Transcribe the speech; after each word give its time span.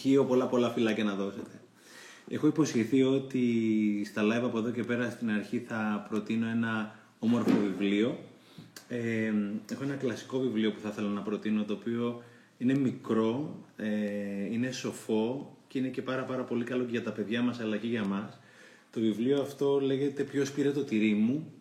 Χείο 0.00 0.24
πολλά 0.24 0.46
πολλά 0.46 0.70
φυλάκια 0.70 1.04
να 1.04 1.14
δώσετε. 1.14 1.60
Έχω 2.28 2.46
υποσχεθεί 2.46 3.02
ότι 3.02 3.42
στα 4.04 4.22
live 4.22 4.44
από 4.44 4.58
εδώ 4.58 4.70
και 4.70 4.82
πέρα 4.84 5.10
στην 5.10 5.30
αρχή 5.30 5.58
θα 5.58 6.06
προτείνω 6.08 6.48
ένα 6.48 6.98
όμορφο 7.18 7.56
βιβλίο. 7.58 8.18
Ε, 8.88 9.32
έχω 9.72 9.82
ένα 9.82 9.94
κλασικό 9.94 10.38
βιβλίο 10.38 10.72
που 10.72 10.80
θα 10.80 10.88
ήθελα 10.88 11.08
να 11.08 11.20
προτείνω, 11.20 11.64
το 11.64 11.72
οποίο 11.72 12.22
είναι 12.58 12.78
μικρό, 12.78 13.64
ε, 13.76 14.52
είναι 14.52 14.70
σοφό 14.70 15.56
και 15.68 15.78
είναι 15.78 15.88
και 15.88 16.02
πάρα 16.02 16.22
πάρα 16.22 16.42
πολύ 16.42 16.64
καλό 16.64 16.84
και 16.84 16.90
για 16.90 17.02
τα 17.02 17.10
παιδιά 17.10 17.42
μας 17.42 17.60
αλλά 17.60 17.76
και 17.76 17.86
για 17.86 18.04
μας. 18.04 18.38
Το 18.92 19.00
βιβλίο 19.00 19.40
αυτό 19.40 19.80
λέγεται 19.80 20.22
«Ποιος 20.22 20.52
πήρε 20.52 20.70
το 20.70 20.84
τυρί 20.84 21.14
μου». 21.14 21.52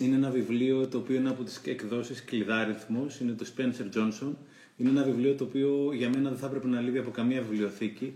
Είναι 0.00 0.16
ένα 0.16 0.30
βιβλίο 0.30 0.88
το 0.88 0.98
οποίο 0.98 1.16
είναι 1.16 1.28
από 1.28 1.42
τις 1.42 1.60
εκδόσεις 1.64 2.24
Κλειδάριθμος, 2.24 3.20
είναι 3.20 3.32
το 3.32 3.46
Spencer 3.56 3.96
Johnson 3.96 4.32
είναι 4.80 4.88
ένα 4.90 5.02
βιβλίο 5.02 5.34
το 5.34 5.44
οποίο 5.44 5.90
για 5.94 6.08
μένα 6.08 6.28
δεν 6.28 6.38
θα 6.38 6.46
έπρεπε 6.46 6.66
να 6.66 6.80
λείπει 6.80 6.98
από 6.98 7.10
καμία 7.10 7.42
βιβλιοθήκη. 7.42 8.12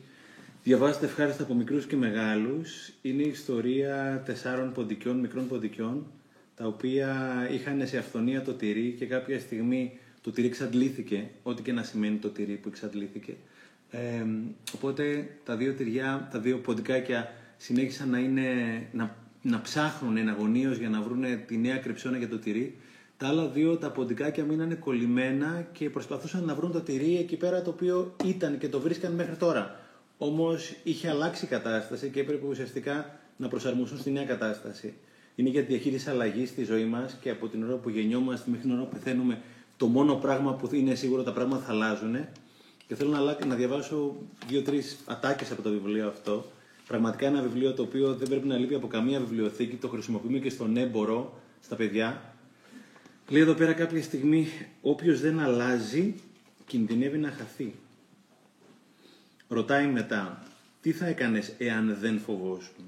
Διαβάζεται 0.62 1.07
ευχάριστα 1.07 1.43
από 1.43 1.55
μικρούς 1.55 1.87
και 1.87 1.97
μεγάλους. 1.97 2.93
Είναι 3.02 3.23
η 3.23 3.29
ιστορία 3.29 4.23
τεσσάρων 4.25 4.73
ποντικιών, 4.73 5.19
μικρών 5.19 5.48
ποντικιών, 5.48 6.07
τα 6.57 6.66
οποία 6.66 7.12
είχαν 7.52 7.87
σε 7.87 7.98
αυθονία 7.98 8.43
το 8.43 8.52
τυρί 8.52 8.95
και 8.98 9.07
κάποια 9.07 9.41
στιγμή 9.41 9.98
το 10.23 10.30
τυρί 10.30 10.47
εξαντλήθηκε, 10.47 11.30
ό,τι 11.43 11.62
και 11.62 11.73
να 11.73 11.83
σημαίνει 11.83 12.16
το 12.16 12.29
τυρί 12.29 12.52
που 12.55 12.69
εξαντλήθηκε. 12.69 13.35
Ε, 13.91 14.24
οπότε 14.74 15.29
τα 15.45 15.57
δύο 15.57 15.73
τυριά, 15.73 16.29
τα 16.33 16.38
δύο 16.38 16.59
ποντικάκια 16.59 17.33
συνέχισαν 17.57 18.10
να, 18.10 18.19
είναι, 18.19 18.43
να, 18.93 19.16
να 19.43 19.60
ψάχνουν 19.60 20.16
εναγωνίω 20.16 20.73
για 20.73 20.88
να 20.88 21.02
βρουν 21.02 21.24
τη 21.46 21.57
νέα 21.57 21.77
κρυψώνα 21.77 22.16
για 22.16 22.29
το 22.29 22.38
τυρί 22.38 22.74
τα 23.24 23.30
άλλα 23.30 23.46
δύο 23.46 23.77
τα 23.77 23.91
ποντικάκια 23.91 24.45
μείνανε 24.45 24.74
κολλημένα 24.74 25.66
και 25.73 25.91
προσπαθούσαν 25.91 26.45
να 26.45 26.55
βρουν 26.55 26.73
το 26.73 26.80
τυρί 26.80 27.16
εκεί 27.19 27.37
πέρα 27.37 27.62
το 27.62 27.70
οποίο 27.70 28.15
ήταν 28.24 28.59
και 28.59 28.69
το 28.69 28.80
βρίσκαν 28.80 29.12
μέχρι 29.12 29.37
τώρα. 29.37 29.80
Όμως 30.19 30.74
είχε 30.82 31.09
αλλάξει 31.09 31.45
η 31.45 31.48
κατάσταση 31.48 32.09
και 32.09 32.20
έπρεπε 32.20 32.46
ουσιαστικά 32.46 33.18
να 33.37 33.49
προσαρμοστούν 33.49 33.99
στη 33.99 34.10
νέα 34.10 34.24
κατάσταση. 34.24 34.95
Είναι 35.34 35.49
για 35.49 35.60
τη 35.60 35.66
διαχείριση 35.66 36.10
αλλαγής 36.10 36.49
στη 36.49 36.65
ζωή 36.65 36.84
μας 36.84 37.16
και 37.21 37.30
από 37.30 37.49
την 37.49 37.65
ώρα 37.65 37.74
που 37.74 37.88
γεννιόμαστε 37.88 38.51
μέχρι 38.51 38.66
την 38.66 38.76
ώρα 38.76 38.82
που 38.82 38.96
πεθαίνουμε, 38.96 39.40
το 39.77 39.87
μόνο 39.87 40.15
πράγμα 40.15 40.54
που 40.54 40.74
είναι 40.74 40.95
σίγουρο 40.95 41.23
τα 41.23 41.32
πράγματα 41.32 41.62
θα 41.62 41.73
αλλάζουν. 41.73 42.16
Και 42.87 42.95
θέλω 42.95 43.10
να, 43.10 43.46
να 43.46 43.54
διαβάσω 43.54 44.16
δύο-τρεις 44.46 44.99
ατάκες 45.04 45.51
από 45.51 45.62
το 45.62 45.71
βιβλίο 45.71 46.09
αυτό. 46.09 46.45
Πραγματικά 46.87 47.27
ένα 47.27 47.43
βιβλίο 47.43 47.73
το 47.73 47.82
οποίο 47.82 48.15
δεν 48.15 48.29
πρέπει 48.29 48.46
να 48.46 48.56
λείπει 48.56 48.74
από 48.74 48.87
καμία 48.87 49.21
βιβλιοθήκη. 49.21 49.77
Το 49.77 49.88
χρησιμοποιούμε 49.88 50.38
και 50.38 50.51
στον 50.51 50.77
έμπορο 50.77 51.38
στα 51.60 51.77
παιδιά. 51.77 52.34
Λέει 53.29 53.43
εδώ 53.43 53.55
πέρα 53.55 53.73
κάποια 53.73 54.03
στιγμή, 54.03 54.49
όποιος 54.80 55.21
δεν 55.21 55.41
αλλάζει, 55.41 56.15
κινδυνεύει 56.67 57.19
να 57.19 57.30
χαθεί. 57.30 57.75
Ρωτάει 59.49 59.87
μετά, 59.87 60.43
τι 60.80 60.93
θα 60.93 61.07
έκανες 61.07 61.55
εάν 61.59 61.97
δεν 62.01 62.19
φοβόσουν; 62.19 62.87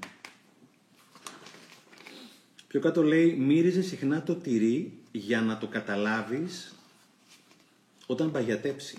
Πιο 2.67 2.79
κάτω 2.79 3.03
λέει, 3.03 3.31
μύριζε 3.31 3.81
συχνά 3.81 4.23
το 4.23 4.35
τυρί 4.35 4.93
για 5.11 5.41
να 5.41 5.57
το 5.57 5.67
καταλάβεις 5.67 6.75
όταν 8.05 8.31
παγιατέψει. 8.31 8.97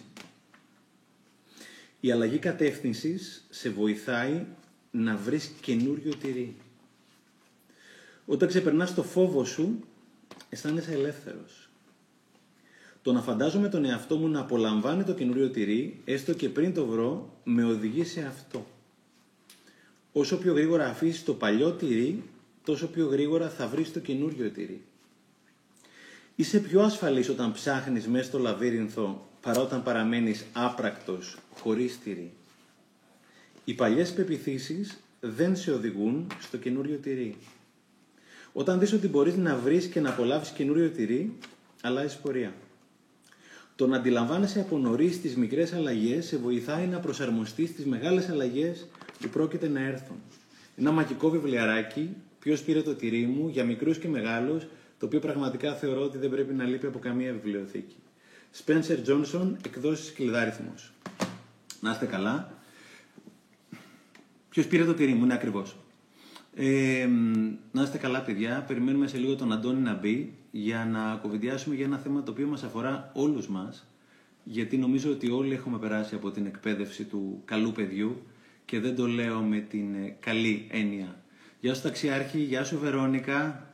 Η 2.00 2.12
αλλαγή 2.12 2.38
κατεύθυνσης 2.38 3.46
σε 3.50 3.70
βοηθάει 3.70 4.46
να 4.90 5.16
βρεις 5.16 5.52
καινούριο 5.60 6.16
τυρί. 6.16 6.56
Όταν 8.26 8.48
ξεπερνάς 8.48 8.94
το 8.94 9.02
φόβο 9.02 9.44
σου, 9.44 9.87
αισθάνεσαι 10.48 10.92
ελεύθερος. 10.92 11.68
Το 13.02 13.12
να 13.12 13.20
φαντάζομαι 13.22 13.68
τον 13.68 13.84
εαυτό 13.84 14.16
μου 14.16 14.28
να 14.28 14.40
απολαμβάνει 14.40 15.04
το 15.04 15.14
καινούριο 15.14 15.50
τυρί, 15.50 16.00
έστω 16.04 16.32
και 16.34 16.48
πριν 16.48 16.74
το 16.74 16.86
βρω, 16.86 17.40
με 17.44 17.64
οδηγεί 17.64 18.04
σε 18.04 18.20
αυτό. 18.20 18.66
Όσο 20.12 20.38
πιο 20.38 20.52
γρήγορα 20.52 20.86
αφήσεις 20.86 21.24
το 21.24 21.34
παλιό 21.34 21.72
τυρί, 21.72 22.22
τόσο 22.64 22.86
πιο 22.86 23.06
γρήγορα 23.06 23.48
θα 23.48 23.66
βρεις 23.66 23.92
το 23.92 24.00
καινούριο 24.00 24.50
τυρί. 24.50 24.82
Είσαι 26.36 26.58
πιο 26.58 26.80
ασφαλής 26.80 27.28
όταν 27.28 27.52
ψάχνεις 27.52 28.06
μέσα 28.06 28.24
στο 28.24 28.38
λαβύρινθο 28.38 29.28
παρά 29.40 29.60
όταν 29.60 29.82
παραμένεις 29.82 30.44
άπρακτος, 30.52 31.38
χωρίς 31.54 31.98
τυρί. 31.98 32.32
Οι 33.64 33.74
παλιές 33.74 34.12
πεπιθήσεις 34.12 34.98
δεν 35.20 35.56
σε 35.56 35.72
οδηγούν 35.72 36.26
στο 36.40 36.56
καινούριο 36.56 36.96
τυρί. 36.96 37.36
Όταν 38.58 38.78
δεις 38.78 38.92
ότι 38.92 39.08
μπορείς 39.08 39.36
να 39.36 39.56
βρεις 39.56 39.86
και 39.86 40.00
να 40.00 40.08
απολαύσεις 40.08 40.54
καινούριο 40.54 40.90
τυρί, 40.90 41.32
αλλάζεις 41.82 42.16
πορεία. 42.16 42.52
Το 43.76 43.86
να 43.86 43.96
αντιλαμβάνεσαι 43.96 44.60
από 44.60 44.78
νωρίς 44.78 45.20
τις 45.20 45.36
μικρές 45.36 45.72
αλλαγές 45.72 46.26
σε 46.26 46.36
βοηθάει 46.36 46.86
να 46.86 46.98
προσαρμοστείς 46.98 47.68
στις 47.68 47.84
μεγάλες 47.84 48.28
αλλαγές 48.28 48.86
που 49.20 49.28
πρόκειται 49.28 49.68
να 49.68 49.80
έρθουν. 49.80 50.16
Ένα 50.76 50.90
μαγικό 50.90 51.30
βιβλιαράκι, 51.30 52.10
Ποιος 52.38 52.62
πήρε 52.62 52.82
το 52.82 52.94
τυρί 52.94 53.26
μου, 53.26 53.48
για 53.48 53.64
μικρούς 53.64 53.98
και 53.98 54.08
μεγάλους, 54.08 54.66
το 54.98 55.06
οποίο 55.06 55.20
πραγματικά 55.20 55.74
θεωρώ 55.74 56.02
ότι 56.02 56.18
δεν 56.18 56.30
πρέπει 56.30 56.54
να 56.54 56.64
λείπει 56.64 56.86
από 56.86 56.98
καμία 56.98 57.32
βιβλιοθήκη. 57.32 57.96
Spencer 58.64 58.98
Johnson, 59.06 59.52
εκδόσεις 59.66 60.12
κλειδάριθμος. 60.12 60.92
Να 61.80 61.90
είστε 61.90 62.06
καλά. 62.06 62.52
Ποιος 64.48 64.66
πήρε 64.66 64.84
το 64.84 64.94
τυρί 64.94 65.12
μου, 65.12 65.24
είναι 65.24 65.34
ακριβώς. 65.34 65.76
Ε, 66.60 67.08
να 67.72 67.82
είστε 67.82 67.98
καλά, 67.98 68.20
παιδιά. 68.20 68.64
Περιμένουμε 68.66 69.06
σε 69.06 69.18
λίγο 69.18 69.36
τον 69.36 69.52
Αντώνη 69.52 69.80
να 69.80 69.94
μπει 69.94 70.34
για 70.50 70.88
να 70.92 71.14
κουβεντιάσουμε 71.22 71.74
για 71.74 71.84
ένα 71.84 71.98
θέμα 71.98 72.22
το 72.22 72.30
οποίο 72.30 72.46
μας 72.46 72.62
αφορά 72.62 73.10
όλους 73.14 73.48
μας, 73.48 73.86
γιατί 74.44 74.76
νομίζω 74.76 75.10
ότι 75.10 75.30
όλοι 75.30 75.54
έχουμε 75.54 75.78
περάσει 75.78 76.14
από 76.14 76.30
την 76.30 76.46
εκπαίδευση 76.46 77.04
του 77.04 77.42
καλού 77.44 77.72
παιδιού 77.72 78.22
και 78.64 78.80
δεν 78.80 78.96
το 78.96 79.06
λέω 79.06 79.40
με 79.40 79.58
την 79.58 79.94
ε, 79.94 80.16
καλή 80.20 80.66
έννοια. 80.70 81.22
Γεια 81.60 81.74
σου 81.74 81.82
Ταξιάρχη, 81.82 82.38
γεια 82.38 82.64
σου 82.64 82.78
Βερόνικα, 82.78 83.66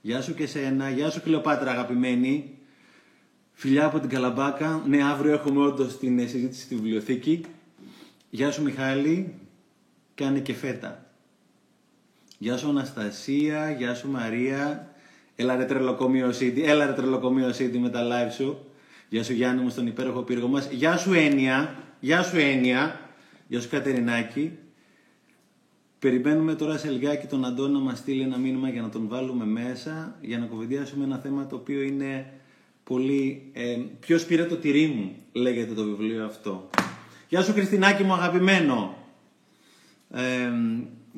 γεια 0.00 0.20
σου 0.20 0.34
και 0.34 0.46
σένα, 0.46 0.90
γεια 0.90 1.10
σου 1.10 1.22
Κλεοπάτρα 1.22 1.70
αγαπημένη, 1.70 2.58
φιλιά 3.52 3.84
από 3.84 4.00
την 4.00 4.08
Καλαμπάκα. 4.08 4.82
Ναι, 4.86 5.02
αύριο 5.02 5.32
έχουμε 5.32 5.60
όντως 5.60 5.98
την 5.98 6.18
ε, 6.18 6.26
συζήτηση 6.26 6.60
στη 6.60 6.74
βιβλιοθήκη. 6.74 7.44
Γεια 8.30 8.50
σου 8.50 8.62
Μιχάλη, 8.62 9.34
κάνε 10.14 10.40
και 10.40 10.54
φέτα. 10.54 11.05
Γεια 12.38 12.56
σου 12.56 12.68
Αναστασία, 12.68 13.70
γεια 13.70 13.94
σου 13.94 14.10
Μαρία. 14.10 14.94
Έλα 15.36 15.56
ρε 15.56 15.64
τρελοκομείο 15.64 16.28
City, 16.28 16.60
έλα 16.64 16.86
ρε 16.86 16.92
τρελοκομείο 16.92 17.48
City 17.48 17.76
με 17.78 17.88
τα 17.88 18.02
live 18.02 18.32
σου. 18.32 18.58
Γεια 19.08 19.24
σου 19.24 19.32
Γιάννη 19.32 19.62
μου 19.62 19.68
στον 19.68 19.86
υπέροχο 19.86 20.22
πύργο 20.22 20.48
μας. 20.48 20.68
Γεια 20.70 20.96
σου 20.96 21.12
Ένια, 21.12 21.74
γεια 22.00 22.22
σου 22.22 22.36
Ένια. 22.38 23.00
Γεια 23.48 23.60
σου 23.60 23.68
Κατερινάκη. 23.68 24.58
Περιμένουμε 25.98 26.54
τώρα 26.54 26.78
σε 26.78 26.90
λιγάκι 26.90 27.26
τον 27.26 27.44
Αντώνη 27.44 27.72
να 27.72 27.78
μας 27.78 27.98
στείλει 27.98 28.22
ένα 28.22 28.38
μήνυμα 28.38 28.68
για 28.68 28.82
να 28.82 28.88
τον 28.88 29.08
βάλουμε 29.08 29.44
μέσα, 29.44 30.16
για 30.20 30.38
να 30.38 30.46
κουβεντιάσουμε 30.46 31.04
ένα 31.04 31.18
θέμα 31.18 31.46
το 31.46 31.56
οποίο 31.56 31.80
είναι 31.80 32.32
πολύ... 32.84 33.50
Ε, 33.52 33.76
ποιος 34.00 34.24
πήρε 34.24 34.44
το 34.44 34.56
τυρί 34.56 34.86
μου, 34.86 35.14
λέγεται 35.32 35.74
το 35.74 35.84
βιβλίο 35.84 36.24
αυτό. 36.24 36.70
Γεια 37.28 37.42
σου 37.42 37.52
Χριστινάκη 37.52 38.02
μου 38.02 38.12
αγαπημένο. 38.12 38.96
Ε, 40.10 40.50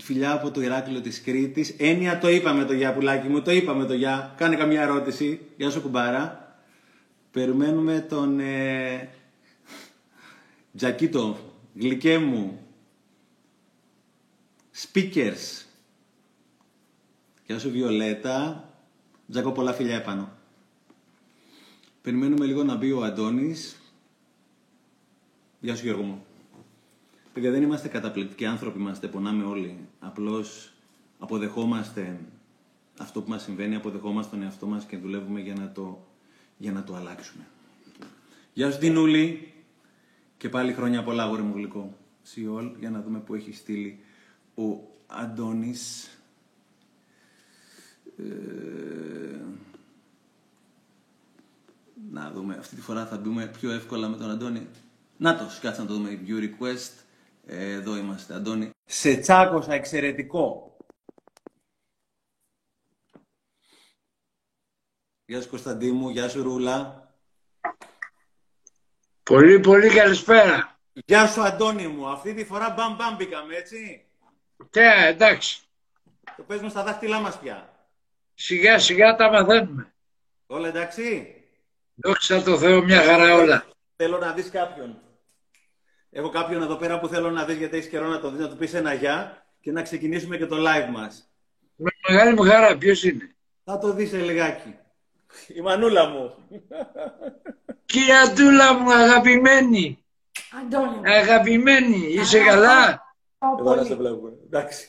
φιλιά 0.03 0.33
από 0.33 0.51
το 0.51 0.61
Ηράκλειο 0.61 1.01
της 1.01 1.23
Κρήτης. 1.23 1.75
Έννοια 1.79 2.19
το 2.19 2.29
είπαμε 2.29 2.65
το 2.65 2.73
γεια 2.73 2.95
πουλάκι 2.95 3.29
μου, 3.29 3.43
το 3.43 3.51
είπαμε 3.51 3.85
το 3.85 3.95
γεια. 3.95 4.35
Κάνε 4.37 4.57
καμιά 4.57 4.83
ερώτηση. 4.83 5.41
Γεια 5.57 5.71
σου 5.71 5.81
κουμπάρα. 5.81 6.57
Περιμένουμε 7.31 8.01
τον 8.01 8.41
ε, 8.41 9.09
Τζακίτο, 10.77 11.39
γλυκέ 11.75 12.19
μου. 12.19 12.67
Speakers. 14.83 15.67
Γεια 17.47 17.59
σου 17.59 17.71
Βιολέτα. 17.71 18.69
Τζακό 19.31 19.53
πολλά 19.53 19.73
φιλιά 19.73 19.97
επάνω. 19.97 20.33
Περιμένουμε 22.03 22.47
λίγο 22.47 22.65
να 22.65 22.75
μπει 22.77 22.93
ο 22.93 23.03
Αντώνης. 23.03 23.77
Γεια 25.61 25.77
σου 25.77 25.85
Γιώργο 25.85 26.03
μου. 26.03 26.25
Παιδιά, 27.33 27.51
δεν 27.51 27.63
είμαστε 27.63 27.89
καταπληκτικοί 27.89 28.47
άνθρωποι, 28.47 28.79
είμαστε, 28.79 29.07
πονάμε 29.09 29.45
όλοι. 29.45 29.88
Απλώς 30.09 30.73
αποδεχόμαστε 31.19 32.21
αυτό 32.99 33.23
που 33.23 33.31
μας 33.31 33.43
συμβαίνει, 33.43 33.75
αποδεχόμαστε 33.75 34.37
τον 34.37 34.45
εαυτό 34.45 34.67
μας 34.67 34.85
και 34.85 34.97
δουλεύουμε 34.97 35.41
για 35.41 35.55
να 35.55 35.73
το, 35.73 36.07
για 36.57 36.73
να 36.73 36.85
το 36.85 36.95
αλλάξουμε. 36.95 37.47
Γεια 38.53 38.71
σου 38.71 38.79
Τινούλη 38.79 39.53
και 40.37 40.49
πάλι 40.49 40.73
χρόνια 40.73 41.03
πολλά 41.03 41.23
αγόρι 41.23 41.43
μου 41.43 41.55
γλυκό. 41.55 41.97
Σιόλ, 42.23 42.71
για 42.79 42.91
να 42.91 43.03
δούμε 43.03 43.19
που 43.19 43.35
έχει 43.35 43.53
στείλει 43.53 44.01
ο 44.55 44.63
Αντώνης. 45.07 46.11
Ε, 48.19 49.41
να 52.13 52.31
δούμε, 52.31 52.57
αυτή 52.59 52.75
τη 52.75 52.81
φορά 52.81 53.07
θα 53.07 53.17
μπούμε 53.17 53.47
πιο 53.47 53.71
εύκολα 53.71 54.09
με 54.09 54.17
τον 54.17 54.31
Αντώνη. 54.31 54.67
Νάτος, 55.17 55.59
κάτσε 55.59 55.81
να 55.81 55.87
το 55.87 55.95
δούμε, 55.95 56.21
view 56.27 56.41
request. 56.41 56.93
Εδώ 57.47 57.97
είμαστε, 57.97 58.35
Αντώνη. 58.35 58.71
Σε 58.91 59.17
τσάκωσα 59.17 59.73
εξαιρετικό. 59.73 60.77
Γεια 65.25 65.41
σου 65.41 65.49
Κωνσταντίνου, 65.49 66.09
γεια 66.09 66.29
σου 66.29 66.43
Ρούλα. 66.43 67.09
Πολύ 69.23 69.61
πολύ 69.61 69.89
καλησπέρα. 69.95 70.79
Γεια 71.07 71.27
σου 71.27 71.43
Αντώνη 71.43 71.87
μου, 71.87 72.09
αυτή 72.09 72.35
τη 72.35 72.45
φορά 72.45 72.71
μπαμ 72.71 72.97
μπαμ 72.97 73.17
μπήκαμε, 73.17 73.55
έτσι. 73.55 74.07
Ναι, 74.77 75.07
εντάξει. 75.07 75.63
Το 76.37 76.43
παίζουμε 76.43 76.69
στα 76.69 76.83
δάχτυλά 76.83 77.21
μας 77.21 77.39
πια. 77.39 77.87
Σιγά 78.35 78.79
σιγά 78.79 79.17
τα 79.17 79.31
μαθαίνουμε. 79.31 79.95
Όλα 80.47 80.69
εντάξει. 80.69 81.35
Δόξα 81.95 82.43
τω 82.43 82.59
Θεώ, 82.59 82.83
μια 82.83 83.03
χαρά 83.03 83.35
όλα. 83.35 83.67
Θέλω 83.97 84.19
να 84.19 84.33
δεις 84.33 84.51
κάποιον. 84.51 85.03
Έχω 86.11 86.29
κάποιον 86.29 86.63
εδώ 86.63 86.77
πέρα 86.77 87.01
που 87.01 87.09
θέλω 87.09 87.31
να 87.31 87.45
δεις 87.45 87.57
γιατί 87.57 87.77
έχεις 87.77 87.89
καιρό 87.89 88.07
να 88.09 88.21
το 88.21 88.31
δεις, 88.31 88.41
να 88.41 88.49
του 88.49 88.57
πεις 88.57 88.75
ένα 88.75 88.93
γεια 88.95 89.47
και 89.61 89.73
να 89.73 89.83
ξεκινήσουμε 89.83 90.37
και 90.37 90.47
το 90.47 90.57
live 90.59 90.91
μας. 90.93 91.33
Με 91.77 91.91
μεγάλη 92.09 92.35
μου 92.35 92.43
χαρά, 92.43 92.77
ποιος 92.79 93.03
είναι; 93.03 93.37
Θα 93.65 93.79
το 93.79 93.93
δεις 93.93 94.09
σε 94.09 94.17
λιγάκι. 94.17 94.77
Η 95.49 95.61
μανούλα 95.61 96.07
μου. 96.09 96.35
Κυριατούλα 97.85 98.75
μου, 98.75 98.93
αγαπημένη. 98.93 100.05
Αντώνη 100.61 100.97
μου. 100.97 101.03
Αγαπημένη, 101.05 101.97
είσαι 101.97 102.45
καλά; 102.45 103.07
Ω, 103.39 103.47
Εδώ 103.59 103.71
να 103.71 103.75
πολύ. 103.75 103.87
σε 103.87 103.95
βλέπουμε. 103.95 104.31
Εντάξει. 104.47 104.89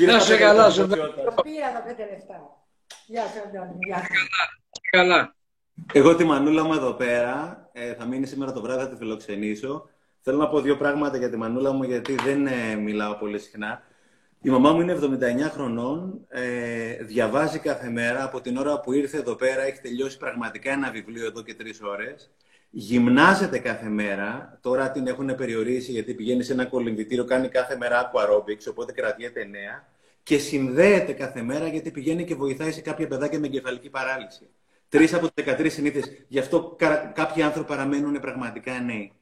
Να 0.00 0.18
σε 0.18 0.32
πέντε 0.32 0.44
καλά, 0.44 0.66
λεπτά, 0.66 0.70
σε 0.70 0.86
Παπιώτα. 0.86 1.42
Πήρα 1.42 1.72
τα 1.72 1.82
πέντε 1.82 2.08
λεφτά. 2.10 2.64
Γεια 3.06 3.22
σου, 3.22 3.40
Αντώνη. 3.48 3.76
Γεια 3.86 3.96
σου. 3.98 4.06
Καλά. 4.90 5.34
Εγώ 5.92 6.16
τη 6.16 6.24
μανούλα 6.24 6.64
μου 6.64 6.72
εδώ 6.72 6.92
πέρα, 6.92 7.68
ε, 7.72 7.94
θα 7.94 8.04
μείνει 8.04 8.26
σήμερα 8.26 8.52
το 8.52 8.60
βράδυ, 8.60 8.82
θα 8.82 8.88
τη 8.88 8.96
φιλοξενήσω. 8.96 9.88
Θέλω 10.24 10.36
να 10.38 10.48
πω 10.48 10.60
δύο 10.60 10.76
πράγματα 10.76 11.16
για 11.16 11.30
τη 11.30 11.36
μανούλα 11.36 11.72
μου, 11.72 11.82
γιατί 11.82 12.14
δεν 12.14 12.46
ε, 12.46 12.74
μιλάω 12.76 13.14
πολύ 13.14 13.38
συχνά. 13.38 13.82
Η 14.42 14.50
μαμά 14.50 14.72
μου 14.72 14.80
είναι 14.80 14.98
79 15.46 15.50
χρονών, 15.50 16.24
ε, 16.28 17.04
διαβάζει 17.04 17.58
κάθε 17.58 17.88
μέρα. 17.90 18.24
Από 18.24 18.40
την 18.40 18.56
ώρα 18.56 18.80
που 18.80 18.92
ήρθε 18.92 19.16
εδώ 19.18 19.34
πέρα 19.34 19.62
έχει 19.62 19.80
τελειώσει 19.80 20.18
πραγματικά 20.18 20.72
ένα 20.72 20.90
βιβλίο 20.90 21.26
εδώ 21.26 21.42
και 21.42 21.54
τρεις 21.54 21.80
ώρες. 21.82 22.30
Γυμνάζεται 22.70 23.58
κάθε 23.58 23.88
μέρα. 23.88 24.58
Τώρα 24.62 24.90
την 24.90 25.06
έχουν 25.06 25.34
περιορίσει 25.34 25.90
γιατί 25.92 26.14
πηγαίνει 26.14 26.42
σε 26.42 26.52
ένα 26.52 26.64
κολυμβητήριο, 26.66 27.24
κάνει 27.24 27.48
κάθε 27.48 27.76
μέρα 27.76 28.10
aqua 28.10 28.20
aerobics, 28.20 28.66
οπότε 28.70 28.92
κρατιέται 28.92 29.44
νέα. 29.44 29.88
Και 30.22 30.38
συνδέεται 30.38 31.12
κάθε 31.12 31.42
μέρα 31.42 31.66
γιατί 31.68 31.90
πηγαίνει 31.90 32.24
και 32.24 32.34
βοηθάει 32.34 32.72
σε 32.72 32.80
κάποια 32.80 33.06
παιδάκια 33.06 33.38
με 33.38 33.46
εγκεφαλική 33.46 33.90
παράλυση. 33.90 34.48
Τρεις 34.88 35.14
από 35.14 35.28
τις 35.32 35.44
13 35.44 35.66
συνήθειες. 35.70 36.24
Γι' 36.28 36.38
αυτό 36.38 36.74
κα- 36.78 37.12
κάποιοι 37.14 37.42
άνθρωποι 37.42 37.68
παραμένουν 37.68 38.20
πραγματικά 38.20 38.80
νέοι. 38.80 39.12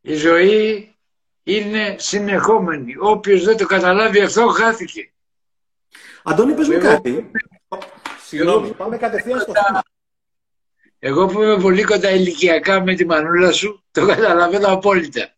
Η 0.00 0.14
ζωή 0.14 0.94
είναι 1.42 1.96
συνεχόμενη. 1.98 2.94
Όποιος 2.98 3.44
δεν 3.44 3.56
το 3.56 3.66
καταλάβει 3.66 4.20
αυτό 4.20 4.46
χάθηκε. 4.46 5.12
Αντώνη, 6.24 6.54
πες 6.54 6.68
μου 6.68 6.74
Εγώ- 6.74 6.82
κάτι. 6.88 7.30
Συγγνώμη, 8.26 8.70
πάμε 8.72 8.96
κατευθείαν 8.96 9.40
στο 9.40 9.52
θέμα. 9.66 9.82
Εγώ 10.98 11.26
που 11.26 11.42
είμαι 11.42 11.56
πολύ 11.60 11.84
κοντά 11.84 12.10
ηλικιακά 12.10 12.80
με 12.84 12.94
τη 12.94 13.04
μανούλα 13.06 13.52
σου, 13.52 13.84
το 13.90 14.06
καταλαβαίνω 14.06 14.66
απόλυτα. 14.68 15.34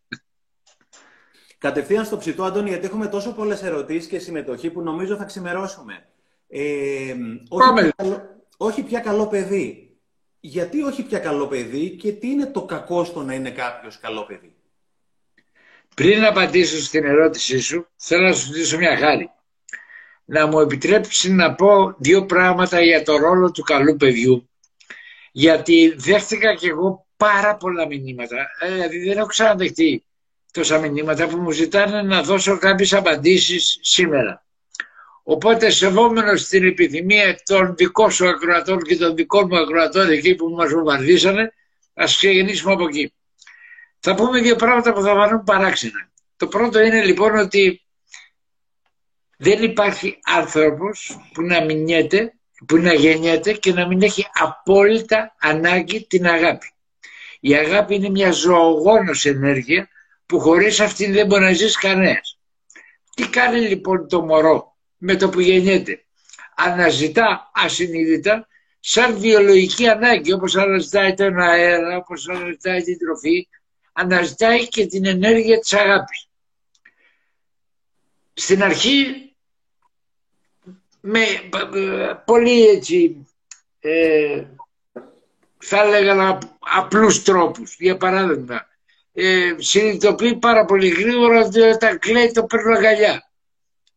Κατευθείαν 1.57 2.05
στο 2.05 2.17
ψητό, 2.17 2.43
Αντώνη, 2.43 2.69
γιατί 2.69 2.85
έχουμε 2.85 3.07
τόσο 3.07 3.31
πολλές 3.33 3.63
ερωτήσεις 3.63 4.07
και 4.09 4.19
συμμετοχή 4.19 4.69
που 4.69 4.81
νομίζω 4.81 5.15
θα 5.15 5.23
ξημερώσουμε. 5.23 6.05
Ε, 6.47 6.61
όχι, 7.49 7.65
Πάμε. 7.67 7.81
πια 7.81 7.93
καλό, 7.95 8.43
όχι 8.57 8.83
πια 8.83 8.99
καλό 8.99 9.27
παιδί. 9.27 9.82
Γιατί 10.45 10.81
όχι 10.81 11.03
πια 11.03 11.19
καλό 11.19 11.47
παιδί 11.47 11.89
και 11.89 12.11
τι 12.11 12.27
είναι 12.27 12.45
το 12.45 12.65
κακό 12.65 13.03
στο 13.03 13.21
να 13.21 13.33
είναι 13.33 13.51
κάποιος 13.51 13.99
καλό 13.99 14.25
παιδί; 14.25 14.55
Πριν 15.95 16.25
απαντήσω 16.25 16.81
στην 16.81 17.05
ερώτησή 17.05 17.59
σου, 17.59 17.87
θέλω 17.95 18.27
να 18.27 18.33
σου 18.33 18.45
ζητήσω 18.45 18.77
μια 18.77 18.97
χάρη. 18.97 19.29
Να 20.25 20.47
μου 20.47 20.59
επιτρέψει 20.59 21.31
να 21.31 21.55
πω 21.55 21.95
δύο 21.97 22.25
πράγματα 22.25 22.81
για 22.81 23.03
το 23.03 23.17
ρόλο 23.17 23.51
του 23.51 23.61
καλού 23.61 23.95
παιδιού. 23.95 24.49
Γιατί 25.31 25.93
δέχτηκα 25.97 26.55
κι 26.55 26.67
εγώ 26.67 27.07
πάρα 27.17 27.55
πολλά 27.55 27.87
μηνύματα. 27.87 28.47
Ε, 28.59 28.71
Δηλαδή 28.71 28.99
δεν 28.99 29.17
έχω 29.17 29.27
ξαναδεχτεί 29.27 30.03
τόσα 30.51 30.79
μηνύματα 30.79 31.27
που 31.27 31.37
μου 31.37 31.51
ζητάνε 31.51 32.01
να 32.01 32.23
δώσω 32.23 32.57
κάποιες 32.57 32.93
απαντήσεις 32.93 33.77
σήμερα. 33.81 34.45
Οπότε 35.23 35.69
σεβόμενος 35.69 36.47
την 36.47 36.67
επιθυμία 36.67 37.41
των 37.45 37.75
δικών 37.75 38.11
σου 38.11 38.27
ακροατών 38.27 38.81
και 38.81 38.97
των 38.97 39.15
δικών 39.15 39.47
μου 39.51 39.57
ακροατών 39.57 40.09
εκεί 40.09 40.35
που 40.35 40.49
μας 40.49 40.71
βομβαρδίσανε, 40.71 41.53
ας 41.93 42.15
ξεκινήσουμε 42.15 42.73
από 42.73 42.83
εκεί. 42.83 43.13
Θα 43.99 44.15
πούμε 44.15 44.39
δύο 44.41 44.55
πράγματα 44.55 44.93
που 44.93 45.01
θα 45.01 45.13
φανούν 45.13 45.43
παράξενα. 45.43 46.11
Το 46.37 46.47
πρώτο 46.47 46.79
είναι 46.79 47.03
λοιπόν 47.03 47.35
ότι 47.35 47.81
δεν 49.37 49.63
υπάρχει 49.63 50.19
άνθρωπος 50.23 51.17
που 51.33 51.41
να 51.41 51.63
μηνιέται, 51.63 52.33
που 52.67 52.77
να 52.77 52.93
γεννιέται 52.93 53.53
και 53.53 53.73
να 53.73 53.87
μην 53.87 54.01
έχει 54.01 54.27
απόλυτα 54.33 55.35
ανάγκη 55.39 56.05
την 56.05 56.27
αγάπη. 56.27 56.73
Η 57.39 57.55
αγάπη 57.55 57.95
είναι 57.95 58.09
μια 58.09 58.31
ζωογόνος 58.31 59.25
ενέργεια 59.25 59.89
που 60.25 60.39
χωρίς 60.39 60.79
αυτήν 60.79 61.13
δεν 61.13 61.27
μπορεί 61.27 61.41
να 61.41 61.53
ζήσει 61.53 61.77
κανένας. 61.79 62.39
Τι 63.15 63.29
κάνει 63.29 63.59
λοιπόν 63.59 64.07
το 64.07 64.21
μωρό; 64.21 64.72
Με 65.05 65.15
το 65.15 65.29
που 65.29 65.39
γεννιέται. 65.39 66.03
Αναζητά 66.55 67.51
ασυνείδητα 67.53 68.47
σαν 68.79 69.17
βιολογική 69.17 69.87
ανάγκη 69.87 70.33
όπως 70.33 70.55
αναζητάει 70.55 71.13
τον 71.13 71.39
αέρα, 71.39 71.97
όπως 71.97 72.29
αναζητάει 72.29 72.81
την 72.81 72.97
τροφή, 72.97 73.47
αναζητάει 73.93 74.67
και 74.67 74.85
την 74.85 75.05
ενέργεια 75.05 75.59
της 75.59 75.73
αγάπης. 75.73 76.27
Στην 78.33 78.63
αρχή 78.63 79.31
με 80.99 81.21
ε, 81.21 82.13
πολύ 82.25 82.65
έτσι 82.67 83.27
ε, 83.79 84.43
θα 85.57 85.95
έλεγα 85.95 86.39
απλούς 86.59 87.23
τρόπους. 87.23 87.75
Για 87.79 87.97
παράδειγμα, 87.97 88.67
ε, 89.13 89.55
συνειδητοποιεί 89.57 90.35
πάρα 90.35 90.65
πολύ 90.65 90.87
γρήγορα 90.87 91.45
ότι 91.45 91.59
όταν 91.59 91.99
κλαίει 91.99 92.31
το 92.31 92.43
παίρνω 92.43 92.77
αγκαλιά. 92.77 93.32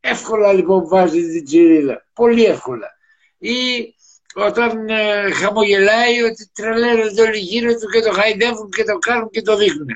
Εύκολα 0.08 0.53
λοιπόν 0.53 0.88
βάζει 0.88 1.20
την 1.20 1.44
τσιρίδα. 1.44 2.06
Πολύ 2.12 2.44
εύκολα. 2.44 2.97
Ή 3.38 3.94
όταν 4.35 4.88
ε, 4.88 5.31
χαμογελάει 5.31 6.23
ότι 6.23 6.50
τρελαίνονται 6.55 7.23
όλοι 7.23 7.38
γύρω 7.38 7.75
του 7.75 7.88
και 7.93 8.00
το 8.00 8.12
χαϊδεύουν 8.12 8.70
και 8.70 8.85
το 8.85 8.99
κάνουν 8.99 9.31
και 9.31 9.43
το 9.43 9.56
δείχνουν. 9.56 9.88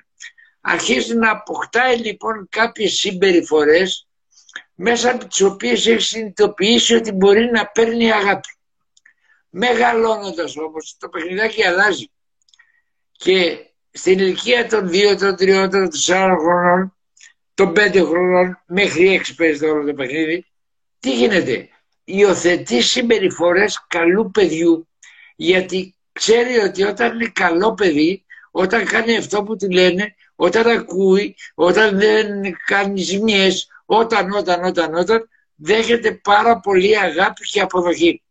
Αρχίζει 0.60 1.14
να 1.14 1.30
αποκτάει 1.30 1.96
λοιπόν 1.96 2.46
κάποιες 2.50 2.92
συμπεριφορές 2.92 4.08
μέσα 4.74 5.10
από 5.10 5.26
τις 5.26 5.40
οποίες 5.40 5.86
έχει 5.86 6.00
συνειδητοποιήσει 6.00 6.94
ότι 6.94 7.12
μπορεί 7.12 7.50
να 7.50 7.66
παίρνει 7.66 8.12
αγάπη. 8.12 8.48
Μεγαλώνοντας 9.50 10.56
όμως 10.56 10.96
το 10.98 11.08
παιχνιδάκι 11.08 11.64
αλλάζει. 11.64 12.10
Και 13.12 13.58
στην 13.90 14.18
ηλικία 14.18 14.68
των 14.68 14.88
2, 14.88 15.16
των 15.18 15.34
3, 15.34 15.68
των 15.70 15.90
4 16.06 16.36
χρονών, 16.40 16.94
των 17.60 17.72
5 17.76 18.04
χρονών, 18.06 18.62
μέχρι 18.66 19.22
6 19.26 19.34
παίζεται 19.36 19.70
όλο 19.70 19.86
το 19.86 19.94
παιχνίδι, 19.94 20.46
τι 21.00 21.14
γίνεται; 21.14 21.68
Υιοθετεί 22.04 22.82
συμπεριφορές 22.82 23.84
καλού 23.88 24.30
παιδιού, 24.30 24.88
γιατί 25.36 25.94
ξέρει 26.12 26.58
ότι 26.58 26.82
όταν 26.82 27.14
είναι 27.14 27.30
καλό 27.34 27.74
παιδί, 27.74 28.24
όταν 28.50 28.84
κάνει 28.84 29.16
αυτό 29.16 29.42
που 29.42 29.56
του 29.56 29.70
λένε, 29.70 30.14
όταν 30.34 30.66
ακούει, 30.66 31.36
όταν 31.54 31.98
δεν 31.98 32.26
κάνει 32.66 33.00
ζημιές, 33.00 33.68
όταν, 33.84 34.30
όταν, 34.30 34.64
όταν, 34.64 34.94
όταν, 34.94 35.28
δέχεται 35.54 36.12
πάρα 36.12 36.60
πολύ 36.60 36.98
αγάπη 36.98 37.42
και 37.44 37.60
αποδοχή. 37.60 38.22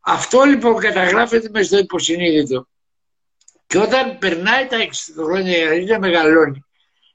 Αυτό 0.00 0.42
λοιπόν 0.42 0.76
καταγράφεται 0.76 1.48
μες 1.52 1.66
στο 1.66 1.78
υποσυνείδητο. 1.78 2.68
Και 3.66 3.78
όταν 3.78 4.18
περνάει 4.18 4.66
τα 4.66 4.76
60 4.78 5.22
χρόνια 5.24 5.74
ή 5.74 5.84
να 5.84 5.98
μεγαλώνει, 5.98 6.64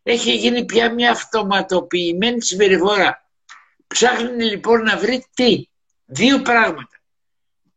έχει 0.07 0.35
γίνει 0.35 0.65
πια 0.65 0.93
μια 0.93 1.11
αυτοματοποιημένη 1.11 2.41
συμπεριφορά. 2.41 3.29
Ψάχνει 3.87 4.43
λοιπόν 4.43 4.81
να 4.81 4.97
βρει 4.97 5.25
τι; 5.33 5.67
Δύο 6.05 6.41
πράγματα. 6.41 7.01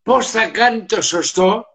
Πώς 0.03 0.31
θα 0.31 0.49
κάνει 0.49 0.85
το 0.85 1.03
σωστό, 1.03 1.67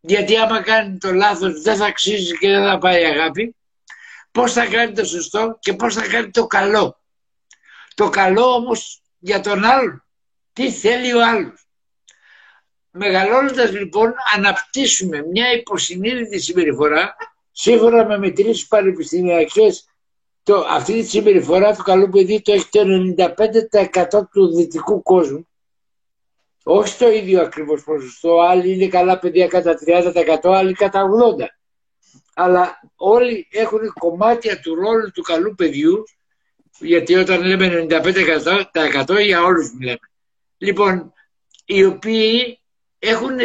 γιατί 0.00 0.36
άμα 0.36 0.62
κάνει 0.62 0.98
το 0.98 1.12
λάθος 1.12 1.60
δεν 1.60 1.76
θα 1.76 1.86
αξίζει 1.86 2.38
και 2.38 2.48
δεν 2.48 2.64
θα 2.64 2.78
πάει 2.78 3.04
αγάπη. 3.04 3.56
Πώς 4.32 4.52
θα 4.52 4.66
κάνει 4.66 4.92
το 4.92 5.04
σωστό 5.04 5.58
και 5.60 5.72
πώς 5.72 5.94
θα 5.94 6.08
κάνει 6.08 6.30
το 6.30 6.46
καλό. 6.46 7.00
Το 7.94 8.08
καλό 8.08 8.54
όμως 8.54 9.02
για 9.18 9.40
τον 9.40 9.64
άλλον. 9.64 10.04
Τι 10.52 10.72
θέλει 10.72 11.14
ο 11.14 11.26
άλλος. 11.26 11.66
Μεγαλώνοντας 12.90 13.72
λοιπόν 13.72 14.14
αναπτύσσουμε 14.34 15.22
μια 15.22 15.52
υποσυνείδητη 15.52 16.40
συμπεριφορά 16.40 17.16
σύμφωνα 17.52 18.06
με 18.06 18.18
μετρήσεις 18.18 18.66
πανεπιστημιακές 18.66 19.84
το, 20.42 20.64
αυτή 20.68 20.92
τη 20.92 21.08
συμπεριφορά 21.08 21.74
του 21.76 21.82
καλού 21.82 22.08
παιδί 22.08 22.42
το 22.42 22.52
έχει 22.52 22.68
το 22.68 22.80
95% 24.18 24.28
του 24.32 24.54
δυτικού 24.54 25.02
κόσμου. 25.02 25.48
Όχι 26.62 26.98
το 26.98 27.08
ίδιο 27.08 27.40
ακριβώς 27.40 27.84
ποσοστό 27.84 28.40
άλλοι 28.40 28.72
είναι 28.72 28.88
καλά 28.88 29.18
παιδιά 29.18 29.46
κατά 29.46 29.78
30% 29.86 30.50
άλλοι 30.54 30.72
κατά 30.72 31.08
80% 31.38 31.44
αλλά 32.34 32.80
όλοι 32.96 33.46
έχουν 33.50 33.92
κομμάτια 33.92 34.60
του 34.60 34.74
ρόλου 34.74 35.10
του 35.10 35.22
καλού 35.22 35.54
παιδιού 35.54 36.04
γιατί 36.78 37.14
όταν 37.14 37.42
λέμε 37.42 37.86
95% 37.90 39.24
για 39.24 39.42
όλους 39.42 39.72
μιλάμε. 39.72 39.98
Λοιπόν 40.58 41.12
οι 41.64 41.84
οποίοι 41.84 42.58
έχουν 42.98 43.36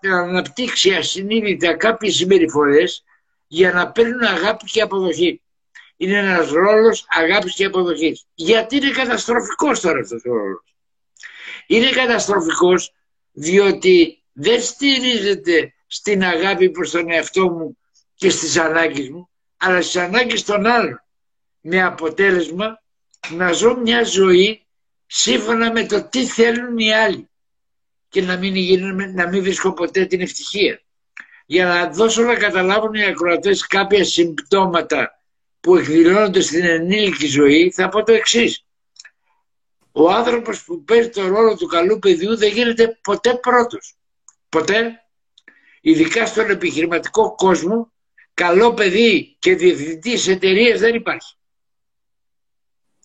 αναπτύξει 0.00 0.94
ασυνείδητα 0.94 1.76
κάποιες 1.76 2.14
συμπεριφορές 2.14 3.04
για 3.54 3.72
να 3.72 3.90
παίρνουν 3.90 4.22
αγάπη 4.22 4.64
και 4.64 4.80
αποδοχή. 4.80 5.40
Είναι 5.96 6.18
ένας 6.18 6.50
ρόλος 6.50 7.06
αγάπης 7.08 7.54
και 7.54 7.64
αποδοχής. 7.64 8.26
Γιατί 8.34 8.76
είναι 8.76 8.90
καταστροφικός 8.90 9.80
τώρα 9.80 10.00
αυτός 10.00 10.22
ο 10.24 10.32
ρόλος. 10.32 10.74
Είναι 11.66 11.90
καταστροφικός 11.90 12.92
διότι 13.32 14.22
δεν 14.32 14.62
στηρίζεται 14.62 15.74
στην 15.86 16.24
αγάπη 16.24 16.70
προς 16.70 16.90
τον 16.90 17.10
εαυτό 17.10 17.50
μου 17.50 17.78
και 18.14 18.30
στις 18.30 18.58
ανάγκες 18.58 19.08
μου, 19.08 19.28
αλλά 19.56 19.82
στις 19.82 19.96
ανάγκες 19.96 20.44
των 20.44 20.66
άλλων. 20.66 21.02
Με 21.60 21.82
αποτέλεσμα 21.82 22.82
να 23.30 23.52
ζω 23.52 23.76
μια 23.76 24.04
ζωή 24.04 24.66
σύμφωνα 25.06 25.72
με 25.72 25.86
το 25.86 26.08
τι 26.08 26.26
θέλουν 26.26 26.78
οι 26.78 26.92
άλλοι 26.92 27.28
και 28.08 28.22
να 28.22 28.36
μην, 28.36 29.14
να 29.14 29.28
μην 29.28 29.42
βρίσκω 29.42 29.72
ποτέ 29.72 30.06
την 30.06 30.20
ευτυχία. 30.20 30.83
Για 31.46 31.64
να 31.64 31.90
δώσω 31.90 32.22
να 32.22 32.34
καταλάβουν 32.34 32.94
οι 32.94 33.04
ακροατές 33.04 33.66
κάποια 33.66 34.04
συμπτώματα 34.04 35.22
που 35.60 35.76
εκδηλώνονται 35.76 36.40
στην 36.40 36.64
ενήλικη 36.64 37.26
ζωή, 37.26 37.70
θα 37.70 37.88
πω 37.88 38.02
το 38.02 38.12
εξής. 38.12 38.64
Ο 39.92 40.10
άνθρωπος 40.10 40.64
που 40.64 40.84
παίζει 40.84 41.08
το 41.08 41.26
ρόλο 41.26 41.56
του 41.56 41.66
καλού 41.66 41.98
παιδιού 41.98 42.36
δεν 42.36 42.52
γίνεται 42.52 42.98
ποτέ 43.02 43.34
πρώτος. 43.34 43.96
Ποτέ. 44.48 44.98
Ειδικά 45.80 46.26
στον 46.26 46.50
επιχειρηματικό 46.50 47.34
κόσμο, 47.34 47.92
καλό 48.34 48.74
παιδί 48.74 49.36
και 49.38 49.54
διευθυντής 49.54 50.28
εταιρείας 50.28 50.80
δεν 50.80 50.94
υπάρχει. 50.94 51.34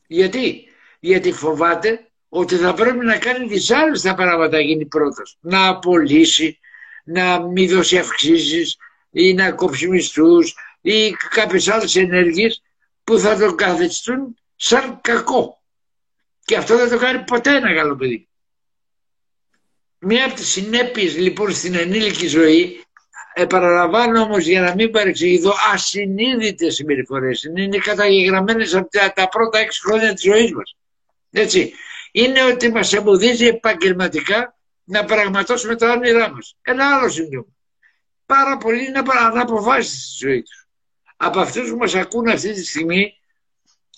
Γιατί, 0.07 0.63
γιατί 0.99 1.31
φοβάται 1.31 2.09
ότι 2.29 2.55
θα 2.55 2.73
πρέπει 2.73 3.05
να 3.05 3.17
κάνει 3.17 3.47
τις 3.47 3.71
άλλες 3.71 4.01
τα 4.01 4.15
πράγματα 4.15 4.59
γίνει 4.59 4.85
πρώτος. 4.85 5.37
Να 5.39 5.67
απολύσει, 5.67 6.59
να 7.11 7.41
μην 7.41 7.69
δώσει 7.69 7.97
αυξήσεις 7.97 8.77
ή 9.11 9.33
να 9.33 9.51
κόψει 9.51 9.87
μισθούς 9.87 10.55
ή 10.81 11.11
κάποιες 11.11 11.67
άλλες 11.67 11.95
ενέργειες 11.95 12.61
που 13.03 13.19
θα 13.19 13.37
τον 13.37 13.55
καθιστούν 13.55 14.37
σαν 14.55 14.99
κακό. 15.01 15.61
Και 16.45 16.57
αυτό 16.57 16.77
δεν 16.77 16.89
το 16.89 16.97
κάνει 16.97 17.23
ποτέ 17.23 17.55
ένα 17.55 17.73
καλό 17.73 17.95
παιδί. 17.95 18.27
Μία 19.99 20.25
από 20.25 20.35
τις 20.35 20.47
συνέπειες 20.47 21.17
λοιπόν 21.17 21.55
στην 21.55 21.75
ενήλικη 21.75 22.27
ζωή 22.27 22.83
επαναλαμβάνω 23.33 24.21
όμως 24.21 24.45
για 24.45 24.61
να 24.61 24.73
μην 24.75 24.91
παρεξηγηθώ 24.91 25.53
ασυνείδητες 25.73 26.75
συμπεριφορές 26.75 27.43
είναι 27.43 27.77
καταγεγραμμένες 27.77 28.75
από 28.75 28.89
τα, 29.15 29.29
πρώτα 29.29 29.59
έξι 29.59 29.81
χρόνια 29.81 30.13
της 30.13 30.23
ζωής 30.23 30.51
μας. 30.51 30.75
Έτσι. 31.31 31.73
Είναι 32.11 32.43
ότι 32.43 32.71
μας 32.71 32.93
εμποδίζει 32.93 33.45
επαγγελματικά 33.45 34.58
να 34.89 35.05
πραγματώσουμε 35.05 35.75
τα 35.75 35.91
όνειρά 35.91 36.31
μας. 36.31 36.55
Ένα 36.61 36.95
άλλο 36.95 37.09
σύντομο. 37.09 37.55
Πάρα 38.25 38.57
πολλοί 38.57 38.85
είναι 38.85 39.01
αναποφάσεις 39.19 40.03
στη 40.03 40.27
ζωή 40.27 40.41
τους. 40.41 40.67
Από 41.17 41.39
αυτούς 41.39 41.69
που 41.69 41.77
μας 41.77 41.95
ακούν 41.95 42.27
αυτή 42.27 42.53
τη 42.53 42.65
στιγμή 42.65 43.13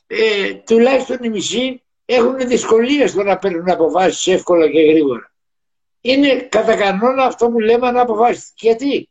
ε, 0.07 0.53
τουλάχιστον 0.53 1.17
οι 1.21 1.29
μισοί 1.29 1.83
έχουν 2.05 2.37
δυσκολία 2.37 3.07
στο 3.07 3.23
να 3.23 3.37
παίρνουν 3.37 3.69
αποφάσεις 3.69 4.27
εύκολα 4.27 4.69
και 4.69 4.81
γρήγορα. 4.81 5.33
Είναι 6.01 6.35
κατά 6.35 6.75
κανόνα 6.75 7.23
αυτό 7.23 7.49
που 7.49 7.59
λέμε 7.59 7.87
αναποφάσεις. 7.87 8.53
Γιατί; 8.55 9.09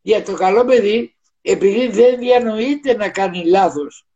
Για 0.00 0.22
το 0.22 0.34
καλό 0.34 0.64
παιδί, 0.64 1.16
επειδή 1.42 1.88
δεν 1.88 2.18
διανοείται 2.18 2.96
να 2.96 3.08
κάνει 3.08 3.44
λάθος 3.44 4.06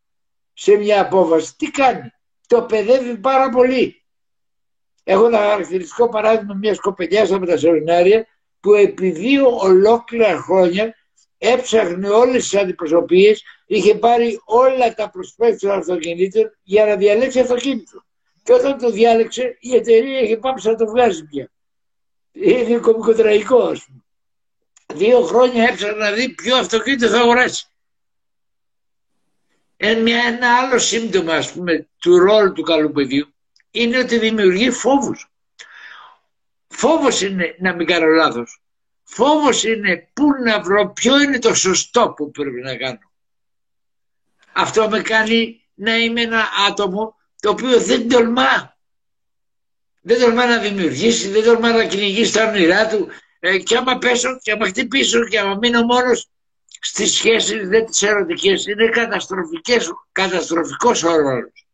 σε 0.52 0.76
μια 0.76 1.00
απόφαση, 1.00 1.56
τι 1.56 1.70
κάνει; 1.70 2.12
Το 2.46 2.62
παιδεύει 2.62 3.16
πάρα 3.16 3.48
πολύ. 3.48 4.05
Έχω 5.08 5.26
ένα 5.26 5.38
χαρακτηριστικό 5.38 6.08
παράδειγμα 6.08 6.54
μιας 6.54 6.80
κοπελιάς 6.80 7.32
από 7.32 7.46
τα 7.46 7.56
σεμινάρια 7.56 8.26
που 8.60 8.74
επί 8.74 9.10
δύο 9.10 9.58
ολόκληρα 9.58 10.36
χρόνια 10.36 10.94
έψαχνε 11.38 12.08
όλες 12.08 12.48
τις 12.48 12.60
αντιπροσωπείες, 12.60 13.42
είχε 13.66 13.94
πάρει 13.94 14.40
όλα 14.44 14.94
τα 14.94 15.10
προσπέκτια 15.10 15.68
των 15.68 15.78
αυτοκινήτων 15.78 16.58
για 16.62 16.84
να 16.84 16.96
διαλέξει 16.96 17.40
αυτοκίνητο. 17.40 18.04
Και 18.42 18.52
όταν 18.52 18.78
το 18.78 18.90
διάλεξε, 18.90 19.56
η 19.60 19.74
εταιρεία 19.74 20.20
είχε 20.20 20.36
πάψει 20.36 20.68
να 20.68 20.74
το 20.74 20.86
βγάζει 20.86 21.24
πια. 21.24 21.50
Είναι 22.32 22.78
κομικοτραγικό, 22.78 23.62
ας 23.62 23.84
πούμε. 23.84 24.04
Δύο 24.94 25.22
χρόνια 25.22 25.68
έψαχνε 25.68 25.96
να 25.96 26.12
δει 26.12 26.28
ποιο 26.28 26.56
αυτοκίνητο 26.56 27.08
θα 27.08 27.18
αγοράσει. 27.18 27.66
Ένα 29.76 30.56
άλλο 30.58 30.78
σύμπτωμα, 30.78 31.34
ας 31.34 31.52
πούμε, 31.52 31.88
του 31.98 32.18
ρόλου 32.18 32.52
του 32.52 32.62
καλού 32.62 32.92
παιδιού 32.92 33.35
είναι 33.76 33.98
ότι 33.98 34.18
δημιουργεί 34.18 34.70
φόβους. 34.70 35.30
Φόβος 36.68 37.20
είναι 37.20 37.56
να 37.58 37.74
μην 37.74 37.86
κάνω 37.86 38.06
λάθος. 38.06 38.60
Φόβος 39.02 39.64
είναι 39.64 40.08
πού 40.12 40.24
να 40.44 40.60
βρω, 40.60 40.92
ποιο 40.92 41.20
είναι 41.20 41.38
το 41.38 41.54
σωστό 41.54 42.12
που 42.16 42.30
πρέπει 42.30 42.60
να 42.60 42.76
κάνω. 42.76 42.98
Αυτό 44.52 44.88
με 44.88 45.00
κάνει 45.00 45.60
να 45.74 45.96
είμαι 45.96 46.20
ένα 46.20 46.48
άτομο 46.68 47.16
το 47.40 47.50
οποίο 47.50 47.80
δεν 47.80 48.08
τολμά. 48.08 48.76
Δεν 50.00 50.20
τολμά 50.20 50.46
να 50.46 50.58
δημιουργήσει, 50.58 51.28
δεν 51.28 51.44
τολμά 51.44 51.72
να 51.72 51.84
κυνηγήσει 51.84 52.32
τα 52.32 52.48
όνειρά 52.48 52.88
του. 52.88 53.08
Ε, 53.40 53.58
και 53.58 53.76
άμα 53.76 53.98
πέσω 53.98 54.38
και 54.42 54.52
άμα 54.52 54.66
χτυπήσω 54.66 55.24
και 55.24 55.38
άμα 55.38 55.54
μείνω 55.54 55.82
μόνος 55.82 56.28
στις 56.80 57.14
σχέσεις 57.14 57.68
δεν 57.68 57.86
τις 57.86 58.02
ερωτικές 58.02 58.66
είναι 58.66 58.88
καταστροφικές, 58.88 59.90
καταστροφικός 60.12 61.02
ο 61.02 61.16
ρόλος. 61.16 61.65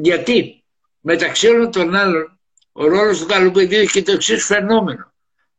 Γιατί; 0.00 0.64
Μεταξύ 1.00 1.48
όλων 1.48 1.70
των 1.70 1.94
άλλων 1.94 2.40
ο 2.72 2.86
ρόλος 2.86 3.18
του 3.18 3.26
καλού 3.26 3.50
παιδιού 3.50 3.78
έχει 3.78 3.92
και 3.92 4.02
το 4.02 4.12
εξής 4.12 4.44
φαινόμενο. 4.44 5.14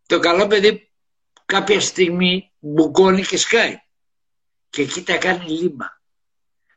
Το 0.05 0.19
καλό 0.19 0.48
παιδί 0.48 0.91
κάποια 1.46 1.79
στιγμή 1.79 2.51
μπουκώνει 2.60 3.22
και 3.22 3.38
σκάει. 3.38 3.79
Και 4.69 4.81
εκεί 4.81 5.03
τα 5.03 5.17
κάνει 5.17 5.50
λίμπα. 5.50 5.86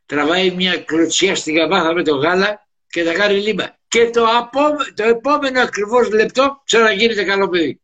Τραβάει 0.07 0.51
μια 0.51 0.79
κλωτσιά 0.79 1.37
στην 1.37 1.55
καμπάθα 1.55 1.93
με 1.93 2.03
το 2.03 2.17
γάλα 2.17 2.69
και 2.87 3.05
τα 3.05 3.13
κάνει 3.13 3.41
λίμπα. 3.41 3.67
Και 3.89 4.11
το, 4.11 4.27
το 4.95 5.03
επόμενο 5.03 5.61
ακριβώς 5.61 6.11
λεπτό 6.11 6.63
ξαναγίνεται 6.65 7.25
καλό 7.25 7.49
παιδί. 7.49 7.81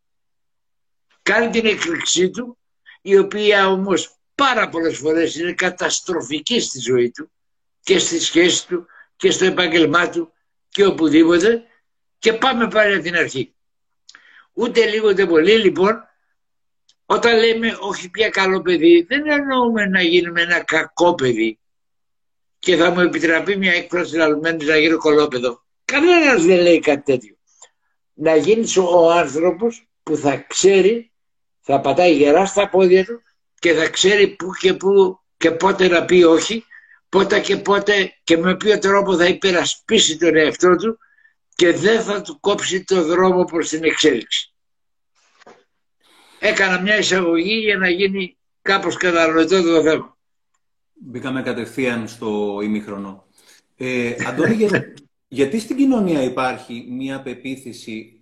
Κάνει 1.22 1.50
την 1.50 1.66
εκρηξή 1.66 2.30
του, 2.30 2.58
η 3.02 3.18
οποία 3.18 3.68
όμως 3.68 4.18
πάρα 4.34 4.68
πολλές 4.68 4.96
φορές 4.96 5.34
είναι 5.34 5.52
καταστροφική 5.52 6.60
στη 6.60 6.78
ζωή 6.78 7.10
του 7.10 7.30
και 7.80 7.98
στη 7.98 8.20
σχέση 8.20 8.66
του 8.66 8.86
και 9.18 9.30
στο 9.30 9.44
επάγγελμά 9.44 10.08
του 10.08 10.32
και 10.68 10.84
οπουδήποτε 10.84 11.62
και 12.18 12.32
πάμε 12.32 12.68
πάλι 12.68 12.94
από 12.94 13.02
την 13.02 13.16
αρχή. 13.16 13.54
Ούτε 14.52 14.86
λίγο 14.86 15.08
ούτε 15.08 15.26
πολύ 15.26 15.52
λοιπόν 15.52 16.02
όταν 17.06 17.38
λέμε 17.38 17.76
όχι 17.80 18.10
πια 18.10 18.28
καλό 18.28 18.62
παιδί 18.62 19.06
δεν 19.08 19.30
εννοούμε 19.30 19.86
να 19.86 20.02
γίνουμε 20.02 20.42
ένα 20.42 20.64
κακό 20.64 21.14
παιδί 21.14 21.58
και 22.58 22.76
θα 22.76 22.90
μου 22.90 23.00
επιτραπεί 23.00 23.56
μια 23.56 23.72
έκφραση 23.72 24.16
λαλουμένης 24.16 24.66
να 24.66 24.76
γίνω 24.76 24.98
κολόπεδο. 24.98 25.62
Κανένας 25.84 26.44
δεν 26.44 26.60
λέει 26.60 26.80
κάτι 26.80 27.12
τέτοιο. 27.12 27.36
Να 28.14 28.36
γίνεις 28.36 28.76
ο 28.76 29.10
άνθρωπος 29.10 29.88
που 30.02 30.16
θα 30.16 30.36
ξέρει, 30.36 31.12
θα 31.60 31.80
πατάει 31.80 32.16
γερά 32.16 32.46
στα 32.46 32.68
πόδια 32.68 33.04
του 33.04 33.22
και 33.58 33.72
θα 33.72 33.88
ξέρει 33.88 34.28
πού 34.28 34.50
και 34.60 34.74
πού 34.74 35.20
και 35.36 35.50
πότε 35.50 35.88
να 35.88 36.04
πει 36.04 36.22
όχι 36.22 36.64
πότε 37.08 37.40
και 37.40 37.56
πότε 37.56 38.12
και 38.24 38.36
με 38.36 38.56
ποιο 38.56 38.78
τρόπο 38.78 39.16
θα 39.16 39.26
υπερασπίσει 39.26 40.18
τον 40.18 40.36
εαυτό 40.36 40.76
του 40.76 40.98
και 41.54 41.72
δεν 41.72 42.02
θα 42.02 42.20
του 42.20 42.40
κόψει 42.40 42.84
το 42.84 43.04
δρόμο 43.04 43.44
προς 43.44 43.68
την 43.68 43.84
εξέλιξη. 43.84 44.52
Έκανα 46.38 46.80
μια 46.80 46.98
εισαγωγή 46.98 47.54
για 47.54 47.76
να 47.76 47.88
γίνει 47.88 48.36
κάπως 48.62 48.96
κατανοητό 48.96 49.62
το 49.62 49.82
θέμα. 49.82 50.16
Μπήκαμε 50.92 51.42
κατευθείαν 51.42 52.08
στο 52.08 52.58
ημίχρονο. 52.62 53.26
Ε, 53.76 54.14
Αντώνη, 54.26 54.68
γιατί 55.28 55.58
στην 55.58 55.76
κοινωνία 55.76 56.22
υπάρχει 56.22 56.86
μια 56.90 57.22
πεποίθηση 57.22 58.18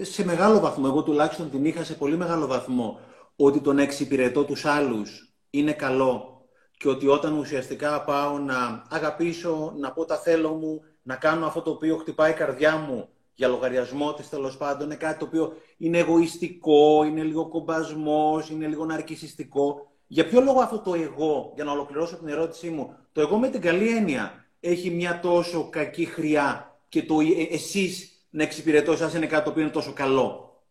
σε 0.00 0.24
μεγάλο 0.24 0.60
βαθμό, 0.60 0.84
εγώ 0.86 1.02
τουλάχιστον 1.02 1.50
την 1.50 1.64
είχα 1.64 1.84
σε 1.84 1.94
πολύ 1.94 2.16
μεγάλο 2.16 2.46
βαθμό, 2.46 3.00
ότι 3.36 3.60
τον 3.60 3.78
εξυπηρετώ 3.78 4.44
τους 4.44 4.64
άλλους 4.64 5.32
είναι 5.50 5.72
καλό; 5.72 6.37
Και 6.78 6.88
ότι 6.88 7.06
όταν 7.06 7.38
ουσιαστικά 7.38 8.04
πάω 8.04 8.38
να 8.38 8.84
αγαπήσω, 8.90 9.74
να 9.76 9.92
πω 9.92 10.04
τα 10.04 10.16
θέλω 10.16 10.52
μου, 10.52 10.82
να 11.02 11.16
κάνω 11.16 11.46
αυτό 11.46 11.62
το 11.62 11.70
οποίο 11.70 11.96
χτυπάει 11.96 12.30
η 12.30 12.34
καρδιά 12.34 12.76
μου 12.76 13.08
για 13.34 13.48
λογαριασμό 13.48 14.14
της 14.14 14.28
τέλος 14.28 14.56
πάντων, 14.56 14.86
είναι 14.86 14.96
κάτι 14.96 15.18
το 15.18 15.24
οποίο 15.24 15.56
είναι 15.76 15.98
εγωιστικό, 15.98 17.04
είναι 17.04 17.22
λίγο 17.22 17.48
κομπασμός, 17.48 18.50
είναι 18.50 18.66
λίγο 18.66 18.84
ναρκισιστικό. 18.84 19.92
Για 20.06 20.28
ποιο 20.28 20.40
λόγο 20.40 20.60
αυτό 20.60 20.78
το 20.78 20.94
εγώ, 20.94 21.52
για 21.54 21.64
να 21.64 21.72
ολοκληρώσω 21.72 22.16
την 22.16 22.28
ερώτησή 22.28 22.70
μου, 22.70 22.96
το 23.12 23.20
εγώ 23.20 23.38
με 23.38 23.48
την 23.48 23.60
καλή 23.60 23.88
έννοια 23.88 24.46
έχει 24.60 24.90
μια 24.90 25.20
τόσο 25.20 25.68
κακή 25.70 26.04
χρειά 26.04 26.78
και 26.88 27.02
το 27.02 27.20
ε, 27.20 27.54
εσείς 27.54 28.12
να 28.30 28.42
εξυπηρετώ 28.42 28.92
εσάς 28.92 29.14
είναι 29.14 29.26
κάτι 29.26 29.44
το 29.44 29.50
οποίο 29.50 29.62
είναι 29.62 29.70
τόσο 29.70 29.92
καλό; 29.92 30.62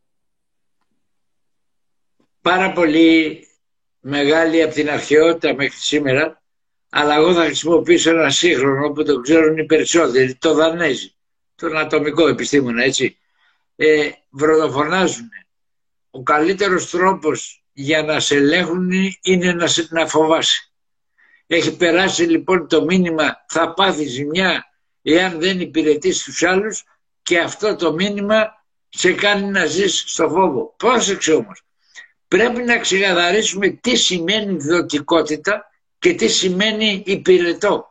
Πάρα 2.42 2.74
πολύ 2.74 3.47
μεγάλη 4.00 4.62
από 4.63 4.74
την 4.74 4.89
αρχαιότητα 4.89 5.54
μέχρι 5.54 5.80
σήμερα, 5.80 6.42
αλλά 6.89 7.16
εγώ 7.16 7.34
θα 7.34 7.44
χρησιμοποιήσω 7.44 8.10
ένα 8.10 8.30
σύγχρονο 8.30 8.92
που 8.92 9.04
το 9.04 9.20
ξέρουν 9.20 9.58
οι 9.58 9.66
περισσότεροι, 9.66 10.36
το 10.36 10.54
Δανέζι, 10.54 11.16
τον 11.56 11.77
ατομικό 11.77 12.27
επιστήμονα, 12.27 12.84
έτσι. 12.84 13.18
ε, 13.75 14.10
βροδοφωνάζουν. 14.30 15.30
Ο 16.10 16.24
καλύτερος 16.24 16.89
τρόπος 16.89 17.63
για 17.74 18.04
να 18.04 18.20
σε 18.20 18.36
ελέγχουν 18.36 18.92
είναι 19.22 19.54
να, 19.54 19.68
σε, 19.68 19.88
να 19.89 20.08
φοβάσει. 20.08 20.72
Έχει 21.48 21.77
περάσει 21.77 22.24
λοιπόν 22.24 22.68
το 22.68 22.84
μήνυμα 22.84 23.46
θα 23.48 23.74
πάθει 23.74 24.06
ζημιά 24.06 24.66
εάν 25.01 25.39
δεν 25.39 25.60
υπηρετείς 25.60 26.24
τους 26.24 26.44
άλλους 26.44 26.84
και 27.22 27.39
αυτό 27.39 27.75
το 27.75 27.94
μήνυμα 27.94 28.66
σε 28.89 29.13
κάνει 29.13 29.50
να 29.50 29.66
ζεις 29.66 30.04
στο 30.08 30.30
φόβο. 30.30 30.74
Πρόσεξε 30.77 31.34
όμως. 31.34 31.62
Πρέπει 32.27 32.62
να 32.63 32.77
ξεκαθαρίσουμε 32.77 33.69
τι 33.69 33.96
σημαίνει 33.96 34.57
δοτικότητα 34.57 35.72
και 36.00 36.13
τι 36.13 36.27
σημαίνει 36.27 37.03
υπηρετώ. 37.05 37.88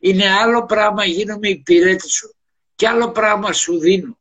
Είναι 0.00 0.30
άλλο 0.30 0.64
πράγμα 0.64 1.04
γίνομαι 1.04 1.48
υπηρέτη 1.48 2.10
σου 2.10 2.34
και 2.74 2.88
άλλο 2.88 3.10
πράγμα 3.10 3.52
σου 3.52 3.78
δίνω. 3.78 4.18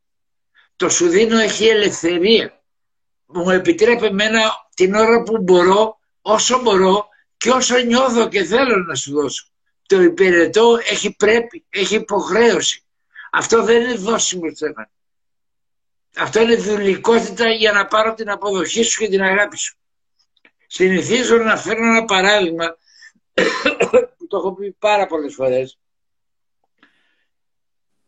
Το 0.76 0.90
σου 0.90 1.08
δίνω 1.08 1.38
έχει 1.38 1.68
ελευθερία. 1.68 2.62
Μου 3.26 3.50
επιτρέπει 3.50 4.06
εμένα 4.06 4.40
την 4.76 4.94
ώρα 4.94 5.24
που 5.24 5.38
μπορώ, 5.38 6.00
όσο 6.22 6.62
μπορώ 6.62 7.08
και 7.38 7.50
όσο 7.50 7.78
νιώθω 7.78 8.30
και 8.30 8.44
θέλω 8.44 8.78
να 8.78 8.96
σου 8.96 9.12
δώσω. 9.14 9.48
Το 9.88 10.02
υπηρετώ 10.02 10.78
έχει 10.90 11.16
πρέπει, 11.16 11.66
έχει 11.70 11.96
υποχρέωση. 11.96 12.84
Αυτό 13.32 13.64
δεν 13.64 13.82
είναι 13.82 13.94
δώσιμο 13.94 14.56
θέμα. 14.56 14.90
Αυτό 16.16 16.42
είναι 16.42 16.56
δουλικότητα 16.56 17.50
για 17.50 17.72
να 17.72 17.86
πάρω 17.86 18.14
την 18.14 18.30
αποδοχή 18.30 18.84
σου 18.84 19.00
και 19.00 19.10
την 19.10 19.22
αγάπη 19.22 19.58
σου. 19.58 19.78
Συνηθίζω 20.68 21.38
να 21.38 21.58
φέρνω 21.58 21.88
ένα 21.88 22.06
παράδειγμα 22.06 22.78
που 24.18 24.28
το 24.30 24.38
έχω 24.38 24.54
πει 24.54 24.72
πάρα 24.80 25.08
πολλές 25.08 25.34
φορές 25.34 25.80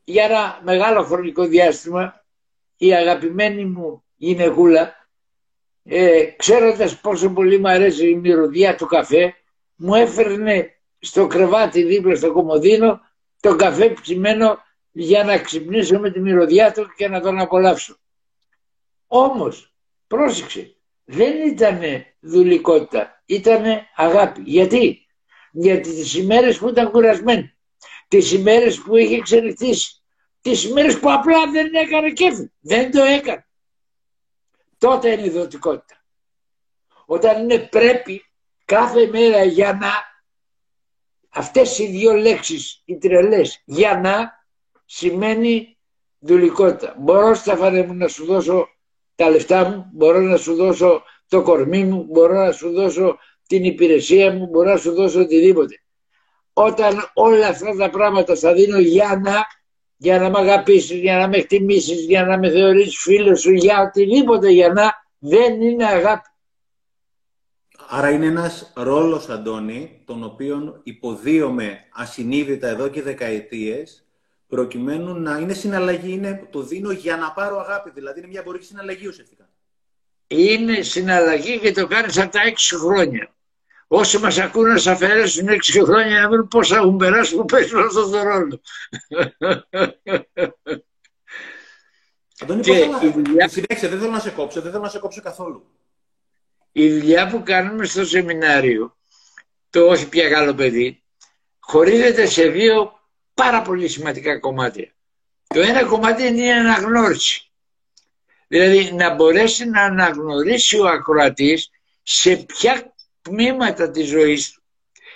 για 0.10 0.24
ένα 0.24 0.60
μεγάλο 0.64 1.04
χρονικό 1.04 1.46
διάστημα 1.46 2.26
η 2.78 2.94
αγαπημένη 2.94 3.66
μου 3.66 4.04
γυναικούλα 4.16 5.08
ε, 5.84 6.24
ξέροντας 6.38 7.00
πόσο 7.00 7.30
πολύ 7.30 7.58
μου 7.58 7.70
αρέσει 7.70 8.10
η 8.10 8.16
μυρωδιά 8.16 8.76
του 8.76 8.86
καφέ 8.86 9.36
μου 9.76 9.96
έφερνε 9.96 10.80
στο 11.00 11.28
κρεβάτι 11.28 11.84
δίπλα 11.84 12.16
στο 12.16 12.32
κομμωδίνο 12.32 13.02
το 13.40 13.56
καφέ 13.56 13.90
ψημένο 13.90 14.58
για 14.92 15.24
να 15.24 15.40
ξυπνήσω 15.40 16.00
με 16.00 16.12
τη 16.12 16.20
μυρωδιά 16.20 16.72
του 16.72 16.94
και 16.96 17.08
να 17.08 17.22
τον 17.22 17.40
απολαύσω. 17.40 17.98
Όμως, 19.08 19.74
πρόσεξε, 20.08 20.76
δεν 21.04 21.48
ήταν 21.48 21.82
δουλικότητα, 22.20 23.22
ήταν 23.26 23.64
αγάπη. 23.96 24.42
Γιατί; 24.46 25.08
Γιατί 25.52 25.90
τις 25.90 26.16
ημέρες 26.16 26.58
που 26.58 26.70
ήταν 26.70 26.92
κουρασμένη, 26.92 27.58
τις 28.08 28.32
ημέρες 28.32 28.82
που 28.82 28.96
είχε 28.96 29.16
εξελιχθήσει, 29.16 30.04
τις 30.42 30.64
ημέρες 30.64 31.00
που 31.00 31.12
απλά 31.12 31.52
δεν 31.52 31.74
έκανε 31.74 32.12
κέφι, 32.12 32.52
δεν 32.60 32.92
το 32.92 33.04
έκανε. 33.04 33.48
Τότε 34.78 35.12
είναι 35.12 35.26
η 35.26 35.30
δοτικότητα. 35.30 36.04
Όταν 37.06 37.42
είναι 37.42 37.60
πρέπει 37.60 38.26
κάθε 38.66 39.08
μέρα 39.08 39.44
για 39.44 39.74
να 39.74 39.92
αυτές 41.30 41.80
οι 41.80 41.88
δύο 41.88 42.14
λέξεις, 42.14 42.82
οι 42.86 42.98
τρελές, 42.98 43.62
για 43.66 44.00
να 44.00 44.39
σημαίνει 44.92 45.78
δουλικότητα. 46.20 46.96
Μπορώ 47.00 47.34
στα 47.34 47.72
μου 47.72 47.94
να 47.94 48.08
σου 48.08 48.26
δώσω 48.26 48.68
τα 49.16 49.30
λεφτά 49.30 49.70
μου, 49.70 49.90
μπορώ 49.94 50.20
να 50.20 50.38
σου 50.38 50.56
δώσω 50.56 51.04
το 51.28 51.42
κορμί 51.42 51.84
μου, 51.84 52.04
μπορώ 52.10 52.34
να 52.34 52.52
σου 52.52 52.72
δώσω 52.72 53.18
την 53.48 53.64
υπηρεσία 53.64 54.32
μου, 54.34 54.48
μπορώ 54.48 54.70
να 54.72 54.78
σου 54.78 54.94
δώσω 54.94 55.20
οτιδήποτε. 55.20 55.82
Όταν 56.54 57.12
όλα 57.14 57.48
αυτά 57.48 57.76
τα 57.76 57.90
πράγματα 57.90 58.36
θα 58.36 58.54
δίνω 58.54 58.80
για 58.80 59.22
να, 59.24 59.46
για 59.98 60.20
να 60.20 60.30
με 60.30 60.40
αγαπήσεις, 60.40 61.00
για 61.00 61.18
να 61.18 61.28
με 61.28 61.38
εκτιμήσεις, 61.38 62.06
για 62.06 62.26
να 62.26 62.38
με 62.38 62.50
θεωρήσει 62.50 62.98
φίλος 62.98 63.40
σου, 63.40 63.52
για 63.52 63.82
οτιδήποτε 63.82 64.50
για 64.50 64.70
να, 64.70 64.92
δεν 65.20 65.62
είναι 65.62 65.86
αγάπη. 65.86 66.28
Άρα 67.88 68.10
είναι 68.10 68.26
ένας 68.26 68.74
ρόλος, 68.76 69.30
Αντώνη, 69.30 70.02
τον 70.06 70.24
οποίον 70.24 70.82
υποδίωμε 70.84 71.80
ασυνείδητα 71.94 72.68
εδώ 72.68 72.88
και 72.88 73.02
δεκαετίες, 73.02 74.09
προκειμένου 74.50 75.14
να 75.14 75.38
είναι 75.38 75.54
συναλλαγή, 75.54 76.12
είναι, 76.12 76.48
το 76.52 76.62
δίνω 76.62 76.92
για 76.92 77.18
να 77.18 77.32
πάρω 77.32 77.60
αγάπη, 77.60 77.90
δηλαδή 77.94 78.20
είναι 78.20 78.28
μια 78.28 78.40
εμπορική 78.40 78.66
συναλλαγή 78.66 79.08
ουσιαστικά. 79.08 79.50
Είναι 80.28 80.82
συναλλαγή 80.82 81.60
και 81.60 81.72
το 81.72 81.88
κάνεις 81.88 82.18
από 82.18 82.32
τα 82.32 82.42
έξι 82.42 82.76
χρόνια. 82.76 83.34
Όσοι 83.88 84.18
μας 84.18 84.38
ακούνε 84.38 84.72
να 84.72 84.78
σε 84.78 84.92
αφαιρέσουν 84.92 85.48
έξι 85.48 85.84
χρόνια 85.84 86.22
να 86.22 86.30
βρουν 86.30 86.48
πώς 86.48 86.72
έχουν 86.72 86.98
περάσει 86.98 87.36
που 87.36 87.46
παίζουν 87.46 87.84
αυτό 87.84 88.10
το 88.10 88.24
ρόλο. 88.24 88.62
Αντώνη, 92.42 92.62
και 92.62 92.90
η 93.02 93.12
δουλειά... 93.12 93.48
Συνέχισε, 93.48 93.88
δεν 93.88 94.00
θέλω 94.00 94.12
να 94.12 94.20
σε 94.20 94.30
κόψω, 94.30 94.62
δεν 94.62 94.72
θέλω 94.72 94.84
να 94.84 94.90
σε 94.90 95.00
κόψω 95.00 95.22
καθόλου. 95.22 95.66
Η 96.72 97.00
δουλειά 97.00 97.28
που 97.28 97.44
κάνουμε 97.44 97.86
στο 97.86 98.06
σεμινάριο, 98.06 98.98
το 99.70 99.88
όχι 99.88 100.10
πια 100.10 100.30
καλό 100.30 100.54
παιδί, 100.54 101.04
χωρίζεται 101.60 102.26
σε 102.26 102.48
δύο 102.48 102.99
πάρα 103.40 103.62
πολύ 103.62 103.88
σημαντικά 103.88 104.40
κομμάτια. 104.40 104.92
Το 105.48 105.60
ένα 105.62 105.86
κομμάτι 105.86 106.28
είναι 106.28 106.44
η 106.44 106.52
αναγνώριση. 106.52 107.52
Δηλαδή 108.48 108.92
να 108.94 109.16
μπορέσει 109.16 109.66
να 109.66 109.82
αναγνωρίσει 109.82 110.80
ο 110.80 110.88
ακροατής 110.88 111.70
σε 112.04 112.36
ποια 112.36 112.94
τμήματα 113.22 113.92
της 113.92 114.08
ζωής 114.08 114.52
του 114.52 114.62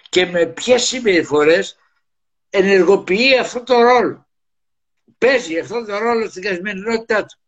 και 0.10 0.26
με 0.26 0.46
ποιες 0.46 0.84
συμπεριφορές 0.84 1.76
ενεργοποιεί 2.50 3.38
αυτό 3.38 3.64
το 3.64 3.82
ρόλο. 3.82 4.28
Παίζει 5.18 5.60
αυτό 5.60 5.86
το 5.86 5.98
ρόλο 5.98 6.30
στην 6.30 6.42
καθημερινότητά 6.42 7.26
του. 7.26 7.40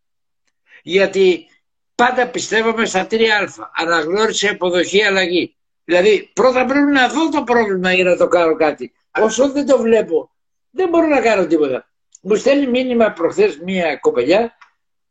Γιατί 0.84 1.48
πάντα 1.96 2.28
πιστεύαμε 2.28 2.86
στα 2.86 3.08
τρία 3.08 3.38
α. 3.38 3.70
Αναγνώριση, 3.74 4.48
αποδοχή, 4.48 5.04
αλλαγή. 5.04 5.56
Δηλαδή 5.84 6.32
πρώτα 6.34 6.66
πρέπει 6.66 6.92
να 6.92 7.08
δω 7.08 7.30
το 7.30 7.44
πρόβλημα 7.44 7.94
για 7.94 8.04
να 8.04 8.18
το 8.18 8.28
κάνω 8.28 8.56
κάτι. 8.56 8.94
Όσο 9.12 9.52
δεν 9.52 9.66
το 9.66 9.78
βλέπω 9.78 10.35
δεν 10.76 10.90
μπορώ 10.90 11.08
να 11.08 11.22
κάνω 11.22 11.46
τίποτα. 11.46 11.90
Μου 12.22 12.36
στέλνει 12.36 12.68
μήνυμα 12.68 13.12
προχθές 13.12 13.60
μία 13.66 13.96
κοπελιά 13.96 14.56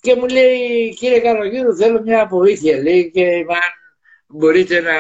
και 0.01 0.15
μου 0.15 0.27
λέει 0.27 0.95
κύριε 0.95 1.21
Καρογύρου 1.21 1.77
θέλω 1.77 2.03
μια 2.03 2.27
βοήθεια 2.27 2.83
λέει 2.83 3.11
και 3.11 3.27
αν 3.37 3.73
μπορείτε 4.27 4.81
να 4.81 4.97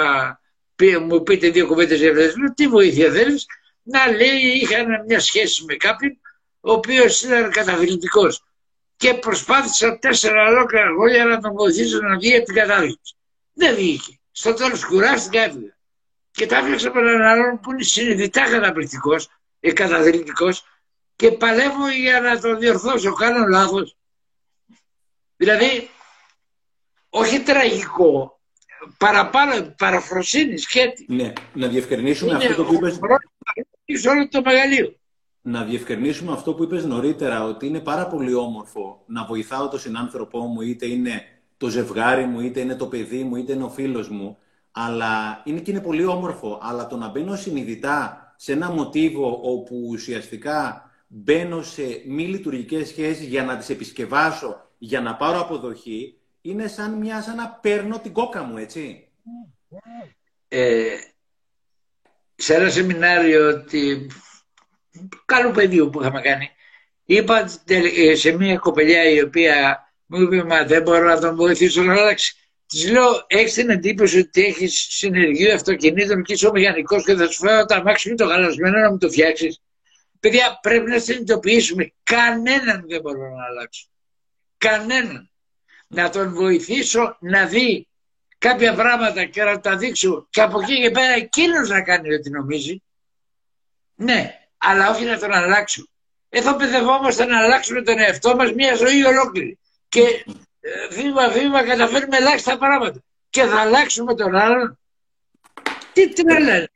πει, 0.76 0.98
μου 0.98 1.22
πείτε 1.22 1.48
δύο 1.48 1.66
κουβέντες 1.66 2.00
για 2.00 2.10
αυτές. 2.10 2.36
Λέω 2.36 2.54
τι 2.54 2.68
βοήθεια 2.68 3.10
θέλεις; 3.10 3.46
Να 3.82 4.06
λέει 4.06 4.40
είχα 4.60 4.84
μια 5.06 5.20
σχέση 5.20 5.64
με 5.64 5.74
κάποιον 5.74 6.18
ο 6.60 6.72
οποίος 6.72 7.22
ήταν 7.22 7.50
καταθλιπτικός 7.50 8.42
και 8.96 9.14
προσπάθησα 9.14 9.98
τέσσερα 9.98 10.48
ολόκληρα 10.48 10.86
χρόνια 10.86 11.24
να 11.24 11.40
τον 11.40 11.52
βοηθήσω 11.52 11.98
να 12.00 12.16
βγει 12.16 12.36
από 12.36 12.44
την 12.44 12.54
κατάθλιψη. 12.54 13.16
Δεν 13.52 13.74
βγήκε. 13.74 14.18
Στο 14.30 14.54
τέλος 14.54 14.84
κουράστηκα 14.84 15.40
έφυγα. 15.40 15.76
Και 16.30 16.46
τα 16.46 16.56
έφτιαξα 16.56 16.92
με 16.94 17.00
έναν 17.00 17.22
άλλον 17.22 17.60
που 17.60 17.72
είναι 17.72 17.82
συνειδητά 17.82 18.42
καταπληκτικός 19.72 20.58
εκαταδρυτικός 20.60 20.64
και 21.16 21.30
παλεύω 21.30 21.88
για 21.88 22.20
να 22.20 22.40
το 22.40 22.56
διορθώσω, 22.56 23.12
κάνω 23.12 23.46
λάθος. 23.46 23.96
Δηλαδή, 25.36 25.88
όχι 27.08 27.40
τραγικό, 27.40 28.40
παραπάνω 28.98 29.74
παραφροσύνη 29.78 30.58
σκέτη. 30.58 31.06
Ναι, 31.08 31.32
να 31.52 31.68
διευκρινίσουμε 31.68 32.32
Είναι 32.32 32.44
αυτό 32.44 32.64
που 32.64 32.74
είπες... 32.74 34.06
όλο 34.06 34.28
το 34.28 34.42
μεγαλείο. 34.44 34.94
Να 35.40 35.64
διευκρινίσουμε 35.64 36.32
αυτό 36.32 36.54
που 36.54 36.62
είπες 36.62 36.84
νωρίτερα, 36.84 37.44
ότι 37.44 37.66
είναι 37.66 37.80
πάρα 37.80 38.06
πολύ 38.06 38.34
όμορφο 38.34 39.02
να 39.06 39.24
βοηθάω 39.24 39.68
τον 39.68 39.78
συνάνθρωπό 39.78 40.38
μου, 40.38 40.60
είτε 40.60 40.86
είναι 40.86 41.22
το 41.56 41.68
ζευγάρι 41.68 42.26
μου, 42.26 42.40
είτε 42.40 42.60
είναι 42.60 42.74
το 42.74 42.86
παιδί 42.86 43.22
μου, 43.22 43.36
είτε 43.36 43.52
είναι 43.52 43.64
ο 43.64 43.68
φίλος 43.68 44.08
μου, 44.08 44.38
αλλά 44.70 45.42
είναι 45.44 45.60
και 45.60 45.70
είναι 45.70 45.80
πολύ 45.80 46.04
όμορφο, 46.04 46.58
αλλά 46.62 46.86
το 46.86 46.96
να 46.96 47.08
μπαίνω 47.08 47.36
συνειδητά 47.36 48.23
σε 48.44 48.52
ένα 48.52 48.70
μοτίβο 48.70 49.40
όπου 49.42 49.86
ουσιαστικά 49.88 50.90
μπαίνω 51.06 51.62
σε 51.62 52.02
μη 52.06 52.26
λειτουργικές 52.26 52.88
σχέσεις 52.88 53.26
για 53.26 53.44
να 53.44 53.56
τις 53.56 53.68
επισκευάσω, 53.68 54.70
για 54.78 55.00
να 55.00 55.16
πάρω 55.16 55.40
αποδοχή, 55.40 56.18
είναι 56.40 56.66
σαν, 56.66 56.92
μια, 56.92 57.22
σαν 57.22 57.36
να 57.36 57.48
παίρνω 57.48 57.98
την 57.98 58.12
κόκα 58.12 58.42
μου, 58.42 58.56
έτσι. 58.56 59.08
Ε, 60.48 60.96
σε 62.34 62.54
ένα 62.54 62.70
σεμινάριο 62.70 63.48
ότι, 63.48 64.10
καλού 65.24 65.50
πεδίου 65.50 65.90
που 65.90 66.00
είχαμε 66.00 66.20
κάνει, 66.20 66.50
είπα 67.04 67.50
ε, 67.66 68.14
σε 68.14 68.32
μια 68.32 68.56
κοπελιά 68.56 69.04
η 69.04 69.22
οποία 69.22 69.84
μου 70.06 70.20
είπε 70.20 70.44
«Μα 70.44 70.64
δεν 70.64 70.82
μπορώ 70.82 71.08
να 71.08 71.20
τον 71.20 71.36
βοηθήσω 71.36 71.82
να 71.82 71.92
αλλάξει». 71.92 72.43
Της 72.66 72.90
λέω: 72.90 73.24
Έχεις 73.26 73.54
την 73.54 73.70
εντύπωση 73.70 74.18
ότι 74.18 74.44
έχεις 74.44 74.86
συνεργείο 74.90 75.54
αυτοκινήτων 75.54 76.22
και 76.22 76.32
είσαι 76.32 76.46
ο 76.46 76.50
μηχανικός 76.50 77.04
και 77.04 77.14
θα 77.14 77.28
σου 77.30 77.38
φέρω 77.46 77.64
το 77.64 77.74
αμάξι 77.74 78.14
το 78.14 78.24
γαλασμένο 78.24 78.78
να 78.78 78.90
μου 78.90 78.98
το 78.98 79.10
φτιάξεις. 79.10 79.60
Παιδιά, 80.20 80.58
πρέπει 80.62 80.90
να 80.90 80.98
συνειδητοποιήσουμε. 80.98 81.92
Κανέναν 82.02 82.84
δεν 82.88 83.00
μπορώ 83.00 83.36
να 83.36 83.44
αλλάξω. 83.44 83.88
Κανέναν. 84.58 85.30
Να 85.88 86.10
τον 86.10 86.34
βοηθήσω 86.34 87.16
να 87.20 87.46
δει 87.46 87.88
κάποια 88.38 88.74
πράγματα 88.74 89.24
και 89.24 89.42
να 89.42 89.60
τα 89.60 89.76
δείξω 89.76 90.26
και 90.30 90.40
από 90.40 90.60
εκεί 90.60 90.80
και 90.80 90.90
πέρα 90.90 91.12
εκείνος 91.12 91.68
να 91.68 91.82
κάνει 91.82 92.14
ό,τι 92.14 92.30
νομίζει. 92.30 92.82
Ναι, 93.94 94.40
αλλά 94.58 94.90
όχι 94.90 95.04
να 95.04 95.18
τον 95.18 95.32
αλλάξω. 95.32 95.88
Εδώ 96.28 96.56
παιδευόμαστε 96.56 97.24
να 97.24 97.38
αλλάξουμε 97.38 97.82
τον 97.82 97.98
εαυτό 97.98 98.36
μας 98.36 98.52
μια 98.52 98.74
ζωή 98.74 99.04
ολόκληρη. 99.04 99.58
και 99.88 100.24
βήμα-βήμα 100.90 101.64
καταφέρουμε 101.64 102.16
ελάχιστα 102.16 102.58
πράγματα. 102.58 103.02
Και 103.30 103.42
θα 103.42 103.60
αλλάξουμε 103.60 104.14
τον 104.14 104.34
άλλον. 104.34 104.78
Τι 105.92 106.12
τρέλα. 106.12 106.68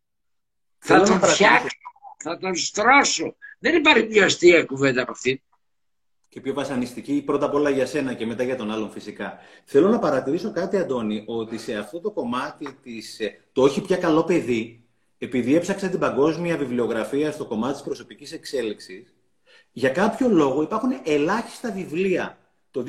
Θα 0.79 1.03
τον 1.03 1.21
φτιάξω, 1.21 1.77
θα 2.17 2.39
τον 2.39 2.57
στρώσω. 2.57 3.37
Δεν 3.59 3.75
υπάρχει 3.75 4.05
πιο 4.05 4.25
αστεία 4.25 4.65
κουβέντα 4.65 5.03
από 5.03 5.11
αυτή. 5.11 5.43
Και 6.29 6.41
πιο 6.41 6.55
βασανιστική, 6.55 7.23
πρώτα 7.27 7.47
απ' 7.47 7.55
όλα 7.55 7.71
για 7.71 7.87
σένα 7.87 8.15
και 8.15 8.27
μετά 8.27 8.43
για 8.43 8.57
τον 8.57 8.71
άλλον 8.71 8.91
φυσικά. 8.91 9.39
Θέλω 9.65 9.89
να 9.89 9.99
παρατηρήσω 9.99 10.53
κάτι, 10.53 10.77
Αντώνη, 10.77 11.25
ότι 11.27 11.59
σε 11.59 11.77
αυτό 11.77 12.01
το 12.01 12.11
κομμάτι 12.11 12.79
της, 12.83 13.21
ε, 13.21 13.41
το 13.53 13.63
όχι 13.63 13.81
πια 13.81 13.97
καλό 13.97 14.25
παιδί, 14.25 14.85
επειδή 15.19 15.55
έψαξα 15.55 15.89
την 15.89 15.99
παγκόσμια 15.99 16.57
βιβλιογραφία 16.57 17.33
στο 17.33 17.45
κομμάτι 17.45 17.73
της 17.73 17.83
προσωπικής 17.83 18.33
εξέλιξης, 18.33 19.15
για 19.73 19.91
κάποιο 19.91 20.29
λόγο 20.29 20.63
υπάρχουν 20.63 20.91
ελάχιστα 21.05 21.73
βιβλία. 21.73 22.38
Το 22.71 22.85
2016 22.87 22.89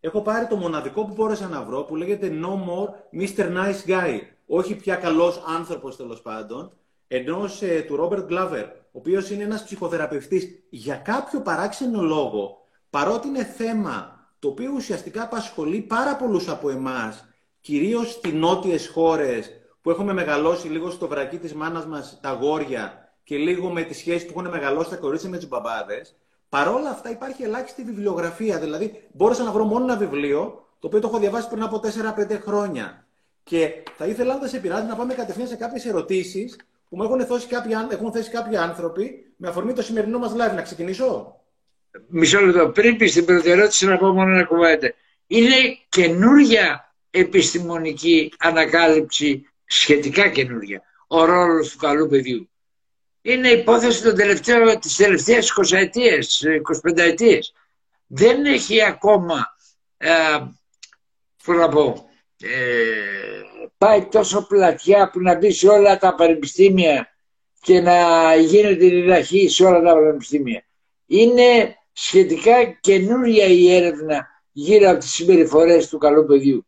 έχω 0.00 0.22
πάρει 0.22 0.46
το 0.46 0.56
μοναδικό 0.56 1.04
που 1.04 1.12
μπόρεσα 1.14 1.48
να 1.48 1.62
βρω 1.62 1.82
που 1.82 1.96
λέγεται 1.96 2.32
No 2.42 2.48
More 2.48 3.20
Mr. 3.20 3.46
Nice 3.56 3.90
Guy. 3.90 4.20
Όχι 4.46 4.76
πια 4.76 4.94
καλός 4.94 5.42
άνθρωπος 5.46 5.96
τέλος 5.96 6.22
πάντων, 6.22 6.72
ενός 7.08 7.62
ε, 7.62 7.84
του 7.86 7.96
Ρόμπερτ 7.96 8.26
Γκλάβερ, 8.26 8.64
ο 8.64 8.70
οποίος 8.92 9.30
είναι 9.30 9.42
ένας 9.42 9.64
ψυχοθεραπευτής. 9.64 10.48
Για 10.70 10.96
κάποιο 10.96 11.40
παράξενο 11.40 12.02
λόγο, 12.02 12.66
παρότι 12.90 13.28
είναι 13.28 13.44
θέμα 13.44 14.26
το 14.38 14.48
οποίο 14.48 14.72
ουσιαστικά 14.74 15.22
απασχολεί 15.22 15.80
πάρα 15.80 16.16
πολλούς 16.16 16.48
από 16.48 16.70
εμάς, 16.70 17.28
κυρίως 17.60 18.10
στις 18.10 18.32
νότιες 18.32 18.88
χώρες, 18.88 19.50
που 19.82 19.90
έχουμε 19.90 20.12
μεγαλώσει 20.12 20.68
λίγο 20.68 20.90
στο 20.90 21.08
βρακί 21.08 21.38
της 21.38 21.54
μάνας 21.54 21.86
μας 21.86 22.18
τα 22.22 22.32
γόρια 22.32 23.14
και 23.24 23.36
λίγο 23.36 23.70
με 23.70 23.82
τις 23.82 23.96
σχέσεις 23.96 24.26
που 24.26 24.40
έχουν 24.40 24.50
μεγαλώσει 24.50 24.90
τα 24.90 24.96
κορίτσια 24.96 25.30
με 25.30 25.38
τους 25.38 25.48
μπαμπάδες, 25.48 26.16
παρόλα 26.54 26.90
αυτά 26.90 27.10
υπάρχει 27.10 27.42
ελάχιστη 27.42 27.82
βιβλιογραφία. 27.82 28.58
Δηλαδή, 28.58 29.02
μπόρεσα 29.12 29.42
να 29.42 29.52
βρω 29.52 29.64
μόνο 29.64 29.84
ένα 29.84 29.96
βιβλίο, 29.96 30.68
το 30.78 30.86
οποίο 30.86 31.00
το 31.00 31.08
έχω 31.08 31.18
διαβάσει 31.18 31.48
πριν 31.48 31.62
από 31.62 31.80
4-5 31.80 32.38
χρόνια. 32.40 33.06
Και 33.42 33.82
θα 33.96 34.06
ήθελα, 34.06 34.38
να 34.38 34.46
σε 34.46 34.58
πειράζει, 34.58 34.86
να 34.86 34.96
πάμε 34.96 35.14
κατευθείαν 35.14 35.48
σε 35.48 35.56
κάποιες 35.56 35.86
ερωτήσεις 35.86 36.56
που 36.88 36.96
μου 36.96 37.02
έχουν, 37.02 37.26
θέσει 37.26 37.46
κάποιοι, 37.46 37.72
έχουν 37.90 38.12
θέσει 38.12 38.30
κάποιοι 38.30 38.56
άνθρωποι 38.56 39.32
με 39.36 39.48
αφορμή 39.48 39.72
το 39.72 39.82
σημερινό 39.82 40.18
μας 40.18 40.32
live. 40.32 40.54
Να 40.54 40.62
ξεκινήσω; 40.62 41.36
Μισό 42.08 42.40
λεπτό. 42.40 42.68
Πριν 42.68 42.96
πεις 42.96 43.12
την 43.12 43.24
πρώτη 43.24 43.50
ερώτηση, 43.50 43.86
να 43.86 43.96
πω 43.96 44.12
μόνο 44.12 44.30
ένα 44.30 44.44
κουβέντα. 44.44 44.92
Είναι 45.26 45.56
καινούρια 45.88 46.94
επιστημονική 47.10 48.32
ανακάλυψη 48.38 49.46
σχετικά 49.64 50.28
καινούργια, 50.28 50.82
ο 51.06 51.24
ρόλος 51.24 51.70
του 51.70 51.78
καλού 51.78 52.08
παιδιού. 52.08 52.48
Είναι 53.22 53.48
υπόθεση 53.48 54.02
των 54.02 54.14
τελευταίων, 54.14 54.80
της 54.80 54.96
τελευταίας 54.96 55.50
20 55.50 55.76
ετίες, 55.76 56.44
25 56.44 57.02
ετίες. 57.02 57.52
Δεν 58.06 58.44
έχει 58.44 58.82
ακόμα, 58.82 59.56
ε, 59.96 60.08
να 61.44 61.68
πω, 61.68 62.08
ε, 62.42 62.48
πάει 63.78 64.04
τόσο 64.04 64.46
πλατιά 64.46 65.10
που 65.10 65.20
να 65.20 65.36
μπει 65.36 65.52
σε 65.52 65.68
όλα 65.68 65.98
τα 65.98 66.14
πανεπιστήμια 66.14 67.08
και 67.60 67.80
να 67.80 68.34
γίνεται 68.36 68.86
διδαχή 68.86 69.48
σε 69.48 69.64
όλα 69.64 69.82
τα 69.82 69.94
πανεπιστήμια. 69.94 70.64
Είναι 71.06 71.76
σχετικά 71.92 72.64
καινούρια 72.64 73.44
η 73.46 73.74
έρευνα 73.74 74.26
γύρω 74.52 74.90
από 74.90 74.98
τις 74.98 75.10
συμπεριφορές 75.10 75.88
του 75.88 75.98
καλού 75.98 76.24
παιδιού. 76.24 76.66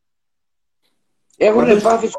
Έχουν 1.36 1.80
πάθει 1.80 2.10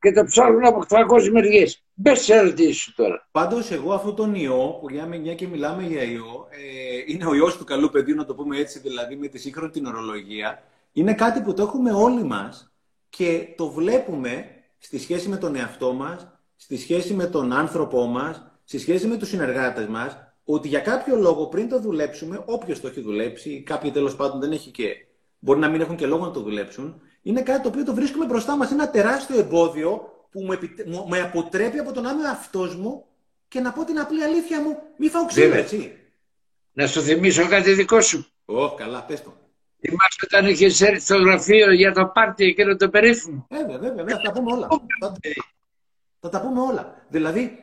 και 0.00 0.12
τα 0.12 0.24
ψάχνουν 0.24 0.64
από 0.64 0.84
800 0.88 1.28
μεριές. 1.32 1.82
Μπες 1.94 2.20
σε 2.20 2.34
ερωτήσεις 2.34 2.76
σου 2.76 2.94
τώρα. 2.94 3.28
Πάντως, 3.30 3.70
εγώ 3.70 3.92
αυτόν 3.92 4.16
τον 4.16 4.34
ιό, 4.34 4.78
που 4.80 4.90
για 4.90 5.06
μια 5.06 5.34
και 5.34 5.46
μιλάμε 5.46 5.82
για 5.82 6.02
ιό, 6.02 6.46
ε, 6.50 7.12
είναι 7.12 7.26
ο 7.26 7.34
ιός 7.34 7.56
του 7.56 7.64
καλού 7.64 7.90
παιδιού, 7.90 8.14
να 8.14 8.24
το 8.24 8.34
πούμε 8.34 8.58
έτσι, 8.58 8.78
δηλαδή 8.78 9.16
με 9.16 9.26
τη 9.26 9.38
σύγχρονη 9.38 9.70
την 9.70 9.86
ορολογία. 9.86 10.62
Είναι 10.92 11.14
κάτι 11.14 11.40
που 11.40 11.54
το 11.54 11.62
έχουμε 11.62 11.92
όλοι 11.92 12.24
μας 12.24 12.72
και 13.08 13.54
το 13.56 13.70
βλέπουμε 13.70 14.46
στη 14.78 14.98
σχέση 14.98 15.28
με 15.28 15.36
τον 15.36 15.56
εαυτό 15.56 15.92
μας, 15.92 16.28
στη 16.56 16.76
σχέση 16.76 17.14
με 17.14 17.26
τον 17.26 17.52
άνθρωπό 17.52 18.06
μας, 18.06 18.50
στη 18.64 18.78
σχέση 18.78 19.06
με 19.06 19.16
τους 19.16 19.28
συνεργάτες 19.28 19.86
μας, 19.86 20.16
ότι 20.44 20.68
για 20.68 20.80
κάποιο 20.80 21.16
λόγο 21.16 21.46
πριν 21.46 21.68
το 21.68 21.80
δουλέψουμε, 21.80 22.42
όποιος 22.46 22.80
το 22.80 22.88
έχει 22.88 23.00
δουλέψει, 23.00 23.62
κάποιοι 23.62 23.90
τέλος 23.90 24.16
πάντων 24.16 24.40
δεν 24.40 24.52
έχει 24.52 24.70
και. 24.70 25.06
Μπορεί 25.38 25.58
να 25.58 25.68
μην 25.68 25.80
έχουν 25.80 25.96
και 25.96 26.06
λόγο 26.06 26.24
να 26.24 26.30
το 26.30 26.40
δουλέψουν, 26.40 27.00
είναι 27.22 27.42
κάτι 27.42 27.62
το 27.62 27.68
οποίο 27.68 27.84
το 27.84 27.94
βρίσκουμε 27.94 28.24
μπροστά 28.24 28.56
μας. 28.56 28.70
Είναι 28.70 28.82
ένα 28.82 28.90
τεράστιο 28.90 29.38
εμπόδιο 29.38 30.10
που 30.30 30.40
μου 30.40 30.58
μου, 30.86 31.08
με 31.08 31.20
αποτρέπει 31.20 31.78
από 31.78 31.92
το 31.92 32.00
να 32.00 32.10
είμαι 32.10 32.28
αυτό 32.28 32.60
μου 32.78 33.04
και 33.48 33.60
να 33.60 33.72
πω 33.72 33.84
την 33.84 33.98
απλή 33.98 34.22
αλήθεια 34.22 34.62
μου. 34.62 34.78
Μη 34.96 35.08
φάω 35.08 35.26
ξύλο, 35.26 35.54
έτσι. 35.54 35.96
Να 36.72 36.86
σου 36.86 37.00
θυμίσω 37.00 37.48
κάτι 37.48 37.72
δικό 37.72 38.00
σου. 38.00 38.26
Ω, 38.44 38.74
καλά, 38.74 39.04
πες 39.04 39.22
το. 39.22 39.32
Θυμάσαι 39.80 40.18
όταν 40.24 40.46
είχες 40.46 40.80
έρθει 40.80 41.00
στο 41.00 41.16
γραφείο 41.16 41.72
για 41.72 41.92
το 41.92 42.06
πάρτι 42.06 42.44
εκείνο 42.44 42.76
το 42.76 42.88
περίφημο; 42.88 43.46
Ε, 43.50 43.56
βέβαια, 43.64 43.92
βέβαια, 43.92 44.16
θα 44.16 44.22
τα 44.22 44.32
πούμε 44.32 44.52
όλα. 44.52 44.68
θα, 45.00 45.16
θα 46.20 46.28
τα 46.28 46.40
πούμε 46.40 46.60
όλα. 46.60 47.04
Δηλαδή, 47.08 47.58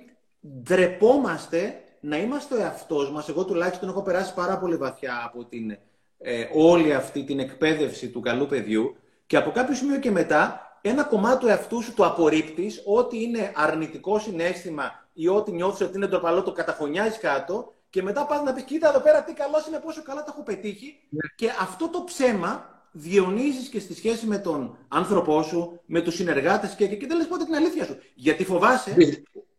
ντρεπόμαστε 0.64 1.82
να 2.00 2.18
είμαστε 2.18 2.56
ο 2.56 2.62
εαυτός 2.62 3.12
μας. 3.12 3.30
Εγώ 3.30 3.46
τουλάχιστον 3.46 3.90
έχω 3.90 4.02
περάσει 4.02 4.34
πάρα 4.34 4.58
πολύ 4.58 4.76
βαθιά 4.76 5.22
από 5.26 5.46
την, 5.46 5.72
ε, 6.18 6.48
όλη 6.54 6.94
αυτή 6.94 7.24
την 7.24 7.40
εκπαίδευση 7.40 8.10
του 8.10 8.20
καλού 8.20 8.46
παιδιού 8.46 8.96
και 9.28 9.38
από 9.38 9.52
κάποιο 9.52 9.76
σημείο 9.76 10.00
και 10.00 10.12
μετά, 10.12 10.62
ένα 10.82 11.04
κομμάτι 11.04 11.40
του 11.40 11.48
εαυτού 11.48 11.82
σου 11.82 11.94
το 11.94 12.06
απορρίπτεις, 12.06 12.82
ό,τι 12.86 13.22
είναι 13.22 13.52
αρνητικό 13.56 14.20
συνέστημα 14.20 15.08
ή 15.14 15.28
ό,τι 15.28 15.52
νιώθεις 15.52 15.88
ότι 15.88 15.98
είναι 15.98 16.08
ντροπαλό, 16.08 16.44
το 16.44 16.52
καταφωνιάζεις 16.52 17.20
κάτω 17.20 17.74
και 17.90 18.02
μετά 18.02 18.26
πας 18.26 18.44
να 18.44 18.54
πεις: 18.54 18.64
Κοίτα 18.64 18.90
εδώ 18.90 19.00
πέρα 19.00 19.24
τι 19.24 19.34
καλός 19.34 19.68
είναι, 19.68 19.80
πόσο 19.80 20.02
καλά 20.02 20.24
το 20.24 20.32
έχω 20.34 20.44
πετύχει. 20.44 21.00
Ναι. 21.10 21.20
Και 21.36 21.50
αυτό 21.62 21.90
το 21.90 22.04
ψέμα 22.04 22.76
διονύζει 22.92 23.70
και 23.70 23.80
στη 23.80 23.96
σχέση 23.96 24.26
με 24.26 24.38
τον 24.38 24.78
άνθρωπό 24.88 25.44
σου, 25.44 25.82
με 25.86 26.02
τους 26.02 26.16
συνεργάτες 26.16 26.76
και, 26.76 26.88
και, 26.88 27.08
δεν 27.08 27.18
λες 27.18 27.28
πότε 27.28 27.44
την 27.44 27.56
αλήθεια 27.56 27.86
σου. 27.86 27.98
Γιατί 28.16 28.46
φοβάσαι 28.46 28.94
ναι. 28.98 29.06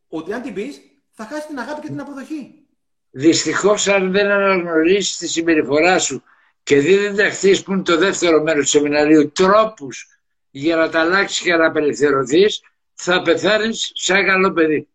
ότι 0.09 0.33
αν 0.33 0.43
την 0.43 0.55
πεις, 0.55 0.81
θα 1.11 1.25
χάσει 1.25 1.47
την 1.47 1.59
αγάπη 1.59 1.81
και 1.81 1.87
την 1.87 2.01
αποδοχή. 2.01 2.67
Δυστυχώς, 3.11 3.89
αν 3.89 4.13
δεν 4.13 4.27
αναγνωρίσεις 4.27 5.17
τη 5.17 5.29
συμπεριφορά 5.29 5.99
σου 5.99 6.23
και 6.69 6.81
δεν 6.81 6.99
διδαχθεί 6.99 7.63
που 7.63 7.73
είναι 7.73 7.83
το 7.83 7.97
δεύτερο 7.97 8.43
μέρος 8.43 8.65
του 8.65 8.71
σεμιναρίου 8.71 9.33
τρόπους 9.33 10.07
για 10.51 10.77
να 10.77 10.89
τα 10.89 11.01
αλλάξεις 11.01 11.41
και 11.41 11.55
να 11.55 11.67
απελευθερωθείς, 11.67 12.61
θα 12.95 13.23
πεθάνεις 13.23 13.91
σαν 13.95 14.27
καλό 14.27 14.53
παιδί. 14.53 14.89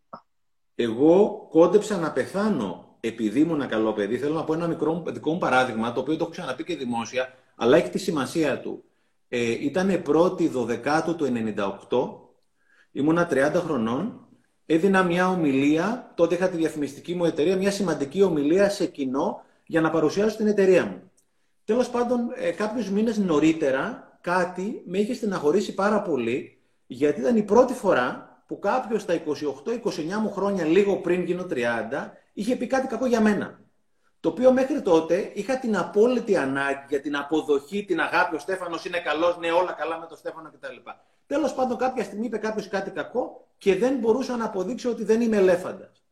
Εγώ 0.74 1.46
κόντεψα 1.50 1.96
να 1.96 2.12
πεθάνω 2.12 2.96
επειδή 3.00 3.40
ήμουν 3.40 3.60
ένα 3.60 3.66
καλό 3.66 3.92
παιδί. 3.92 4.18
Θέλω 4.18 4.34
να 4.34 4.44
πω 4.44 4.52
ένα 4.52 4.66
μικρό 4.66 5.02
δικό 5.06 5.32
μου 5.32 5.38
παράδειγμα, 5.38 5.92
το 5.92 6.00
οποίο 6.00 6.16
το 6.16 6.22
έχω 6.22 6.32
ξαναπεί 6.32 6.64
και 6.64 6.76
δημόσια, 6.76 7.34
αλλά 7.56 7.76
έχει 7.76 7.88
τη 7.88 7.98
σημασία 7.98 8.60
του. 8.60 8.84
Ε, 9.28 9.50
ήταν 9.50 10.02
1η 10.06 10.50
12 10.52 11.14
του 11.16 11.32
98, 11.90 12.92
ήμουνα 12.92 13.28
30 13.30 13.52
χρονών, 13.54 14.26
έδινα 14.66 15.02
μια 15.02 15.28
ομιλία, 15.28 16.12
τότε 16.14 16.34
είχα 16.34 16.48
τη 16.48 16.56
διαφημιστική 16.56 17.14
μου 17.14 17.24
εταιρεία, 17.24 17.56
μια 17.56 17.70
σημαντική 17.70 18.22
ομιλία 18.22 18.70
σε 18.70 18.86
κοινό 18.86 19.44
για 19.66 19.80
να 19.80 19.90
παρουσιάσω 19.90 20.36
την 20.36 20.46
εταιρεία 20.46 20.84
μου. 20.84 21.08
Τέλος 21.64 21.90
πάντων, 21.90 22.32
ε, 22.34 22.50
κάποιους 22.50 22.90
μήνες 22.90 23.18
νωρίτερα 23.18 24.12
κάτι 24.20 24.82
με 24.86 24.98
είχε 24.98 25.14
στεναχωρήσει 25.14 25.74
πάρα 25.74 26.02
πολύ, 26.02 26.62
γιατί 26.86 27.20
ήταν 27.20 27.36
η 27.36 27.42
πρώτη 27.42 27.72
φορά 27.72 28.34
που 28.46 28.58
κάποιος 28.58 29.02
στα 29.02 29.14
28-29 29.14 30.18
μου 30.20 30.30
χρόνια, 30.30 30.64
λίγο 30.64 30.96
πριν 30.96 31.22
γίνω 31.22 31.46
30, 31.50 32.12
είχε 32.32 32.56
πει 32.56 32.66
κάτι 32.66 32.86
κακό 32.86 33.06
για 33.06 33.20
μένα. 33.20 33.58
Το 34.20 34.28
οποίο 34.28 34.52
μέχρι 34.52 34.82
τότε 34.82 35.30
είχα 35.34 35.58
την 35.58 35.76
απόλυτη 35.76 36.36
ανάγκη 36.36 36.84
για 36.88 37.00
την 37.00 37.16
αποδοχή, 37.16 37.84
την 37.84 38.00
αγάπη. 38.00 38.34
Ο 38.34 38.38
Στέφανος 38.38 38.84
είναι 38.84 38.98
καλός, 38.98 39.38
ναι, 39.38 39.50
όλα 39.50 39.72
καλά 39.72 39.98
με 39.98 40.06
τον 40.06 40.16
Στέφανο 40.16 40.50
κτλ. 40.50 40.90
Τέλος 41.26 41.54
πάντων, 41.54 41.76
κάποια 41.76 42.04
στιγμή 42.04 42.26
είπε 42.26 42.38
κάποιος 42.38 42.68
κάτι 42.68 42.90
κακό 42.90 43.46
και 43.58 43.76
δεν 43.76 43.96
μπορούσα 43.96 44.36
να 44.36 44.44
αποδείξω 44.44 44.90
ότι 44.90 45.04
δεν 45.04 45.20
είμαι 45.20 45.36
ελέφαντας. 45.36 46.03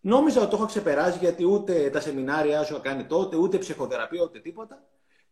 Νόμιζα 0.00 0.40
ότι 0.40 0.50
το 0.50 0.56
έχω 0.56 0.66
ξεπεράσει 0.66 1.18
γιατί 1.18 1.44
ούτε 1.44 1.90
τα 1.90 2.00
σεμινάρια 2.00 2.62
σου 2.62 2.80
κάνει 2.82 3.04
τότε, 3.04 3.36
ούτε 3.36 3.58
ψυχοθεραπεία, 3.58 4.22
ούτε 4.22 4.38
τίποτα. 4.38 4.82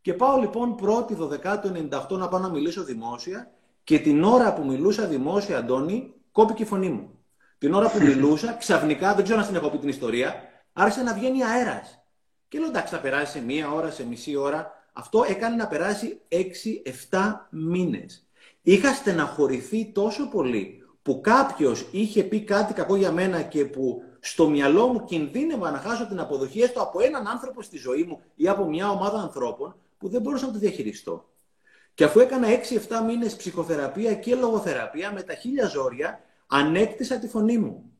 Και 0.00 0.14
πάω 0.14 0.38
λοιπόν 0.38 0.76
1η 0.82 1.16
12 1.44 1.60
98 1.90 2.18
να 2.18 2.28
πάω 2.28 2.40
να 2.40 2.48
μιλήσω 2.48 2.84
δημόσια 2.84 3.50
και 3.84 3.98
την 3.98 4.24
ώρα 4.24 4.52
που 4.54 4.64
μιλούσα 4.64 5.06
δημόσια, 5.06 5.58
Αντώνη, 5.58 6.14
κόπηκε 6.32 6.62
η 6.62 6.66
φωνή 6.66 6.88
μου. 6.88 7.10
Την 7.58 7.74
ώρα 7.74 7.90
που 7.90 7.98
μιλούσα, 8.06 8.52
ξαφνικά, 8.52 9.14
δεν 9.14 9.24
ξέρω 9.24 9.40
αν 9.40 9.46
την 9.46 9.54
έχω 9.54 9.68
πει 9.68 9.78
την 9.78 9.88
ιστορία, 9.88 10.34
άρχισε 10.72 11.02
να 11.02 11.14
βγαίνει 11.14 11.44
αέρας. 11.44 12.02
Και 12.48 12.58
λέω 12.58 12.68
εντάξει, 12.68 12.94
θα 12.94 13.00
περάσει 13.00 13.32
σε 13.32 13.44
μία 13.44 13.72
ώρα, 13.72 13.90
σε 13.90 14.06
μισή 14.06 14.36
ώρα. 14.36 14.72
Αυτό 14.92 15.24
έκανε 15.28 15.56
να 15.56 15.66
περάσει 15.66 16.20
6-7 17.10 17.18
μήνες. 17.50 18.26
Είχα 18.62 18.92
στεναχωρηθεί 18.92 19.92
τόσο 19.92 20.28
πολύ 20.28 20.86
που 21.02 21.20
κάποιος 21.20 21.88
είχε 21.90 22.22
πει 22.22 22.40
κάτι 22.40 22.72
κακό 22.72 22.96
για 22.96 23.12
μένα 23.12 23.42
και 23.42 23.64
που 23.64 24.02
στο 24.26 24.48
μυαλό 24.48 24.86
μου 24.86 25.04
κινδύνευα 25.04 25.70
να 25.70 25.78
χάσω 25.78 26.06
την 26.06 26.20
αποδοχή 26.20 26.60
έστω 26.60 26.82
από 26.82 27.00
έναν 27.00 27.26
άνθρωπο 27.26 27.62
στη 27.62 27.78
ζωή 27.78 28.02
μου 28.02 28.20
ή 28.34 28.48
από 28.48 28.64
μια 28.64 28.90
ομάδα 28.90 29.18
ανθρώπων 29.18 29.76
που 29.98 30.08
δεν 30.08 30.20
μπορούσα 30.20 30.46
να 30.46 30.52
το 30.52 30.58
διαχειριστώ. 30.58 31.28
Και 31.94 32.04
αφού 32.04 32.20
έκανα 32.20 32.48
6-7 32.48 33.04
μήνες 33.06 33.36
ψυχοθεραπεία 33.36 34.14
και 34.14 34.34
λογοθεραπεία 34.34 35.12
με 35.12 35.22
τα 35.22 35.34
χίλια 35.34 35.66
ζόρια, 35.66 36.20
ανέκτησα 36.46 37.18
τη 37.18 37.28
φωνή 37.28 37.58
μου. 37.58 37.90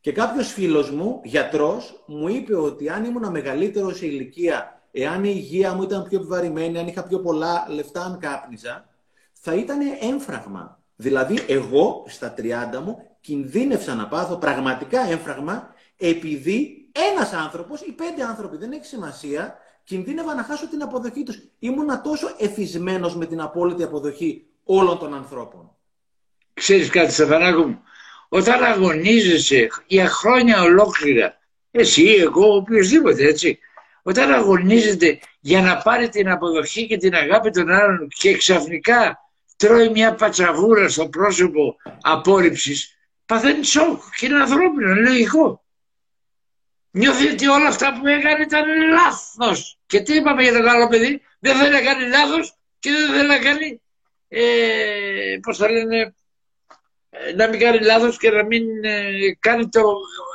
Και 0.00 0.12
κάποιος 0.12 0.52
φίλος 0.52 0.90
μου, 0.90 1.20
γιατρός, 1.24 2.04
μου 2.06 2.28
είπε 2.28 2.56
ότι 2.56 2.88
αν 2.88 3.04
ήμουν 3.04 3.30
μεγαλύτερο 3.30 3.94
σε 3.94 4.06
ηλικία 4.06 4.82
εάν 4.90 5.24
η 5.24 5.32
υγεία 5.34 5.74
μου 5.74 5.82
ήταν 5.82 6.02
πιο 6.08 6.18
επιβαρημένη, 6.18 6.78
αν 6.78 6.86
είχα 6.86 7.02
πιο 7.02 7.20
πολλά 7.20 7.66
λεφτά, 7.68 8.04
αν 8.04 8.18
κάπνιζα, 8.18 8.88
θα 9.32 9.54
ήταν 9.54 9.78
έμφραγμα. 10.00 10.80
Δηλαδή, 10.96 11.44
εγώ 11.48 12.04
στα 12.06 12.34
30 12.36 12.80
μου 12.84 12.98
κινδύνευσα 13.20 13.94
να 13.94 14.08
πάθω 14.08 14.36
πραγματικά 14.36 15.00
έμφραγμα 15.00 15.71
επειδή 15.96 16.90
ένας 17.12 17.32
άνθρωπος 17.32 17.80
ή 17.80 17.92
πέντε 17.92 18.24
άνθρωποι, 18.24 18.56
δεν 18.56 18.72
έχει 18.72 18.84
σημασία, 18.84 19.56
κινδύνευα 19.84 20.34
να 20.34 20.42
χάσω 20.42 20.68
την 20.68 20.82
αποδοχή 20.82 21.22
τους. 21.22 21.38
Ήμουνα 21.58 22.00
τόσο 22.00 22.34
εφισμένος 22.38 23.16
με 23.16 23.26
την 23.26 23.40
απόλυτη 23.40 23.82
αποδοχή 23.82 24.46
όλων 24.64 24.98
των 24.98 25.14
ανθρώπων. 25.14 25.76
Ξέρεις 26.54 26.88
κάτι 26.88 27.12
Στεφανάκο 27.12 27.66
μου, 27.66 27.82
όταν 28.28 28.64
αγωνίζεσαι 28.64 29.68
για 29.86 30.08
χρόνια 30.08 30.62
ολόκληρα, 30.62 31.38
εσύ, 31.70 32.04
εγώ, 32.04 32.54
οποιοδήποτε 32.54 33.24
έτσι, 33.24 33.58
όταν 34.02 34.32
αγωνίζεται 34.32 35.18
για 35.40 35.60
να 35.60 35.76
πάρει 35.76 36.08
την 36.08 36.30
αποδοχή 36.30 36.86
και 36.86 36.96
την 36.96 37.14
αγάπη 37.14 37.50
των 37.50 37.70
άλλων 37.70 38.08
και 38.08 38.36
ξαφνικά 38.36 39.18
τρώει 39.56 39.88
μια 39.88 40.14
πατσαβούρα 40.14 40.88
στο 40.88 41.08
πρόσωπο 41.08 41.76
απόρριψης, 42.00 42.98
παθαίνει 43.26 43.64
σοκ 43.64 44.02
και 44.16 44.26
είναι 44.26 44.40
ανθρώπινο, 44.40 44.90
είναι 44.90 45.08
λογικό. 45.08 45.61
Νιώθει 46.94 47.28
ότι 47.28 47.46
όλα 47.46 47.68
αυτά 47.68 47.98
που 47.98 48.06
έκανε 48.06 48.44
ήταν 48.44 48.64
λάθος. 48.90 49.78
Και 49.86 50.00
τι 50.00 50.14
είπαμε 50.14 50.42
για 50.42 50.52
το 50.52 50.62
καλό 50.62 50.88
παιδί, 50.88 51.22
δεν 51.38 51.56
θέλει 51.56 51.72
να 51.72 51.82
κάνει 51.82 52.08
λάθος 52.08 52.56
και 52.78 52.90
δεν 52.90 53.10
θέλει 53.10 53.28
να 53.28 53.38
κάνει, 53.38 53.82
ε, 54.28 55.38
πώς 55.42 55.56
θα 55.58 55.70
λένε, 55.70 56.14
ε, 57.10 57.32
να 57.32 57.48
μην 57.48 57.60
κάνει 57.60 57.78
λάθος 57.78 58.18
και 58.18 58.30
να 58.30 58.44
μην 58.44 58.84
ε, 58.84 59.10
κάνει 59.38 59.68
το, 59.68 59.82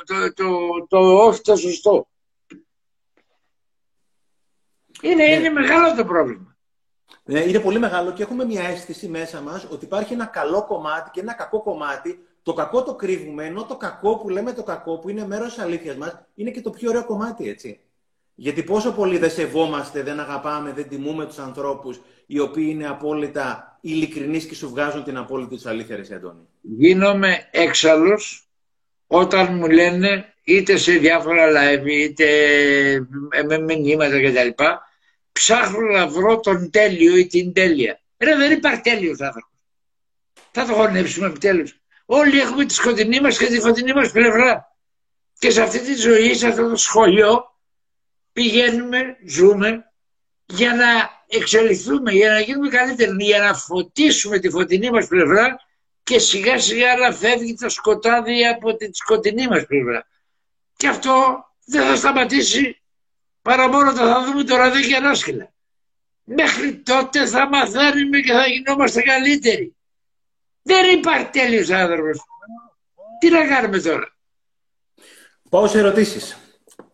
το, 0.06 0.32
το, 0.34 0.86
το, 0.88 0.98
όχι 0.98 1.40
το 1.40 1.56
σωστό. 1.56 2.08
Είναι, 5.02 5.14
ναι. 5.14 5.34
είναι 5.34 5.50
μεγάλο 5.50 5.94
το 5.94 6.04
πρόβλημα. 6.04 6.56
Ναι, 7.24 7.40
είναι 7.40 7.60
πολύ 7.60 7.78
μεγάλο 7.78 8.12
και 8.12 8.22
έχουμε 8.22 8.44
μια 8.44 8.62
αίσθηση 8.62 9.08
μέσα 9.08 9.40
μας 9.40 9.66
ότι 9.70 9.84
υπάρχει 9.84 10.12
ένα 10.12 10.26
καλό 10.26 10.64
κομμάτι 10.64 11.10
και 11.10 11.20
ένα 11.20 11.32
κακό 11.32 11.62
κομμάτι. 11.62 12.27
Το 12.42 12.52
κακό 12.52 12.82
το 12.82 12.94
κρύβουμε, 12.94 13.44
ενώ 13.44 13.64
το 13.64 13.76
κακό 13.76 14.16
που 14.16 14.28
λέμε 14.28 14.52
το 14.52 14.62
κακό, 14.62 14.98
που 14.98 15.08
είναι 15.08 15.26
μέρος 15.26 15.54
της 15.54 15.62
αλήθειας 15.62 15.96
μας, 15.96 16.18
είναι 16.34 16.50
και 16.50 16.60
το 16.60 16.70
πιο 16.70 16.90
ωραίο 16.90 17.04
κομμάτι, 17.04 17.48
έτσι. 17.48 17.80
Γιατί 18.34 18.62
πόσο 18.62 18.92
πολύ 18.92 19.18
δεν 19.18 19.30
σεβόμαστε, 19.30 20.02
δεν 20.02 20.20
αγαπάμε, 20.20 20.72
δεν 20.72 20.88
τιμούμε 20.88 21.26
τους 21.26 21.38
ανθρώπους 21.38 22.00
οι 22.26 22.38
οποίοι 22.38 22.68
είναι 22.70 22.88
απόλυτα 22.88 23.78
ειλικρινείς 23.80 24.44
και 24.44 24.54
σου 24.54 24.68
βγάζουν 24.68 25.04
την 25.04 25.16
απόλυτη 25.16 25.54
τους 25.54 25.66
αλήθεια, 25.66 25.96
ρε 25.96 26.14
Αντώνη. 26.14 26.46
Γίνομαι 26.60 27.48
έξαλλος 27.50 28.48
όταν 29.06 29.54
μου 29.54 29.68
λένε 29.68 30.34
είτε 30.42 30.76
σε 30.76 30.92
διάφορα 30.92 31.46
live 31.46 31.86
είτε 31.86 32.26
με 33.46 33.58
μηνύματα 33.58 34.20
κτλ. 34.20 34.62
Ψάχνω 35.32 35.80
να 35.80 36.06
βρω 36.08 36.40
τον 36.40 36.70
τέλειο 36.70 37.16
ή 37.16 37.26
την 37.26 37.52
τέλεια. 37.52 38.00
Ρε 38.18 38.36
δεν 38.36 38.52
υπάρχει 38.52 38.80
τέλειος 38.80 39.20
άνθρωπος. 39.20 39.50
Θα 40.50 40.66
το 40.66 40.72
χωνέψουμε 40.72 41.26
επιτέλους. 41.26 41.80
Όλοι 42.10 42.40
έχουμε 42.40 42.64
τη 42.64 42.74
σκοτεινή 42.74 43.20
μας 43.20 43.38
και 43.38 43.46
τη 43.46 43.60
φωτεινή 43.60 43.92
μας 43.92 44.10
πλευρά. 44.10 44.76
Και 45.38 45.50
σε 45.50 45.62
αυτή 45.62 45.80
τη 45.80 45.94
ζωή, 45.94 46.34
σε 46.34 46.46
αυτό 46.46 46.68
το 46.68 46.76
σχολείο, 46.76 47.56
πηγαίνουμε, 48.32 49.16
ζούμε 49.26 49.92
για 50.46 50.74
να 50.74 50.86
εξελιχθούμε, 51.28 52.12
για 52.12 52.30
να 52.30 52.40
γίνουμε 52.40 52.68
καλύτεροι, 52.68 53.24
για 53.24 53.38
να 53.38 53.54
φωτίσουμε 53.54 54.38
τη 54.38 54.50
φωτεινή 54.50 54.90
μας 54.90 55.06
πλευρά 55.06 55.60
και 56.02 56.18
σιγά 56.18 56.58
σιγά 56.58 56.96
να 56.96 57.12
φεύγει 57.12 57.54
το 57.54 57.68
σκοτάδι 57.68 58.46
από 58.46 58.76
τη 58.76 58.88
σκοτεινή 58.92 59.48
μας 59.48 59.66
πλευρά. 59.66 60.06
Και 60.76 60.88
αυτό 60.88 61.44
δεν 61.64 61.86
θα 61.86 61.96
σταματήσει 61.96 62.80
παρά 63.42 63.68
μόνο 63.68 63.94
θα 63.94 64.24
δούμε 64.24 64.44
το 64.44 64.56
ραδί 64.56 64.86
και 64.86 64.96
ανάσκελα. 64.96 65.52
Μέχρι 66.24 66.76
τότε 66.76 67.26
θα 67.26 67.48
μαθαίνουμε 67.48 68.20
και 68.20 68.32
θα 68.32 68.46
γινόμαστε 68.46 69.02
καλύτεροι. 69.02 69.76
Δεν 70.68 70.98
υπάρχει 70.98 71.28
τέλειος 71.30 71.70
άνθρωπος. 71.70 72.18
Τι 73.20 73.30
να 73.30 73.46
κάνουμε 73.46 73.78
τώρα; 73.78 74.16
Πάω 75.50 75.66
σε 75.66 75.78
ερωτήσεις. 75.78 76.36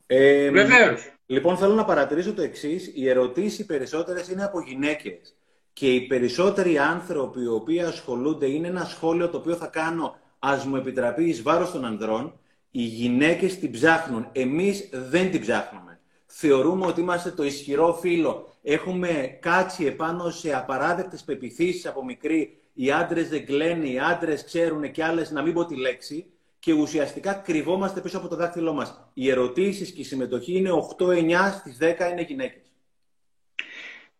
Ε, 0.07 0.51
Βεβαίως. 0.51 1.13
Λοιπόν, 1.27 1.57
θέλω 1.57 1.75
να 1.75 1.85
παρατηρήσω 1.85 2.33
το 2.35 2.43
εξής. 2.43 2.91
Οι 2.95 3.09
ερωτήσεις 3.09 3.67
περισσότερες 3.67 4.29
είναι 4.29 4.45
από 4.45 4.61
γυναίκες. 4.61 5.37
Και 5.73 5.95
οι 5.95 6.01
περισσότεροι 6.01 6.79
άνθρωποι 6.79 7.41
οι 7.43 7.47
οποίοι 7.47 7.81
ασχολούνται 7.81 8.47
είναι 8.47 8.69
ένα 8.69 8.85
σχόλιο 8.85 9.29
το 9.29 9.37
οποίο 9.37 9.55
θα 9.55 9.67
κάνω, 9.67 10.17
ας 10.39 10.65
μου 10.65 10.77
επιτραπεί, 10.77 11.25
εις 11.25 11.43
βάρος 11.43 11.71
των 11.71 11.85
ανδρών. 11.85 12.39
Οι 12.71 12.83
γυναίκες 12.83 13.59
την 13.59 13.71
ψάχνουν. 13.71 14.29
Εμείς 14.33 14.89
δεν 14.93 15.31
την 15.31 15.41
ψάχνουμε. 15.41 16.01
Θεωρούμε 16.27 16.87
ότι 16.87 17.01
είμαστε 17.01 17.31
το 17.31 17.45
ισχυρό 17.45 17.99
φύλλο. 18.01 18.57
Έχουμε 18.63 19.39
κάτσει 19.41 19.85
επάνω 19.85 20.31
σε 20.31 20.55
απαράδεκτες 20.55 21.23
πεπιθήσεις 21.23 21.87
από 21.87 22.05
μικρή. 22.05 22.59
Οι 22.75 22.91
άντρες 22.91 23.29
δεν 23.29 23.47
κλαίνουν, 23.47 23.85
οι 23.85 24.01
άντρες 24.01 24.45
ξέρουν 24.45 24.91
και 24.91 25.05
άλλες 25.05 25.31
να 25.31 25.43
μην 25.43 25.55
πω 25.55 25.67
τη 25.67 25.77
λέξη 25.77 26.27
και 26.59 26.73
ουσιαστικά 26.73 27.33
κρυβόμαστε 27.33 28.01
πίσω 28.01 28.19
από 28.19 28.29
το 28.29 28.37
δάχτυλό 28.37 28.73
μας. 28.73 29.11
Οι 29.15 29.31
ερωτήσεις 29.31 29.91
και 29.91 30.01
η 30.01 30.05
συμμετοχή 30.05 30.57
είναι 30.57 30.71
8-9, 30.71 31.53
στις 31.59 31.79
10 31.81 32.11
είναι 32.11 32.23
γυναίκες. 32.23 32.63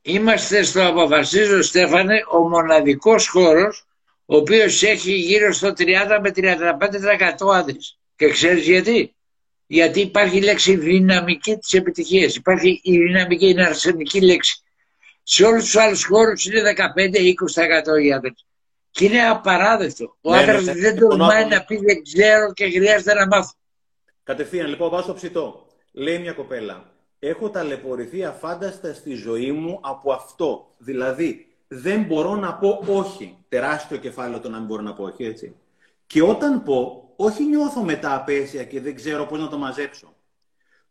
Είμαστε 0.03 0.63
στο 0.63 0.87
αποφασίζω 0.87 1.63
Στέφανε 1.63 2.25
ο 2.33 2.49
μοναδικός 2.49 3.29
χώρος 3.29 3.87
ο 4.27 4.37
οποίος 4.37 4.83
έχει 4.83 5.13
γύρω 5.13 5.53
στο 5.53 5.73
30 5.73 6.19
με 6.23 6.31
35% 6.31 7.55
άντρες. 7.55 7.99
Και 8.17 8.29
ξέρεις 8.29 8.65
γιατί; 8.65 9.15
Γιατί 9.67 10.01
υπάρχει 10.01 10.37
η 10.37 10.43
λέξη 10.43 10.77
δυναμική 10.77 11.57
της 11.57 11.73
επιτυχίας. 11.73 12.37
Υπάρχει 12.37 12.81
η 12.83 12.99
δυναμική, 12.99 13.49
είναι 13.49 13.65
αρσενική 13.65 14.21
λέξη. 14.21 14.63
Σε 15.27 15.45
όλους 15.45 15.65
τους 15.65 15.77
άλλους 15.77 16.05
χώρους 16.05 16.45
είναι 16.45 16.61
15-20% 16.61 18.03
οι 18.03 18.13
άντρες. 18.13 18.47
Και 18.91 19.05
είναι 19.05 19.29
απαράδεκτο. 19.29 20.17
Ο 20.21 20.31
ναι, 20.31 20.39
άντρα 20.39 20.61
ναι, 20.61 20.73
ναι. 20.73 20.81
δεν 20.81 20.99
τολμάει 20.99 21.47
να 21.47 21.65
πει 21.65 21.77
δεν 21.77 22.03
ξέρω 22.03 22.53
και 22.53 22.71
χρειάζεται 22.71 23.15
να 23.15 23.27
μάθω. 23.27 23.53
Κατευθείαν, 24.23 24.69
λοιπόν, 24.69 24.91
πάω 24.91 25.03
στο 25.03 25.15
ψητό. 25.15 25.67
Λέει 25.93 26.19
μια 26.19 26.33
κοπέλα. 26.33 26.93
Έχω 27.19 27.51
ταλαιπωρηθεί 27.51 28.25
αφάνταστα 28.25 28.95
στη 28.95 29.15
ζωή 29.15 29.53
μου 29.53 29.79
από 29.83 30.13
αυτό. 30.13 30.75
Δηλαδή, 30.79 31.47
δεν 31.69 32.03
μπορώ 32.03 32.35
να 32.35 32.55
πω 32.55 32.85
όχι. 32.87 33.39
Τεράστιο 33.49 33.97
κεφάλαιο 33.97 34.41
το 34.41 34.49
να 34.49 34.59
μην 34.59 34.67
μπορώ 34.67 34.83
να 34.83 34.95
πω 34.95 35.05
όχι, 35.05 35.25
έτσι. 35.25 35.57
Και 36.07 36.23
όταν 36.23 36.63
πω, 36.63 37.13
όχι 37.17 37.45
νιώθω 37.45 37.83
μετά 37.83 38.15
απέσια 38.15 38.65
και 38.65 38.81
δεν 38.81 38.95
ξέρω 38.95 39.27
πώς 39.27 39.41
να 39.41 39.49
το 39.49 39.59
μαζέψω. 39.59 40.15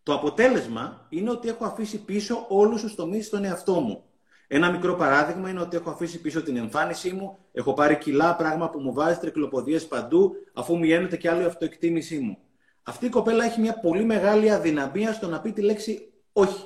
Το 0.04 0.14
αποτέλεσμα 0.14 1.06
είναι 1.10 1.30
ότι 1.30 1.48
έχω 1.50 1.66
αφήσει 1.66 2.04
πίσω 2.04 2.46
όλους 2.50 2.82
τους 2.82 2.96
τομείς 2.96 3.26
στον 3.26 3.44
εαυτό 3.44 3.74
μου. 3.74 4.04
Ένα 4.48 4.72
μικρό 4.72 4.96
παράδειγμα 4.96 5.50
είναι 5.50 5.62
ότι 5.62 5.76
έχω 5.76 5.90
αφήσει 5.90 6.22
πίσω 6.22 6.44
την 6.44 6.58
εμφάνισή 6.58 7.12
μου, 7.12 7.38
έχω 7.52 7.74
πάρει 7.74 7.98
κιλά, 7.98 8.36
πράγμα 8.36 8.70
που 8.70 8.80
μου 8.80 8.94
βάζει 8.94 9.20
τρικλοποδίες 9.20 9.88
παντού, 9.88 10.36
αφού 10.54 10.76
μου 10.76 10.84
γίνεται 10.84 11.18
και 11.18 11.30
άλλο 11.30 11.42
η 11.42 11.46
αυτοεκτίμησή 11.46 12.20
μου. 12.20 12.38
Αυτή 12.84 13.06
η 13.06 13.10
κοπέλα 13.10 13.46
έχει 13.46 13.60
μια 13.60 13.80
πολύ 13.80 14.04
μεγάλη 14.04 14.52
αδυναμία 14.52 15.14
στο 15.14 15.28
να 15.28 15.42
πει 15.42 15.52
τη 15.52 15.62
λέξη 15.62 16.12
όχι. 16.34 16.64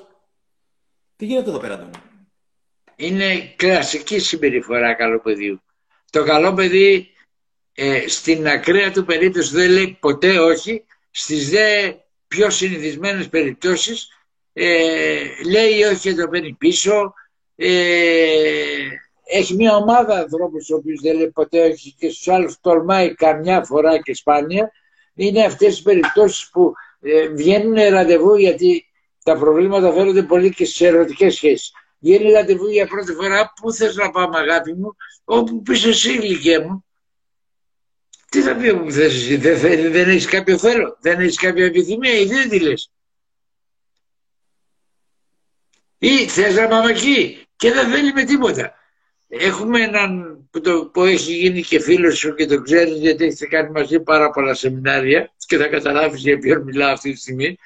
Τι 1.16 1.26
γίνεται 1.26 1.50
εδώ 1.50 1.58
πέρα, 1.58 1.74
Αντώνη; 1.74 1.90
Είναι 2.96 3.52
κλασική 3.56 4.18
συμπεριφορά 4.18 4.94
καλό 4.94 5.20
παιδιού. 5.20 5.62
Το 6.10 6.24
καλό 6.24 6.54
παιδί 6.54 7.12
ε, 7.74 8.08
στην 8.08 8.48
ακραία 8.48 8.92
του 8.92 9.04
περίπτωση 9.04 9.54
δεν 9.54 9.70
λέει 9.70 9.96
ποτέ 10.00 10.38
όχι, 10.38 10.84
στις 11.10 11.50
δε 11.50 11.92
πιο 12.28 12.50
συνηθισμένες 12.50 13.28
περιπτώσεις 13.28 14.08
ε, 14.52 15.24
λέει 15.50 15.82
όχι 15.82 16.00
και 16.00 16.14
το 16.14 16.28
παίρνει 16.28 16.54
πίσω, 16.54 17.14
ε, 17.60 18.88
έχει 19.24 19.54
μια 19.54 19.76
ομάδα 19.76 20.18
ανθρώπων 20.18 20.60
στους 20.60 20.76
οποίους 20.76 21.00
δεν 21.00 21.16
λέει 21.16 21.30
ποτέ 21.30 21.64
όχι 21.64 21.94
και 21.98 22.10
στους 22.10 22.28
άλλους 22.28 22.60
τολμάει 22.60 23.14
καμιά 23.14 23.64
φορά 23.64 23.98
και 23.98 24.14
σπάνια 24.14 24.72
είναι 25.14 25.44
αυτές 25.44 25.78
οι 25.78 25.82
περιπτώσεις 25.82 26.50
που 26.50 26.72
ε, 27.00 27.28
βγαίνουν 27.28 27.74
ραντεβού 27.74 28.36
γιατί 28.36 28.86
τα 29.24 29.38
προβλήματα 29.38 29.92
φέρονται 29.92 30.22
πολύ 30.22 30.54
και 30.54 30.64
στις 30.64 30.80
ερωτικές 30.80 31.34
σχέσεις. 31.34 31.72
Βγαίνει 31.98 32.30
ραντεβού 32.30 32.66
για 32.66 32.86
πρώτη 32.86 33.12
φορά, 33.12 33.52
πού 33.60 33.72
θες 33.72 33.96
να 33.96 34.10
πάμε 34.10 34.38
αγάπη 34.38 34.74
μου, 34.74 34.96
όπου 35.24 35.62
πεις 35.62 35.84
εσύ 35.84 36.12
ηλικία 36.12 36.62
μου. 36.62 36.84
Τι 38.28 38.42
θα 38.42 38.56
πει 38.56 38.68
όπου 38.68 38.90
θες 38.90 39.14
εσύ, 39.14 39.36
δεν, 39.36 39.58
δεν, 39.58 39.92
δεν 39.92 40.08
έχεις 40.08 40.26
κάποιο 40.26 40.58
θέλω, 40.58 40.96
δεν 41.00 41.20
έχεις 41.20 41.36
κάποια 41.36 41.64
επιθυμία 41.64 42.18
ή 42.18 42.24
δεν 42.24 42.48
τη 42.48 42.60
λες. 42.60 42.92
Ή 45.98 46.28
θες 46.28 46.54
να 46.54 46.68
πάμε 46.68 46.90
εκεί 46.90 47.47
και 47.58 47.72
δεν 47.72 47.88
θέλει 47.88 48.12
με 48.12 48.24
τίποτα. 48.24 48.74
Έχουμε 49.28 49.80
έναν 49.80 50.38
που, 50.50 50.60
το, 50.60 50.86
που 50.92 51.04
έχει 51.04 51.32
γίνει 51.32 51.62
και 51.62 51.80
φίλος 51.80 52.18
σου 52.18 52.34
και 52.34 52.46
το 52.46 52.62
ξέρεις 52.62 52.98
γιατί 52.98 53.24
έχετε 53.24 53.46
κάνει 53.46 53.70
μαζί 53.70 54.00
πάρα 54.00 54.30
πολλά 54.30 54.54
σεμινάρια 54.54 55.32
και 55.46 55.56
θα 55.56 55.66
καταλάβεις 55.66 56.20
για 56.20 56.38
ποιον 56.38 56.62
μιλάω 56.62 56.92
αυτή 56.92 57.12
τη 57.12 57.18
στιγμή 57.18 57.58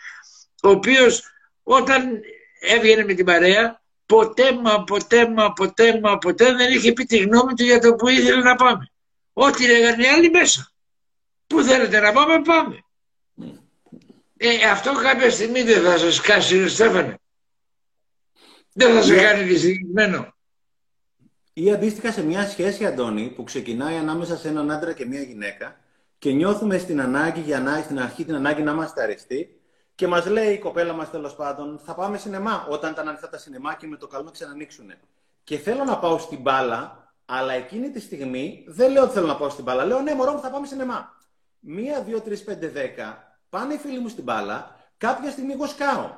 ο 0.62 0.68
οποίος 0.68 1.22
όταν 1.62 2.20
έβγαινε 2.60 3.04
με 3.04 3.14
την 3.14 3.24
παρέα 3.24 3.82
ποτέ 4.06 4.52
μα 4.62 4.84
ποτέ 4.84 5.28
μα 5.28 5.52
ποτέ 5.52 6.00
μα 6.00 6.18
ποτέ 6.18 6.54
δεν 6.54 6.72
είχε 6.72 6.92
πει 6.92 7.04
τη 7.04 7.18
γνώμη 7.18 7.54
του 7.54 7.64
για 7.64 7.78
το 7.78 7.94
που 7.94 8.08
ήθελε 8.08 8.42
να 8.42 8.54
πάμε. 8.54 8.86
Ό,τι 9.32 9.66
λέγανε 9.66 10.02
οι 10.02 10.06
άλλοι 10.06 10.30
μέσα. 10.30 10.72
Πού 11.46 11.62
θέλετε 11.62 12.00
να 12.00 12.12
πάμε, 12.12 12.42
πάμε. 12.42 12.78
Ε, 14.36 14.68
αυτό 14.70 14.92
κάποια 14.92 15.30
στιγμή 15.30 15.62
δεν 15.62 15.82
θα 15.82 15.98
σας 15.98 16.20
κάσει, 16.20 16.68
Στέφανε. 16.68 17.21
Δεν 18.72 18.94
θα 18.94 19.02
σε 19.02 19.14
Ναι. 19.14 19.22
κάνει 19.22 19.42
δυστυχισμένο. 19.42 20.34
Ή 21.52 21.72
αντίστοιχα 21.72 22.12
σε 22.12 22.22
μια 22.24 22.48
σχέση, 22.48 22.86
Αντώνη, 22.86 23.28
που 23.28 23.44
ξεκινάει 23.44 23.96
ανάμεσα 23.96 24.36
σε 24.36 24.48
έναν 24.48 24.70
άντρα 24.70 24.92
και 24.92 25.06
μια 25.06 25.20
γυναίκα 25.20 25.76
και 26.18 26.32
νιώθουμε 26.32 26.78
στην 26.78 27.00
ανάγκη, 27.00 27.40
για 27.40 27.60
να, 27.60 27.80
στην 27.80 28.00
αρχή 28.00 28.24
την 28.24 28.34
ανάγκη 28.34 28.62
να 28.62 28.70
είμαστε 28.72 29.02
αρεστοί 29.02 29.60
και 29.94 30.06
μας 30.06 30.26
λέει 30.26 30.52
η 30.52 30.58
κοπέλα 30.58 30.92
μας 30.92 31.10
τέλος 31.10 31.34
πάντων 31.34 31.80
θα 31.84 31.94
πάμε 31.94 32.18
σινεμά 32.18 32.66
όταν 32.68 32.92
ήταν 32.92 33.08
ανοιχτά 33.08 33.28
τα 33.28 33.38
σινεμά 33.38 33.74
και 33.74 33.86
με 33.86 33.96
το 33.96 34.06
καλό 34.06 34.24
να 34.24 34.30
ξανανοίξουν. 34.30 34.92
Και 35.44 35.58
θέλω 35.58 35.84
να 35.84 35.98
πάω 35.98 36.18
στην 36.18 36.40
μπάλα, 36.40 37.12
αλλά 37.24 37.52
εκείνη 37.52 37.90
τη 37.90 38.00
στιγμή 38.00 38.64
δεν 38.68 38.92
λέω 38.92 39.02
ότι 39.02 39.12
θέλω 39.12 39.26
να 39.26 39.36
πάω 39.36 39.48
στην 39.48 39.64
μπάλα. 39.64 39.84
Λέω 39.84 40.00
ναι, 40.00 40.14
μωρό 40.14 40.32
μου, 40.32 40.40
θα 40.40 40.50
πάμε 40.50 40.66
σινεμά. 40.66 41.16
Μία, 41.60 42.02
δύο, 42.02 42.20
τρεις, 42.20 42.42
πέντε, 42.44 42.68
δέκα. 42.68 43.38
Πάνε 43.48 43.74
οι 43.74 43.78
φίλοι 43.78 43.98
μου 43.98 44.08
στην 44.08 44.24
μπάλα. 44.24 44.76
Κάποια 44.96 45.30
στιγμή 45.30 45.52
εγώ 45.52 45.66
σκάω. 45.66 46.10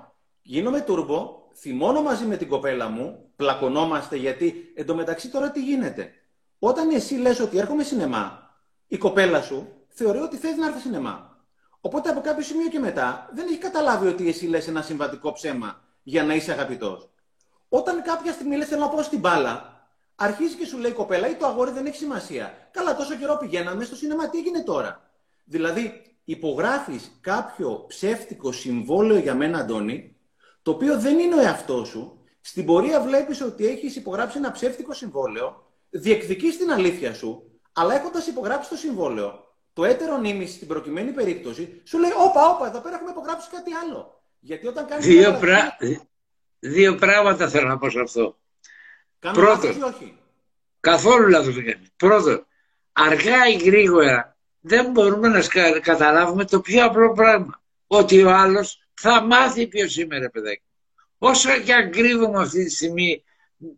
Γίνομαι 0.43 0.81
τούρμπο, 0.81 1.43
θυμώνω 1.55 2.03
μαζί 2.03 2.25
με 2.25 2.37
την 2.37 2.49
κοπέλα 2.49 2.89
μου, 2.89 3.31
πλακωνόμαστε 3.37 4.17
γιατί 4.17 4.73
εντωμεταξύ 4.75 5.31
τώρα 5.31 5.51
τι 5.51 5.63
γίνεται; 5.63 6.13
Όταν 6.59 6.91
εσύ 6.91 7.15
λες 7.15 7.41
ότι 7.41 7.59
έρχομαι 7.59 7.83
σινεμά, 7.83 8.51
η 8.87 8.99
κοπέλα 8.99 9.43
σου 9.43 9.69
θεωρεί 9.89 10.19
ότι 10.19 10.37
θες 10.37 10.57
να 10.57 10.67
έρθει 10.67 10.81
σινεμά. 10.81 11.39
Οπότε 11.81 12.09
από 12.09 12.21
κάποιο 12.21 12.45
σημείο 12.45 12.69
και 12.69 12.79
μετά 12.79 13.31
δεν 13.33 13.47
έχει 13.47 13.59
καταλάβει 13.59 14.07
ότι 14.07 14.29
εσύ 14.29 14.47
λες 14.47 14.69
ένα 14.69 14.83
συμβατικό 14.83 15.33
ψέμα 15.33 15.83
για 16.03 16.25
να 16.25 16.35
είσαι 16.35 16.53
αγαπητός. 16.53 17.09
Όταν 17.69 18.03
κάποια 18.03 18.33
στιγμή 18.33 18.57
λες 18.57 18.69
θέλω 18.69 18.81
να 18.81 18.89
πάω 18.89 19.03
στην 19.03 19.19
μπάλα, 19.19 19.87
αρχίζει 20.15 20.55
και 20.55 20.67
σου 20.67 20.79
λέει 20.79 20.91
η 20.91 20.95
κοπέλα 20.95 21.29
ή 21.29 21.35
το 21.35 21.47
αγόρι 21.47 21.71
δεν 21.71 21.87
έχει 21.87 21.97
σημασία. 21.97 22.69
Καλά, 22.71 22.97
τόσο 22.97 23.15
καιρό 23.15 23.37
πηγαίναμε 23.37 23.85
στο 23.85 23.97
σινεμά, 23.97 24.31
τι 24.31 24.39
έγινε 24.39 24.63
τώρα; 24.63 25.11
Δηλαδή, 25.45 26.03
υπογράφεις 26.25 27.19
κάποιο 27.21 27.85
ψεύτικο 27.89 28.53
συμβόλαιο 28.53 29.19
για 29.19 29.35
μένα, 29.35 29.59
Αντώνη, 29.59 30.14
το 30.65 30.71
οποίο 30.71 31.01
δεν 31.01 31.19
είναι 31.19 31.35
ο 31.35 31.41
εαυτός 31.41 31.89
σου. 31.89 32.19
Στην 32.41 32.65
πορεία 32.65 33.01
βλέπεις 33.01 33.41
ότι 33.41 33.67
έχεις 33.67 33.97
υπογράψει 33.97 34.39
ένα 34.39 34.51
ψεύτικο 34.53 34.93
συμβόλαιο, 34.93 35.73
διεκδικείς 35.91 36.57
την 36.59 36.71
αλήθεια 36.73 37.15
σου, 37.15 37.61
αλλά 37.73 37.95
έχοντας 37.95 38.27
υπογράψει 38.27 38.71
το 38.71 38.77
συμβόλαιο, 38.77 39.55
το 39.73 39.85
έτερο 39.85 40.19
νήμιση 40.19 40.55
στην 40.55 40.69
προκειμένη 40.69 41.11
περίπτωση, 41.13 41.81
σου 41.85 41.99
λέει: 41.99 42.11
Όπα, 42.19 42.49
όπα, 42.49 42.67
εδώ 42.67 42.81
πέρα 42.81 42.95
έχουμε 42.95 43.11
υπογράψει 43.11 43.49
κάτι 43.51 43.71
άλλο. 43.73 44.23
Γιατί 44.41 44.67
όταν 44.67 44.87
κάνεις 44.87 45.07
Δύο, 45.07 45.19
μια 45.31 45.39
πρά... 45.39 45.57
παραγωγή, 45.79 46.01
Δύο 46.59 46.95
πράγματα 46.95 47.49
θέλω 47.49 47.69
να 47.69 47.79
πω 47.79 47.91
σε 47.91 48.01
αυτό. 48.01 48.39
κάνω 49.19 49.35
πρώτον. 49.35 49.65
λάθος 49.65 49.77
ή 49.77 49.83
όχι; 49.95 50.19
Καθόλου 50.81 51.29
λάθος 51.29 51.55
δεν 51.55 51.65
κάνει. 51.65 51.87
Πρώτον, 51.97 52.47
αργά 52.93 53.49
ή 53.49 53.57
γρήγορα 53.57 54.37
δεν 54.61 54.91
μπορούμε 54.91 55.29
να 55.29 55.41
σκα- 55.43 55.81
καταλάβουμε 55.81 56.45
το 56.45 56.61
πιο 56.61 56.85
απλό 56.85 57.13
πράγμα. 57.13 57.63
Ότι 57.87 58.23
ο 58.23 58.31
άλλος 58.31 58.84
θα 59.01 59.23
μάθει 59.23 59.67
ποιος 59.67 59.97
είμαι 59.97 60.19
ρε 60.19 60.29
παιδάκι. 60.29 60.63
Όσο 61.19 61.59
και 61.61 61.75
αν 61.75 61.91
κρύβομαι 61.91 62.41
αυτή 62.41 62.65
τη 62.65 62.71
στιγμή 62.71 63.25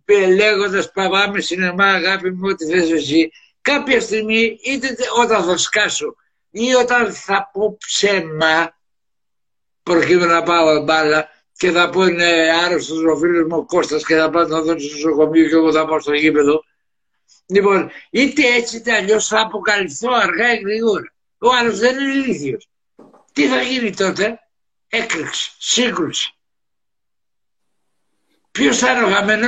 ε, 0.04 0.26
λέγοντας 0.26 0.90
πάμε 0.92 1.40
σινεμά 1.40 1.84
αγάπη 1.86 2.30
μου 2.30 2.48
ό,τι 2.48 2.66
θες 2.66 2.90
εσύ 2.90 3.30
κάποια 3.60 4.00
στιγμή 4.00 4.58
είτε 4.62 4.88
τε- 4.94 5.08
όταν 5.18 5.44
θα 5.44 5.56
σκάσω 5.56 6.16
ή 6.50 6.74
όταν 6.74 7.12
θα 7.12 7.50
πω 7.52 7.76
ψέμα 7.86 8.76
προκειμένου 9.82 10.32
να 10.32 10.42
πάω 10.42 10.82
μπάλα 10.82 11.28
και 11.56 11.70
θα 11.70 11.88
πω 11.90 12.06
είναι 12.06 12.50
άρρωστος 12.64 13.04
ο 13.04 13.16
φίλος 13.16 13.48
μου 13.48 13.56
ο 13.56 13.64
Κώστας 13.64 14.04
και 14.06 14.14
θα 14.14 14.30
πάω 14.30 14.46
να 14.46 14.60
δω 14.60 14.78
στο 14.78 14.92
νοσοκομείο 14.94 15.48
και 15.48 15.54
εγώ 15.54 15.72
θα 15.72 15.86
πάω 15.86 16.00
στο 16.00 16.12
γήπεδο 16.12 16.64
Λοιπόν, 17.48 17.90
είτε 18.10 18.42
έτσι 18.46 18.76
είτε 18.76 18.92
αλλιώς 18.92 19.26
θα 19.26 19.40
αποκαλυφθώ 19.40 20.08
αργά 20.12 20.52
ή 20.54 20.56
γρήγορα. 20.58 21.14
Ο 21.38 21.48
άλλος 21.54 21.78
δεν 21.78 21.98
είναι 21.98 22.12
ηλίθιος. 22.12 22.68
Τι 23.32 23.48
θα 23.48 23.62
γίνει 23.62 23.94
τότε, 23.94 24.38
έκρηξη, 24.88 25.54
σύγκρουση. 25.58 26.34
Ποιος 28.50 28.78
θα 28.78 28.90
είναι 28.90 29.04
ο 29.04 29.08
χαμένο, 29.08 29.46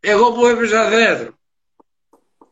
εγώ 0.00 0.32
που 0.32 0.46
έπαιζα 0.46 0.88
θέατρο. 0.88 1.38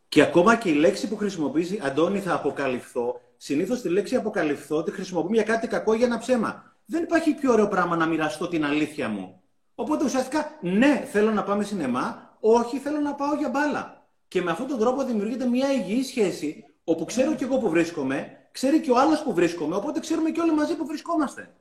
Και 0.08 0.22
ακόμα 0.22 0.56
και 0.56 0.68
η 0.68 0.74
λέξη 0.74 1.08
που 1.08 1.16
χρησιμοποιήσει, 1.16 1.80
Αντώνη, 1.82 2.20
θα 2.20 2.34
αποκαλυφθώ. 2.34 3.20
Συνήθως 3.36 3.80
τη 3.80 3.88
λέξη 3.88 4.16
αποκαλυφθώ 4.16 4.82
τη 4.82 4.90
χρησιμοποιούμε 4.90 5.36
για 5.36 5.44
κάτι 5.44 5.66
κακό 5.66 5.94
για 5.94 6.06
ένα 6.06 6.18
ψέμα. 6.18 6.76
Δεν 6.84 7.02
υπάρχει 7.02 7.34
πιο 7.34 7.52
ωραίο 7.52 7.68
πράγμα 7.68 7.96
να 7.96 8.06
μοιραστώ 8.06 8.48
την 8.48 8.64
αλήθεια 8.64 9.08
μου. 9.08 9.42
Οπότε 9.74 10.04
ουσιαστικά, 10.04 10.58
ναι, 10.60 11.08
θέλω 11.12 11.30
να 11.30 11.42
πάμε 11.42 11.64
σινεμά, 11.64 12.36
όχι, 12.40 12.78
θέλω 12.78 13.00
να 13.00 13.14
πάω 13.14 13.34
για 13.34 13.48
μπάλα. 13.48 14.06
Και 14.28 14.42
με 14.42 14.50
αυτόν 14.50 14.66
τον 14.66 14.78
τρόπο 14.78 15.04
δημιουργείται 15.04 15.46
μια 15.46 15.72
υγιή 15.72 16.02
σχέση, 16.02 16.64
όπου 16.84 17.04
ξέρω 17.04 17.34
κι 17.34 17.44
εγώ 17.44 17.58
που 17.58 17.68
βρίσκομαι, 17.68 18.48
ξέρει 18.52 18.80
και 18.80 18.90
ο 18.90 18.98
άλλος 18.98 19.22
που 19.22 19.34
βρίσκομαι, 19.34 19.76
οπότε 19.76 20.00
ξέρουμε 20.00 20.30
και 20.30 20.40
όλοι 20.40 20.52
μαζί 20.52 20.74
που 20.74 20.86
βρισκόμαστε. 20.86 21.54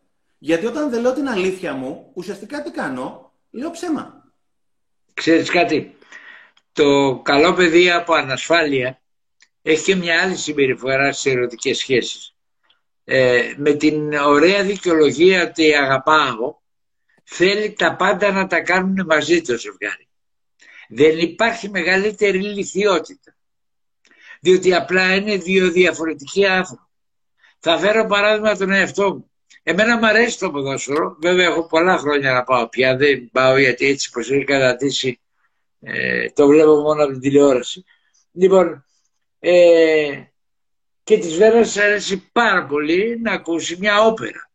Γιατί 0.43 0.65
όταν 0.65 0.89
δεν 0.89 1.01
λέω 1.01 1.13
την 1.13 1.27
αλήθεια 1.27 1.73
μου, 1.73 2.11
ουσιαστικά 2.13 2.61
τι 2.63 2.71
κάνω, 2.71 3.33
λέω 3.51 3.71
ψέμα. 3.71 4.33
Ξέρεις 5.13 5.49
κάτι, 5.49 5.97
το 6.71 7.19
καλό 7.23 7.53
παιδί 7.53 7.91
από 7.91 8.13
ανασφάλεια 8.13 9.01
έχει 9.61 9.83
και 9.83 9.95
μια 9.95 10.21
άλλη 10.21 10.35
συμπεριφορά 10.35 11.11
στις 11.11 11.31
ερωτικές 11.33 11.77
σχέσεις. 11.77 12.35
Ε, 13.03 13.53
με 13.57 13.73
την 13.73 14.13
ωραία 14.13 14.63
δικαιολογία 14.63 15.43
ότι 15.43 15.75
αγαπάω, 15.75 16.55
θέλει 17.23 17.73
τα 17.73 17.95
πάντα 17.95 18.31
να 18.31 18.47
τα 18.47 18.61
κάνουν 18.61 19.05
μαζί 19.05 19.41
το 19.41 19.57
ζευγάρι. 19.57 20.07
Δεν 20.89 21.17
υπάρχει 21.17 21.69
μεγαλύτερη 21.69 22.41
λυθιότητα. 22.41 23.35
Διότι 24.39 24.73
απλά 24.73 25.15
είναι 25.15 25.37
δύο 25.37 25.71
διαφορετικοί 25.71 26.45
άνθρωποι. 26.45 26.89
Θα 27.59 27.77
φέρω 27.77 28.05
παράδειγμα 28.05 28.57
τον 28.57 28.71
εαυτό 28.71 29.13
μου. 29.13 29.30
Εμένα 29.63 29.97
μου 29.97 30.05
αρέσει 30.05 30.39
το 30.39 30.51
ποδόσφαιρο. 30.51 31.17
Βέβαια 31.21 31.45
έχω 31.45 31.67
πολλά 31.67 31.97
χρόνια 31.97 32.33
να 32.33 32.43
πάω 32.43 32.67
πια. 32.69 32.95
Δεν 32.95 33.29
πάω 33.31 33.57
γιατί 33.57 33.85
έτσι 33.85 34.09
πως 34.09 34.31
έχει 34.31 34.43
κατατήσει 34.43 35.19
ε, 35.81 36.29
το 36.29 36.47
βλέπω 36.47 36.75
μόνο 36.75 37.03
από 37.03 37.11
την 37.11 37.21
τηλεόραση. 37.21 37.85
Λοιπόν, 38.31 38.85
ε, 39.39 40.23
και 41.03 41.17
της 41.17 41.37
Βέρας 41.37 41.77
αρέσει 41.77 42.29
πάρα 42.31 42.65
πολύ 42.65 43.19
να 43.21 43.31
ακούσει 43.31 43.77
μια 43.79 44.01
όπερα. 44.01 44.49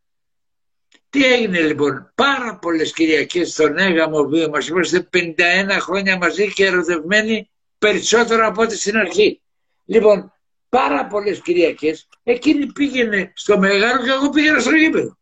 Τι 1.10 1.24
έγινε 1.24 1.60
λοιπόν, 1.60 2.12
πάρα 2.14 2.58
πολλές 2.58 2.92
Κυριακές 2.92 3.52
στον 3.52 3.78
έγαμο 3.78 4.24
που 4.24 4.48
μας 4.50 4.68
είμαστε 4.68 5.08
51 5.12 5.36
χρόνια 5.80 6.16
μαζί 6.16 6.52
και 6.52 6.66
ερωτευμένοι 6.66 7.50
περισσότερο 7.78 8.46
από 8.46 8.62
ό,τι 8.62 8.76
στην 8.76 8.96
αρχή. 8.96 9.40
Λοιπόν, 9.84 10.32
πάρα 10.76 11.06
πολλές 11.06 11.40
Κυριακές 11.40 12.08
εκείνη 12.22 12.66
πήγαινε 12.66 13.32
στο 13.34 13.58
Μέγαρο 13.58 14.02
και 14.02 14.10
εγώ 14.10 14.30
πήγαινα 14.30 14.60
στο 14.60 14.70
γήπεδο. 14.70 15.18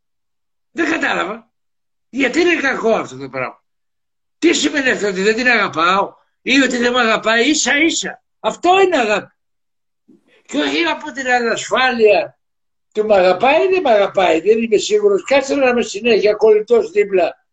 Δεν 0.71 0.91
κατάλαβα. 0.91 1.53
Γιατί 2.09 2.41
είναι 2.41 2.55
κακό 2.55 2.95
αυτό 2.95 3.17
το 3.17 3.29
πράγμα. 3.29 3.63
Τι 4.39 4.55
σημαίνει 4.55 4.91
αυτό 4.91 5.07
ότι 5.07 5.23
δεν 5.23 5.35
την 5.35 5.49
αγαπάω 5.49 6.15
ή 6.43 6.61
ότι 6.61 6.77
δεν 6.77 6.93
με 6.93 7.01
αγαπάει 7.01 7.49
ίσα 7.51 7.79
ίσα. 7.79 8.23
Αυτό 8.41 8.81
είναι 8.81 8.97
αγάπη. 8.97 9.33
Και 10.47 10.59
όχι 10.59 10.83
από 10.85 11.13
την 11.13 11.29
ανασφάλεια 11.29 12.39
του 12.93 13.07
με 13.07 13.15
αγαπάει 13.15 13.65
ή 13.65 13.69
δεν 13.69 13.83
με 13.83 13.91
αγαπάει. 13.91 14.41
Δεν 14.41 14.63
είμαι 14.63 14.77
σίγουρος. 14.77 15.25
Κάτσε 15.25 15.55
να 15.55 15.69
είμαι 15.69 15.83
συνέχεια 15.83 16.35
κολλητός 16.35 16.91
δίπλα 16.91 17.44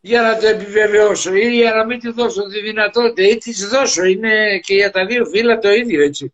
για 0.00 0.22
να 0.22 0.38
το 0.38 0.46
επιβεβαιώσω 0.46 1.34
ή 1.34 1.56
για 1.56 1.74
να 1.74 1.84
μην 1.84 2.00
του 2.00 2.12
δώσω 2.12 2.42
τη 2.42 2.60
δυνατότητα 2.60 3.28
ή 3.28 3.36
της 3.36 3.68
δώσω. 3.68 4.04
Είναι 4.04 4.58
και 4.58 4.74
για 4.74 4.90
τα 4.90 5.06
δύο 5.06 5.24
φύλλα 5.24 5.58
το 5.58 5.70
ίδιο 5.70 6.02
έτσι. 6.02 6.32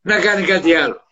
Να 0.00 0.20
κάνει 0.20 0.46
κάτι 0.46 0.74
άλλο. 0.74 1.06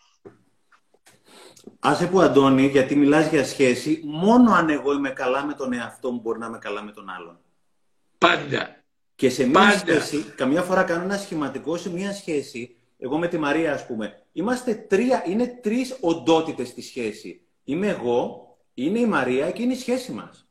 Άσε 1.79 2.07
που 2.07 2.21
Αντώνη, 2.21 2.65
γιατί 2.67 2.95
μιλάς 2.95 3.29
για 3.29 3.45
σχέση, 3.45 4.01
μόνο 4.03 4.53
αν 4.53 4.69
εγώ 4.69 4.93
είμαι 4.93 5.09
καλά 5.09 5.45
με 5.45 5.53
τον 5.53 5.73
εαυτό 5.73 6.11
μου 6.11 6.19
μπορεί 6.19 6.39
να 6.39 6.45
είμαι 6.45 6.57
καλά 6.57 6.83
με 6.83 6.91
τον 6.91 7.09
άλλον. 7.09 7.39
Πάντα. 8.17 8.83
Και 9.15 9.29
σε 9.29 9.45
μια 9.45 9.59
Πάντα. 9.59 9.77
σχέση, 9.77 10.33
καμιά 10.35 10.61
φορά 10.61 10.83
κάνω 10.83 11.03
ένα 11.03 11.17
σχηματικό 11.17 11.77
σε 11.77 11.89
μια 11.89 12.13
σχέση, 12.13 12.75
εγώ 12.97 13.17
με 13.17 13.27
τη 13.27 13.37
Μαρία 13.37 13.73
ας 13.73 13.85
πούμε, 13.85 14.23
είμαστε 14.31 14.73
τρία, 14.73 15.23
είναι 15.27 15.59
τρεις 15.61 15.97
οντότητες 15.99 16.67
στη 16.67 16.81
σχέση. 16.81 17.41
Είμαι 17.63 17.87
εγώ, 17.87 18.47
είναι 18.73 18.99
η 18.99 19.05
Μαρία 19.05 19.51
και 19.51 19.61
είναι 19.61 19.73
η 19.73 19.77
σχέση 19.77 20.11
μας. 20.11 20.46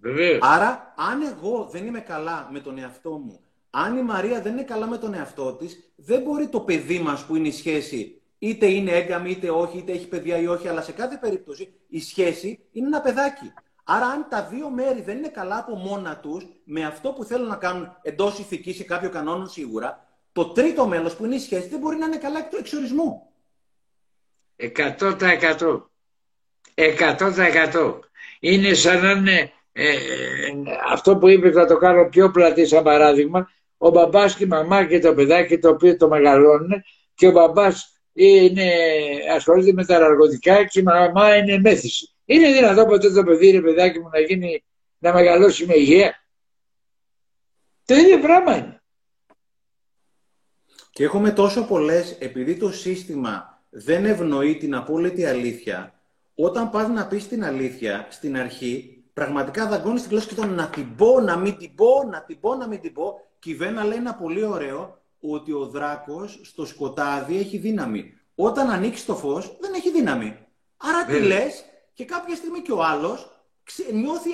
Βεβαίως. 0.00 0.38
Άρα, 0.42 0.94
αν 0.96 1.22
εγώ 1.22 1.68
δεν 1.72 1.86
είμαι 1.86 2.00
καλά 2.00 2.48
με 2.52 2.60
τον 2.60 2.78
εαυτό 2.78 3.10
μου, 3.10 3.40
αν 3.70 3.96
η 3.96 4.02
Μαρία 4.02 4.40
δεν 4.40 4.52
είναι 4.52 4.62
καλά 4.62 4.86
με 4.86 4.98
τον 4.98 5.14
εαυτό 5.14 5.52
της, 5.52 5.92
δεν 5.96 6.22
μπορεί 6.22 6.48
το 6.48 6.60
παιδί 6.60 6.98
μας 6.98 7.24
που 7.24 7.36
είναι 7.36 7.48
η 7.48 7.52
σχέση, 7.52 8.20
είτε 8.38 8.66
είναι 8.66 8.90
έγκαμη 8.90 9.30
είτε 9.30 9.50
όχι, 9.50 9.78
είτε 9.78 9.92
έχει 9.92 10.08
παιδιά 10.08 10.36
ή 10.38 10.46
όχι, 10.46 10.68
αλλά 10.68 10.82
σε 10.82 10.92
κάθε 10.92 11.18
περίπτωση 11.20 11.72
η 11.88 12.00
σχέση 12.00 12.68
είναι 12.72 12.86
ένα 12.86 13.00
παιδάκι. 13.00 13.52
Άρα, 13.84 14.06
αν 14.06 14.26
τα 14.30 14.42
δύο 14.42 14.70
μέρη 14.70 15.02
δεν 15.02 15.16
είναι 15.16 15.28
καλά 15.28 15.58
από 15.58 15.74
μόνα 15.74 16.16
τους, 16.16 16.46
με 16.64 16.84
αυτό 16.84 17.12
που 17.12 17.24
θέλουν 17.24 17.48
να 17.48 17.56
κάνουν 17.56 17.96
εντός 18.02 18.38
ηθικής 18.38 18.78
ή 18.78 18.84
κάποιο 18.84 19.10
κανόνων 19.10 19.48
σίγουρα, 19.48 20.08
το 20.32 20.44
τρίτο 20.44 20.86
μέλος 20.86 21.16
που 21.16 21.24
είναι 21.24 21.34
η 21.34 21.38
σχέση 21.38 21.68
δεν 21.68 21.78
μπορεί 21.78 21.96
να 21.96 22.06
είναι 22.06 22.16
καλά 22.16 22.38
εκ 22.38 22.48
του 22.48 22.56
εξορισμού. 22.56 23.22
Εκατό 24.56 25.16
τα 25.16 25.30
εκατό. 25.30 25.90
Εκατό 26.74 27.32
τα 27.32 27.44
εκατό. 27.44 28.00
Είναι 28.40 28.74
σαν 28.74 29.00
να 29.00 29.10
είναι 29.10 29.52
ε, 29.82 29.92
αυτό 30.90 31.16
που 31.16 31.28
είπε 31.28 31.50
θα 31.50 31.66
το 31.66 31.76
κάνω 31.76 32.08
πιο 32.08 32.30
πλατή 32.30 32.66
σαν 32.66 32.82
παράδειγμα 32.82 33.50
ο 33.76 33.90
μπαμπάς 33.90 34.36
και 34.36 34.44
η 34.44 34.46
μαμά 34.46 34.84
και 34.84 34.98
το 34.98 35.14
παιδάκι 35.14 35.58
το 35.58 35.68
οποίο 35.68 35.96
το 35.96 36.08
μεγαλώνουν 36.08 36.82
και 37.14 37.26
ο 37.26 37.30
μπαμπάς 37.30 38.00
είναι, 38.12 38.72
ασχολείται 39.34 39.72
με 39.72 39.84
τα 39.84 39.96
αργοτικά 39.96 40.64
και 40.64 40.80
η 40.80 40.82
μαμά 40.82 41.36
είναι 41.36 41.58
μέθηση. 41.58 42.14
Είναι 42.24 42.52
δυνατό 42.52 42.86
ποτέ 42.86 43.10
το 43.10 43.24
παιδί, 43.24 43.50
ρε 43.50 43.60
παιδάκι 43.60 43.98
μου, 43.98 44.08
να 44.08 44.20
γίνει 44.20 44.64
να 44.98 45.12
μεγαλώσει 45.12 45.66
με 45.66 45.74
υγεία; 45.74 46.24
Το 47.84 47.94
ίδιο 47.94 48.20
πράγμα 48.20 48.56
είναι. 48.56 48.82
Και 50.90 51.04
έχουμε 51.04 51.30
τόσο 51.30 51.64
πολλές, 51.64 52.16
επειδή 52.18 52.56
το 52.56 52.72
σύστημα 52.72 53.62
δεν 53.70 54.04
ευνοεί 54.04 54.56
την 54.56 54.74
απόλυτη 54.74 55.24
αλήθεια, 55.24 56.00
όταν 56.34 56.70
πας 56.70 56.88
να 56.88 57.06
πεις 57.06 57.28
την 57.28 57.44
αλήθεια 57.44 58.06
στην 58.10 58.36
αρχή, 58.36 58.99
πραγματικά 59.20 59.66
δαγκώνεις 59.66 60.02
την 60.02 60.10
γλώσσα 60.10 60.28
και 60.28 60.34
το 60.34 60.46
να 60.46 60.66
την 60.68 60.96
πω, 60.96 61.20
να 61.20 61.36
μην 61.36 61.56
την 61.56 61.74
πω, 61.74 62.08
να 62.10 62.22
την 62.22 62.40
πω, 62.40 62.54
να 62.54 62.66
μην 62.66 62.80
την 62.80 62.92
πω. 62.92 63.20
Και 63.38 63.50
η 63.50 63.54
Βένα 63.54 63.84
λέει 63.84 63.98
ένα 63.98 64.14
πολύ 64.14 64.44
ωραίο, 64.44 64.98
ότι 65.20 65.52
ο 65.52 65.66
δράκος 65.66 66.40
στο 66.42 66.66
σκοτάδι 66.66 67.38
έχει 67.38 67.58
δύναμη. 67.58 68.14
Όταν 68.34 68.70
ανοίξει 68.70 69.06
το 69.06 69.16
φως, 69.16 69.56
δεν 69.60 69.72
έχει 69.74 69.90
δύναμη. 69.90 70.36
Άρα 70.76 71.04
τι 71.04 71.20
λες 71.20 71.64
και 71.92 72.04
κάποια 72.04 72.34
στιγμή 72.34 72.60
και 72.60 72.72
ο 72.72 72.84
άλλος 72.84 73.30
νιώθει 73.92 74.30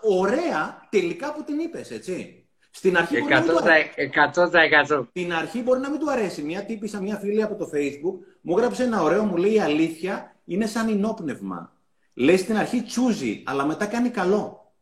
ωραία 0.00 0.88
τελικά 0.90 1.32
που 1.32 1.42
την 1.44 1.58
είπες, 1.58 1.90
έτσι. 1.90 2.44
Στην 2.70 2.96
αρχή 2.96 3.16
100%, 3.16 3.22
μπορεί 3.22 3.30
να 3.30 3.40
μην 3.40 3.58
του 3.58 3.60
αρέσει. 3.60 5.08
Στην 5.10 5.32
αρχή 5.32 5.62
μπορεί 5.62 5.80
να 5.80 5.90
μην 5.90 6.00
του 6.00 6.10
αρέσει. 6.10 6.42
Μια 6.42 6.64
τύπησα, 6.64 7.00
μια 7.00 7.16
φίλη 7.16 7.42
από 7.42 7.54
το 7.54 7.70
Facebook, 7.74 8.18
μου 8.40 8.58
έγραψε 8.58 8.82
ένα 8.82 9.02
ωραίο, 9.02 9.24
μου 9.24 9.36
λέει 9.36 9.52
η 9.52 9.60
αλήθεια 9.60 10.36
είναι 10.44 10.66
σαν 10.66 10.88
ενόπνευμα. 10.88 11.72
Λέει 12.14 12.36
στην 12.36 12.56
αρχή 12.56 12.82
τσούζει, 12.82 13.42
αλλά 13.46 13.64
μετά 13.64 13.86
κάνει 13.86 14.10
καλό. 14.10 14.74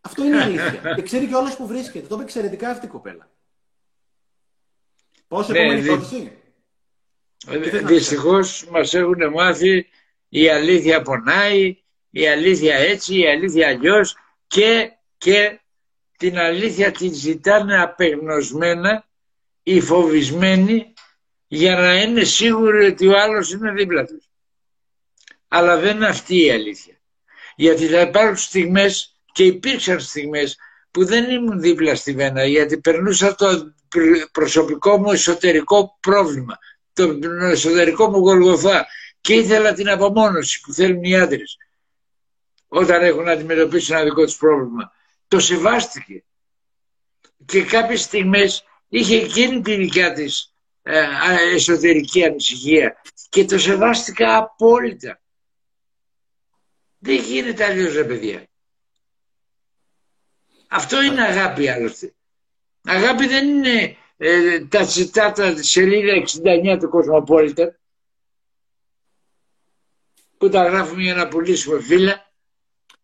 Αυτό 0.00 0.24
είναι 0.24 0.42
αλήθεια. 0.42 0.80
και 0.96 1.02
ξέρει 1.02 1.26
και 1.26 1.34
όλος 1.34 1.56
που 1.56 1.66
βρίσκεται. 1.66 2.06
Το 2.06 2.14
είπε 2.14 2.24
εξαιρετικά 2.24 2.70
αυτή 2.70 2.86
η 2.86 2.88
κοπέλα. 2.88 3.30
Πόσο 5.28 5.52
ναι, 5.52 5.58
επόμενη 5.58 5.86
ερώτηση. 5.86 6.32
Δυστυχώς 7.84 8.68
μας 8.70 8.94
έχουν 8.94 9.30
μάθει 9.32 9.86
η 10.28 10.48
αλήθεια 10.48 11.02
πονάει, 11.02 11.76
η 12.10 12.28
αλήθεια 12.28 12.74
έτσι, 12.74 13.18
η 13.18 13.28
αλήθεια 13.28 13.68
αλλιώς 13.68 14.16
και, 14.46 14.92
και 15.18 15.60
την 16.18 16.38
αλήθεια 16.38 16.92
τη 16.92 17.08
ζητάνε 17.08 17.80
απεγνωσμένα 17.80 19.06
ή 19.62 19.80
φοβισμένοι 19.80 20.92
για 21.46 21.76
να 21.76 22.02
είναι 22.02 22.24
σίγουροι 22.24 22.86
ότι 22.86 23.06
ο 23.06 23.18
άλλος 23.18 23.52
είναι 23.52 23.72
δίπλα 23.72 24.04
τους. 24.04 24.27
Αλλά 25.48 25.78
δεν 25.78 25.96
είναι 25.96 26.06
αυτή 26.06 26.44
η 26.44 26.50
αλήθεια. 26.50 26.94
Γιατί 27.56 27.86
θα 27.86 28.00
υπάρχουν 28.00 28.36
στιγμές 28.36 29.20
και 29.32 29.44
υπήρξαν 29.44 30.00
στιγμές 30.00 30.56
που 30.90 31.04
δεν 31.04 31.30
ήμουν 31.30 31.60
δίπλα 31.60 31.94
στη 31.94 32.12
Βένα 32.12 32.44
γιατί 32.44 32.80
περνούσα 32.80 33.34
το 33.34 33.72
προσωπικό 34.32 34.98
μου 34.98 35.10
εσωτερικό 35.12 35.96
πρόβλημα, 36.00 36.58
το 36.92 37.18
εσωτερικό 37.42 38.10
μου 38.10 38.18
γολγοθά 38.18 38.86
και 39.20 39.34
ήθελα 39.34 39.72
την 39.72 39.88
απομόνωση 39.88 40.60
που 40.60 40.72
θέλουν 40.72 41.02
οι 41.02 41.18
άντρες 41.18 41.56
όταν 42.68 43.02
έχουν 43.02 43.22
να 43.22 43.32
αντιμετωπίσουν 43.32 43.94
ένα 43.94 44.04
δικό 44.04 44.24
τους 44.24 44.36
πρόβλημα. 44.36 44.92
Το 45.28 45.40
σεβάστηκε. 45.40 46.24
Και 47.46 47.62
κάποιες 47.64 48.02
στιγμές 48.02 48.64
είχε 48.88 49.16
εκείνη 49.16 49.60
τη 49.60 49.74
δικιά 49.74 50.12
της 50.12 50.54
ε, 50.82 51.04
εσωτερική 51.54 52.24
ανησυχία 52.24 53.02
και 53.28 53.44
το 53.44 53.58
σεβάστηκα 53.58 54.36
απόλυτα. 54.36 55.20
Δεν 56.98 57.16
γίνεται 57.16 57.64
αλλιώς 57.64 57.94
ρε 57.94 58.04
παιδιά. 58.04 58.46
Αυτό 60.68 61.02
είναι 61.02 61.22
αγάπη 61.22 61.68
άλλωστε. 61.68 62.14
Αγάπη 62.84 63.26
δεν 63.26 63.48
είναι 63.48 63.96
ε, 64.16 64.60
τα 64.64 64.84
τσιτάτα 64.84 65.54
τη 65.54 65.66
σελίδα 65.66 66.22
69 66.74 66.78
του 66.80 66.88
Κοσμοπόλητα 66.88 67.78
που 70.38 70.48
τα 70.48 70.64
γράφουμε 70.64 71.02
για 71.02 71.14
να 71.14 71.28
πουλήσουμε 71.28 71.80
φύλλα. 71.80 72.26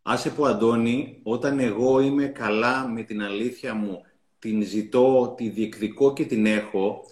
Άσε 0.03 0.31
που 0.31 0.47
Αντώνη, 0.47 1.21
όταν 1.23 1.59
εγώ 1.59 2.01
είμαι 2.01 2.27
καλά 2.27 2.89
με 2.89 3.03
την 3.03 3.23
αλήθεια 3.23 3.75
μου, 3.75 4.05
την 4.39 4.63
ζητώ, 4.63 5.35
τη 5.37 5.49
διεκδικώ 5.49 6.13
και 6.13 6.25
την 6.25 6.47
έχω, 6.47 7.05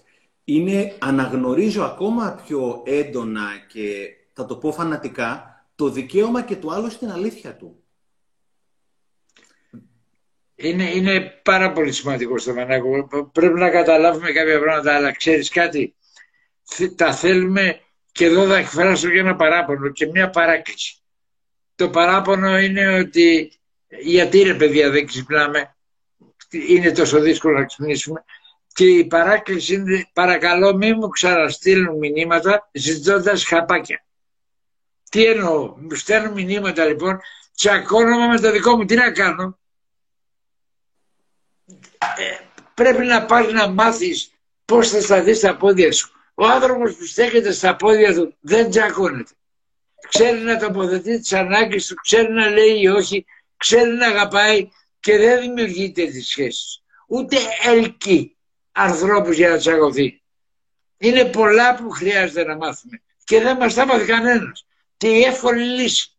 είναι, 0.45 0.97
αναγνωρίζω 0.99 1.83
ακόμα 1.83 2.43
πιο 2.47 2.83
έντονα 2.87 3.49
και 3.69 4.17
θα 4.33 4.47
το 4.47 4.57
πω 4.57 4.73
φανατικά, 4.73 5.52
το 5.83 5.91
δικαίωμα 5.91 6.43
και 6.43 6.57
του 6.57 6.73
άλλου 6.73 6.91
στην 6.91 7.11
αλήθεια 7.11 7.57
του 7.57 7.85
είναι, 10.55 10.91
είναι 10.91 11.21
πάρα 11.43 11.73
πολύ 11.73 11.93
σημαντικό 11.93 12.39
στο 12.39 12.55
Μανάκο. 12.55 13.09
Πρέπει 13.33 13.59
να 13.59 13.71
καταλάβουμε 13.71 14.33
κάποια 14.33 14.61
πράγματα, 14.61 14.95
αλλά 14.95 15.13
ξέρεις 15.13 15.49
κάτι, 15.49 15.95
τα 16.97 17.15
θέλουμε 17.15 17.81
και 18.13 18.25
εδώ 18.25 18.47
θα 18.47 18.57
εκφράσω 18.57 19.11
και 19.11 19.19
ένα 19.19 19.37
παράπονο 19.37 19.89
και 19.89 20.07
μια 20.07 20.31
παράκληση. 20.31 20.97
Το 21.75 21.91
παράπονο 21.91 22.59
είναι 22.59 22.99
ότι 22.99 23.53
γιατί 24.03 24.43
ρε 24.43 24.55
παιδιά 24.55 24.91
δεν 24.91 25.07
ξυπνάμε, 25.07 25.77
είναι 26.69 26.93
τόσο 26.93 27.21
δύσκολο 27.21 27.59
να 27.59 27.65
ξυπνήσουμε 27.65 28.25
και 28.73 28.85
η 28.85 29.05
παράκληση 29.05 29.75
είναι 29.75 30.11
παρακαλώ 30.13 30.77
μην 30.77 30.97
μου 31.01 31.09
ξαναστείλουν 31.09 31.99
μηνύματα 31.99 32.71
ζητώντας 32.73 33.45
χαπάκια. 33.45 34.05
Τι 35.13 35.25
εννοώ, 35.25 35.75
μου 35.79 35.95
στέλνουν 35.95 36.33
μηνύματα 36.33 36.85
λοιπόν, 36.85 37.21
τσακώνομαι 37.55 38.27
με 38.27 38.41
το 38.41 38.51
δικό 38.51 38.77
μου, 38.77 38.85
τι 38.85 38.95
να 38.95 39.13
κάνω, 39.13 39.59
ε, 41.99 42.45
πρέπει 42.75 43.05
να 43.05 43.25
πας 43.25 43.53
να 43.53 43.69
μάθεις 43.69 44.33
πώς 44.65 44.91
θα 44.91 45.01
σταθείς 45.01 45.37
στα 45.39 45.57
πόδια 45.57 45.93
σου. 45.93 46.13
Ο 46.35 46.47
άνθρωπος 46.47 46.95
που 46.95 47.05
στέκεται 47.05 47.53
στα 47.53 47.77
πόδια 47.77 48.15
του 48.15 48.37
δεν 48.41 48.71
τζακώνεται. 48.71 49.33
Ξέρει 50.09 50.39
να 50.39 50.59
τοποθετεί 50.59 51.21
τις 51.21 51.33
ανάγκες 51.33 51.87
του, 51.87 51.95
ξέρει 51.95 52.33
να 52.33 52.51
λέει 52.51 52.81
ή 52.81 52.89
όχι, 52.89 53.25
ξέρει 53.57 53.91
να 53.91 54.07
αγαπάει 54.07 54.69
και 55.01 55.19
δεν 55.19 55.41
δημιουργεί 55.41 55.93
τέτοιες 55.93 56.27
σχέσεις. 56.27 56.83
Ούτε 57.07 57.37
ελκύει 57.65 58.37
ανθρώπους 58.73 59.37
για 59.37 59.49
να 59.49 59.57
τσακωθεί. 59.57 60.23
Είναι 60.99 61.25
πολλά 61.25 61.75
που 61.75 61.91
χρειάζεται 61.91 62.45
να 62.45 62.57
μάθουμε 62.57 63.03
και 63.25 63.41
δεν 63.41 63.57
μας 63.57 63.75
τα 63.75 63.87
μάθει 63.87 64.05
κανένας. 64.05 64.67
Τι 64.97 65.23
εύκολη 65.23 65.65
λύση. 65.65 66.17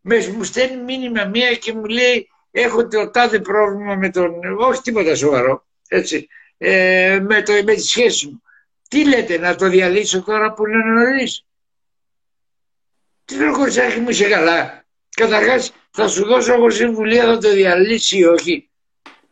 Με 0.00 0.28
μου 0.28 0.44
στέλνει 0.44 0.82
μήνυμα 0.82 1.24
μία 1.24 1.54
και 1.54 1.72
μου 1.72 1.84
λέει 1.84 2.28
έχω 2.50 2.88
το 2.88 3.10
τάδε 3.10 3.40
πρόβλημα 3.40 3.94
με 3.94 4.10
τον, 4.10 4.58
όχι 4.58 4.80
τίποτα 4.80 5.14
σοβαρό, 5.14 5.66
έτσι, 5.88 6.28
ε, 6.58 7.20
με, 7.22 7.42
το, 7.42 7.52
με 7.52 7.74
τη 7.74 7.82
σχέση 7.82 8.26
μου. 8.26 8.42
Τι 8.88 9.08
λέτε, 9.08 9.38
να 9.38 9.54
το 9.54 9.68
διαλύσω 9.68 10.22
τώρα 10.22 10.52
που 10.52 10.66
είναι 10.66 10.84
νωρίς; 10.84 11.46
Τι 13.24 13.36
λέω 13.36 13.52
κορτσάκι 13.52 14.00
μου 14.00 14.08
είσαι 14.08 14.28
καλά. 14.28 14.84
Καταρχάς 15.16 15.72
θα 15.90 16.08
σου 16.08 16.24
δώσω 16.24 16.52
εγώ 16.52 16.70
συμβουλία 16.70 17.24
θα 17.24 17.38
το 17.38 17.52
διαλύσει 17.52 18.18
ή 18.18 18.24
όχι. 18.24 18.70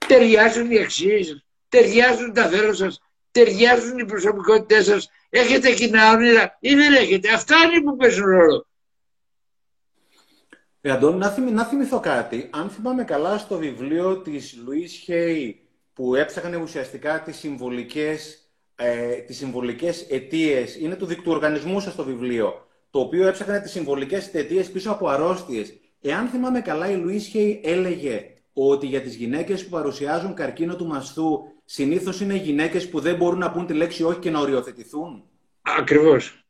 Ταιριάζουν 0.06 0.70
οι 0.70 0.78
αξίες 0.78 1.44
ταιριάζουν 1.70 2.32
τα 2.32 2.48
θέλω 2.48 2.72
σας, 2.72 3.00
ταιριάζουν 3.30 3.98
οι 3.98 4.04
προσωπικότητές 4.04 4.84
σας, 4.84 5.10
έχετε 5.30 5.74
κοινά 5.74 6.12
όνειρα 6.12 6.56
ή 6.60 6.74
δεν 6.74 6.94
έχετε. 6.94 7.32
Αυτά 7.32 7.56
είναι 7.56 7.90
που 7.90 7.96
παίζουν 7.96 8.26
ρόλο. 8.26 8.66
Ε, 10.80 10.90
Αντώνη, 10.90 11.18
να, 11.18 11.28
θυμ, 11.28 11.52
να 11.52 11.64
θυμηθώ 11.64 12.00
κάτι. 12.00 12.48
Αν 12.52 12.70
θυμάμαι 12.70 13.04
καλά 13.04 13.38
στο 13.38 13.56
βιβλίο 13.56 14.18
της 14.18 14.58
Λουίς 14.64 14.92
Χέι 14.92 15.60
που 15.92 16.14
έψαχνε 16.14 16.56
ουσιαστικά 16.56 17.22
τις 17.22 17.36
συμβολικές, 17.36 18.48
ε, 18.76 19.12
τις 19.12 19.36
συμβολικές 19.36 20.06
αιτίες, 20.10 20.76
είναι 20.76 20.96
του 20.96 21.06
δικτυού 21.06 21.32
οργανισμού 21.32 21.80
σας 21.80 21.94
το 21.94 22.04
βιβλίο, 22.04 22.66
το 22.90 23.00
οποίο 23.00 23.26
έψαχνε 23.26 23.60
τις 23.60 23.70
συμβολικές 23.70 24.34
αιτίες 24.34 24.70
πίσω 24.70 24.90
από 24.90 25.08
αρρώστιες. 25.08 25.74
Εάν 26.00 26.26
θυμάμαι 26.26 26.60
καλά, 26.60 26.90
η 26.90 26.96
Λουίς 26.96 27.26
Χέι 27.26 27.60
έλεγε 27.64 28.24
ότι 28.52 28.86
για 28.86 29.00
τις 29.00 29.14
γυναίκες 29.14 29.64
που 29.64 29.70
παρουσιάζουν 29.70 30.34
καρκίνο 30.34 30.76
του 30.76 30.86
μαστού 30.86 31.42
συνήθως 31.72 32.20
είναι 32.20 32.34
γυναίκες 32.34 32.88
που 32.88 33.00
δεν 33.00 33.16
μπορούν 33.16 33.38
να 33.38 33.50
πούν 33.50 33.66
τη 33.66 33.72
λέξη 33.72 34.02
όχι 34.02 34.18
και 34.18 34.30
να 34.30 34.40
οριοθετηθούν. 34.40 35.24
Ακριβώς. 35.62 36.44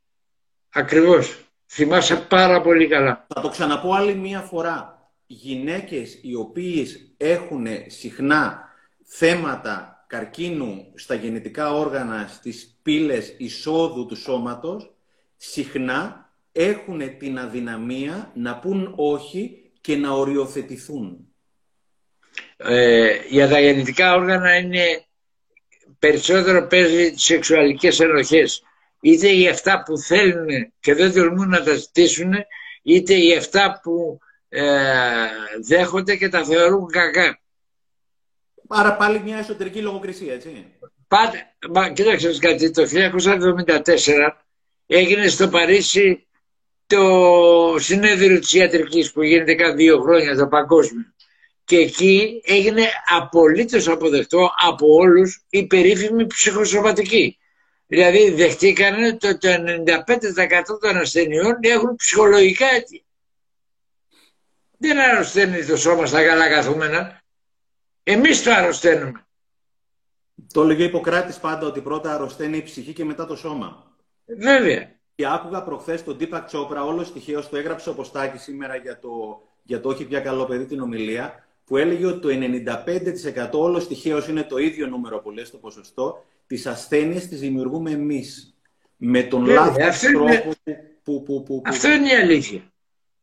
Ακριβώς. 0.68 1.44
Θυμάσαι 1.66 2.16
πάρα 2.16 2.60
πολύ 2.60 2.88
καλά. 2.88 3.26
Θα 3.34 3.40
το 3.40 3.48
ξαναπώ 3.48 3.92
άλλη 3.92 4.14
μία 4.14 4.40
φορά. 4.40 5.08
Γυναίκες 5.26 6.18
οι 6.22 6.34
οποίες 6.34 7.12
έχουν 7.16 7.66
συχνά 7.86 8.68
θέματα 9.04 10.04
καρκίνου 10.06 10.92
στα 10.94 11.14
γενετικά 11.14 11.72
όργανα, 11.72 12.26
στις 12.28 12.78
πύλες 12.82 13.34
εισόδου 13.38 14.06
του 14.06 14.16
σώματος, 14.16 14.94
συχνά 15.36 16.30
έχουν 16.52 17.18
την 17.18 17.38
αδυναμία 17.38 18.30
να 18.34 18.58
πούν 18.58 18.92
όχι 18.96 19.70
και 19.80 19.96
να 19.96 20.10
οριοθετηθούν. 20.10 21.24
Ε, 22.56 23.18
για 23.28 23.48
τα 23.48 23.60
γενετικά 23.60 24.14
όργανα 24.14 24.56
είναι 24.56 25.04
περισσότερο 26.00 26.66
παίζει 26.66 27.12
τις 27.12 27.22
σεξουαλικές 27.24 28.00
ενοχές 28.00 28.62
είτε 29.00 29.28
οι 29.28 29.48
αυτά 29.48 29.82
που 29.82 29.98
θέλουν 29.98 30.72
και 30.80 30.94
δεν 30.94 31.12
τολμούν 31.12 31.48
να 31.48 31.62
τα 31.62 31.74
ζητήσουν, 31.74 32.32
είτε 32.82 33.14
οι 33.14 33.36
αυτά 33.36 33.80
που 33.82 34.18
ε, 34.48 34.62
δέχονται 35.66 36.16
και 36.16 36.28
τα 36.28 36.44
θεωρούν 36.44 36.86
κακά. 36.90 37.40
Άρα 38.68 38.96
πάλι 38.96 39.20
μια 39.20 39.38
εσωτερική 39.38 39.80
λογοκρισία, 39.80 40.32
έτσι. 40.34 40.66
Πάτε, 41.08 41.54
μα 41.70 41.88
κοίταξε 41.90 42.38
κάτι, 42.38 42.70
το 42.70 42.86
1974 42.92 44.30
έγινε 44.86 45.28
στο 45.28 45.48
Παρίσι 45.48 46.26
το 46.86 47.78
συνέδριο 47.78 48.38
της 48.38 48.52
ιατρικής 48.52 49.12
που 49.12 49.22
γίνεται 49.22 49.54
κάθε 49.54 49.74
δύο 49.74 50.00
χρόνια 50.00 50.36
το 50.36 50.46
παγκόσμιο 50.46 51.04
και 51.70 51.76
εκεί 51.76 52.42
έγινε 52.44 52.82
απολύτως 53.06 53.88
αποδεκτό 53.88 54.50
από 54.60 54.94
όλους 54.94 55.44
η 55.50 55.66
περίφημη 55.66 56.26
ψυχοσωματική. 56.26 57.38
Δηλαδή 57.86 58.30
δεχτήκανε 58.30 59.06
ότι 59.06 59.38
το 59.38 59.48
95% 59.48 60.80
των 60.80 60.96
ασθενειών 60.96 61.58
έχουν 61.60 61.96
ψυχολογικά 61.96 62.66
αίτια. 62.66 63.00
Δεν 64.78 64.98
αρρωσταίνει 64.98 65.64
το 65.64 65.76
σώμα 65.76 66.06
στα 66.06 66.24
καλά 66.24 66.48
καθούμενα. 66.48 67.22
Εμείς 68.02 68.42
το 68.42 68.52
αρρωσταίνουμε. 68.52 69.26
Το 70.52 70.62
έλεγε 70.62 70.84
Ιπποκράτης 70.84 71.38
πάντα 71.38 71.66
ότι 71.66 71.80
πρώτα 71.80 72.14
αρρωσταίνει 72.14 72.56
η 72.56 72.62
ψυχή 72.62 72.92
και 72.92 73.04
μετά 73.04 73.26
το 73.26 73.36
σώμα. 73.36 73.96
Βέβαια. 74.24 74.98
Και 75.14 75.26
άκουγα 75.26 75.62
προχθές 75.62 76.04
τον 76.04 76.18
Τίπα 76.18 76.44
Τσόπρα, 76.44 76.84
όλο 76.84 77.04
στοιχείο 77.04 77.44
το 77.48 77.56
έγραψε 77.56 77.90
ο 77.90 77.94
Ποστάκη 77.94 78.38
σήμερα 78.38 78.76
για 78.76 78.98
το, 78.98 79.42
για 79.62 79.80
το 79.80 79.88
όχι 79.88 80.04
πια 80.04 80.20
καλό 80.20 80.44
παιδί 80.44 80.66
την 80.66 80.80
ομιλία, 80.80 81.44
που 81.70 81.76
έλεγε 81.76 82.06
ότι 82.06 82.20
το 82.20 82.28
95% 82.30 83.50
όλος 83.52 83.82
στοιχείο 83.82 84.22
είναι 84.28 84.42
το 84.42 84.56
ίδιο 84.58 84.86
νούμερο 84.86 85.18
που 85.20 85.30
λέει 85.30 85.44
στο 85.44 85.56
ποσοστό, 85.56 86.24
τις 86.46 86.66
ασθένειες 86.66 87.28
τις 87.28 87.40
δημιουργούμε 87.40 87.90
εμείς. 87.90 88.54
Με 88.96 89.22
τον 89.22 89.44
Βέβαια, 89.44 89.64
λάθος 89.64 89.84
αυτό 89.86 90.08
τρόπο 90.12 90.32
είναι- 90.32 90.52
που, 91.02 91.22
που, 91.22 91.22
που, 91.22 91.42
που, 91.42 91.62
Αυτό 91.66 91.88
είναι 91.92 92.08
η 92.08 92.14
αλήθεια. 92.14 92.60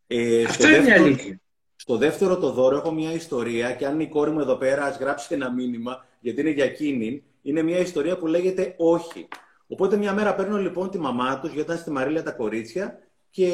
Ε, 0.07 0.43
Αυτό 0.43 0.53
στο 0.53 0.67
είναι 0.67 0.77
η 0.77 0.79
δεύτερο- 0.81 1.03
αλήθεια. 1.05 1.39
στο 1.75 1.97
δεύτερο 1.97 2.37
το 2.37 2.51
δώρο 2.51 2.75
έχω 2.77 2.91
μια 2.91 3.11
ιστορία 3.13 3.71
και 3.71 3.85
αν 3.85 3.99
η 3.99 4.07
κόρη 4.07 4.31
μου 4.31 4.39
εδώ 4.39 4.55
πέρα 4.55 4.83
ας 4.85 4.97
γράψει 4.97 5.33
ένα 5.33 5.51
μήνυμα 5.51 6.05
γιατί 6.19 6.41
είναι 6.41 6.49
για 6.49 6.65
εκείνη, 6.65 7.23
είναι 7.41 7.61
μια 7.61 7.77
ιστορία 7.79 8.17
που 8.17 8.27
λέγεται 8.27 8.73
όχι. 8.77 9.27
Οπότε 9.67 9.97
μια 9.97 10.13
μέρα 10.13 10.35
παίρνω 10.35 10.57
λοιπόν 10.57 10.89
τη 10.89 10.97
μαμά 10.99 11.39
τους, 11.39 11.49
γιατί 11.51 11.67
ήταν 11.71 11.77
στη 11.81 11.91
Μαρίλια 11.91 12.23
τα 12.23 12.31
κορίτσια 12.31 12.99
και 13.29 13.49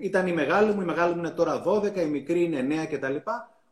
ήταν 0.00 0.26
η 0.26 0.32
μεγάλη 0.32 0.72
μου, 0.72 0.80
η 0.80 0.84
μεγάλη 0.84 1.12
μου 1.14 1.18
είναι 1.18 1.30
τώρα 1.30 1.62
12, 1.66 2.00
η 2.02 2.06
μικρή 2.06 2.42
είναι 2.42 2.58
9 2.58 2.86
κτλ. 2.86 3.16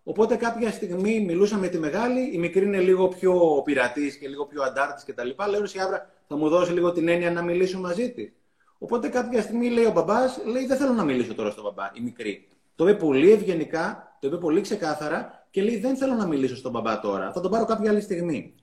Οπότε 0.09 0.37
κάποια 0.37 0.71
στιγμή 0.71 1.21
μιλούσα 1.21 1.57
με 1.57 1.69
τη 1.69 1.79
μεγάλη, 1.79 2.31
η 2.33 2.39
μικρή 2.39 2.65
είναι 2.65 2.81
λίγο 2.81 3.09
πιο 3.09 3.63
πειρατής 3.65 4.17
και 4.17 4.29
λίγο 4.29 4.45
πιο 4.47 4.63
αντάρτης 4.63 5.05
κτλ. 5.05 5.29
Λέω 5.51 5.63
η 5.77 5.81
Άβρα, 5.81 6.11
θα 6.29 6.37
μου 6.37 6.49
δώσεις 6.49 6.75
λίγο 6.75 6.93
την 6.93 7.09
έννοια 7.09 7.31
να 7.31 7.43
μιλήσω 7.43 7.79
μαζί 7.79 8.11
της. 8.11 8.33
Οπότε 8.79 9.09
κάποια 9.09 9.43
στιγμή 9.43 9.69
λέει 9.71 9.85
ο 9.85 9.91
μπαμπάς, 9.91 10.41
λέει 10.47 10.67
δεν 10.67 10.77
θέλω 10.77 10.93
να 10.93 11.05
μιλήσω 11.05 11.35
τώρα 11.35 11.51
στον 11.51 11.65
μπαμπά, 11.65 11.91
η 11.95 12.01
μικρή. 12.01 12.49
Το 12.75 12.89
είπε 12.89 12.99
πολύ 12.99 13.31
ευγενικά, 13.31 14.17
το 14.21 14.27
είπε 14.27 14.37
πολύ 14.37 14.61
ξεκάθαρα 14.61 15.47
και 15.51 15.63
λέει 15.63 15.77
δεν 15.79 15.97
θέλω 15.97 16.15
να 16.15 16.27
μιλήσω 16.27 16.57
στον 16.57 16.71
μπαμπά 16.73 17.01
τώρα, 17.01 17.33
θα 17.33 17.41
τον 17.41 17.51
πάρω 17.51 17.65
κάποια 17.65 17.91
άλλη 17.91 18.01
στιγμή. 18.01 18.55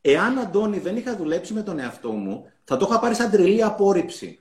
Εάν 0.00 0.38
Αντώνη 0.38 0.78
δεν 0.78 0.96
είχα 0.96 1.16
δουλέψει 1.16 1.52
με 1.52 1.62
τον 1.62 1.78
εαυτό 1.78 2.10
μου, 2.12 2.50
θα 2.64 2.76
το 2.76 2.86
είχα 2.90 3.00
πάρει 3.00 3.14
σαν 3.14 3.30
τρελή 3.30 3.62
απόρριψη. 3.64 4.38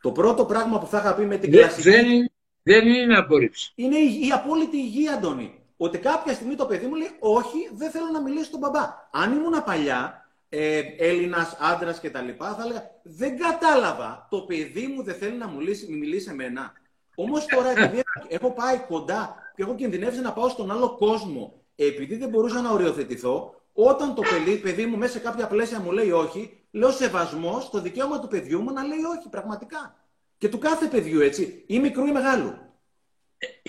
Το 0.00 0.10
πρώτο 0.12 0.44
πράγμα 0.44 0.78
που 0.78 0.86
θα 0.86 0.98
είχα 0.98 1.14
πει 1.14 1.22
με 1.24 1.36
την 1.36 1.50
Δεν, 1.50 1.60
κλασική 1.60 1.90
δεν, 1.90 2.10
είναι- 2.10 2.30
δεν 2.62 2.86
είναι 2.86 3.16
απορρίψη. 3.16 3.72
είναι 3.74 3.96
η, 3.96 4.26
η 4.26 4.30
απόλυτη 4.32 4.76
υγεία, 4.76 5.12
Αντώνη. 5.14 5.52
Ότι 5.80 5.98
κάποια 5.98 6.34
στιγμή 6.34 6.54
το 6.54 6.66
παιδί 6.66 6.86
μου 6.86 6.94
λέει: 6.94 7.10
Όχι, 7.18 7.70
δεν 7.74 7.90
θέλω 7.90 8.10
να 8.12 8.22
μιλήσω 8.22 8.44
στον 8.44 8.60
μπαμπά. 8.60 9.08
Αν 9.10 9.32
ήμουν 9.32 9.64
παλιά, 9.64 10.28
ε, 10.48 10.80
Έλληνας, 10.98 11.56
άντρας 11.60 12.00
κτλ., 12.00 12.28
θα 12.38 12.62
έλεγα: 12.64 12.90
Δεν 13.02 13.38
κατάλαβα. 13.38 14.26
Το 14.30 14.40
παιδί 14.40 14.86
μου 14.86 15.02
δεν 15.02 15.14
θέλει 15.14 15.36
να 15.36 15.46
μου 15.48 15.56
μιλήσει, 15.56 15.86
μη 15.90 15.96
μιλήσει 15.96 16.28
εμένα. 16.30 16.72
Όμως 17.14 17.46
τώρα, 17.46 17.70
επειδή 17.70 18.02
έχω 18.28 18.50
πάει 18.50 18.78
κοντά 18.88 19.36
και 19.54 19.62
έχω 19.62 19.74
κινδυνεύσει 19.74 20.20
να 20.20 20.32
πάω 20.32 20.48
στον 20.48 20.70
άλλο 20.70 20.96
κόσμο, 20.96 21.62
επειδή 21.76 22.16
δεν 22.16 22.28
μπορούσα 22.28 22.60
να 22.60 22.70
οριοθετηθώ, 22.70 23.54
όταν 23.72 24.14
το 24.14 24.22
παιδί, 24.22 24.56
παιδί 24.56 24.86
μου 24.86 24.96
μέσα 24.96 25.12
σε 25.12 25.18
κάποια 25.18 25.46
πλαίσια 25.46 25.80
μου 25.80 25.92
λέει 25.92 26.10
όχι, 26.10 26.60
λέω 26.70 26.90
σεβασμό 26.90 27.60
στο 27.60 27.80
δικαίωμα 27.80 28.20
του 28.20 28.28
παιδιού 28.28 28.60
μου 28.60 28.72
να 28.72 28.82
λέει 28.82 29.02
όχι, 29.18 29.28
πραγματικά. 29.28 29.96
Και 30.38 30.48
του 30.48 30.58
κάθε 30.58 30.86
παιδιού, 30.86 31.20
έτσι, 31.20 31.64
ή 31.66 31.78
μικρού 31.78 32.06
ή 32.06 32.12
μεγάλου. 32.12 32.58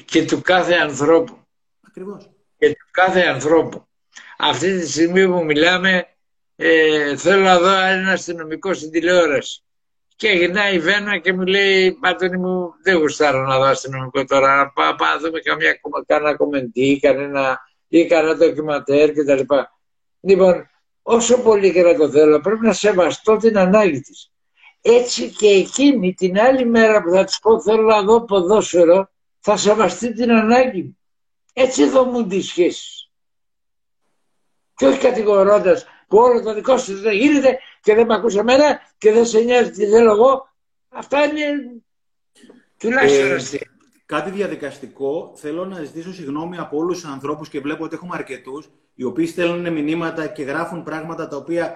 Και 0.06 0.26
του 0.26 0.42
κάθε 0.42 0.74
ανθρώπου. 0.74 1.38
Ακριβώς. 1.90 2.30
Και 2.58 2.70
του 2.70 2.88
κάθε 2.92 3.22
ανθρώπου. 3.22 3.88
Αυτή 4.38 4.80
τη 4.80 4.88
στιγμή 4.92 5.28
που 5.28 5.44
μιλάμε 5.44 6.08
ε, 6.56 7.16
θέλω 7.18 7.44
να 7.44 7.60
δω 7.60 7.70
ένα 7.70 8.12
αστυνομικό 8.12 8.74
στην 8.74 8.92
τηλεόραση. 8.92 9.64
Και 10.16 10.30
γυρνάει 10.30 10.76
η 10.76 10.80
Βένα 10.80 11.18
και 11.18 11.34
μου 11.34 11.46
λέει, 11.46 11.98
Αντώνη 12.02 12.38
μου, 12.38 12.74
δεν 12.84 12.98
γουστάρω 12.98 13.42
να 13.48 13.58
δω 13.58 13.64
αστυνομικό 13.64 14.26
τώρα. 14.26 14.56
Να 14.56 14.70
πάω 14.70 14.96
πάω 14.96 15.14
να 15.14 15.20
δούμε 15.20 15.40
καμιά, 15.40 15.74
κομμα- 15.82 16.04
κανένα 16.06 16.36
κομμεντή, 16.36 17.00
κανένα, 17.00 17.60
ή 17.88 18.06
κανένα 18.06 18.36
ντοκιματέρ 18.36 19.12
κτλ. 19.12 19.54
Λοιπόν, 20.20 20.70
όσο 21.02 21.42
πολύ 21.42 21.72
και 21.72 21.82
να 21.82 21.96
το 21.96 22.10
θέλω, 22.10 22.40
πρέπει 22.40 22.66
να 22.66 22.74
σεβαστώ 22.74 23.38
την 23.38 23.58
ανάγκη 23.58 24.00
της. 24.00 24.32
Έτσι 24.82 25.30
και 25.30 25.48
εκείνη 25.48 26.14
την 26.14 26.40
άλλη 26.40 26.66
μέρα 26.66 27.02
που 27.02 27.10
θα 27.10 27.24
της 27.24 27.40
πω 27.40 27.62
θέλω 27.62 27.84
να 27.84 28.02
δω 28.02 28.26
ποδόσφαιρο, 28.26 29.10
θα 29.40 29.58
σεβαστεί 29.58 30.14
την 30.14 30.32
ανάγκη 30.32 30.84
μου. 30.84 30.99
Έτσι 31.62 31.90
δομούν 31.90 32.28
τις 32.28 32.48
σχέσεις. 32.48 33.12
Και 34.76 34.86
όχι 34.86 35.00
κατηγορώντας 35.00 35.86
που 36.08 36.18
όλο 36.18 36.44
το 36.44 36.54
δικό 36.54 36.78
σου 36.78 37.00
δεν 37.00 37.14
γίνεται 37.14 37.60
και 37.82 37.96
δεν 37.96 38.06
με 38.06 38.14
ακούς 38.14 38.36
εμένα 38.36 38.82
και 38.98 39.12
δεν 39.12 39.26
σε 39.26 39.40
νοιάζει 39.40 39.70
τι 39.72 39.86
θέλω 39.86 40.12
εγώ. 40.12 40.50
Αυτά 40.90 41.24
είναι 41.24 41.46
τουλάχιστον 42.78 43.32
Ε, 43.32 43.34
αστεία. 43.34 43.72
Κάτι 44.06 44.30
διαδικαστικό. 44.30 45.34
Θέλω 45.36 45.66
να 45.66 45.84
ζητήσω 45.84 46.14
συγγνώμη 46.14 46.58
από 46.58 46.78
όλους 46.78 47.02
τους 47.02 47.10
ανθρώπους 47.10 47.50
και 47.50 47.60
βλέπω 47.60 47.84
ότι 47.84 47.96
έχουμε 47.96 48.16
αρκετούς 48.16 48.70
οι 48.96 49.04
οποίοι 49.04 49.26
στέλνουν 49.26 49.74
μηνύματα 49.74 50.28
και 50.28 50.44
γράφουν 50.44 50.84
πράγματα 50.84 51.28
τα 51.28 51.38
οποία 51.38 51.76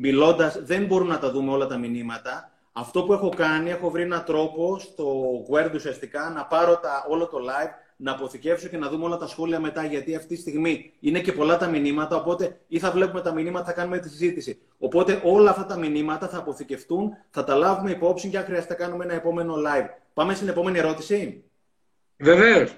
μιλώντας 0.00 0.62
δεν 0.62 0.84
μπορούν 0.86 1.06
να 1.06 1.18
τα 1.18 1.30
δούμε 1.30 1.52
όλα 1.52 1.66
τα 1.66 1.76
μηνύματα. 1.76 2.52
Αυτό 2.72 3.04
που 3.04 3.12
έχω 3.12 3.28
κάνει, 3.28 3.70
έχω 3.70 3.90
βρει 3.90 4.02
έναν 4.02 4.24
τρόπο 4.24 4.78
στο 4.78 5.32
Word 5.50 5.70
ουσιαστικά 5.74 6.30
να 6.30 6.44
πάρω 6.44 6.78
τα, 6.78 7.06
όλο 7.08 7.26
το 7.26 7.38
live, 7.38 7.89
να 8.02 8.12
αποθηκεύσω 8.12 8.68
και 8.68 8.76
να 8.76 8.88
δούμε 8.88 9.04
όλα 9.04 9.16
τα 9.16 9.26
σχόλια 9.26 9.60
μετά. 9.60 9.84
Γιατί 9.84 10.14
αυτή 10.14 10.34
τη 10.34 10.40
στιγμή 10.40 10.92
είναι 11.00 11.20
και 11.20 11.32
πολλά 11.32 11.56
τα 11.56 11.66
μηνύματα. 11.68 12.16
Οπότε 12.16 12.60
ή 12.68 12.78
θα 12.78 12.90
βλέπουμε 12.90 13.20
τα 13.20 13.32
μηνύματα, 13.32 13.64
θα 13.64 13.72
κάνουμε 13.72 13.98
τη 13.98 14.08
συζήτηση. 14.08 14.60
Οπότε 14.78 15.20
όλα 15.24 15.50
αυτά 15.50 15.66
τα 15.66 15.76
μηνύματα 15.76 16.28
θα 16.28 16.38
αποθηκευτούν, 16.38 17.10
θα 17.30 17.44
τα 17.44 17.54
λάβουμε 17.54 17.90
υπόψη 17.90 18.28
και 18.28 18.38
αν 18.38 18.44
χρειαστεί 18.44 18.70
να 18.70 18.76
κάνουμε 18.76 19.04
ένα 19.04 19.14
επόμενο 19.14 19.54
live. 19.54 19.88
Πάμε 20.14 20.34
στην 20.34 20.48
επόμενη 20.48 20.78
ερώτηση. 20.78 21.44
Βεβαίως. 22.16 22.74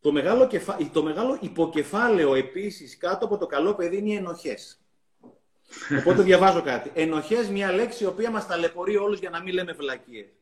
Το 0.00 0.12
μεγάλο, 0.12 0.46
κεφα... 0.46 0.76
το 0.92 1.02
μεγάλο 1.02 1.38
υποκεφάλαιο 1.40 2.34
επίσης 2.34 2.96
κάτω 2.96 3.24
από 3.24 3.38
το 3.38 3.46
καλό 3.46 3.74
παιδί 3.74 3.96
είναι 3.96 4.12
οι 4.12 4.14
ενοχές. 4.14 4.80
Οπότε 5.98 6.22
διαβάζω 6.22 6.62
κάτι. 6.62 6.90
Ενοχές, 6.94 7.48
μια 7.48 7.72
λέξη 7.72 8.04
η 8.04 8.06
οποία 8.06 8.30
μας 8.30 8.46
ταλαιπωρεί 8.46 8.96
όλους 8.96 9.18
για 9.18 9.30
να 9.30 9.42
μην 9.42 9.54
λέμε 9.54 9.72
βλακίες. 9.72 10.41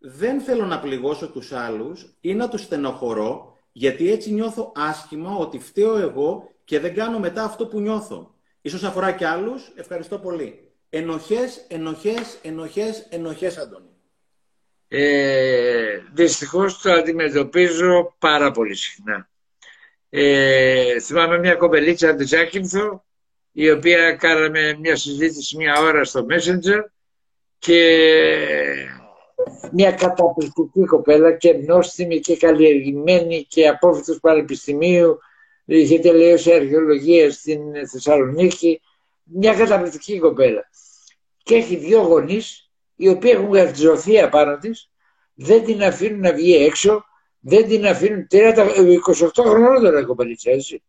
Δεν 0.00 0.40
θέλω 0.40 0.64
να 0.64 0.80
πληγώσω 0.80 1.28
τους 1.28 1.52
άλλους 1.52 2.16
ή 2.20 2.34
να 2.34 2.48
τους 2.48 2.60
στενοχωρώ, 2.60 3.58
γιατί 3.72 4.10
έτσι 4.10 4.32
νιώθω 4.32 4.72
άσχημα 4.74 5.36
ότι 5.36 5.58
φταίω 5.58 5.98
εγώ 5.98 6.50
και 6.64 6.80
δεν 6.80 6.94
κάνω 6.94 7.18
μετά 7.18 7.44
αυτό 7.44 7.66
που 7.66 7.80
νιώθω. 7.80 8.34
Ίσως 8.60 8.84
αφορά 8.84 9.12
και 9.12 9.26
άλλους. 9.26 9.72
Ευχαριστώ 9.76 10.18
πολύ. 10.18 10.72
Ενοχές, 10.90 11.64
ενοχές, 11.68 12.38
ενοχές, 12.42 13.06
ενοχές, 13.10 13.58
Αντώνη. 13.58 13.88
Ε, 14.88 15.98
δυστυχώς 16.12 16.80
το 16.80 16.92
αντιμετωπίζω 16.92 18.14
πάρα 18.18 18.50
πολύ 18.50 18.74
συχνά. 18.74 19.28
Ε, 20.10 21.00
θυμάμαι 21.00 21.38
μια 21.38 21.54
κοπελίτσα 21.54 22.08
από 22.08 22.18
της 22.18 22.28
Ζάκυνθο 22.28 23.04
η 23.52 23.70
οποία 23.70 24.12
κάναμε 24.12 24.76
μια 24.80 24.96
συζήτηση 24.96 25.56
μια 25.56 25.80
ώρα 25.80 26.04
στο 26.04 26.26
Messenger 26.30 26.80
και 27.58 27.80
μια 29.72 29.92
καταπληκτική 29.92 30.84
κοπέλα 30.84 31.32
και 31.32 31.52
νόστιμη 31.66 32.20
και 32.20 32.36
καλλιεργημένη 32.36 33.44
και 33.48 33.68
απόφυτος 33.68 34.20
πανεπιστημίου. 34.20 35.18
Είχε 35.64 35.98
τελειώσει 35.98 36.52
αρχαιολογία 36.52 37.30
στην 37.30 37.60
Θεσσαλονίκη. 37.90 38.80
Μια 39.22 39.54
καταπληκτική 39.54 40.18
κοπέλα. 40.18 40.70
Και 41.42 41.54
έχει 41.54 41.76
δύο 41.76 42.00
γονείς 42.00 42.70
οι 42.96 43.08
οποίοι 43.08 43.30
έχουν 43.34 43.52
γαρτιζωθεί 43.52 44.20
απάνω 44.20 44.58
της. 44.58 44.90
Δεν 45.34 45.64
την 45.64 45.82
αφήνουν 45.82 46.20
να 46.20 46.32
βγει 46.32 46.54
έξω. 46.54 47.04
Δεν 47.40 47.68
την 47.68 47.86
αφήνουν. 47.86 48.26
30, 48.30 48.54
28 49.34 49.44
χρονών 49.44 49.82
τώρα 49.82 50.00
η 50.00 50.04
κοπελίτσα 50.04 50.50
έτσι. 50.50 50.82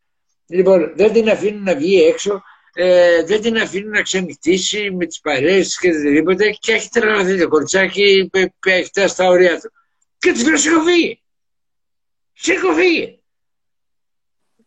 Λοιπόν 0.48 0.94
δεν 0.96 1.14
την 1.14 1.30
αφήνουν 1.30 1.64
να 1.64 1.76
βγει 1.76 2.02
έξω 2.02 2.42
ε, 2.82 3.24
δεν 3.24 3.42
την 3.42 3.58
αφήνουν 3.58 3.90
να 3.90 4.02
ξενυχτήσει 4.02 4.92
με 4.92 5.06
τις 5.06 5.20
παρέες 5.20 5.80
και 5.80 5.90
οτιδήποτε 5.90 6.50
και 6.50 6.72
έχει 6.72 6.90
τρελαθεί 6.90 7.40
το 7.40 7.48
κορτσάκι 7.48 8.30
που 8.32 8.70
έχει 8.70 8.86
φτάσει 8.86 9.14
στα 9.14 9.28
ωριά 9.28 9.60
του. 9.60 9.72
Και 10.20 10.32
της 10.32 10.48
λέω 10.48 10.58
σηκωφύγει. 10.58 11.22
Σηκωφύγει. 12.34 13.20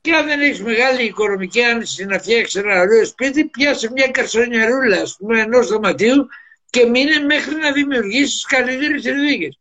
Και 0.01 0.13
αν 0.13 0.27
δεν 0.27 0.41
έχεις 0.41 0.63
μεγάλη 0.63 1.05
οικονομική 1.05 1.63
άνεση 1.63 2.05
να 2.05 2.19
φτιάξεις 2.19 2.63
ένα 2.63 2.81
ωραίο 2.81 3.05
σπίτι, 3.05 3.45
πιάσε 3.45 3.91
μια 3.91 4.09
καρσονιαρούλα, 4.09 5.01
ας 5.01 5.17
πούμε, 5.19 5.41
ενός 5.41 5.67
δωματίου 5.67 6.27
και 6.71 6.87
μείνε 6.87 7.19
μέχρι 7.19 7.55
να 7.55 7.73
δημιουργήσεις 7.73 8.45
καλύτερες 8.47 9.03
συνθήκες. 9.03 9.59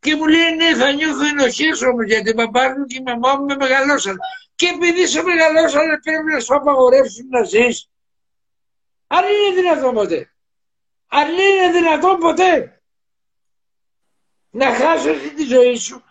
Και 0.00 0.16
μου 0.16 0.26
λέει, 0.26 0.54
ναι, 0.56 0.74
θα 0.74 0.92
νιώθω 0.92 1.24
ενοχές 1.24 1.82
όμως 1.82 2.04
γιατί 2.06 2.34
παπά 2.34 2.74
μου 2.78 2.84
και 2.84 2.96
η 2.96 3.02
μαμά 3.02 3.34
μου 3.38 3.44
με 3.44 3.56
μεγαλώσαν. 3.56 4.18
Και 4.54 4.66
επειδή 4.66 5.06
σε 5.06 5.22
μεγαλώσαν, 5.22 6.00
πρέπει 6.02 6.32
να 6.32 6.40
σου 6.40 6.54
απαγορεύσουν 6.54 7.26
να 7.28 7.42
ζεις. 7.44 7.89
Αν 9.12 9.24
είναι 9.24 9.60
δυνατόν 9.60 9.94
ποτέ. 9.94 10.30
Αν 11.06 11.28
είναι 11.28 11.72
δυνατόν 11.72 12.18
ποτέ. 12.18 12.82
να 14.50 14.74
χάσω 14.74 15.12
τη 15.36 15.44
ζωή 15.44 15.76
σου 15.76 16.02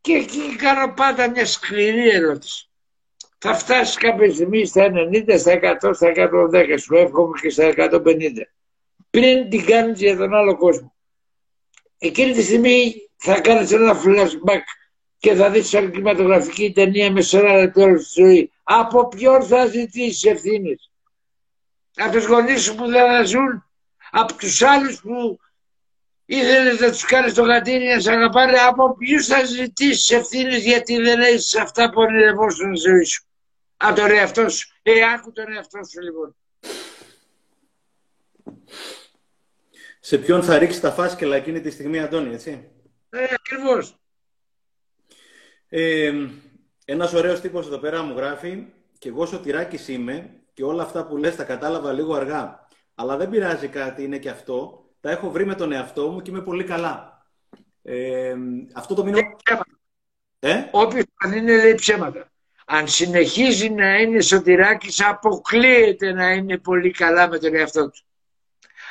και 0.00 0.12
εκεί 0.12 0.56
κάνω 0.56 0.94
πάντα 0.94 1.30
μια 1.30 1.46
σκληρή 1.46 2.08
ερώτηση. 2.08 2.70
Θα 3.38 3.54
φτάσεις 3.54 3.96
κάποια 3.96 4.32
στιγμή 4.32 4.66
στα 4.66 4.90
90, 4.90 5.38
στα 5.38 5.78
100, 5.82 5.94
στα 5.94 6.12
110, 6.52 6.76
σου 6.78 6.94
εύχομαι 6.94 7.38
και 7.40 7.50
στα 7.50 7.72
150. 7.76 8.46
Πριν 9.10 9.48
την 9.48 9.64
κάνεις 9.64 10.00
για 10.00 10.16
τον 10.16 10.34
άλλο 10.34 10.56
κόσμο. 10.56 10.94
Εκείνη 11.98 12.32
τη 12.32 12.42
στιγμή 12.42 12.94
θα 13.16 13.40
κάνεις 13.40 13.72
ένα 13.72 14.02
flashback 14.04 14.62
και 15.18 15.34
θα 15.34 15.50
δεις 15.50 15.68
σαν 15.68 15.90
κινηματογραφική 15.90 16.72
ταινία 16.72 17.12
με 17.12 17.22
40 17.30 17.42
λεπτό 17.42 17.96
στη 17.98 18.22
ζωή. 18.22 18.50
Από 18.62 19.08
ποιον 19.08 19.42
θα 19.42 19.66
ζητήσεις 19.66 20.24
ευθύνες; 20.24 20.90
Από 21.96 22.12
τους 22.12 22.24
γονείς 22.24 22.62
σου 22.62 22.74
που 22.74 22.86
δεν 22.86 23.26
ζουν. 23.26 23.64
Από 24.10 24.34
τους 24.34 24.62
άλλους 24.62 25.00
που 25.00 25.38
ήθελε 26.24 26.72
να 26.72 26.90
τους 26.90 27.04
κάνεις 27.04 27.34
το 27.34 27.42
γατήρι 27.42 27.86
να 27.86 28.00
σε 28.00 28.10
αγαπάνε. 28.10 28.58
Από 28.58 28.96
ποιους 28.96 29.26
θα 29.26 29.44
ζητήσεις 29.44 30.10
ευθύνες 30.10 30.62
γιατί 30.62 30.96
δεν 30.96 31.20
έχεις 31.20 31.56
αυτά 31.56 31.90
που 31.90 32.00
ονειρευόσουν 32.00 32.76
στη 32.76 32.88
ζωή 32.88 33.04
σου; 33.04 33.24
Από 33.76 34.00
τον 34.00 34.10
εαυτό 34.10 34.48
σου. 34.48 34.68
Ε, 34.82 34.92
άκου 35.14 35.32
τον 35.32 35.52
εαυτό 35.52 35.80
σου 35.84 36.00
λοιπόν. 36.00 36.36
Σε 40.00 40.18
ποιον 40.18 40.42
θα 40.42 40.58
ρίξεις 40.58 40.80
τα 40.80 40.92
φάσκελα 40.92 41.36
εκείνη 41.36 41.60
τη 41.60 41.70
στιγμή, 41.70 42.00
Αντώνη, 42.00 42.34
έτσι; 42.34 42.70
Ε, 43.10 43.24
ακριβώς. 43.34 43.96
Ε, 45.68 46.12
ένας 46.84 47.12
ωραίος 47.12 47.40
τύπος 47.40 47.66
εδώ 47.66 47.78
πέρα 47.78 48.02
μου 48.02 48.16
γράφει 48.16 48.66
και 48.98 49.08
εγώ 49.08 49.26
σωτηράκης 49.26 49.88
είμαι 49.88 50.30
και 50.56 50.64
όλα 50.64 50.82
αυτά 50.82 51.06
που 51.06 51.16
λες 51.16 51.36
τα 51.36 51.44
κατάλαβα 51.44 51.92
λίγο 51.92 52.14
αργά. 52.14 52.66
Αλλά 52.94 53.16
δεν 53.16 53.28
πειράζει 53.28 53.68
κάτι, 53.68 54.02
είναι 54.02 54.18
και 54.18 54.28
αυτό. 54.28 54.84
Τα 55.00 55.10
έχω 55.10 55.30
βρει 55.30 55.46
με 55.46 55.54
τον 55.54 55.72
εαυτό 55.72 56.10
μου 56.10 56.22
και 56.22 56.30
είμαι 56.30 56.40
πολύ 56.40 56.64
καλά. 56.64 57.26
Ε, 57.82 58.34
αυτό 58.74 58.94
το 58.94 59.04
μήνυμα... 59.04 59.36
Ε; 60.38 60.64
Όποιος 60.70 61.04
αν 61.16 61.32
είναι 61.32 61.56
λέει 61.56 61.74
ψέματα. 61.74 62.30
Αν 62.66 62.88
συνεχίζει 62.88 63.70
να 63.70 63.96
είναι 63.96 64.20
σωτηράκης 64.20 65.04
αποκλείεται 65.04 66.12
να 66.12 66.30
είναι 66.30 66.58
πολύ 66.58 66.90
καλά 66.90 67.28
με 67.28 67.38
τον 67.38 67.54
εαυτό 67.54 67.90
του. 67.90 68.02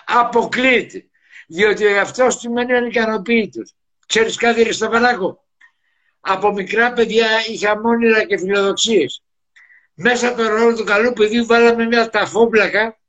Αποκλείεται. 0.06 1.06
Διότι 1.48 1.86
ο 1.86 1.90
εαυτός 1.90 2.38
του 2.38 2.52
μένει 2.52 2.74
ανικανοποίητος. 2.74 3.74
Ξέρεις 4.06 4.38
κάτι 4.38 4.74
στο 4.74 4.90
Πανάκο 4.90 5.46
από 6.20 6.52
μικρά 6.52 6.94
παιδιά 6.94 7.28
είχα 7.48 7.80
μόνιρα 7.80 8.26
και 8.26 8.38
φιλοδοξίες. 8.38 9.24
Μέσα 9.96 10.28
από 10.28 10.38
το 10.38 10.48
ρόλο 10.48 10.76
του 10.76 10.84
καλού 10.84 11.14
παιδιού 11.14 11.46
βάλαμε 11.46 11.86
μια 11.86 12.10
ταφόμπλακα, 12.10 13.00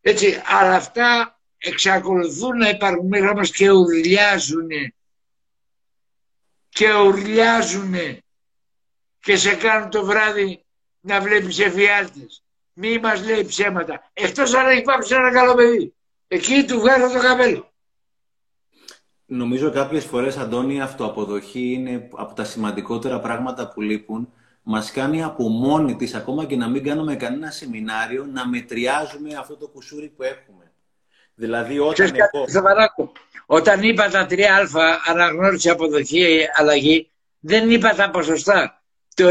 έτσι, 0.00 0.42
αλλά 0.46 0.74
αυτά 0.74 1.38
εξακολουθούν 1.58 2.56
να 2.56 2.68
υπάρχουν 2.68 3.06
μέσα 3.06 3.34
μας 3.34 3.50
και 3.50 3.70
ουρλιάζουν. 3.70 4.68
Και 6.68 6.92
ουρλιάζουν 6.92 7.94
και 9.20 9.36
σε 9.36 9.54
κάνουν 9.54 9.90
το 9.90 10.04
βράδυ 10.04 10.64
να 11.00 11.20
βλέπεις 11.20 11.58
εφιάλτες. 11.58 12.42
Μη 12.72 12.98
μας 12.98 13.24
λέει 13.24 13.44
ψέματα. 13.44 14.10
Εκτός 14.12 14.54
αν 14.54 14.66
έχει 14.68 14.82
πάψει 14.82 15.14
ένα 15.14 15.32
καλό 15.32 15.54
παιδί. 15.54 15.94
Εκεί 16.28 16.64
του 16.64 16.80
βγάζω 16.80 17.12
το 17.12 17.20
καπέλο. 17.20 17.72
Νομίζω 19.26 19.70
κάποιες 19.70 20.04
φορές, 20.04 20.36
Αντώνη, 20.36 20.74
η 20.74 20.80
αυτοαποδοχή 20.80 21.72
είναι 21.72 22.08
από 22.12 22.34
τα 22.34 22.44
σημαντικότερα 22.44 23.20
πράγματα 23.20 23.68
που 23.68 23.80
λείπουν. 23.80 24.32
Μας 24.70 24.90
κάνει 24.90 25.22
από 25.22 25.48
μόνη 25.48 25.96
της, 25.96 26.14
ακόμα 26.14 26.44
και 26.44 26.56
να 26.56 26.68
μην 26.68 26.84
κάνουμε 26.84 27.16
κανένα 27.16 27.50
σεμινάριο, 27.50 28.26
να 28.32 28.48
μετριάζουμε 28.48 29.34
αυτό 29.34 29.56
το 29.56 29.66
κουσούρι 29.68 30.08
που 30.08 30.22
έχουμε. 30.22 30.72
Δηλαδή 31.34 31.78
όταν 31.78 32.10
εγώ... 32.14 33.12
όταν 33.46 33.82
είπα 33.82 34.08
τα 34.08 34.26
3α, 34.30 34.46
αναγνώριση, 35.06 35.70
αποδοχή, 35.70 36.46
αλλαγή, 36.56 37.10
δεν 37.40 37.70
είπα 37.70 37.94
τα 37.94 38.10
ποσοστά. 38.10 38.82
Το 39.14 39.28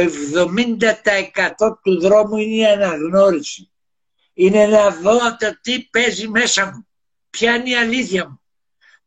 70% 1.60 1.78
του 1.84 2.00
δρόμου 2.00 2.38
είναι 2.38 2.56
η 2.56 2.66
αναγνώριση. 2.66 3.72
Είναι 4.34 4.66
να 4.66 4.90
δω 4.90 5.18
το 5.18 5.58
τι 5.62 5.80
παίζει 5.80 6.28
μέσα 6.28 6.66
μου. 6.66 6.88
Ποια 7.30 7.56
είναι 7.56 7.70
η 7.70 7.76
αλήθεια 7.76 8.28
μου. 8.28 8.42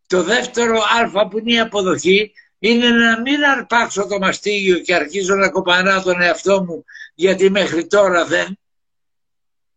Το 0.07 0.23
δεύτερο 0.23 0.81
α 1.15 1.29
που 1.29 1.39
είναι 1.39 1.53
η 1.53 1.61
αποδοχή 1.61 2.33
είναι 2.63 2.89
να 2.89 3.21
μην 3.21 3.45
αρπάξω 3.45 4.07
το 4.07 4.19
μαστίγιο 4.19 4.79
και 4.79 4.95
αρχίζω 4.95 5.35
να 5.35 5.51
κοπανάω 5.51 6.03
τον 6.03 6.21
εαυτό 6.21 6.65
μου 6.65 6.85
γιατί 7.15 7.51
μέχρι 7.51 7.87
τώρα 7.87 8.25
δεν. 8.25 8.59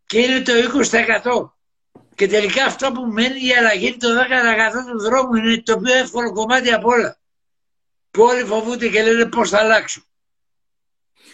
Και 0.05 0.19
είναι 0.19 0.41
το 0.41 0.51
20%. 1.23 1.49
Και 2.15 2.27
τελικά 2.27 2.65
αυτό 2.65 2.91
που 2.91 3.01
μένει 3.01 3.45
η 3.45 3.53
αλλαγή 3.53 3.97
το 3.97 4.07
10% 4.07 4.91
του 4.91 4.99
δρόμου 4.99 5.35
είναι 5.35 5.61
το 5.61 5.77
πιο 5.77 5.93
εύκολο 5.93 6.33
κομμάτι 6.33 6.71
από 6.71 6.89
όλα. 6.89 7.17
Που 8.11 8.23
όλοι 8.23 8.43
φοβούνται 8.43 8.87
και 8.87 9.03
λένε 9.03 9.25
πώς 9.25 9.49
θα 9.49 9.59
αλλάξω. 9.59 10.03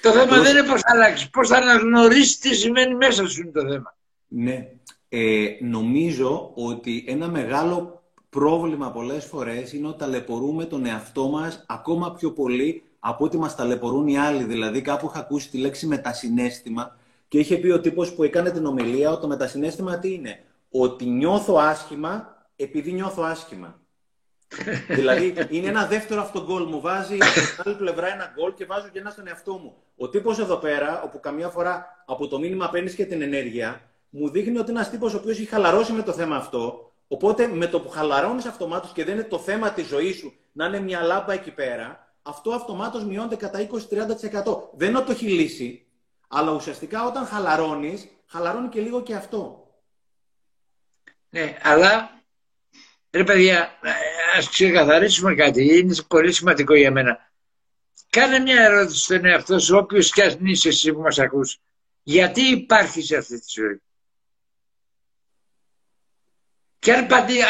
Το 0.02 0.12
θέμα 0.12 0.41
δεν 0.41 0.58
είναι 0.58 0.68
πώς 0.68 0.82
θα 0.82 0.91
αλλάξεις. 0.91 1.30
Πώς 1.30 1.47
θα 1.47 1.58
αναγνωρίσεις 1.58 2.38
τι 2.38 2.56
σημαίνει 2.56 2.95
μέσα 2.95 3.28
σου 3.28 3.41
είναι 3.41 3.52
το 3.52 3.62
θέμα. 3.62 3.97
Ναι. 4.28 4.68
Ε, 5.10 5.58
νομίζω 5.62 6.52
ότι 6.56 7.06
ένα 7.08 7.28
μεγάλο 7.28 7.99
πρόβλημα 8.30 8.92
πολλές 8.92 9.26
φορές 9.26 9.74
είναι 9.74 9.88
ότι 9.88 9.98
ταλαιπωρούμε 9.98 10.66
τον 10.66 10.86
εαυτό 10.86 11.28
μας 11.28 11.64
ακόμα 11.68 12.14
πιο 12.14 12.32
πολύ 12.32 12.84
από 13.00 13.26
ότι 13.26 13.38
μας 13.38 13.56
ταλαιπωρούν 13.56 14.08
οι 14.08 14.18
άλλοι. 14.18 14.44
Δηλαδή 14.44 14.82
κάπου 14.82 15.06
είχα 15.06 15.20
ακούσει 15.20 15.50
τη 15.50 15.58
λέξη 15.58 15.88
μετασυνέστημα 15.88 16.98
και 17.28 17.40
είχε 17.40 17.58
πει 17.58 17.70
ο 17.70 17.80
τύπος 17.80 18.14
που 18.14 18.24
έκανε 18.24 18.52
την 18.52 18.66
ομιλία 18.66 19.12
ότι 19.12 19.22
το 19.22 19.28
μετασυνέστημα 19.28 20.00
τι 20.00 20.14
είναι; 20.14 20.44
Ότι 20.72 21.06
νιώθω 21.06 21.56
άσχημα 21.56 22.38
επειδή 22.56 22.92
νιώθω 22.92 23.24
άσχημα. 23.24 23.80
δηλαδή 24.90 25.34
είναι 25.50 25.68
ένα 25.68 25.86
δεύτερο 25.86 26.22
αυτό 26.22 26.44
γκολ. 26.44 26.64
Μου 26.64 26.82
βάζει 26.82 27.18
από 27.22 27.34
την 27.34 27.64
άλλη 27.66 27.76
πλευρά 27.76 28.14
ένα 28.14 28.34
γκολ 28.36 28.54
και 28.54 28.66
βάζω 28.66 28.88
και 28.88 29.00
ένα 29.00 29.10
στον 29.10 29.28
εαυτό 29.28 29.54
μου. 29.54 29.76
Ο 29.98 30.10
τύπος 30.10 30.40
εδώ 30.40 30.56
πέρα, 30.56 31.02
όπου 31.02 31.20
καμιά 31.20 31.50
φορά 31.50 32.04
από 32.06 32.28
το 32.28 32.40
μήνυμα 32.40 32.70
παίρνεις 32.70 32.96
και 32.96 33.06
την 33.06 33.22
ενέργεια, 33.22 33.82
μου 34.10 34.30
δείχνει 34.30 34.58
ότι 34.58 34.70
είναι 34.70 34.80
ένας 34.80 34.90
τύπος 34.90 35.14
ο 35.14 35.18
οποίος 35.18 35.38
έχει 35.38 35.48
χαλαρώσει 35.48 35.92
με 35.92 36.02
το 36.02 36.12
θέμα 36.12 36.36
αυτό 36.36 36.89
Οπότε 37.12 37.47
με 37.47 37.68
το 37.68 37.82
που 37.82 37.89
χαλαρώνεις 37.89 38.45
αυτομάτως 38.45 38.91
και 38.91 39.03
δεν 39.03 39.14
είναι 39.14 39.24
το 39.24 39.39
θέμα 39.39 39.72
της 39.72 39.88
ζωής 39.88 40.18
σου 40.18 40.34
να 40.51 40.66
είναι 40.66 40.80
μια 40.80 41.01
λάμπα 41.01 41.34
εκεί 41.34 41.51
πέρα, 41.51 42.14
αυτό 42.22 42.51
αυτομάτως 42.51 43.05
μειώνεται 43.05 43.36
κατά 43.36 43.60
20-30%. 43.60 44.70
Δεν 44.74 44.89
είναι 44.89 44.97
ότι 44.97 45.05
το 45.05 45.12
έχει 45.12 45.28
λύσει, 45.28 45.86
αλλά 46.28 46.51
ουσιαστικά 46.51 47.05
όταν 47.05 47.26
χαλαρώνεις, 47.26 48.07
χαλαρώνει 48.26 48.70
και 48.70 48.82
λίγο 48.82 49.03
και 49.03 49.16
αυτό. 49.16 49.68
Ναι, 51.30 51.57
αλλά 51.62 52.22
ρε 53.12 53.24
παιδιά, 53.24 53.70
ας 54.38 54.49
ξεκαθαρίσουμε 54.49 55.36
κάτι, 55.36 55.78
είναι 55.78 55.95
πολύ 56.07 56.32
σημαντικό 56.32 56.76
για 56.76 56.91
μένα. 56.91 57.32
Κάνε 58.10 58.39
μια 58.39 58.64
ερώτηση 58.64 59.03
στον 59.03 59.26
εαυτό 59.26 59.60
σου, 59.60 59.78
όποιος 59.78 60.12
κι 60.12 60.22
αν 60.22 60.45
είσαι 60.45 60.68
εσύ 60.68 60.93
που 60.93 61.01
μας 61.01 61.20
ακούς. 61.20 61.57
Γιατί 62.03 62.41
υπάρχει 62.41 63.01
σε 63.01 63.18
αυτή 63.18 63.39
τη 63.39 63.45
ζωή; 63.47 63.82
Και 66.80 66.94
αν, 66.94 67.08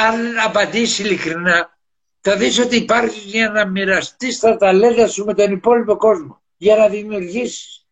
αν 0.07 0.39
απαντήσει 0.45 1.01
ειλικρινά, 1.01 1.77
θα 2.21 2.35
δεις 2.35 2.59
ότι 2.59 2.75
υπάρχει 2.75 3.19
για 3.19 3.49
να 3.49 3.65
μοιραστείς 3.65 4.39
τα 4.39 4.57
ταλέντα 4.57 5.07
σου 5.07 5.25
με 5.25 5.33
τον 5.33 5.51
υπόλοιπο 5.51 5.97
κόσμο. 5.97 6.41
Για 6.57 6.75
να 6.75 6.87
δημιουργήσεις. 6.87 7.87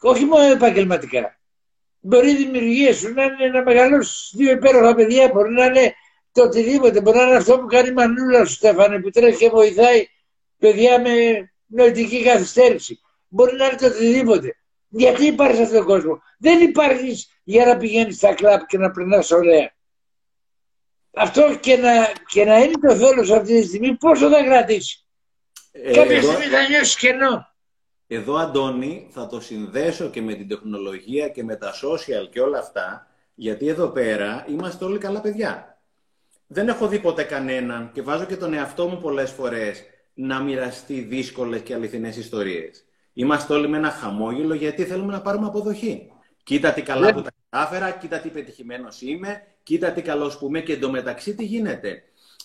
Όχι 0.00 0.24
μόνο 0.24 0.44
επαγγελματικά. 0.44 1.38
Μπορεί 2.00 2.30
η 2.30 2.36
δημιουργία 2.36 2.94
σου 2.94 3.12
να 3.12 3.22
είναι 3.22 3.48
να 3.52 3.62
μεγαλώσεις 3.62 4.32
δύο 4.36 4.52
υπέροχα 4.52 4.94
παιδιά, 4.94 5.28
μπορεί 5.28 5.52
να 5.52 5.64
είναι 5.64 5.94
το 6.32 6.42
οτιδήποτε. 6.42 7.00
Μπορεί 7.00 7.16
να 7.16 7.22
είναι 7.22 7.36
αυτό 7.36 7.58
που 7.58 7.66
κάνει 7.66 7.88
η 7.88 7.92
μανούλα 7.92 8.44
σου, 8.44 8.52
Στέφανε, 8.52 9.00
που 9.00 9.10
τρέχει 9.10 9.38
και 9.38 9.48
βοηθάει 9.48 10.06
παιδιά 10.58 11.00
με 11.00 11.10
νοητική 11.66 12.22
καθυστέρηση. 12.22 13.00
Μπορεί 13.28 13.56
να 13.56 13.64
είναι 13.64 13.76
το 13.76 13.86
οτιδήποτε. 13.86 14.56
Γιατί 14.88 15.24
υπάρχει 15.26 15.56
σε 15.56 15.62
αυτόν 15.62 15.78
τον 15.78 15.86
κόσμο. 15.86 16.22
Δεν 16.38 16.60
υπάρχεις 16.60 17.40
για 17.44 17.64
να 17.66 17.76
πηγαίνεις 17.76 18.16
στα 18.16 18.34
κλαπ 18.34 18.66
και 18.66 18.78
να 18.78 18.90
περνάς 18.90 19.30
ωραία 19.30 19.76
αυτό 21.18 21.56
και 21.60 21.76
να, 21.76 21.92
και 22.26 22.44
να 22.44 22.58
είναι 22.58 22.78
το 22.80 22.94
θέλος 22.94 23.30
αυτή 23.30 23.60
τη 23.60 23.66
στιγμή 23.66 23.96
πόσο 23.96 24.30
θα 24.30 24.44
κρατήσει; 24.44 25.06
Ε, 25.72 25.92
Κάποια 25.92 26.16
εδώ, 26.16 26.30
στιγμή 26.30 26.46
θα 26.46 26.68
νιώσει 26.68 26.98
κενό. 26.98 27.46
Εδώ 28.06 28.34
Αντώνη 28.36 29.08
θα 29.10 29.26
το 29.26 29.40
συνδέσω 29.40 30.08
και 30.08 30.22
με 30.22 30.34
την 30.34 30.48
τεχνολογία 30.48 31.28
και 31.28 31.44
με 31.44 31.56
τα 31.56 31.72
social 31.72 32.30
και 32.30 32.40
όλα 32.40 32.58
αυτά 32.58 33.06
γιατί 33.34 33.68
εδώ 33.68 33.88
πέρα 33.88 34.44
είμαστε 34.48 34.84
όλοι 34.84 34.98
καλά 34.98 35.20
παιδιά. 35.20 35.78
Δεν 36.46 36.68
έχω 36.68 36.88
δει 36.88 36.98
ποτέ 36.98 37.22
κανέναν 37.22 37.90
και 37.92 38.02
βάζω 38.02 38.24
και 38.24 38.36
τον 38.36 38.54
εαυτό 38.54 38.86
μου 38.86 38.98
πολλές 38.98 39.30
φορές 39.30 39.82
να 40.14 40.40
μοιραστεί 40.40 41.00
δύσκολες 41.00 41.60
και 41.60 41.74
αληθινές 41.74 42.16
ιστορίες. 42.16 42.84
Είμαστε 43.12 43.54
όλοι 43.54 43.68
με 43.68 43.76
ένα 43.76 43.90
χαμόγελο 43.90 44.54
γιατί 44.54 44.84
θέλουμε 44.84 45.12
να 45.12 45.20
πάρουμε 45.20 45.46
αποδοχή. 45.46 46.12
Κοίτα 46.42 46.72
τι 46.72 46.82
καλά 46.82 47.06
ναι. 47.06 47.12
που 47.12 47.22
τα 47.22 47.30
κατάφερα, 47.50 47.90
κοίτα 47.90 48.18
τι 48.18 48.28
πετυχημένος 48.28 49.00
είμαι, 49.00 49.42
κοίτα 49.68 49.92
τι 49.92 50.02
καλό 50.02 50.36
που 50.38 50.46
είμαι 50.46 50.60
και 50.60 50.72
εντωμεταξύ 50.72 51.34
τι 51.34 51.44
γίνεται. 51.44 52.02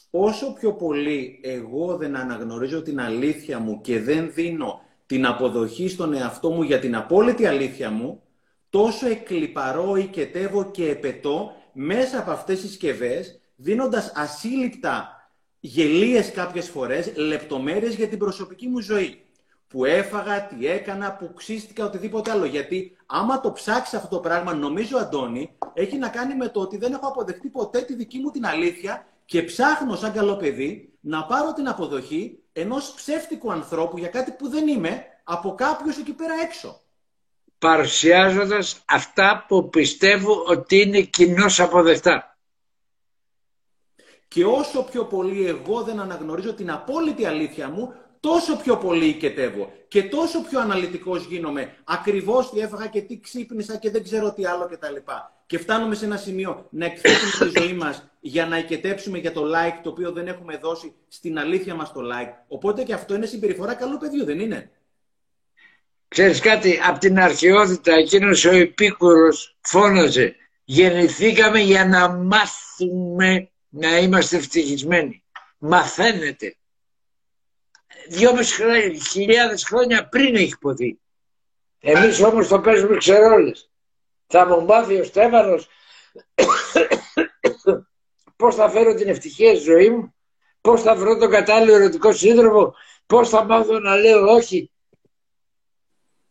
Όσο 0.10 0.54
πιο 0.54 0.74
πολύ 0.74 1.40
εγώ 1.44 1.98
δεν 1.98 2.16
αναγνωρίζω 2.16 2.82
την 2.82 3.00
αλήθεια 3.00 3.60
μου 3.60 3.82
και 3.82 4.00
δεν 4.00 4.32
δίνω 4.34 4.82
την 5.06 5.26
αποδοχή 5.26 5.90
στον 5.90 6.14
εαυτό 6.14 6.50
μου 6.50 6.62
για 6.62 6.80
την 6.80 6.96
απόλυτη 6.96 7.46
αλήθεια 7.46 7.90
μου, 7.90 8.22
τόσο 8.70 9.08
εκλυπαρώ, 9.08 9.96
οικετεύω 9.96 10.72
και 10.72 10.90
επετώ 10.90 11.52
μέσα 11.74 12.20
από 12.20 12.32
αυτές 12.32 12.62
τις 12.62 12.70
συσκευές, 12.70 13.40
δίνοντας 13.56 14.12
ασύλληπτα 14.16 15.30
γελίες 15.60 16.32
κάποιες 16.32 16.70
φορές 16.70 17.16
λεπτομέρειες 17.16 17.96
για 17.96 18.08
την 18.08 18.18
προσωπική 18.18 18.68
μου 18.68 18.80
ζωή. 18.80 19.22
Που 19.68 19.86
έφαγα, 19.86 20.46
τι 20.46 20.68
έκανα, 20.68 21.16
που 21.16 21.34
ξύστηκα, 21.34 21.86
οτιδήποτε 21.86 22.32
άλλο. 22.32 22.46
Γιατί 22.46 22.98
άμα 23.16 23.40
το 23.40 23.52
ψάξεις 23.52 23.94
αυτό 23.94 24.08
το 24.08 24.20
πράγμα, 24.20 24.54
νομίζω, 24.54 24.98
Αντώνη, 24.98 25.58
έχει 25.74 25.98
να 25.98 26.10
κάνει 26.10 26.36
με 26.36 26.48
το 26.48 26.60
ότι 26.60 26.78
δεν 26.78 26.94
έχω 26.94 27.08
αποδεχτεί 27.08 27.50
ποτέ 27.50 27.82
τη 27.82 27.96
δική 27.96 28.20
μου 28.20 28.32
την 28.32 28.46
αλήθεια 28.46 29.06
και 29.26 29.44
ψάχνω 29.44 29.96
σαν 29.96 30.14
καλό 30.14 30.36
παιδί 30.36 30.94
να 31.00 31.26
πάρω 31.26 31.54
την 31.54 31.68
αποδοχή 31.68 32.40
ενός 32.54 32.94
ψεύτικου 32.96 33.52
ανθρώπου 33.52 33.98
για 33.98 34.08
κάτι 34.08 34.32
που 34.32 34.50
δεν 34.50 34.68
είμαι 34.68 35.06
από 35.24 35.56
κάποιους 35.56 35.98
εκεί 35.98 36.14
πέρα 36.14 36.34
έξω. 36.44 36.82
Παρουσιάζοντας 37.58 38.84
αυτά 38.86 39.46
που 39.48 39.70
πιστεύω 39.70 40.44
ότι 40.48 40.82
είναι 40.82 41.02
κοινώς 41.02 41.60
αποδεκτά. 41.60 42.38
Και 44.28 44.46
όσο 44.46 44.84
πιο 44.84 45.06
πολύ 45.06 45.48
εγώ 45.48 45.82
δεν 45.84 46.00
αναγνωρίζω 46.00 46.54
την 46.54 46.72
απόλυτη 46.72 47.26
αλήθεια 47.26 47.70
μου, 47.70 47.94
τόσο 48.24 48.58
πιο 48.58 48.78
πολύ 48.78 49.06
οικετεύω 49.06 49.74
και 49.88 50.04
τόσο 50.04 50.42
πιο 50.42 50.60
αναλυτικός 50.60 51.26
γίνομαι. 51.26 51.76
Ακριβώς 51.84 52.50
τι 52.50 52.60
έφαγα 52.60 52.88
και 52.88 53.02
τι 53.02 53.20
ξύπνησα 53.20 53.78
και 53.78 53.92
δεν 53.92 54.04
ξέρω 54.04 54.34
τι 54.34 54.46
άλλο 54.46 54.70
κτλ. 54.72 54.96
Και 55.46 55.58
φτάνουμε 55.58 55.96
σε 55.96 56.06
ένα 56.06 56.18
σημείο 56.18 56.68
να 56.70 56.86
εκθέσουμε 56.86 57.52
τη 57.52 57.60
ζωή 57.60 57.74
μας 57.74 58.10
για 58.20 58.46
να 58.46 58.58
οικετέψουμε 58.58 59.18
για 59.18 59.32
το 59.32 59.42
like 59.42 59.80
το 59.84 59.90
οποίο 59.90 60.12
δεν 60.12 60.28
έχουμε 60.28 60.58
δώσει 60.58 60.94
στην 61.08 61.40
αλήθεια 61.40 61.76
μας 61.76 61.94
το 61.94 62.02
like. 62.02 62.34
Οπότε 62.48 62.84
και 62.84 62.94
αυτό 62.94 63.16
είναι 63.16 63.26
συμπεριφορά 63.26 63.74
καλού 63.74 63.98
παιδιού, 63.98 64.26
δεν 64.26 64.40
είναι; 64.40 64.72
Ξέρεις 66.08 66.40
κάτι, 66.40 66.80
από 66.88 67.00
την 67.00 67.20
αρχαιότητα 67.20 67.94
εκείνος 67.94 68.46
ο 68.46 68.52
επίκουρος 68.52 69.58
φώναζε 69.62 70.36
γεννηθήκαμε 70.64 71.60
για 71.60 71.86
να 71.86 72.10
μάθουμε 72.10 73.50
να 73.70 73.98
είμαστε 73.98 74.38
ευτυχισμένοι. 74.38 75.24
Μαθαίνετε. 75.58 76.56
Δυόμιση 78.08 79.00
χιλιάδες 79.10 79.64
χρόνια 79.64 80.08
πριν 80.08 80.36
έχει 80.36 80.58
ποθεί. 80.58 81.00
Εμείς 81.80 82.24
όμως 82.24 82.48
το 82.48 82.60
παίζουμε 82.60 82.98
ξερόλες. 82.98 83.72
Θα 84.28 84.48
μου 84.48 84.66
μάθει 84.66 85.00
ο 85.00 85.04
Στέφανος 85.04 85.68
πώς 88.36 88.56
θα 88.56 88.70
φέρω 88.70 88.94
την 88.94 89.08
ευτυχία 89.08 89.56
στη 89.56 89.64
ζωή 89.64 89.90
μου, 89.90 90.16
πώς 90.62 90.82
θα 90.82 90.96
βρω 90.96 91.18
τον 91.18 91.30
κατάλληλο 91.30 91.76
ερωτικό 91.76 92.14
σύντροφο, 92.14 92.76
πώς 93.06 93.30
θα 93.30 93.44
μάθω 93.44 93.80
να 93.80 93.96
λέω 93.96 94.26
όχι. 94.26 94.72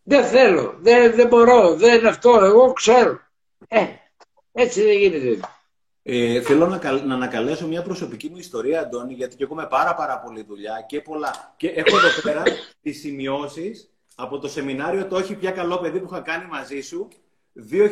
Δεν 0.03 0.25
θέλω, 0.25 0.77
δεν, 0.79 1.15
δεν 1.15 1.27
μπορώ, 1.27 1.75
δεν 1.75 1.99
είναι 1.99 2.09
αυτό, 2.09 2.31
εγώ 2.31 2.73
ξέρω. 2.73 3.21
Ε, 3.69 3.87
έτσι 4.53 4.83
δεν 4.83 4.97
γίνεται. 4.97 5.49
Ε, 6.03 6.41
θέλω 6.41 6.67
να, 6.67 6.93
να 6.93 7.15
ανακαλέσω 7.15 7.67
μια 7.67 7.83
προσωπική 7.83 8.29
μου 8.29 8.37
ιστορία, 8.37 8.81
Αντώνη, 8.81 9.15
γιατί 9.15 9.37
και 9.37 9.45
εγώ 9.45 9.55
με 9.55 9.67
πάρα, 9.67 9.95
πάρα 9.95 10.19
πολλή 10.19 10.43
δουλειά 10.43 10.85
και 10.89 11.01
πολλά. 11.01 11.55
Και 11.57 11.69
έχω 11.69 11.97
εδώ 11.97 12.21
πέρα 12.23 12.43
τις 12.83 13.01
σημειώσεις 13.01 13.91
από 14.15 14.39
το 14.39 14.49
σεμινάριο 14.49 15.07
«Το 15.07 15.17
όχι 15.17 15.35
πια 15.35 15.51
καλό 15.51 15.79
παιδί» 15.79 15.99
που 15.99 16.09
είχα 16.11 16.21
κάνει 16.21 16.47
μαζί 16.51 16.81
σου 16.81 17.09
2011, 17.55 17.89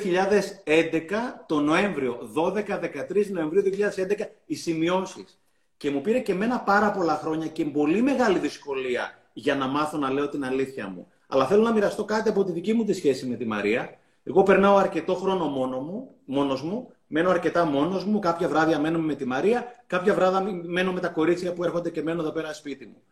το 1.47 1.61
Νοέμβριο, 1.61 2.19
12-13 2.35 3.27
Νοεμβρίου 3.31 3.63
2011, 3.63 4.27
οι 4.47 4.55
σημειώσεις. 4.55 5.41
Και 5.77 5.91
μου 5.91 6.01
πήρε 6.01 6.19
και 6.19 6.35
μένα 6.35 6.61
πάρα 6.61 6.91
πολλά 6.91 7.17
χρόνια 7.17 7.47
και 7.47 7.65
πολύ 7.65 8.03
μεγάλη 8.03 8.39
δυσκολία 8.39 9.19
για 9.33 9.55
να 9.55 9.67
μάθω 9.67 9.99
να 9.99 10.11
λέω 10.11 10.29
την 10.29 10.45
αλήθεια 10.45 10.89
μου. 10.89 11.07
Αλλά 11.27 11.47
θέλω 11.47 11.63
να 11.63 11.73
μοιραστώ 11.73 12.05
κάτι 12.05 12.29
από 12.29 12.45
τη 12.45 12.53
δική 12.53 12.73
μου 12.73 12.85
τη 12.85 12.93
σχέση 12.93 13.27
με 13.27 13.37
τη 13.37 13.47
Μαρία. 13.47 13.99
Εγώ 14.25 14.43
περνάω 14.43 14.77
αρκετό 14.77 15.15
χρόνο 15.15 15.47
μόνος 15.49 15.85
μου, 15.85 16.15
μόνος 16.25 16.63
μου, 16.63 16.93
μένω 17.13 17.31
αρκετά 17.31 17.65
μόνος 17.65 18.05
μου, 18.05 18.19
κάποια 18.19 18.49
βράδια 18.49 18.79
μένω 18.79 18.99
με 18.99 19.15
τη 19.15 19.25
Μαρία, 19.25 19.67
κάποια 19.87 20.15
βράδια 20.15 20.61
μένω 20.65 20.93
με 20.93 21.01
τα 21.01 21.09
κορίτσια 21.09 21.53
που 21.53 21.65
έρχονται 21.65 21.91
και 21.91 22.03
μένω 22.03 22.21
εδώ 22.21 22.31
πέρα 22.31 22.53
σπίτι 22.53 22.87
μου. 22.87 23.03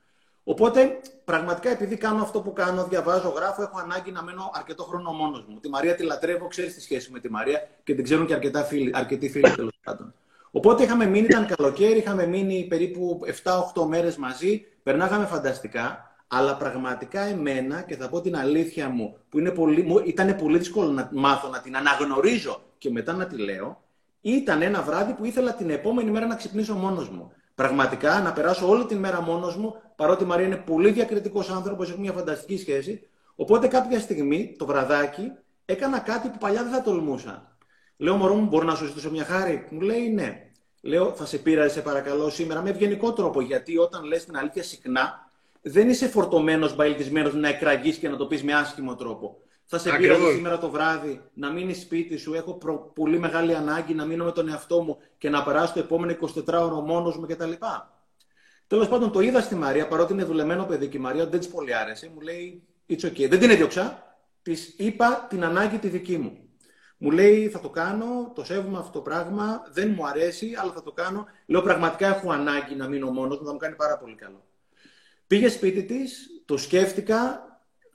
Οπότε, 0.44 1.00
πραγματικά, 1.24 1.70
επειδή 1.70 1.96
κάνω 1.96 2.22
αυτό 2.22 2.40
που 2.40 2.52
κάνω, 2.52 2.84
διαβάζω, 2.84 3.28
γράφω, 3.28 3.62
έχω 3.62 3.78
ανάγκη 3.78 4.10
να 4.10 4.22
μένω 4.22 4.50
αρκετό 4.54 4.84
χρόνο 4.84 5.12
μόνος 5.12 5.44
μου. 5.48 5.60
Τη 5.60 5.68
Μαρία 5.68 5.94
τη 5.94 6.02
λατρεύω, 6.02 6.48
ξέρεις 6.48 6.74
τη 6.74 6.80
σχέση 6.80 7.10
με 7.12 7.20
τη 7.20 7.30
Μαρία 7.30 7.68
και 7.84 7.94
την 7.94 8.04
ξέρουν 8.04 8.26
και 8.26 8.34
αρκετά 8.34 8.62
φίλοι, 8.64 8.90
αρκετοί 8.94 9.30
φίλοι 9.30 9.50
τέλος 9.50 9.72
πάντων. 9.84 10.14
Οπότε 10.50 10.82
είχαμε 10.82 11.06
μείνει, 11.06 11.26
ήταν 11.26 11.46
καλοκαίρι, 11.46 11.98
είχαμε 11.98 12.26
μείνει 12.26 12.66
περίπου 12.68 13.20
7-8 13.74 13.86
μέρες 13.86 14.16
μαζί, 14.16 14.66
περνάγαμε 14.82 15.26
φανταστικά, 15.26 16.12
αλλά 16.28 16.56
πραγματικά 16.56 17.20
εμένα, 17.20 17.82
και 17.82 17.96
θα 17.96 18.08
πω 18.08 18.20
την 18.20 18.36
αλήθεια 18.36 18.88
μου, 18.88 19.16
που 19.28 19.38
είναι 19.38 19.50
πολύ, 19.50 20.02
ήταν 20.04 20.36
πολύ 20.36 20.58
δύσκολο 20.58 20.90
να 20.90 21.08
μάθω 21.12 21.48
να 21.48 21.60
την 21.60 21.76
αναγνωρίζω 21.76 22.62
και 22.78 22.90
μετά 22.90 23.12
να 23.12 23.26
τη 23.26 23.36
λέω, 23.36 23.82
ήταν 24.20 24.62
ένα 24.62 24.82
βράδυ 24.82 25.12
που 25.12 25.24
ήθελα 25.24 25.54
την 25.54 25.70
επόμενη 25.70 26.10
μέρα 26.10 26.26
να 26.26 26.34
ξυπνήσω 26.34 26.74
μόνος 26.74 27.08
μου. 27.08 27.32
Πραγματικά 27.54 28.20
να 28.20 28.32
περάσω 28.32 28.68
όλη 28.68 28.84
την 28.84 28.98
μέρα 28.98 29.20
μόνος 29.20 29.56
μου, 29.56 29.74
παρότι 29.96 30.22
η 30.22 30.26
Μαρία 30.26 30.46
είναι 30.46 30.56
πολύ 30.56 30.90
διακριτικός 30.90 31.50
άνθρωπος, 31.50 31.90
έχει 31.90 32.00
μια 32.00 32.12
φανταστική 32.12 32.58
σχέση. 32.58 33.08
Οπότε 33.34 33.66
κάποια 33.68 34.00
στιγμή, 34.00 34.54
το 34.58 34.66
βραδάκι, 34.66 35.32
έκανα 35.64 35.98
κάτι 35.98 36.28
που 36.28 36.38
παλιά 36.38 36.62
δεν 36.62 36.72
θα 36.72 36.82
τολμούσα. 36.82 37.56
Λέω, 37.96 38.16
Μωρό 38.16 38.34
μου, 38.34 38.46
μπορώ 38.46 38.64
να 38.64 38.74
σου 38.74 38.86
ζητήσω 38.86 39.10
μια 39.10 39.24
χάρη; 39.24 39.66
Μου 39.70 39.80
λέει, 39.80 40.08
Ναι. 40.08 40.42
Λέω, 40.80 41.12
Θα 41.12 41.26
σε 41.26 41.38
πείραζε, 41.38 41.68
σε 41.68 41.80
παρακαλώ, 41.80 42.30
σήμερα 42.30 42.62
με 42.62 42.70
ευγενικό 42.70 43.12
τρόπο. 43.12 43.40
Γιατί 43.40 43.78
όταν 43.78 44.04
λες 44.04 44.24
την 44.24 44.36
αλήθεια 44.36 44.62
συχνά, 44.62 45.30
δεν 45.62 45.88
είσαι 45.88 46.06
φορτωμένος, 46.06 46.76
μπαϊλτισμένος 46.76 47.34
να 47.34 47.48
εκραγείς 47.48 47.96
και 47.96 48.08
να 48.08 48.16
το 48.16 48.26
πεις 48.26 48.42
με 48.42 48.54
άσχημο 48.54 48.94
τρόπο. 48.94 49.36
Θα 49.70 49.78
σε 49.78 49.96
πειράζει 49.96 50.34
σήμερα 50.34 50.58
το 50.58 50.70
βράδυ 50.70 51.20
να 51.34 51.50
μείνει 51.50 51.74
σπίτι 51.74 52.16
σου. 52.16 52.34
Έχω 52.34 52.54
προ... 52.54 52.92
πολύ 52.94 53.18
μεγάλη 53.18 53.54
ανάγκη 53.54 53.94
να 53.94 54.04
μείνω 54.04 54.24
με 54.24 54.32
τον 54.32 54.48
εαυτό 54.48 54.82
μου 54.82 54.98
και 55.18 55.30
να 55.30 55.42
περάσω 55.42 55.72
το 55.72 55.80
επόμενο 55.80 56.16
24ωρο 56.20 56.82
μόνος 56.84 57.16
μου 57.16 57.26
κτλ. 57.26 57.52
Τέλος 58.66 58.88
πάντων, 58.88 59.12
το 59.12 59.20
είδα 59.20 59.40
στη 59.40 59.54
Μαρία, 59.54 59.88
παρότι 59.88 60.12
είναι 60.12 60.24
δουλεμένο 60.24 60.64
παιδί 60.64 60.88
και 60.88 60.96
η 60.96 61.00
Μαρία 61.00 61.26
δεν 61.26 61.38
της 61.38 61.48
πολύ 61.48 61.74
άρεσε. 61.74 62.10
Μου 62.14 62.20
λέει, 62.20 62.62
It's 62.88 63.04
okay. 63.04 63.28
Δεν 63.28 63.38
την 63.38 63.50
έδιωξα. 63.50 64.16
Της 64.42 64.74
είπα 64.76 65.26
την 65.28 65.44
ανάγκη 65.44 65.78
τη 65.78 65.88
δική 65.88 66.18
μου. 66.18 66.38
Μου 66.98 67.10
λέει, 67.10 67.48
Θα 67.48 67.60
το 67.60 67.70
κάνω, 67.70 68.32
το 68.34 68.44
σέβομαι 68.44 68.78
αυτό 68.78 68.90
το 68.92 69.00
πράγμα, 69.00 69.62
δεν 69.72 69.92
μου 69.96 70.06
αρέσει, 70.06 70.54
αλλά 70.56 70.72
θα 70.72 70.82
το 70.82 70.92
κάνω. 70.92 71.26
Λέω, 71.46 71.62
Πραγματικά 71.62 72.06
έχω 72.06 72.30
ανάγκη 72.30 72.74
να 72.74 72.88
μείνω 72.88 73.10
μόνος 73.10 73.38
μου, 73.38 73.46
θα 73.46 73.52
μου 73.52 73.58
κάνει 73.58 73.74
πάρα 73.74 73.98
πολύ 73.98 74.14
καλό. 74.14 74.44
Πήγε 75.26 75.48
σπίτι 75.48 75.84
της, 75.84 76.26
το 76.44 76.56
σκέφτηκα, 76.56 77.47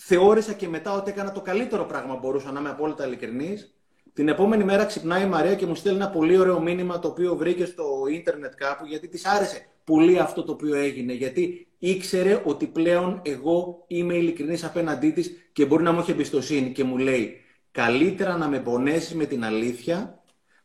θεώρησα 0.05 0.53
και 0.53 0.67
μετά 0.67 0.93
ότι 0.93 1.09
έκανα 1.09 1.31
το 1.31 1.41
καλύτερο 1.41 1.85
πράγμα 1.85 2.15
μπορούσα 2.15 2.51
να 2.51 2.59
είμαι 2.59 2.69
απόλυτα 2.69 3.05
ειλικρινής. 3.05 3.73
Την 4.13 4.27
επόμενη 4.27 4.63
μέρα 4.63 4.85
ξυπνάει 4.85 5.23
η 5.23 5.27
Μαρία 5.27 5.55
και 5.55 5.65
μου 5.65 5.75
στέλνει 5.75 5.97
ένα 5.97 6.09
πολύ 6.09 6.37
ωραίο 6.37 6.61
μήνυμα 6.61 6.99
το 6.99 7.07
οποίο 7.07 7.35
βρήκε 7.35 7.65
στο 7.65 7.85
ίντερνετ 8.11 8.53
κάπου 8.55 8.85
γιατί 8.85 9.07
της 9.07 9.25
άρεσε 9.25 9.67
πολύ 9.83 10.19
αυτό 10.19 10.43
το 10.43 10.51
οποίο 10.51 10.75
έγινε. 10.75 11.13
Γιατί 11.13 11.67
ήξερε 11.79 12.41
ότι 12.45 12.67
πλέον 12.67 13.21
εγώ 13.25 13.83
είμαι 13.87 14.13
ειλικρινής 14.13 14.63
απέναντί 14.63 15.11
της 15.11 15.31
και 15.53 15.65
μπορεί 15.65 15.83
να 15.83 15.91
μου 15.91 15.99
έχει 15.99 16.11
εμπιστοσύνη 16.11 16.71
και 16.71 16.83
μου 16.83 16.97
λέει 16.97 17.41
καλύτερα 17.71 18.37
να 18.37 18.47
με 18.47 18.59
πονέσεις 18.59 19.13
με 19.13 19.25
την 19.25 19.43
αλήθεια 19.45 20.23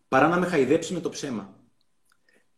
παρά 0.09 0.29
να 0.29 0.39
με 0.39 0.47
χαϊδέψεις 0.47 0.93
με 0.93 1.01
το 1.01 1.09
ψέμα. 1.09 1.55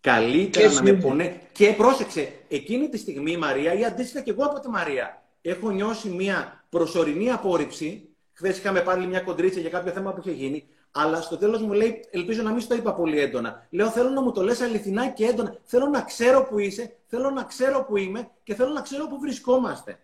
Καλύτερα 0.00 0.72
να 0.72 0.82
με 0.82 0.92
πονέσει. 0.92 1.40
Και 1.52 1.74
πρόσεξε, 1.76 2.32
εκείνη 2.48 2.88
τη 2.88 2.98
στιγμή 2.98 3.32
η 3.32 3.36
Μαρία, 3.36 3.74
ή 3.74 3.84
αντίστοιχα 3.84 4.20
και 4.20 4.30
εγώ 4.30 4.44
από 4.44 4.60
τη 4.60 4.68
Μαρία, 4.68 5.22
έχω 5.42 5.70
νιώσει 5.70 6.08
μια 6.08 6.59
προσωρινή 6.70 7.30
απόρριψη. 7.30 8.08
Χθες 8.32 8.58
είχαμε 8.58 8.80
πάλι 8.80 9.06
μια 9.06 9.20
κοντρίτσα 9.20 9.60
για 9.60 9.70
κάποιο 9.70 9.92
θέμα 9.92 10.12
που 10.12 10.20
είχε 10.20 10.32
γίνει. 10.32 10.68
Αλλά 10.90 11.20
στο 11.20 11.36
τέλος 11.36 11.62
μου 11.62 11.72
λέει: 11.72 12.04
Ελπίζω 12.10 12.42
να 12.42 12.50
μην 12.50 12.60
στο 12.60 12.74
είπα 12.74 12.94
πολύ 12.94 13.20
έντονα. 13.20 13.66
Λέω: 13.70 13.90
Θέλω 13.90 14.08
να 14.08 14.22
μου 14.22 14.32
το 14.32 14.42
λες 14.42 14.60
αληθινά 14.60 15.08
και 15.08 15.24
έντονα. 15.24 15.56
Θέλω 15.62 15.86
να 15.86 16.02
ξέρω 16.02 16.42
που 16.42 16.58
είσαι, 16.58 16.96
θέλω 17.06 17.30
να 17.30 17.42
ξέρω 17.44 17.84
που 17.84 17.96
είμαι 17.96 18.30
και 18.42 18.54
θέλω 18.54 18.72
να 18.72 18.80
ξέρω 18.80 19.06
που 19.06 19.20
βρισκόμαστε. 19.20 19.98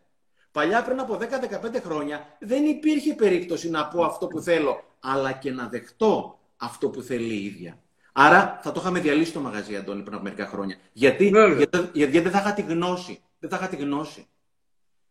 Παλιά 0.52 0.82
πριν 0.82 1.00
από 1.00 1.18
10-15 1.20 1.80
χρόνια 1.84 2.36
δεν 2.38 2.64
υπήρχε 2.64 3.14
περίπτωση 3.14 3.70
να 3.70 3.88
πω 3.88 4.04
αυτό 4.04 4.26
που 4.26 4.40
θέλω, 4.40 4.84
αλλά 5.00 5.32
και 5.32 5.50
να 5.50 5.68
δεχτώ 5.68 6.38
αυτό 6.56 6.88
που 6.88 7.02
θέλει 7.02 7.34
η 7.34 7.44
ίδια. 7.44 7.78
Άρα 8.12 8.60
θα 8.62 8.72
το 8.72 8.80
είχαμε 8.80 9.00
διαλύσει 9.00 9.32
το 9.32 9.40
μαγαζί, 9.40 9.76
Αντώνη, 9.76 10.02
πριν 10.02 10.14
από 10.14 10.22
μερικά 10.22 10.46
χρόνια. 10.46 10.76
Γιατί, 10.92 11.32
γιατί, 11.56 11.90
γιατί 11.92 12.20
δεν 12.20 12.32
θα 12.32 12.38
είχα 12.38 12.52
τη 12.52 12.62
γνώση. 12.62 13.22
Δεν 13.38 13.50
θα 13.50 13.56
είχα 13.56 13.68
τη 13.68 13.76
γνώση. 13.76 14.26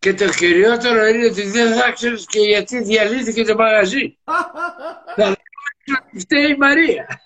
Και 0.06 0.14
το 0.14 0.30
κυριότερο 0.30 1.06
είναι 1.06 1.26
ότι 1.26 1.42
δεν 1.42 1.74
θα 1.74 1.92
ξέρεις 1.92 2.26
και 2.26 2.40
γιατί 2.40 2.84
διαλύθηκε 2.84 3.44
το 3.44 3.56
μαγαζί. 3.56 4.18
θα 5.16 5.24
λέμε 5.26 5.36
ότι 6.08 6.20
φταίει 6.20 6.52
η 6.52 6.56
Μαρία. 6.58 7.22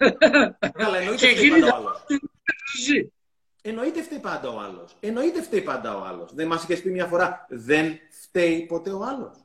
Καλά, 0.74 0.98
εννοείται 0.98 1.32
φταίει 1.32 1.50
πάντα 1.50 1.70
ο 1.74 1.80
άλλος. 1.80 2.04
Εννοείται 3.62 4.02
φταίει 4.02 4.20
πάντα 4.20 4.50
ο 4.50 4.60
άλλος. 4.60 4.96
Εννοείται 5.00 5.42
φταίει 5.42 5.62
πάντα 5.62 5.98
ο 5.98 6.04
άλλος. 6.04 6.34
Δεν 6.34 6.48
μας 6.48 6.64
είχε 6.64 6.76
πει 6.76 6.90
μια 6.90 7.06
φορά, 7.06 7.46
δεν 7.50 8.00
φταίει 8.22 8.66
ποτέ 8.66 8.92
ο 8.92 9.04
άλλος. 9.04 9.38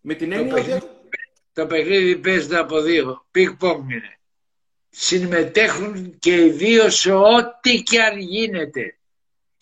Με 0.00 0.14
την 0.14 0.32
έννοια 0.32 0.54
ότι... 0.54 0.86
Το 1.52 1.66
παιχνίδι 1.66 2.16
παίζεται 2.18 2.58
από 2.58 2.80
δύο. 2.80 3.26
Πικ 3.30 3.62
είναι. 3.62 4.18
Συμμετέχουν 4.88 6.18
και 6.18 6.44
οι 6.44 6.50
δύο 6.50 6.90
σε 6.90 7.12
ό,τι 7.12 7.82
και 7.82 8.02
αν 8.02 8.18
γίνεται 8.18 8.98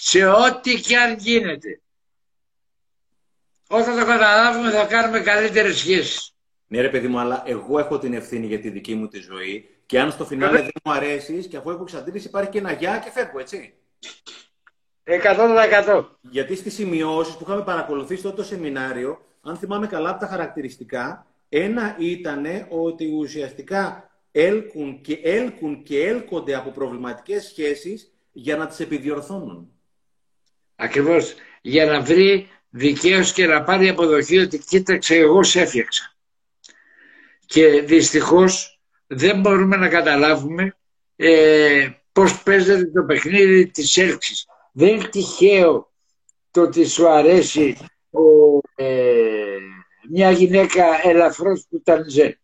σε 0.04 0.26
ό,τι 0.26 0.80
και 0.80 0.96
αν 0.96 1.16
γίνεται. 1.18 1.80
Όταν 3.68 3.98
το 3.98 4.04
καταλάβουμε 4.04 4.70
θα 4.70 4.84
κάνουμε 4.84 5.20
καλύτερες 5.20 5.78
σχέσεις. 5.78 6.34
Ναι 6.66 6.80
ρε 6.80 6.88
παιδί 6.88 7.08
μου, 7.08 7.18
αλλά 7.18 7.42
εγώ 7.46 7.78
έχω 7.78 7.98
την 7.98 8.14
ευθύνη 8.14 8.46
για 8.46 8.60
τη 8.60 8.70
δική 8.70 8.94
μου 8.94 9.08
τη 9.08 9.18
ζωή 9.18 9.68
Και 9.86 10.00
αν 10.00 10.10
στο 10.10 10.24
φινάλε 10.24 10.58
δεν 10.58 10.70
μου 10.84 10.92
αρέσει 10.92 11.46
και 11.46 11.56
αφού 11.56 11.70
έχω 11.70 11.82
εξαντλήσει 11.82 12.26
υπάρχει 12.26 12.50
και 12.50 12.58
ένα 12.58 12.72
γεια 12.72 12.98
και 12.98 13.10
φεύγω, 13.10 13.38
έτσι. 13.38 13.74
100%. 15.04 16.04
Γιατί 16.20 16.56
στις 16.56 16.74
σημειώσεις 16.74 17.36
που 17.36 17.44
είχαμε 17.46 17.62
παρακολουθήσει 17.62 18.22
τότε 18.22 18.36
το 18.36 18.44
σεμινάριο, 18.44 19.20
αν 19.42 19.56
θυμάμαι 19.56 19.86
καλά 19.86 20.10
από 20.10 20.20
τα 20.20 20.26
χαρακτηριστικά, 20.26 21.26
ένα 21.48 21.96
ήταν 21.98 22.44
ότι 22.68 23.12
ουσιαστικά 23.14 24.10
έλκουν 24.32 25.00
και, 25.00 25.20
έλκουν 25.22 25.82
και 25.82 26.06
έλκονται 26.06 26.54
από 26.54 26.70
προβληματικές 26.70 27.44
σχέσεις 27.44 28.12
για 28.32 28.56
να 28.56 28.66
τις 28.66 28.80
επιδιορθώνουν. 28.80 29.71
Ακριβώς. 30.76 31.34
Για 31.60 31.84
να 31.84 32.00
βρει 32.00 32.48
δικαίως 32.70 33.32
και 33.32 33.46
να 33.46 33.62
πάρει 33.62 33.88
αποδοχή 33.88 34.38
ότι 34.38 34.58
κοίταξε 34.58 35.14
εγώ 35.14 35.42
σε 35.42 35.60
έφτιαξα. 35.60 36.16
Και 37.46 37.80
δυστυχώς 37.80 38.80
δεν 39.06 39.40
μπορούμε 39.40 39.76
να 39.76 39.88
καταλάβουμε 39.88 40.76
ε, 41.16 41.90
πώς 42.12 42.42
παίζεται 42.42 42.84
το 42.84 43.04
παιχνίδι 43.04 43.66
της 43.66 43.96
έλξης. 43.96 44.46
Δεν 44.72 44.88
είναι 44.88 45.08
τυχαίο 45.08 45.92
το 46.50 46.60
ότι 46.60 46.86
σου 46.86 47.08
αρέσει 47.08 47.76
ε, 48.74 49.56
μια 50.10 50.30
γυναίκα 50.30 51.08
ελαφρώς 51.08 51.66
που 51.68 51.82
ζε. 52.06 52.38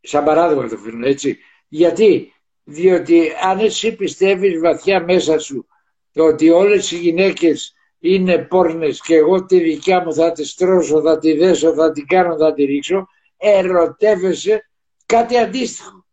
Σαν 0.00 0.24
παράδειγμα 0.24 0.68
το 0.68 0.76
φέρνω 0.76 1.06
έτσι. 1.06 1.38
Γιατί, 1.68 2.32
διότι 2.64 3.32
αν 3.42 3.58
εσύ 3.58 3.96
πιστεύεις 3.96 4.60
βαθιά 4.60 5.04
μέσα 5.04 5.38
σου 5.38 5.66
ότι 6.14 6.50
όλες 6.50 6.90
οι 6.90 6.96
γυναίκες 6.98 7.74
είναι 7.98 8.38
πόρνες 8.38 9.00
και 9.00 9.14
εγώ 9.14 9.44
τη 9.44 9.60
δικιά 9.60 10.02
μου 10.02 10.14
θα 10.14 10.32
τη 10.32 10.44
στρώσω, 10.44 11.00
θα 11.00 11.18
τη 11.18 11.32
δέσω, 11.32 11.74
θα 11.74 11.92
την 11.92 12.06
κάνω, 12.06 12.36
θα 12.36 12.52
τη 12.52 12.64
ρίξω, 12.64 13.08
ερωτεύεσαι 13.36 14.68
κάτι 15.06 15.38
αντίστοιχο. 15.38 16.04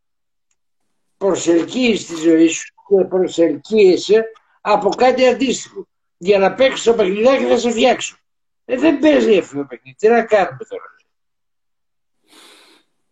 Προσελκύεις 1.17 2.05
τη 2.05 2.15
ζωή 2.15 2.47
σου 2.47 2.73
και 2.87 3.05
προσελκύεσαι 3.05 4.25
από 4.61 4.89
κάτι 4.89 5.27
αντίστοιχο. 5.27 5.87
Για 6.17 6.39
να 6.39 6.53
παίξεις 6.53 6.83
το 6.83 6.93
παιχνιδάκι 6.93 7.43
θα 7.43 7.57
σε 7.57 7.71
φτιάξω. 7.71 8.17
Ε, 8.65 8.77
δεν 8.77 8.99
παίζει 8.99 9.37
αυτό 9.37 9.57
το 9.57 9.65
παιχνίδι. 9.65 9.97
Τι 9.97 10.07
να 10.07 10.23
κάνουμε 10.25 10.65
τώρα. 10.69 10.95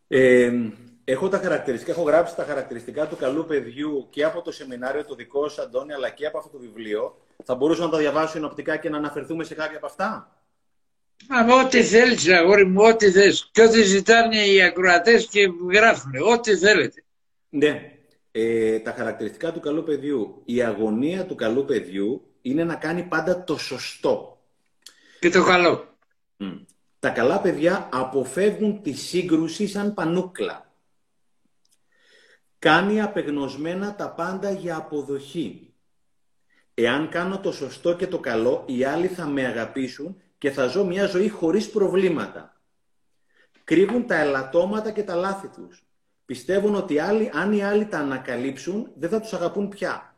Ε, 0.08 0.52
έχω 1.10 1.30
τα 1.30 1.38
χαρακτηριστικά, 1.38 1.92
έχω 1.92 2.02
γράψει 2.02 2.36
τα 2.36 2.44
χαρακτηριστικά 2.44 3.08
του 3.08 3.16
καλού 3.16 3.46
παιδιού 3.46 4.08
και 4.10 4.24
από 4.24 4.42
το 4.42 4.52
σεμινάριο 4.52 5.06
το 5.06 5.16
δικό 5.16 5.50
σου, 5.50 5.62
Αντώνη, 5.62 5.94
αλλά 5.94 6.10
και 6.10 6.26
από 6.26 6.38
αυτό 6.38 6.50
το 6.50 6.58
βιβλίο. 6.58 7.18
Θα 7.44 7.56
μπορούσα 7.56 7.84
να 7.84 7.90
τα 7.90 7.98
διαβάσω 7.98 8.32
συνοπτικά 8.32 8.78
και 8.78 8.90
να 8.90 8.98
αναφερθούμε 8.98 9.44
σε 9.44 9.54
κάποια 9.54 9.78
από 9.78 9.86
αυτά; 9.86 10.38
Μα 11.28 11.64
ό,τι 11.64 11.84
θέλεις, 11.84 12.30
αγόρι 12.30 12.66
μου, 12.66 12.84
ό,τι 12.84 13.12
θες. 13.12 13.50
Και 13.52 13.62
ό,τι 13.62 13.82
ζητάνε 13.82 14.46
οι 14.46 14.62
ακροατές 14.62 15.28
και 15.28 15.40
γράφουν, 15.74 16.12
ό,τι 16.32 16.58
θέλετε. 16.58 17.04
Ναι. 17.50 17.92
Ε, 18.32 18.80
τα 18.80 18.92
χαρακτηριστικά 18.92 19.52
του 19.52 19.60
καλού 19.60 19.84
παιδιού. 19.84 20.42
Η 20.46 20.62
αγωνία 20.62 21.26
του 21.26 21.36
καλού 21.36 21.66
παιδιού 21.66 22.22
είναι 22.42 22.64
να 22.64 22.76
κάνει 22.76 23.04
πάντα 23.04 23.44
το 23.44 23.58
σωστό. 23.58 24.42
Και 25.20 25.30
το 25.30 25.44
καλό. 25.44 25.98
Τα 27.00 27.10
καλά 27.10 27.42
παιδιά 27.42 27.90
αποφεύγουν 27.92 28.82
τη 28.82 28.94
σύγκρουση 28.94 29.68
σαν 29.68 29.94
πανούκλα. 29.94 30.67
Κάνει 32.60 33.02
απεγνωσμένα 33.02 33.96
τα 33.96 34.12
πάντα 34.12 34.52
για 34.52 34.76
αποδοχή. 34.76 35.74
Εάν 36.74 37.10
κάνω 37.10 37.40
το 37.40 37.52
σωστό 37.52 37.96
και 37.96 38.08
το 38.08 38.20
καλό, 38.20 38.64
οι 38.68 38.84
άλλοι 38.84 39.08
θα 39.08 39.26
με 39.26 39.46
αγαπήσουν 39.46 40.22
και 40.38 40.52
θα 40.52 40.68
ζω 40.68 40.86
μια 40.86 41.06
ζωή 41.06 41.30
χωρίς 41.30 41.70
προβλήματα. 41.70 42.62
Κρύβουν 43.64 44.08
τα 44.08 44.16
ελαττώματα 44.16 44.92
και 44.92 45.04
τα 45.04 45.16
λάθη 45.16 45.48
τους. 45.48 45.86
Πιστεύουν 46.26 46.76
ότι 46.76 47.00
άλλοι, 47.00 47.32
αν 47.34 47.54
οι 47.54 47.64
άλλοι 47.64 47.86
τα 47.86 47.98
ανακαλύψουν, 47.98 48.92
δεν 48.96 49.10
θα 49.10 49.20
τους 49.20 49.34
αγαπούν 49.34 49.70
πια. 49.70 50.18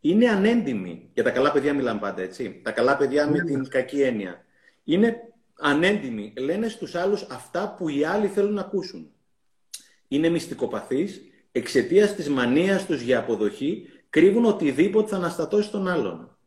Είναι 0.00 0.28
ανέντιμοι. 0.28 1.10
Για 1.14 1.22
τα 1.22 1.30
καλά 1.30 1.52
παιδιά 1.52 1.74
μιλάμε 1.74 2.00
πάντα, 2.00 2.22
έτσι. 2.22 2.60
Τα 2.64 2.72
καλά 2.72 2.96
παιδιά 2.96 3.28
με 3.30 3.40
την 3.40 3.68
κακή 3.68 4.02
έννοια. 4.02 4.44
Είναι 4.84 5.32
ανέντιμοι. 5.58 6.32
Λένε 6.36 6.68
στους 6.68 6.94
άλλους 6.94 7.22
αυτά 7.22 7.74
που 7.74 7.88
οι 7.88 8.04
άλλοι 8.04 8.26
θέλουν 8.26 8.52
να 8.52 8.60
ακούσουν. 8.60 9.10
Είναι 10.08 10.28
μυστικοπαθείς. 10.28 11.20
Εξαιτίας 11.56 12.14
της 12.14 12.28
μανίας 12.28 12.86
τους 12.86 13.00
για 13.00 13.18
αποδοχή, 13.18 13.86
κρύβουν 14.10 14.44
οτιδήποτε 14.44 15.08
θα 15.08 15.16
αναστατώσει 15.16 15.70
τον 15.70 15.88
άλλον. 15.88 16.38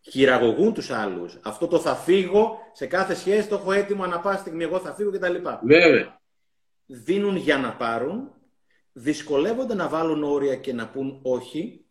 Χειραγωγούν 0.00 0.74
τους 0.74 0.90
άλλους. 0.90 1.38
Αυτό 1.42 1.66
το 1.66 1.78
θα 1.78 1.94
φύγω, 1.94 2.58
σε 2.72 2.86
κάθε 2.86 3.14
σχέση 3.14 3.48
το 3.48 3.54
έχω 3.54 3.72
έτοιμο, 3.72 4.02
ανά 4.02 4.20
πάση 4.20 4.40
στιγμή 4.40 4.64
εγώ 4.64 4.78
θα 4.78 4.94
φύγω 4.94 5.10
κτλ. 5.10 5.34
Βέβαια. 5.62 6.20
Δίνουν 6.86 7.36
για 7.36 7.58
να 7.58 7.72
πάρουν, 7.72 8.30
δυσκολεύονται 8.92 9.74
να 9.74 9.88
βάλουν 9.88 10.22
όρια 10.22 10.56
και 10.56 10.72
να 10.72 10.88
πούν 10.88 11.18
όχι, 11.22 11.84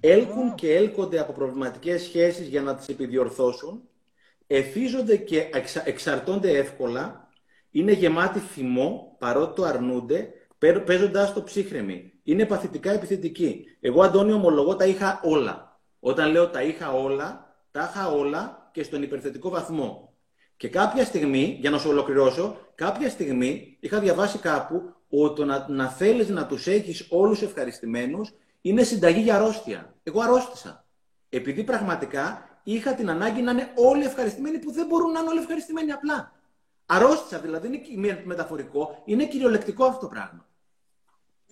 έλκουν 0.00 0.54
και 0.54 0.74
έλκονται 0.74 1.18
από 1.18 1.32
προβληματικές 1.32 2.02
σχέσεις 2.02 2.48
για 2.48 2.62
να 2.62 2.74
τις 2.74 2.88
επιδιορθώσουν, 2.88 3.82
εθίζονται 4.46 5.16
και 5.16 5.50
εξαρτώνται 5.84 6.50
εύκολα, 6.50 7.28
είναι 7.70 7.92
γεμάτοι 7.92 8.38
θυμό 8.38 9.16
παρότι 9.18 9.54
το 9.54 9.64
αρνούνται, 9.64 10.32
παίζοντας 10.84 11.32
το 11.32 11.42
ψύχρεμοι. 11.42 12.09
Είναι 12.22 12.46
παθητικά 12.46 12.92
επιθετικοί. 12.92 13.64
Εγώ, 13.80 14.02
Αντώνιο, 14.02 14.34
ομολογώ 14.34 14.76
τα 14.76 14.84
είχα 14.84 15.20
όλα. 15.24 15.80
Όταν 16.00 16.30
λέω 16.30 16.48
τα 16.48 16.62
είχα 16.62 16.92
όλα, 16.92 17.56
τα 17.70 17.90
είχα 17.92 18.10
όλα 18.10 18.70
και 18.72 18.82
στον 18.82 19.02
υπερθετικό 19.02 19.48
βαθμό. 19.50 20.14
Και 20.56 20.68
κάποια 20.68 21.04
στιγμή, 21.04 21.56
για 21.60 21.70
να 21.70 21.78
σου 21.78 21.90
ολοκληρώσω, 21.90 22.56
κάποια 22.74 23.10
στιγμή 23.10 23.76
είχα 23.80 24.00
διαβάσει 24.00 24.38
κάπου 24.38 24.94
ότι 25.08 25.44
να, 25.44 25.66
να 25.68 25.88
θέλεις 25.88 26.28
να 26.28 26.46
τους 26.46 26.66
έχεις 26.66 27.06
όλους 27.10 27.42
ευχαριστημένους 27.42 28.32
είναι 28.60 28.82
συνταγή 28.82 29.20
για 29.20 29.36
αρρώστια. 29.36 29.94
Εγώ 30.02 30.20
αρρώστησα. 30.20 30.84
Επειδή 31.28 31.64
πραγματικά 31.64 32.48
είχα 32.62 32.94
την 32.94 33.10
ανάγκη 33.10 33.42
να 33.42 33.50
είναι 33.50 33.72
όλοι 33.74 34.04
ευχαριστημένοι 34.04 34.58
που 34.58 34.72
δεν 34.72 34.86
μπορούν 34.86 35.12
να 35.12 35.20
είναι 35.20 35.28
όλοι 35.28 35.38
ευχαριστημένοι 35.38 35.92
απλά. 35.92 36.32
Αρρώστησα 36.86 37.38
δηλαδή, 37.38 37.82
είναι 37.94 38.22
μεταφορικό, 38.24 39.02
είναι 39.04 39.26
κυριολεκτικό 39.26 39.84
αυτό 39.84 40.00
το 40.00 40.06
πράγμα. 40.06 40.46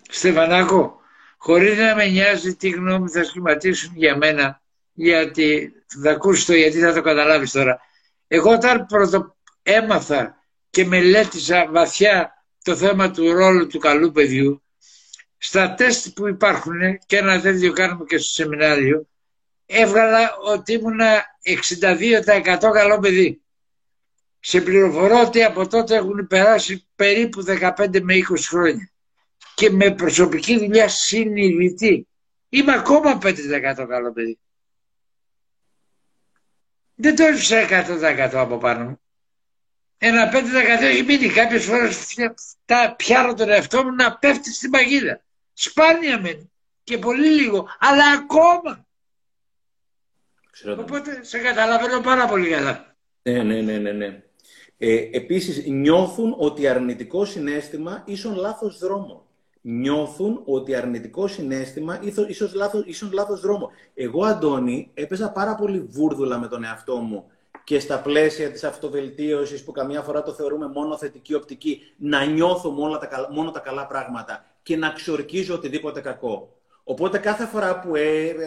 Στεφανάκο, 0.09 1.00
χωρίς 1.36 1.78
να 1.78 1.94
με 1.94 2.06
νοιάζει 2.06 2.54
τι 2.56 2.68
γνώμη 2.68 3.11
θα 3.11 3.24
σχηματίσουν 3.24 3.92
για 3.94 4.16
μένα, 4.16 4.62
γιατί 4.92 5.72
θα 6.02 6.11
ακούσει 6.11 6.46
το 6.46 6.54
γιατί 6.54 6.78
θα 6.78 6.92
το 6.92 7.02
καταλάβεις 7.02 7.50
τώρα. 7.50 7.80
Εγώ 8.26 8.50
όταν 8.50 8.86
πρώτο 8.86 9.36
έμαθα 9.62 10.44
και 10.70 10.84
μελέτησα 10.84 11.68
βαθιά 11.70 12.44
το 12.62 12.76
θέμα 12.76 13.11
του 13.11 13.32
ρόλου 13.32 13.66
του 13.66 13.78
καλού 13.78 14.12
παιδιού, 14.12 14.62
στα 15.38 15.74
τεστ 15.74 16.09
που 16.14 16.28
υπάρχουν 16.28 16.98
και 17.06 17.16
ένα 17.16 17.40
τέτοιο 17.40 17.72
κάνουμε 17.72 18.04
και 18.04 18.18
στο 18.18 18.28
σεμινάριο, 18.28 19.09
έβγαλα 19.66 20.36
ότι 20.36 20.72
ήμουν 20.72 21.00
62% 22.59 22.70
καλό 22.72 22.98
παιδί. 22.98 23.42
Σε 24.40 24.61
πληροφορώ 24.61 25.20
ότι 25.20 25.42
από 25.44 25.66
τότε 25.66 25.94
έχουν 25.94 26.26
περάσει 26.26 26.86
περίπου 26.94 27.44
15 27.46 28.00
με 28.02 28.14
20 28.14 28.22
χρόνια. 28.48 28.90
Και 29.59 29.70
με 29.70 29.94
προσωπική 29.94 30.59
δουλειά 30.59 30.88
συνειδητή. 30.88 32.06
Είμαι 32.48 32.72
ακόμα 32.72 33.18
5% 33.22 33.86
καλό 33.88 34.12
παιδί. 34.12 34.38
Δεν 36.94 37.16
το 37.16 37.24
έφυσα 37.24 37.66
100% 37.68 38.30
από 38.34 38.59
πάνω 38.59 38.84
μου. 38.84 39.00
Ένα 39.98 40.30
5% 40.32 40.36
έχει 40.80 41.02
μείνει. 41.02 41.28
Κάποιες 41.28 41.64
φορές 41.64 42.14
πιάνω 42.96 43.34
τον 43.34 43.48
εαυτό 43.48 43.84
μου 43.84 43.94
να 43.94 44.18
πέφτει 44.18 44.52
στην 44.52 44.70
παγίδα. 44.70 45.20
Σπάνια 45.52 46.20
μένει. 46.20 46.50
Και 46.84 46.98
πολύ 46.98 47.28
λίγο. 47.28 47.68
Αλλά 47.78 48.04
ακόμα. 48.11 48.86
Οπότε 50.78 51.24
σε 51.24 51.38
καταλαβαίνω 51.38 52.00
πάρα 52.00 52.26
πολύ 52.26 52.50
καλά. 52.50 52.96
Ναι, 53.22 53.42
ναι, 53.42 53.61
ναι, 53.61 53.78
ναι. 53.78 53.92
ναι. 53.92 54.22
Ε, 54.78 55.09
επίσης 55.12 55.66
νιώθουν 55.66 56.34
ότι 56.38 56.68
αρνητικό 56.68 57.24
συνέστημα 57.24 58.02
ίσον 58.06 58.34
λάθος 58.34 58.78
δρόμο. 58.78 59.27
Νιώθουν 59.61 60.42
ότι 60.44 60.74
αρνητικό 60.74 61.26
συνέστημα 61.26 62.00
ίσως 62.28 62.54
λάθος, 62.54 62.82
ίσον 62.86 63.12
λάθος 63.12 63.40
δρόμο. 63.40 63.70
Εγώ, 63.94 64.24
Αντώνη, 64.24 64.90
έπαιζα 64.94 65.30
πάρα 65.30 65.54
πολύ 65.54 65.80
βούρδουλα 65.80 66.38
με 66.38 66.48
τον 66.48 66.64
εαυτό 66.64 66.96
μου 66.96 67.24
και 67.64 67.80
στα 67.80 68.00
πλαίσια 68.00 68.50
της 68.50 68.64
αυτοβελτίωσης 68.64 69.64
που 69.64 69.72
καμιά 69.72 70.02
φορά 70.02 70.22
το 70.22 70.32
θεωρούμε 70.32 70.68
μόνο 70.68 70.96
θετική 70.96 71.34
οπτική, 71.34 71.80
να 71.96 72.24
νιώθω 72.24 72.70
μόνο 72.70 72.98
τα, 72.98 73.28
μόνο 73.30 73.50
τα 73.50 73.61
καλά 73.61 73.86
πράγματα 73.86 74.44
και 74.62 74.76
να 74.76 74.90
ξορκίζω 74.90 75.54
οτιδήποτε 75.54 76.00
κακό. 76.00 76.56
Οπότε 76.84 77.18
κάθε 77.18 77.46
φορά 77.46 77.80
που 77.80 77.96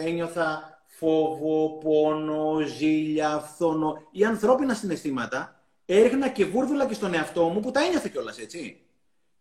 ένιωθα 0.04 0.72
φόβο, 0.86 1.78
πόνο, 1.78 2.60
ζήλια, 2.60 3.38
φθόνο 3.38 4.02
ή 4.10 4.24
ανθρώπινα 4.24 4.74
συναισθήματα, 4.74 5.60
έριχνα 5.86 6.28
και 6.28 6.44
βούρδουλα 6.44 6.86
και 6.86 6.94
στον 6.94 7.14
εαυτό 7.14 7.48
μου 7.48 7.60
που 7.60 7.70
τα 7.70 7.84
ένιωθε 7.84 8.08
κιόλας, 8.08 8.38
έτσι. 8.38 8.81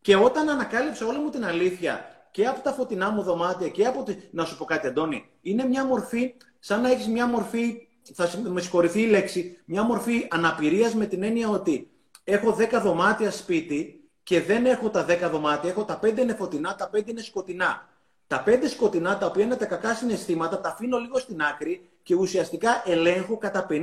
Και 0.02 0.16
όταν 0.16 0.49
ανακάλυψα 0.49 1.06
όλη 1.06 1.18
μου 1.18 1.30
την 1.30 1.45
αλήθεια 1.45 2.06
και 2.32 2.47
από 2.47 2.62
τα 2.62 2.72
φωτεινά 2.72 3.10
μου 3.10 3.22
δωμάτια 3.22 3.70
και 3.70 3.86
από. 3.86 4.04
Τη... 4.04 4.16
Να 4.32 4.45
σου 4.45 4.58
πω 4.58 4.66
κάτι, 4.66 4.88
Αντώνη, 4.88 5.30
είναι 5.41 5.66
μια 5.66 5.86
μορφή, 5.86 6.34
σαν 6.60 6.82
να 6.82 6.91
έχεις 6.91 7.08
μια 7.08 7.28
μορφή, 7.28 7.88
θα 8.14 8.30
με 8.43 8.62
συγχωρηθεί 8.62 9.02
η 9.02 9.08
λέξη, 9.08 9.58
μια 9.66 9.84
μορφή 9.84 10.28
αναπηρίας 10.30 10.95
με 10.95 11.06
την 11.06 11.24
έννοια 11.24 11.49
ότι 11.49 11.89
έχω 12.24 12.58
10 12.60 12.80
δωμάτια 12.84 13.32
σπίτι 13.32 14.10
και 14.24 14.41
δεν 14.41 14.66
έχω 14.66 14.89
τα 14.89 15.06
10 15.10 15.30
δωμάτια, 15.32 15.70
έχω 15.70 15.84
τα 15.84 15.99
5 16.04 16.18
είναι 16.18 16.34
φωτεινά, 16.34 16.76
τα 16.76 16.89
5 16.93 17.08
είναι 17.08 17.22
σκοτεινά. 17.22 17.89
Τα 18.28 18.43
5 18.47 18.70
σκοτεινά, 18.70 19.18
τα 19.18 19.26
οποία 19.26 19.43
είναι 19.43 19.56
τα 19.56 19.66
κακά 19.66 19.93
συναισθήματα, 19.93 20.62
τα 20.62 20.70
αφήνω 20.70 20.97
λίγο 20.97 21.20
στην 21.20 21.41
άκρη 21.41 21.89
και 22.04 22.16
ουσιαστικά 22.16 22.84
ελέγχω 22.86 23.38
κατά 23.38 23.68
50% 23.70 23.76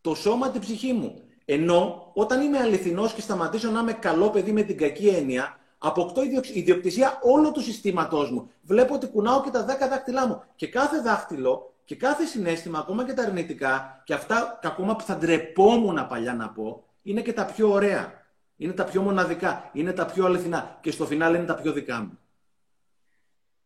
το 0.00 0.14
σώμα, 0.14 0.50
την 0.50 0.60
ψυχή 0.60 0.92
μου. 0.92 1.22
Ενώ 1.50 2.10
όταν 2.14 2.40
είμαι 2.40 2.58
αληθινός 2.58 3.12
και 3.12 3.20
σταματήσω 3.20 3.70
να 3.70 3.80
είμαι 3.80 3.92
καλό 3.92 4.30
παιδί 4.30 4.52
με 4.52 4.62
την 4.62 4.76
κακή 4.76 5.08
έννοια, 5.08 5.58
αποκτώ 5.78 6.22
ιδιοκτησία 6.52 7.18
όλο 7.22 7.52
του 7.52 7.62
συστήματός 7.62 8.30
μου. 8.30 8.50
Βλέπω 8.62 8.94
ότι 8.94 9.06
κουνάω 9.06 9.42
και 9.42 9.50
τα 9.50 9.64
10 9.64 9.88
δάχτυλά 9.88 10.26
μου. 10.26 10.42
Και 10.56 10.66
κάθε 10.68 11.00
δάχτυλο 11.00 11.74
και 11.84 11.96
κάθε 11.96 12.24
συνέστημα, 12.24 12.78
ακόμα 12.78 13.04
και 13.04 13.12
τα 13.12 13.22
αρνητικά, 13.22 14.02
και 14.04 14.14
αυτά 14.14 14.58
ακόμα 14.62 14.96
που 14.96 15.04
θα 15.04 15.16
ντρεπόμουν 15.16 16.06
παλιά 16.06 16.34
να 16.34 16.48
πω, 16.48 16.84
είναι 17.02 17.20
και 17.20 17.32
τα 17.32 17.44
πιο 17.44 17.70
ωραία. 17.70 18.26
Είναι 18.56 18.72
τα 18.72 18.84
πιο 18.84 19.02
μοναδικά. 19.02 19.70
Είναι 19.72 19.92
τα 19.92 20.06
πιο 20.06 20.24
αληθινά. 20.24 20.78
Και 20.80 20.90
στο 20.90 21.06
φινάλε 21.06 21.36
είναι 21.36 21.46
τα 21.46 21.54
πιο 21.54 21.72
δικά 21.72 22.00
μου. 22.00 22.18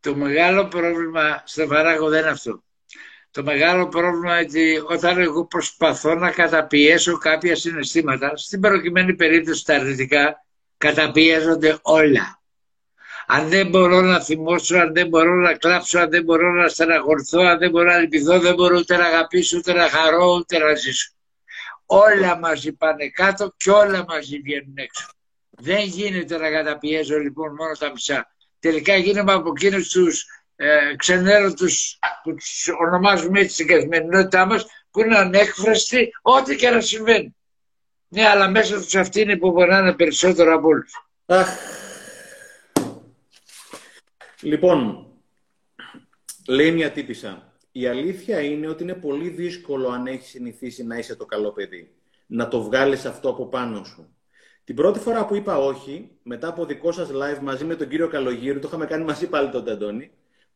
Το 0.01 0.15
μεγάλο 0.15 0.69
πρόβλημα, 0.69 1.43
Στεφανάκο, 1.45 2.09
δεν 2.09 2.21
είναι 2.21 2.31
αυτό. 2.31 2.63
Το 3.33 3.43
μεγάλο 3.43 3.89
πρόβλημα 3.89 4.41
είναι 4.41 4.47
ότι 4.47 4.83
όταν 4.95 5.19
εγώ 5.19 5.47
προσπαθώ 5.47 6.15
να 6.15 6.31
καταπιέσω 6.31 7.19
κάποια 7.19 7.57
συναισθήματα, 7.57 8.37
στην 8.37 8.61
προκειμένη 8.61 9.15
περίπτωση 9.15 9.65
τα 9.65 9.75
αρνητικά, 9.75 10.45
καταπιέζονται 10.77 11.79
όλα. 11.83 12.41
Αν 13.27 13.49
δεν 13.49 13.69
μπορώ 13.69 14.01
να 14.01 14.21
θυμώσω, 14.21 14.77
αν 14.79 14.93
δεν 14.93 15.09
μπορώ 15.09 15.35
να 15.35 15.55
κλάψω, 15.55 15.99
αν 15.99 16.11
δεν 16.11 16.25
μπορώ 16.25 16.53
να 16.53 16.69
στεναχωρηθώ, 16.69 17.41
αν 17.41 17.59
δεν 17.59 17.71
μπορώ 17.71 17.91
να 17.91 17.99
λυπηθώ, 17.99 18.41
δεν 18.41 18.55
μπορώ 18.55 18.77
ούτε 18.79 18.97
να 18.97 19.05
αγαπήσω, 19.05 19.59
ούτε 19.59 19.73
να 19.73 19.89
χαρώ, 19.89 20.35
ούτε 20.35 20.59
να 20.59 20.75
ζήσω. 20.75 21.11
Όλα 21.87 22.39
μαζί 22.39 22.73
πάνε 22.73 23.09
κάτω 23.09 23.55
και 23.57 23.71
όλα 23.71 24.05
μαζί 24.09 24.39
βγαίνουν 24.39 24.75
έξω. 24.75 25.07
Δεν 25.51 25.85
γίνεται 25.85 26.39
να 26.39 26.51
καταπιέζω 26.51 27.19
λοιπόν 27.19 27.55
μόνο 27.55 27.73
τα 27.79 27.91
μισά. 27.91 28.35
Τελικά 28.59 28.97
γίνομαι 28.97 29.33
από 29.33 29.53
εκείνους 29.57 29.89
τους 29.89 30.27
ε, 30.57 30.97
ξενέρωτους 30.97 31.99
που 32.23 32.35
τους 32.35 32.69
ονομάζουμε 32.87 33.41
έτσι 33.41 33.53
στην 33.55 33.67
καθημερινότητά 33.67 34.47
μας 34.47 34.67
που 34.91 35.01
είναι 35.01 35.17
ανέκφραστοι 35.17 36.11
ό,τι 36.23 36.57
και 36.57 36.71
να 36.71 36.81
συμβαίνει. 36.81 37.37
Ναι, 38.09 38.27
αλλά 38.27 38.49
μέσα 38.51 38.81
τους 38.81 38.95
αυτοί 38.95 39.21
είναι 39.21 39.37
που 39.37 39.53
πονάνε 39.53 39.93
περισσότερο 39.93 40.55
από 40.55 40.69
όλους. 40.69 40.93
Αχ. 41.27 41.49
Λοιπόν, 44.41 45.07
λέει 46.49 46.73
μια 46.73 46.91
τύπησα. 46.91 47.53
Η 47.73 47.87
αλήθεια 47.87 48.41
είναι 48.41 48.69
ότι 48.69 48.83
είναι 48.83 48.95
πολύ 48.95 49.29
δύσκολο 49.29 49.89
αν 49.89 50.07
έχεις 50.07 50.29
συνηθίσει 50.29 50.85
να 50.85 50.97
είσαι 50.99 51.17
το 51.17 51.27
καλό 51.27 51.53
παιδί. 51.53 51.95
Να 52.27 52.49
το 52.49 52.63
βγάλεις 52.63 53.05
αυτό 53.05 53.29
από 53.29 53.47
πάνω 53.47 53.85
σου. 53.85 54.17
Την 54.65 54.75
πρώτη 54.75 54.99
φορά 54.99 55.27
που 55.27 55.35
είπα 55.35 55.59
όχι, 55.59 56.11
μετά 56.23 56.49
από 56.49 56.67
δικό 56.67 56.93
σας 56.93 57.09
live 57.13 57.39
μαζί 57.43 57.65
με 57.65 57.75
τον 57.75 57.89
κύριο 57.89 58.09
Καλογύρου, 58.09 58.59
το 58.59 58.69
είχαμε 58.69 58.87
κάνει 58.87 59.05
μαζί 59.05 59.27
πάλι 59.27 59.51
τον 59.51 59.65
Ταντώνη, 59.65 60.11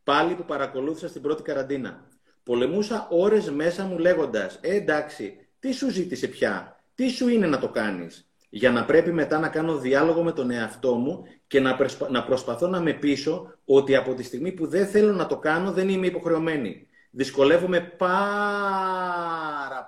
πάλι 0.06 0.34
που 0.34 0.44
παρακολούθησα 0.44 1.08
στην 1.08 1.22
πρώτη 1.22 1.42
καραντίνα. 1.42 2.08
Πολεμούσα 2.42 3.08
ώρες 3.10 3.50
μέσα 3.50 3.84
μου 3.84 3.98
λέγοντας 3.98 4.58
«Ε, 4.60 4.74
εντάξει, 4.74 5.46
τι 5.58 5.72
σου 5.72 5.90
ζήτησε 5.90 6.26
πια, 6.26 6.80
τι 6.94 7.08
σου 7.08 7.28
είναι 7.28 7.46
να 7.46 7.58
το 7.58 7.68
κάνεις» 7.68 8.30
για 8.48 8.70
να 8.70 8.84
πρέπει 8.84 9.12
μετά 9.12 9.38
να 9.38 9.48
κάνω 9.48 9.78
διάλογο 9.78 10.22
με 10.22 10.32
τον 10.32 10.50
εαυτό 10.50 10.94
μου 10.94 11.24
και 11.46 11.60
να, 11.60 11.78
να 12.10 12.24
προσπαθώ 12.24 12.66
να 12.66 12.80
με 12.80 12.92
πείσω 12.92 13.54
ότι 13.64 13.96
από 13.96 14.14
τη 14.14 14.22
στιγμή 14.22 14.52
που 14.52 14.66
δεν 14.66 14.86
θέλω 14.86 15.12
να 15.12 15.26
το 15.26 15.38
κάνω 15.38 15.72
δεν 15.72 15.88
είμαι 15.88 16.06
υποχρεωμένη. 16.06 16.86
Δυσκολεύομαι 17.10 17.80
πάρα 17.80 18.28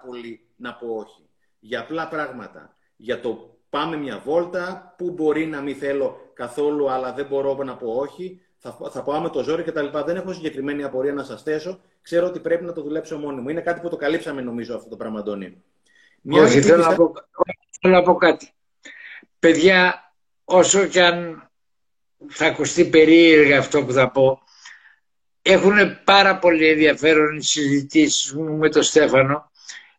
πολύ 0.07 0.41
να 0.57 0.75
πω 0.75 0.87
όχι. 0.95 1.29
Για 1.61 1.81
απλά 1.81 2.09
πράγματα. 2.09 2.77
Για 2.97 3.21
το 3.21 3.59
πάμε 3.71 3.97
μια 3.97 4.23
βόλτα 4.25 4.95
που 4.99 5.11
μπορεί 5.11 5.47
να 5.47 5.61
μην 5.61 5.77
θέλω 5.77 6.17
καθόλου 6.35 6.91
αλλά 6.91 7.13
δεν 7.13 7.27
μπορώ 7.27 7.65
να 7.65 7.77
πω 7.77 7.93
όχι 7.93 8.41
θα, 8.59 8.79
θα 8.91 9.03
πάω 9.03 9.21
με 9.21 9.31
το 9.31 9.43
ζόρι 9.43 9.63
κτλ. 9.63 9.87
Δεν 10.05 10.17
έχω 10.17 10.33
συγκεκριμένη 10.33 10.85
απορία 10.85 11.13
να 11.13 11.25
σας 11.25 11.43
θέσω. 11.43 11.81
Ξέρω 12.03 12.27
ότι 12.27 12.41
πρέπει 12.41 12.65
να 12.65 12.73
το 12.73 12.83
δουλέψω 12.83 13.19
μόνοι 13.19 13.41
μου. 13.41 13.49
Είναι 13.49 13.61
κάτι 13.61 13.81
που 13.81 13.89
το 13.89 13.97
καλύψαμε 13.97 14.41
νομίζω 14.41 14.77
αυτό 14.77 14.89
το 14.89 14.97
πράγμα, 14.97 15.19
Αντώνη. 15.19 15.63
Μια 16.21 16.43
Όχι, 16.43 16.63
θέλω, 16.63 16.85
να 16.85 16.95
πω, 16.95 17.13
θέλω 17.81 17.95
να 17.95 18.03
πω 18.03 18.15
κάτι. 18.15 18.53
Παιδιά, 19.39 20.13
όσο 20.45 20.87
και 20.87 21.03
αν 21.03 21.49
θα 22.29 22.47
ακουστεί 22.47 22.85
περίεργα 22.85 23.59
αυτό 23.59 23.85
που 23.85 23.93
θα 23.93 24.11
πω, 24.11 24.43
έχουν 25.43 26.03
πάρα 26.05 26.39
πολύ 26.39 26.69
ενδιαφέρον 26.69 27.37
οι 27.37 27.43
συζητήσεις 27.43 28.33
μου 28.33 28.57
με 28.57 28.69
τον 28.69 28.83
Στέφανο. 28.83 29.51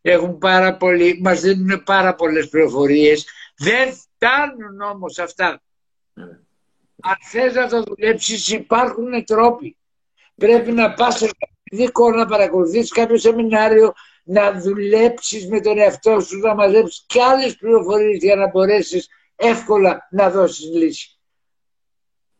Έχουν 0.01 0.38
πάρα 0.38 0.78
πολύ, 0.78 1.20
μας 1.22 1.41
δίνουν 1.41 1.84
πάρα 1.84 2.16
πολλές 2.16 2.49
πληροφορίες. 2.49 3.26
Δεν 3.57 3.93
φτάνουν 3.93 4.82
όμως 4.82 5.20
αυτά. 5.20 5.62
Ναι 6.14 6.39
αν 7.01 7.15
θες 7.31 7.53
να 7.53 7.67
το 7.67 7.83
δουλέψεις 7.83 8.49
υπάρχουν 8.49 9.23
τρόποι. 9.25 9.77
Πρέπει 10.35 10.71
να 10.71 10.93
πας 10.93 11.17
σε 11.17 11.29
δικό 11.71 12.11
να 12.11 12.25
παρακολουθήσεις 12.25 12.91
κάποιο 12.91 13.17
σεμινάριο, 13.17 13.93
να 14.23 14.59
δουλέψεις 14.59 15.47
με 15.47 15.61
τον 15.61 15.77
εαυτό 15.77 16.19
σου, 16.19 16.39
να 16.39 16.55
μαζέψεις 16.55 17.03
και 17.07 17.21
άλλες 17.21 17.55
πληροφορίες 17.55 18.17
για 18.23 18.35
να 18.35 18.49
μπορέσεις 18.49 19.07
εύκολα 19.35 20.07
να 20.11 20.29
δώσεις 20.29 20.69
λύση. 20.73 21.19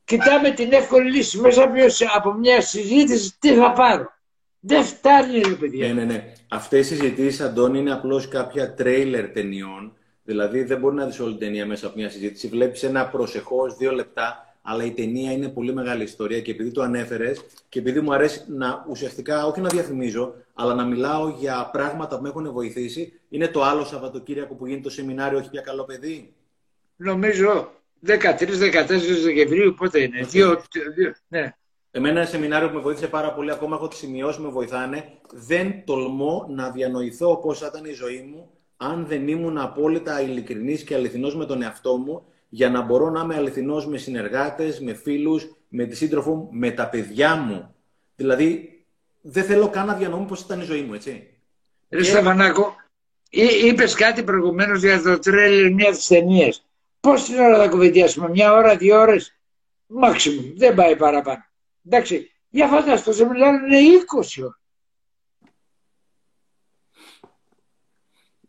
Κοιτάμε 0.03 0.51
την 0.51 0.74
εύκολη 0.74 1.12
λύση 1.12 1.39
μέσα 1.39 1.72
από 2.16 2.34
μια 2.34 2.62
συζήτηση 2.62 3.38
τι 3.39 3.53
θα 3.53 3.72
πάρω. 3.72 4.18
Δεν 4.60 4.84
φτάνει 4.84 5.39
ρε 5.39 5.53
παιδιά. 5.53 5.88
Ναι, 5.88 5.93
ναι, 5.93 6.03
ναι. 6.03 6.34
Αυτές 6.49 6.89
οι 6.91 6.95
συζητήσεις, 6.95 7.41
Αντώνη, 7.41 7.80
είναι 7.80 7.93
απλώς 7.93 8.28
κάποια 8.28 8.74
τρέιλερ 8.74 9.30
ταινιών. 9.30 9.93
Δηλαδή 10.24 10.64
δεν 10.64 10.80
μπορεί 10.80 10.95
να 10.95 11.05
δεις 11.05 11.20
όλη 11.20 11.30
την 11.30 11.39
ταινία 11.39 11.66
μέσα 11.66 11.88
από 11.88 11.97
μια 11.97 12.10
συζήτηση. 12.10 12.47
Βλέπεις 12.47 12.84
ένα 12.84 13.07
προσεχώς 13.07 13.76
δύο 13.76 13.91
λεπτά 13.91 14.49
αλλά 14.62 14.84
η 14.86 14.91
ταινία 14.91 15.32
είναι 15.32 15.47
πολύ 15.47 15.74
μεγάλη 15.74 16.03
ιστορία 16.03 16.41
και 16.41 16.51
επειδή 16.51 16.72
το 16.72 16.82
ανέφερες 16.82 17.45
και 17.70 17.80
επειδή 17.80 18.01
μου 18.01 18.14
αρέσει 18.14 18.43
να 18.47 18.86
ουσιαστικά 18.89 19.45
όχι 19.45 19.62
να 19.62 19.70
διαφημίζω, 19.70 20.34
αλλά 20.53 20.74
να 20.74 20.86
μιλάω 20.86 21.30
για 21.30 21.70
πράγματα 21.72 22.16
που 22.16 22.22
με 22.22 22.30
έχουν 22.30 22.51
βοηθήσει, 22.51 23.20
είναι 23.30 23.47
το 23.47 23.64
άλλο 23.64 23.84
Σαββατοκύριακο 23.84 24.55
που 24.55 24.66
γίνεται 24.66 24.84
το 24.84 24.89
σεμινάριο 24.89 25.38
Όχι 25.38 25.49
για 25.51 25.62
καλό 25.62 25.84
παιδί. 25.84 26.34
Νομίζω 26.95 27.72
13-14 28.07 28.18
Δεκεμβρίου, 29.24 29.74
πότε 29.78 30.01
είναι; 30.01 30.22
Δύο, 30.24 30.62
δύο, 30.95 31.14
ναι. 31.28 31.53
Εμένα 31.91 32.20
ένα 32.20 32.30
σεμινάριο 32.30 32.70
που 32.70 32.76
με 32.76 32.82
βοήθησε 32.82 33.07
πάρα 33.07 33.34
πολύ, 33.34 33.51
ακόμα 33.51 33.76
έχω 33.76 33.88
τι 33.88 33.95
σημειώσει 33.95 34.38
που 34.38 34.43
με 34.43 34.49
βοηθάνε. 34.49 35.03
Δεν 35.34 35.86
τολμώ 35.86 36.45
να 36.49 36.70
διανοηθώ 36.70 37.38
πώς 37.38 37.60
θα 37.60 37.68
ήταν 37.68 37.86
η 37.86 37.93
ζωή 37.93 38.22
μου 38.22 38.49
αν 38.78 39.05
δεν 39.05 39.28
ήμουν 39.28 39.57
απόλυτα 39.57 40.22
ειλικρινής 40.22 40.84
και 40.84 40.95
αληθινός 40.95 41.36
με 41.36 41.45
τον 41.45 41.62
εαυτό 41.62 41.97
μου 41.97 42.24
για 42.50 42.70
να 42.70 42.82
μπορώ 42.82 43.10
να 43.10 43.22
είμαι 43.22 43.36
αληθινός 43.36 43.88
με 43.88 43.97
συνεργάτες, 43.97 44.80
με 44.80 44.93
φίλους, 44.93 45.56
με 45.68 45.86
τη 45.86 45.95
σύντροφό 45.95 46.36
μου, 46.36 46.50
με 46.52 46.72
τα 46.72 46.89
παιδιά 46.89 47.36
μου. 47.36 47.76
Δηλαδή, 48.16 48.80
δεν 49.22 49.43
θέλω 49.43 49.70
καν 49.70 49.86
να 49.86 49.93
διανοούμε 49.93 50.26
πώς 50.26 50.41
ήταν 50.41 50.62
η 50.62 50.64
ζωή 50.64 50.82
μου, 50.82 50.93
έτσι. 50.93 51.34
Ρε 51.89 52.00
και... 52.00 52.04
Σταφανάκο, 52.04 52.76
είπες 53.64 53.93
κάτι 53.93 54.24
προηγουμένως 54.24 54.82
για 54.82 55.02
το 55.02 55.20
τρέλερ 55.20 55.74
μιας 55.74 56.06
τη 56.06 56.16
ταινία. 56.16 56.54
Πόση 57.00 57.41
ώρα 57.41 57.58
θα 57.58 57.68
κουβεντιάσουμε, 57.68 58.30
μια 58.30 58.54
ώρα, 58.54 58.78
δύο 58.78 59.00
ώρες, 59.00 59.39
μάξιμου, 59.86 60.54
δεν 60.58 60.76
πάει 60.76 60.95
παραπάνω. 60.95 61.45
Εντάξει, 61.86 62.32
για 62.50 62.68
φανταστώ, 62.68 63.12
σε 63.14 63.26
μιλάνε 63.26 63.76
είναι 63.76 64.04
20 64.39 64.43
ώρα. 64.43 64.60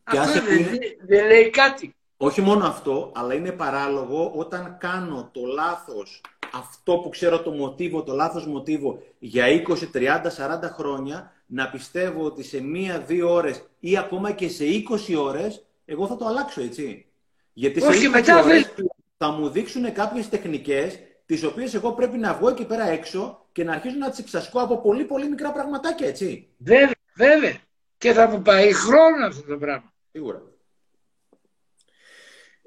Αυτό 0.03 0.41
δεν, 0.41 0.67
δεν 1.07 1.27
λέει 1.27 1.51
κάτι. 1.51 1.95
Όχι 2.23 2.41
μόνο 2.41 2.67
αυτό, 2.67 3.13
αλλά 3.15 3.35
είναι 3.35 3.53
παράλογο 3.53 4.33
όταν 4.35 4.77
κάνω 4.81 5.29
το 5.33 5.41
λάθος, 5.45 6.21
αυτό 6.53 6.99
που 6.99 7.09
ξέρω 7.09 7.41
το 7.43 7.51
μοτίβο, 7.51 8.03
το 8.03 8.15
λάθος 8.15 8.47
μοτίβο 8.47 9.03
για 9.19 9.47
20, 9.47 9.91
30, 9.93 10.31
40 10.31 10.71
χρόνια, 10.73 11.33
να 11.47 11.71
πιστεύω 11.71 12.25
ότι 12.25 12.43
σε 12.43 12.63
μία-δύο 12.63 13.33
ώρες 13.33 13.63
ή 13.81 13.99
ακόμα 13.99 14.31
και 14.31 14.49
σε 14.49 14.65
20 14.65 15.17
ώρες, 15.19 15.67
εγώ 15.85 16.07
θα 16.07 16.17
το 16.17 16.27
αλλάξω, 16.27 16.63
έτσι. 16.63 17.07
Γιατί 17.53 17.81
σε 17.81 17.87
Όχι, 17.87 18.07
20 18.07 18.11
μετά 18.11 18.43
ώρες 18.43 18.75
θα 19.17 19.31
μου 19.31 19.49
δείξουν 19.49 19.93
κάποιες 19.93 20.29
τεχνικές, 20.29 20.99
τις 21.27 21.45
οποίες 21.45 21.75
εγώ 21.75 21.93
πρέπει 21.93 22.19
να 22.19 22.35
βγω 22.35 22.49
εκεί 22.49 22.65
πέρα 22.65 22.89
έξω 22.89 23.47
και 23.53 23.65
να 23.65 23.73
αρχίσω 23.73 23.97
να 23.97 24.11
τις 24.11 24.19
εξασκώ 24.19 24.61
από 24.61 24.81
πολύ 24.81 25.05
πολύ 25.05 25.29
μικρά 25.29 25.53
πραγματάκια, 25.53 26.07
έτσι. 26.07 26.49
Βέβαια, 26.57 26.95
βέβαια. 27.15 27.57
Και 27.99 28.13
θα 28.13 28.29
μου 28.29 28.43
πάει 28.43 28.73
χρόνος 28.73 29.37
αυτό 29.37 29.53
το 29.53 29.59
πράγμα. 29.59 29.93
Σίγουρα. 30.13 30.43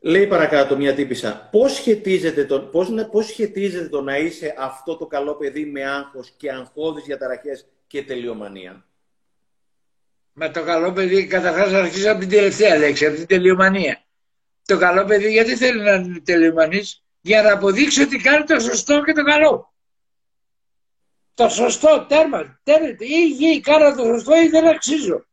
Λέει 0.06 0.28
παρακάτω 0.28 0.78
μια 0.78 0.94
τύπησα, 0.94 1.50
πώς 1.52 1.74
σχετίζεται, 1.74 2.46
το, 2.46 2.62
πώς, 2.62 2.90
πώς 3.12 3.26
σχετίζεται 3.26 3.90
το 3.90 4.02
να 4.02 4.18
είσαι 4.18 4.56
αυτό 4.58 4.98
το 4.98 5.06
καλό 5.06 5.36
παιδί 5.36 5.66
με 5.66 5.84
άγχος 5.90 6.34
και 6.38 6.52
αγχώδεις 6.52 7.04
διαταραχές 7.04 7.68
και 7.88 8.04
τελειομανία; 8.04 8.86
Με 10.34 10.50
το 10.50 10.64
καλό 10.64 10.92
παιδί, 10.94 11.28
καταρχάς 11.28 11.72
να 11.72 11.80
αρχίσω 11.80 12.12
από 12.12 12.20
την 12.20 12.30
τελευταία 12.30 12.78
λέξη, 12.78 13.06
από 13.06 13.16
την 13.16 13.28
τελειομανία. 13.28 14.04
Το 14.66 14.78
καλό 14.78 15.06
παιδί 15.06 15.32
γιατί 15.32 15.56
θέλει 15.56 15.82
να 15.82 15.94
είναι 15.94 16.20
τελειομανής, 16.20 17.04
για 17.22 17.42
να 17.42 17.54
αποδείξει 17.54 18.02
ότι 18.02 18.18
κάνει 18.18 18.44
το 18.44 18.60
σωστό 18.60 19.04
και 19.04 19.14
το 19.14 19.24
καλό. 19.24 19.74
Το 21.34 21.50
σωστό, 21.50 22.06
τέρμα, 22.10 22.60
τέρμα, 22.64 22.88
ή, 22.88 23.46
ή 23.46 23.60
κάνω 23.60 23.96
το 23.96 24.04
σωστό 24.04 24.42
ή 24.42 24.48
δεν 24.48 24.68
αξίζω. 24.68 25.26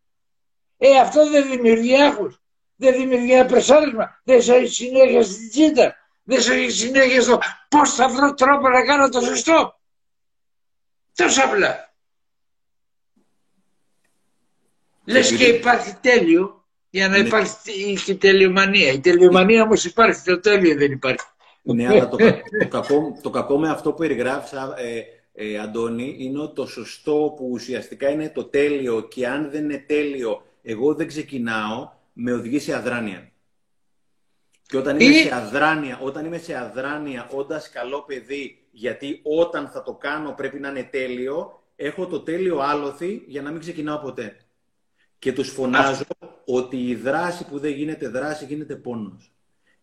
Ε, 0.79 0.97
αυτό 0.97 1.31
δεν 1.31 1.51
δημιουργεί 1.51 2.03
άγχος. 2.03 2.40
Δεν 2.81 2.95
δημιουργεί 2.95 3.33
ένα 3.33 3.47
πρεσάρισμα, 3.47 4.21
δεν 4.25 4.43
σε 4.43 4.55
έχει 4.55 4.75
συνέχεια 4.75 5.23
στην 5.23 5.51
τσίτα, 5.51 5.97
δεν 6.23 6.41
σε 6.41 6.55
έχει 6.55 6.71
συνέχεια 6.71 7.23
στο 7.23 7.39
πώς 7.69 7.95
θα 7.95 8.09
βρω 8.09 8.35
τρόπο 8.35 8.69
να 8.69 8.85
κάνω 8.85 9.09
το 9.09 9.21
σωστό. 9.21 9.81
Τόσο 11.15 11.43
απλά. 11.45 11.95
Λες 15.05 15.37
και 15.37 15.45
υπάρχει 15.45 15.95
τέλειο 16.01 16.65
για 16.91 17.09
να 17.09 17.19
ναι. 17.19 17.27
υπάρχει 17.27 17.95
και 18.05 18.15
τελειομανία. 18.15 18.93
Η 18.93 19.01
τελειομανία 19.01 19.63
όμως 19.63 19.85
υπάρχει, 19.85 20.23
το 20.25 20.41
τέλειο 20.41 20.77
δεν 20.77 20.93
υπάρχει. 20.93 21.27
Ναι, 21.63 21.87
αλλά 21.87 22.09
το, 22.09 22.17
το, 22.17 22.69
κακό, 22.69 23.19
το 23.23 23.31
κακό 23.31 23.59
με 23.59 23.69
αυτό 23.69 23.91
που 23.91 23.99
περιγράφεις, 23.99 24.53
ε, 24.53 25.05
ε, 25.33 25.59
Αντώνη, 25.59 26.17
είναι 26.19 26.47
το 26.47 26.67
σωστό 26.67 27.35
που 27.37 27.49
ουσιαστικά 27.53 28.09
είναι 28.09 28.29
το 28.29 28.45
τέλειο 28.45 29.01
και 29.01 29.27
αν 29.27 29.51
δεν 29.51 29.65
είναι 29.65 29.85
τέλειο, 29.87 30.43
εγώ 30.63 30.95
δεν 30.95 31.07
ξεκινάω, 31.07 31.99
με 32.13 32.33
οδηγεί 32.33 32.59
σε 32.59 32.75
αδράνεια. 32.75 33.31
Και 34.63 34.77
όταν 34.77 35.01
είμαι, 35.01 35.13
σε 35.13 35.35
αδράνεια, 35.35 35.99
όταν 36.03 36.25
είμαι 36.25 36.39
σε 36.39 36.57
αδράνεια, 36.57 37.29
όντας 37.33 37.71
καλό 37.71 38.03
παιδί, 38.03 38.69
γιατί 38.71 39.21
όταν 39.23 39.69
θα 39.69 39.83
το 39.83 39.95
κάνω 39.95 40.33
πρέπει 40.33 40.59
να 40.59 40.69
είναι 40.69 40.83
τέλειο, 40.83 41.63
έχω 41.77 42.07
το 42.07 42.21
τέλειο 42.21 42.59
άλοθη 42.59 43.25
για 43.27 43.43
να 43.43 43.51
μην 43.51 43.61
ξεκινάω 43.61 43.99
ποτέ. 43.99 44.37
Και 45.19 45.33
τους 45.33 45.51
φωνάζω 45.51 46.05
ότι 46.45 46.89
η 46.89 46.95
δράση 46.95 47.45
που 47.45 47.59
δεν 47.59 47.71
γίνεται 47.71 48.09
δράση 48.09 48.45
γίνεται 48.45 48.77
πόνος. 48.77 49.33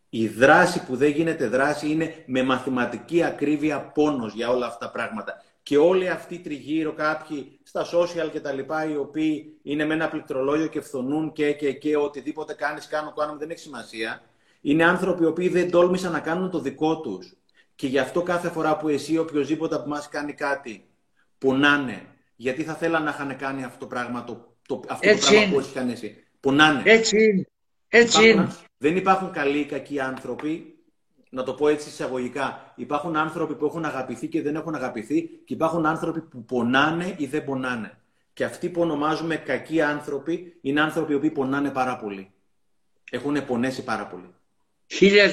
Η 0.09 0.28
δράση 0.28 0.86
που 0.86 0.95
δεν 0.95 1.09
γίνεται 1.09 1.47
δράση 1.47 1.91
είναι 1.91 2.23
με 2.25 2.43
μαθηματική 2.43 3.23
ακρίβεια 3.23 3.82
πόνος 3.82 4.34
για 4.34 4.49
όλα 4.49 4.65
αυτά 4.65 4.86
τα 4.86 4.91
πράγματα. 4.91 5.43
Και 5.63 5.78
όλοι 5.78 6.09
αυτοί 6.09 6.39
τριγύρω 6.39 6.93
κάποιοι 6.93 7.57
στα 7.84 7.99
social 7.99 8.32
και 8.32 8.39
τα 8.39 8.51
λοιπά, 8.51 8.89
οι 8.89 8.95
οποίοι 8.95 9.57
είναι 9.63 9.86
με 9.86 9.93
ένα 9.93 10.07
πληκτρολόγιο 10.07 10.67
και 10.67 10.82
φθονούν 10.82 11.32
και, 11.32 11.53
και, 11.53 11.73
και 11.73 11.97
οτιδήποτε 11.97 12.53
κάνεις, 12.53 12.88
κάνω, 12.88 13.13
κάνω, 13.13 13.38
δεν 13.38 13.49
έχει 13.49 13.59
σημασία. 13.59 14.21
Είναι 14.61 14.86
άνθρωποι 14.86 15.23
οι 15.23 15.25
οποίοι 15.25 15.49
δεν 15.49 15.71
τόλμησαν 15.71 16.11
να 16.11 16.19
κάνουν 16.19 16.49
το 16.49 16.59
δικό 16.59 16.99
τους. 16.99 17.36
Και 17.75 17.88
γι' 17.88 17.99
αυτό 17.99 18.21
κάθε 18.21 18.49
φορά 18.49 18.78
που 18.78 18.88
εσύ 18.88 19.17
οποιοδήποτε 19.17 19.75
από 19.75 19.84
εμάς 19.84 20.09
κάνει 20.09 20.34
κάτι, 20.34 20.86
πονάνε. 21.38 22.05
Γιατί 22.36 22.63
θα 22.63 22.73
θέλανε 22.73 23.05
να 23.05 23.11
είχαν 23.11 23.38
κάνει 23.38 23.63
αυτό 23.63 23.80
το 23.80 23.86
πράγμα, 23.86 24.23
το, 24.23 24.55
το, 24.67 24.82
αυτό 24.88 25.09
το 25.09 25.17
πράγμα 25.17 25.51
που 25.51 25.59
έχει 25.59 25.73
κάνει 25.73 25.91
εσύ. 25.91 26.23
Πονάνε. 26.39 26.82
Έτσι 26.86 27.23
είναι. 27.23 27.47
Έτσι 27.88 28.30
είναι. 28.30 28.55
Δεν 28.78 28.95
υπάρχουν 28.95 29.32
καλοί 29.32 29.59
ή 29.59 29.65
κακοί 29.65 29.99
άνθρωποι. 29.99 30.76
Να 31.30 31.43
το 31.43 31.53
πω 31.53 31.67
έτσι 31.67 31.89
εισαγωγικά. 31.89 32.73
Υπάρχουν 32.75 33.15
άνθρωποι 33.15 33.55
που 33.55 33.65
έχουν 33.65 33.86
αγαπηθεί 33.86 34.28
και 34.28 34.41
δεν 34.41 34.55
έχουν 34.55 34.75
αγαπηθεί 34.75 35.21
και 35.21 35.53
υπάρχουν 35.53 35.86
άνθρωποι 35.86 36.21
που 36.21 36.45
πονάνε 36.45 37.15
ή 37.17 37.25
δεν 37.25 37.43
πονάνε. 37.43 37.97
Και 38.34 38.43
αυτοί 38.43 38.69
που 38.69 38.82
ονομάζουμε 38.82 39.36
κακοί 39.36 39.82
άνθρωποι 39.82 40.57
είναι 40.61 40.82
άνθρωποι 40.82 41.11
οι 41.11 41.15
οποίοι 41.15 41.32
πονάνε 41.32 41.69
πάρα 41.69 41.97
πολύ. 41.97 42.32
Έχουν 43.11 43.45
πονέσει 43.45 43.84
πάρα 43.84 44.07
πολύ. 44.07 44.34
Χίλια 44.88 45.28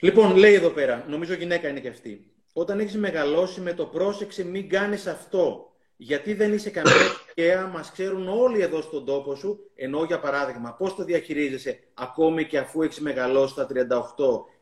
Λοιπόν, 0.00 0.36
λέει 0.36 0.54
εδώ 0.54 0.68
πέρα, 0.68 1.04
νομίζω 1.08 1.34
γυναίκα 1.34 1.68
είναι 1.68 1.80
και 1.80 1.88
αυτή. 1.88 2.32
Όταν 2.52 2.80
έχεις 2.80 2.96
μεγαλώσει 2.96 3.60
με 3.60 3.72
το 3.72 3.86
πρόσεξε 3.86 4.44
μην 4.44 4.68
κάνεις 4.68 5.06
αυτό 5.06 5.73
γιατί 5.96 6.34
δεν 6.34 6.52
είσαι 6.52 6.70
καμία 6.70 6.92
τυχαία, 7.34 7.66
μας 7.66 7.90
ξέρουν 7.92 8.28
όλοι 8.28 8.60
εδώ 8.60 8.80
στον 8.80 9.04
τόπο 9.04 9.34
σου, 9.34 9.70
ενώ 9.74 10.04
για 10.04 10.20
παράδειγμα, 10.20 10.72
πώς 10.72 10.94
το 10.94 11.04
διαχειρίζεσαι 11.04 11.80
ακόμη 11.94 12.46
και 12.46 12.58
αφού 12.58 12.82
έχεις 12.82 13.00
μεγαλώσει 13.00 13.52
στα 13.52 13.66
38 13.66 13.74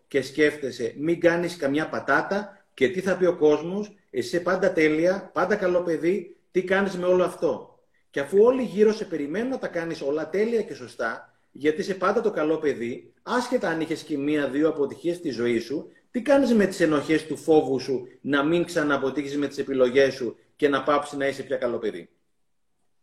και 0.08 0.22
σκέφτεσαι, 0.22 0.94
μην 0.98 1.20
κάνεις 1.20 1.56
καμιά 1.56 1.88
πατάτα 1.88 2.64
και 2.74 2.88
τι 2.88 3.00
θα 3.00 3.16
πει 3.16 3.26
ο 3.26 3.36
κόσμος, 3.36 3.86
εσύ 4.10 4.26
είσαι 4.26 4.40
πάντα 4.40 4.72
τέλεια, 4.72 5.30
πάντα 5.32 5.56
καλό 5.56 5.82
παιδί, 5.82 6.36
τι 6.50 6.62
κάνεις 6.64 6.96
με 6.96 7.06
όλο 7.06 7.24
αυτό. 7.24 7.78
Και 8.10 8.20
αφού 8.20 8.38
όλοι 8.42 8.62
γύρω 8.62 8.92
σε 8.92 9.04
περιμένουν 9.04 9.48
να 9.48 9.58
τα 9.58 9.68
κάνεις 9.68 10.02
όλα 10.02 10.28
τέλεια 10.28 10.62
και 10.62 10.74
σωστά, 10.74 11.36
γιατί 11.52 11.80
είσαι 11.80 11.94
πάντα 11.94 12.20
το 12.20 12.30
καλό 12.30 12.56
παιδί, 12.56 13.12
άσχετα 13.22 13.68
αν 13.68 13.80
είχες 13.80 14.02
και 14.02 14.18
μία-δύο 14.18 14.68
αποτυχίες 14.68 15.16
στη 15.16 15.30
ζωή 15.30 15.58
σου, 15.58 15.90
τι 16.10 16.22
κάνεις 16.22 16.52
με 16.52 16.66
τις 16.66 16.80
ενοχές 16.80 17.26
του 17.26 17.36
φόβου 17.36 17.80
σου 17.80 18.08
να 18.20 18.42
μην 18.42 18.64
ξαναποτύχει 18.64 19.36
με 19.36 19.46
τις 19.46 19.58
επιλογές 19.58 20.14
σου 20.14 20.36
και 20.62 20.68
να 20.68 20.82
πάψει 20.82 21.16
να 21.16 21.26
είσαι 21.26 21.42
πια 21.42 21.56
καλό 21.56 21.78
παιδί. 21.78 22.08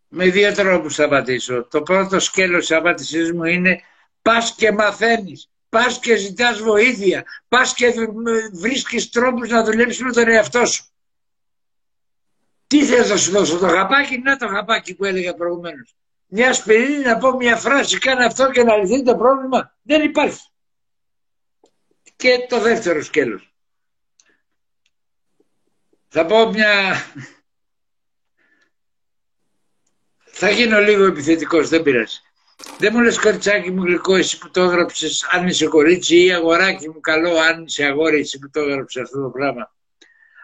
Με 0.08 0.30
δύο 0.30 0.54
τρόπους 0.54 0.96
θα 0.96 1.04
απαντήσω. 1.04 1.64
Το 1.64 1.82
πρώτο 1.82 2.20
σκέλος 2.20 2.68
της 2.68 2.78
απάντησής 2.78 3.32
μου 3.32 3.44
είναι 3.44 3.82
πας 4.22 4.56
και 4.56 4.72
μαθαίνεις, 4.72 5.50
πας 5.70 6.00
και 6.00 6.16
ζητάς 6.16 6.60
βοήθεια, 6.60 7.26
πας 7.48 7.74
και 7.74 7.94
βρίσκεις 8.54 9.10
τρόπους 9.10 9.50
να 9.50 9.64
δουλέψεις 9.64 10.02
με 10.02 10.12
τον 10.12 10.28
εαυτό 10.28 10.66
σου. 10.66 10.86
Τι 12.68 12.86
θες 12.86 13.10
να 13.10 13.18
σου 13.18 13.32
δώσω, 13.32 13.58
το 13.58 13.68
γαπάκι, 13.68 14.18
να 14.18 14.38
το 14.38 14.46
γαπάκι 14.46 14.96
που 14.96 15.06
έλεγα 15.06 15.34
προηγουμένως. 15.34 15.96
Μια 16.28 16.54
σπηρίνη 16.54 17.04
να 17.04 17.18
πω 17.18 17.32
μια 17.36 17.56
φράση, 17.58 17.98
κάνε 17.98 18.26
αυτό 18.26 18.52
και 18.52 18.64
να 18.64 18.76
λυθεί 18.76 19.04
το 19.04 19.16
πρόβλημα. 19.16 19.78
Δεν 19.82 20.04
υπάρχει. 20.04 20.48
Και 22.16 22.46
το 22.50 22.60
δεύτερο 22.60 23.04
σκέλος. 23.04 23.54
Θα 26.08 26.26
πω 26.26 26.50
μια 26.50 26.94
Θα 30.42 30.50
γίνω 30.50 30.80
λίγο 30.80 31.06
επιθετικός, 31.06 31.70
δεν 31.70 31.84
πειράζει. 31.84 32.18
Δεν 32.78 32.92
μου 32.96 33.02
λες 33.02 33.20
κοριτσάκι 33.20 33.72
μου 33.72 33.84
γλυκό 33.84 34.16
εσύ 34.16 34.38
που 34.38 34.50
το 34.50 34.62
έγραψες 34.62 35.28
αν 35.32 35.48
είσαι 35.48 35.68
κορίτσι 35.68 36.24
ή 36.24 36.34
αγοράκι 36.34 36.90
μου 36.90 37.00
καλό 37.00 37.38
αν 37.38 37.64
είσαι 37.64 37.84
αγόρι 37.84 38.20
εσύ 38.20 38.40
που 38.40 38.50
το 38.50 38.60
έγραψες 38.60 39.02
αυτό 39.02 39.22
το 39.22 39.30
πράγμα. 39.30 39.76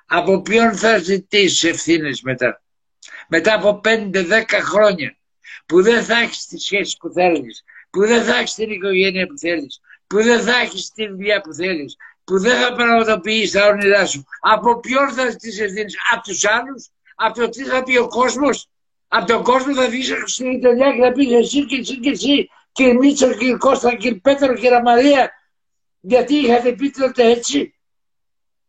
Από 0.05 0.41
ποιον 0.41 0.75
θα 0.75 0.97
ζητήσεις 0.97 1.63
ευθύνες 1.63 2.21
μετά; 2.21 2.61
Μετά 3.27 3.53
από 3.53 3.81
5-10 3.83 4.59
χρόνια 4.61 5.17
που 5.65 5.81
δεν 5.81 6.03
θα 6.03 6.17
έχεις 6.17 6.45
τη 6.45 6.59
σχέση 6.59 6.97
που 6.99 7.09
θέλεις, 7.09 7.63
που 7.89 7.99
δεν 7.99 8.23
θα 8.23 8.37
έχεις 8.37 8.53
την 8.53 8.71
οικογένεια 8.71 9.27
που 9.27 9.37
θέλεις, 9.37 9.79
που 10.07 10.23
δεν 10.23 10.41
θα 10.41 10.55
έχεις 10.59 10.91
τη 10.91 11.07
δουλειά 11.07 11.41
που 11.41 11.53
θέλεις, 11.53 11.95
που 12.23 12.39
δεν 12.39 12.61
θα 12.61 12.73
πραγματοποιείς 12.73 13.51
τα 13.51 13.67
όνειρά 13.67 14.05
σου. 14.05 14.23
Από 14.39 14.79
ποιον 14.79 15.13
θα 15.13 15.29
ζητήσεις 15.29 15.59
ευθύνες, 15.59 15.95
από 16.11 16.23
τους 16.23 16.45
άλλους, 16.45 16.89
από 17.15 17.39
το 17.39 17.49
τι 17.49 17.63
θα 17.63 17.83
πει 17.83 17.97
ο 17.97 18.07
κόσμος, 18.07 18.69
από 19.17 19.25
τον 19.25 19.43
κόσμο 19.43 19.73
θα 19.73 19.89
βγεις 19.89 20.13
στην 20.25 20.51
Ιταλία 20.51 20.91
και 20.91 21.01
θα 21.01 21.11
πεις 21.11 21.31
εσύ 21.31 21.65
και 21.65 21.75
εσύ 21.75 21.99
και 21.99 22.09
εσύ 22.09 22.49
κύριε 22.71 22.93
Μίτσο, 22.93 23.33
κύριε 23.33 23.57
Κώστα, 23.57 23.95
κύριε 23.95 24.19
Πέτρο, 24.19 24.53
κύριε 24.53 24.81
Μαρία 24.81 25.31
γιατί 25.99 26.35
είχατε 26.35 26.71
πει 26.71 26.89
τότε 26.89 27.29
έτσι 27.29 27.75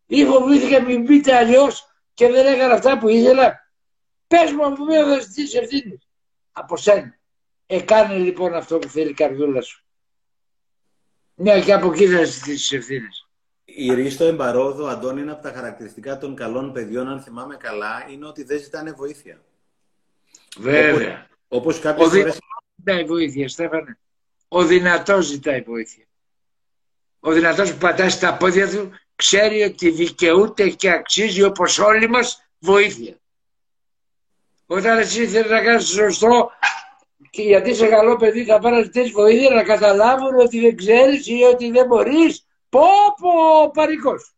ή 0.07 0.25
φοβήθηκα 0.25 0.83
μην 0.83 1.05
πείτε 1.05 1.37
αλλιώς 1.37 1.87
και 2.15 2.29
δεν 2.29 2.55
έκανα 2.55 2.75
αυτά 2.75 2.99
που 2.99 3.09
ήθελα. 3.09 3.71
Πες 4.27 4.53
μου 4.53 4.67
από 4.67 4.85
μένα 4.85 5.15
θα 5.15 5.21
ζητήσει 5.21 5.59
ευθύνη. 5.59 5.99
Από 6.53 6.77
σένα. 6.77 7.19
Εκάνε 7.67 8.17
λοιπόν 8.17 8.55
αυτό 8.55 8.79
που 8.79 8.89
θέλει 8.89 9.11
η 9.11 9.15
καρδιούλα 9.15 9.61
σου. 9.61 9.85
Ναι, 11.35 11.61
και 11.61 11.73
από 11.73 11.93
εκεί 11.93 12.07
θα 12.07 12.25
ζητήσει 12.25 12.77
ευθύνες. 12.77 13.29
Η 13.65 13.95
Ρίστο 13.95 14.25
Εμπαρόδο, 14.25 14.87
Αντώνη, 14.87 15.21
ένα 15.21 15.33
από 15.33 15.43
τα 15.43 15.53
χαρακτηριστικά 15.53 16.19
των 16.19 16.35
καλών 16.35 16.73
παιδιών, 16.73 17.09
αν 17.09 17.21
θυμάμαι 17.21 17.57
καλά, 17.57 18.07
είναι 18.11 18.27
ότι 18.27 18.43
δεν 18.43 18.59
ζητάνε 18.59 18.93
βοήθεια. 18.93 19.41
Βέβαια. 20.57 21.27
Όπως, 21.49 21.79
κάποιες 21.79 22.07
Ο 22.07 22.11
φορές... 22.11 22.39
ζητάει 22.77 23.05
βοήθεια, 23.05 23.49
Στέφανε. 23.49 23.99
Ο 24.49 24.65
δυνατός 24.65 25.27
ζητάει 25.27 25.61
βοήθεια. 25.61 26.05
Ο 27.21 27.33
δυνατός 27.33 27.73
που 27.73 27.79
πατάει 27.79 28.09
στα 28.09 28.37
πόδια 28.37 28.69
του 28.71 28.91
ξέρει 29.15 29.63
ότι 29.63 29.91
δικαιούται 29.91 30.69
και 30.69 30.91
αξίζει 30.91 31.43
όπως 31.43 31.79
όλοι 31.79 32.09
μας 32.09 32.49
βοήθεια. 32.59 33.17
Όταν 34.67 34.99
εσύ 34.99 35.27
θέλεις 35.27 35.51
να 35.51 35.63
κάνεις 35.63 35.87
σωστό 35.87 36.51
και 37.31 37.43
γιατί 37.43 37.71
είσαι 37.71 37.87
καλό 37.87 38.17
παιδί 38.17 38.45
θα 38.45 38.59
πάρεις 38.59 38.85
ζητήσεις 38.85 39.11
βοήθεια 39.13 39.51
να 39.51 39.63
καταλάβουν 39.63 40.39
ότι 40.39 40.61
δεν 40.61 40.77
ξέρεις 40.77 41.27
ή 41.27 41.43
ότι 41.43 41.71
δεν 41.71 41.87
μπορείς. 41.87 42.47
Πω 42.69 42.87
πω 43.21 43.71
παρικός. 43.71 44.36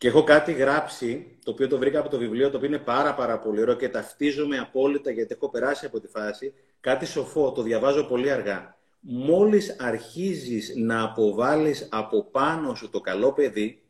Και 0.00 0.08
έχω 0.08 0.24
κάτι 0.24 0.52
γράψει, 0.52 1.38
το 1.44 1.50
οποίο 1.50 1.68
το 1.68 1.78
βρήκα 1.78 1.98
από 2.00 2.08
το 2.08 2.18
βιβλίο, 2.18 2.50
το 2.50 2.56
οποίο 2.56 2.68
είναι 2.68 2.78
πάρα 2.78 3.14
πάρα 3.14 3.38
πολύ 3.38 3.60
ωραίο 3.60 3.74
και 3.74 3.88
ταυτίζομαι 3.88 4.58
απόλυτα 4.58 5.10
γιατί 5.10 5.34
έχω 5.34 5.50
περάσει 5.50 5.86
από 5.86 6.00
τη 6.00 6.06
φάση. 6.06 6.54
Κάτι 6.80 7.06
σοφό, 7.06 7.52
το 7.52 7.62
διαβάζω 7.62 8.04
πολύ 8.04 8.30
αργά. 8.30 8.76
Μόλις 9.00 9.76
αρχίζεις 9.78 10.72
να 10.76 11.02
αποβάλεις 11.02 11.88
από 11.90 12.24
πάνω 12.24 12.74
σου 12.74 12.90
το 12.90 13.00
καλό 13.00 13.32
παιδί, 13.32 13.82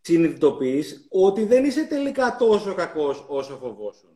συνειδητοποιείς 0.00 1.06
ότι 1.10 1.44
δεν 1.44 1.64
είσαι 1.64 1.86
τελικά 1.86 2.36
τόσο 2.38 2.74
κακός 2.74 3.24
όσο 3.28 3.56
φοβόσουν. 3.56 4.10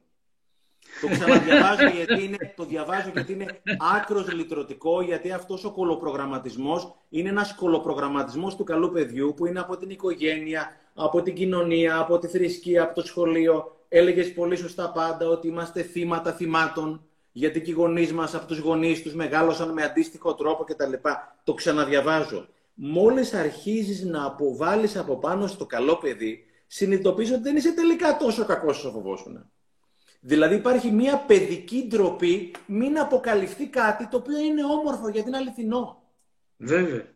Το 1.01 1.09
ξαναδιαβάζω 1.09 1.87
γιατί 1.97 2.25
είναι, 2.25 2.53
το 2.57 2.65
διαβάζω 2.65 3.11
γιατί 3.15 3.33
είναι 3.33 3.63
άκρος 3.97 4.33
λυτρωτικό, 4.33 5.01
γιατί 5.01 5.33
αυτός 5.33 5.65
ο 5.65 5.73
κολοπρογραμματισμός 5.73 6.95
είναι 7.09 7.29
ένας 7.29 7.55
κολοπρογραμματισμός 7.55 8.57
του 8.57 8.65
καλού 8.65 8.91
παιδιού 8.91 9.35
που 9.37 9.47
είναι 9.47 9.61
από 9.61 9.77
την 9.77 9.91
οικογένεια, 9.91 10.81
από 10.95 11.23
την 11.23 11.35
κοινωνία, 11.35 11.99
από 11.99 12.19
τη 12.19 12.27
θρησκεία, 12.27 12.83
από 12.83 12.95
το 12.95 13.07
σχολείο. 13.07 13.77
Έλεγες 13.89 14.33
πολύ 14.33 14.57
σωστά 14.57 14.91
πάντα 14.91 15.29
ότι 15.29 15.49
είμαστε 15.49 15.83
θύματα 15.83 16.33
θυμάτων, 16.33 17.07
γιατί 17.33 17.61
και 17.61 17.71
οι 17.71 17.75
γονείς 17.75 18.13
μας 18.13 18.35
από 18.35 18.47
τους 18.47 18.59
γονείς 18.59 19.03
τους 19.03 19.15
μεγάλωσαν 19.15 19.73
με 19.73 19.83
αντίστοιχο 19.83 20.35
τρόπο 20.35 20.65
κτλ. 20.65 20.93
Το 21.45 21.55
ξαναδιαβάζω. 21.55 22.47
Μόλις 22.75 23.35
αρχίζεις 23.35 24.05
να 24.05 24.25
αποβάλεις 24.25 24.97
από 24.97 25.17
πάνω 25.17 25.47
στο 25.47 25.67
καλό 25.67 25.97
παιδί, 25.97 26.45
συνειδητοποιείς 26.67 27.31
ότι 27.31 27.43
δεν 27.43 27.57
είσαι 27.57 27.73
τελικά 27.73 28.17
τόσο 28.17 28.45
κακός 28.45 28.79
όσο 28.79 28.91
φοβόσουν. 28.91 29.51
Δηλαδή 30.21 30.55
υπάρχει 30.55 30.91
μια 30.91 31.17
παιδική 31.17 31.87
ντροπή 31.89 32.55
μην 32.67 32.99
αποκαλυφθεί 32.99 33.67
κάτι 33.67 34.09
το 34.09 34.17
οποίο 34.17 34.39
είναι 34.39 34.65
όμορφο 34.65 35.09
γιατί 35.09 35.29
είναι 35.29 35.37
αληθινό. 35.37 36.03
Βέβαια. 36.57 37.12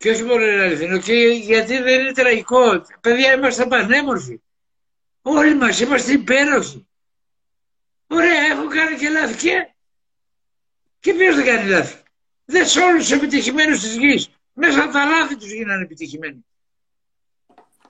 Και 0.00 0.10
όχι 0.10 0.22
μόνο 0.22 0.42
είναι 0.46 0.62
αληθινό, 0.62 0.98
και 0.98 1.14
γιατί 1.42 1.78
δεν 1.78 2.00
είναι 2.00 2.12
τραγικό. 2.12 2.84
Παιδιά, 3.00 3.32
είμαστε 3.32 3.66
πανέμορφοι. 3.66 4.40
Όλοι 5.22 5.54
μας 5.54 5.80
είμαστε 5.80 6.12
υπέροχοι. 6.12 6.86
Ωραία, 8.06 8.40
έχω 8.52 8.68
κάνει 8.68 8.96
και 8.96 9.08
λάθη 9.08 9.36
και... 9.36 9.74
Και 11.00 11.14
ποιος 11.14 11.34
δεν 11.34 11.44
κάνει 11.44 11.68
λάθη; 11.68 12.02
Δεν 12.44 12.66
σε 12.66 12.80
όλους 12.80 13.02
τους 13.02 13.12
επιτυχημένους 13.12 13.80
της 13.80 13.96
γης. 13.96 14.28
Μέσα 14.52 14.82
από 14.82 14.92
τα 14.92 15.04
λάθη 15.04 15.36
τους 15.36 15.52
γίνανε 15.52 15.82
επιτυχημένοι. 15.82 16.44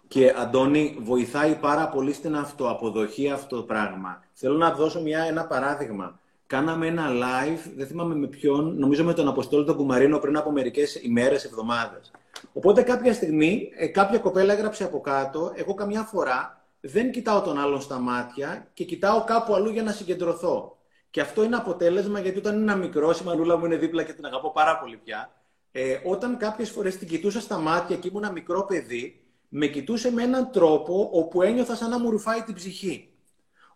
Και 0.09 0.35
Αντώνη, 0.37 0.97
βοηθάει 1.01 1.55
πάρα 1.55 1.89
πολύ 1.89 2.13
στην 2.13 2.37
αυτοαποδοχή 2.37 3.31
αυτό 3.31 3.57
το 3.57 3.63
πράγμα. 3.63 4.25
Θέλω 4.33 4.57
να 4.57 4.75
δώσω 4.75 5.01
μια, 5.01 5.23
ένα 5.23 5.47
παράδειγμα. 5.47 6.20
Κάναμε 6.51 6.87
ένα 6.87 7.09
live, 7.09 7.71
δεν 7.77 7.87
θυμάμαι 7.87 8.15
με 8.15 8.27
ποιον, 8.27 8.79
νομίζω 8.79 9.05
με 9.05 9.15
τον 9.15 9.29
Αποστόλη 9.29 9.65
τον 9.65 9.77
Κουμαρίνο 9.77 10.19
πριν 10.19 10.37
από 10.37 10.51
μερικές 10.51 10.95
ημέρες, 11.03 11.45
εβδομάδες. 11.45 12.11
Οπότε 12.53 12.83
κάποια 12.83 13.13
στιγμή 13.13 13.71
ε, 13.77 13.87
κάποια 13.87 14.19
κοπέλα 14.19 14.53
έγραψε 14.53 14.85
από 14.85 15.01
κάτω, 15.01 15.53
εγώ 15.55 15.75
καμιά 15.75 16.03
φορά 16.03 16.65
δεν 16.81 17.11
κοιτάω 17.11 17.41
τον 17.41 17.59
άλλον 17.59 17.81
στα 17.81 17.99
μάτια 17.99 18.71
και 18.75 18.85
κοιτάω 18.85 19.25
κάπου 19.25 19.55
αλλού 19.55 19.71
για 19.71 19.83
να 19.83 19.93
συγκεντρωθώ. 19.93 20.77
Και 21.11 21.21
αυτό 21.21 21.45
είναι 21.45 21.57
αποτέλεσμα 21.57 22.21
γιατί 22.21 22.39
όταν 22.39 22.55
είναι 22.55 22.73
ένα 22.73 22.77
μικρό, 22.77 23.11
η 23.11 23.25
μανούλα 23.25 23.57
μου 23.57 23.65
είναι 23.65 23.77
δίπλα 23.77 24.03
και 24.03 24.13
την 24.13 24.25
αγαπώ 24.25 24.53
πάρα 24.53 24.79
πολύ 24.79 24.97
πια. 24.97 25.33
Ε, 25.73 25.99
όταν 26.05 26.37
κάποιες 26.37 26.71
φορές 26.71 26.97
την 26.97 27.09
κοιτούσα 27.09 27.41
στα 27.41 27.59
μάτια 27.59 27.97
και 27.97 28.09
ήμουν 28.09 28.25
ένα 28.25 28.33
μικρό 28.33 28.65
παιδί, 28.65 29.25
με 29.49 29.67
κοιτούσε 29.67 30.13
με 30.13 30.23
έναν 30.23 30.51
τρόπο 30.53 31.09
όπου 31.13 31.43
ένιωθα 31.43 31.75
σαν 31.75 31.91
να 31.91 31.99
μου 31.99 32.11
ρουφάει 32.11 32.43
την 32.43 32.55
ψυχή. 32.55 33.10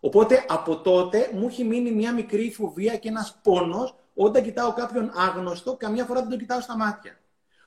Οπότε 0.05 0.45
από 0.47 0.77
τότε 0.77 1.29
μου 1.33 1.47
έχει 1.47 1.63
μείνει 1.63 1.91
μια 1.91 2.13
μικρή 2.13 2.51
φοβία 2.51 2.97
και 2.97 3.07
ένας 3.07 3.39
πόνος 3.43 3.95
όταν 4.13 4.43
κοιτάω 4.43 4.73
κάποιον 4.73 5.11
άγνωστο, 5.15 5.75
καμιά 5.75 6.05
φορά 6.05 6.19
δεν 6.19 6.29
τον 6.29 6.39
κοιτάω 6.39 6.61
στα 6.61 6.77
μάτια. 6.77 7.19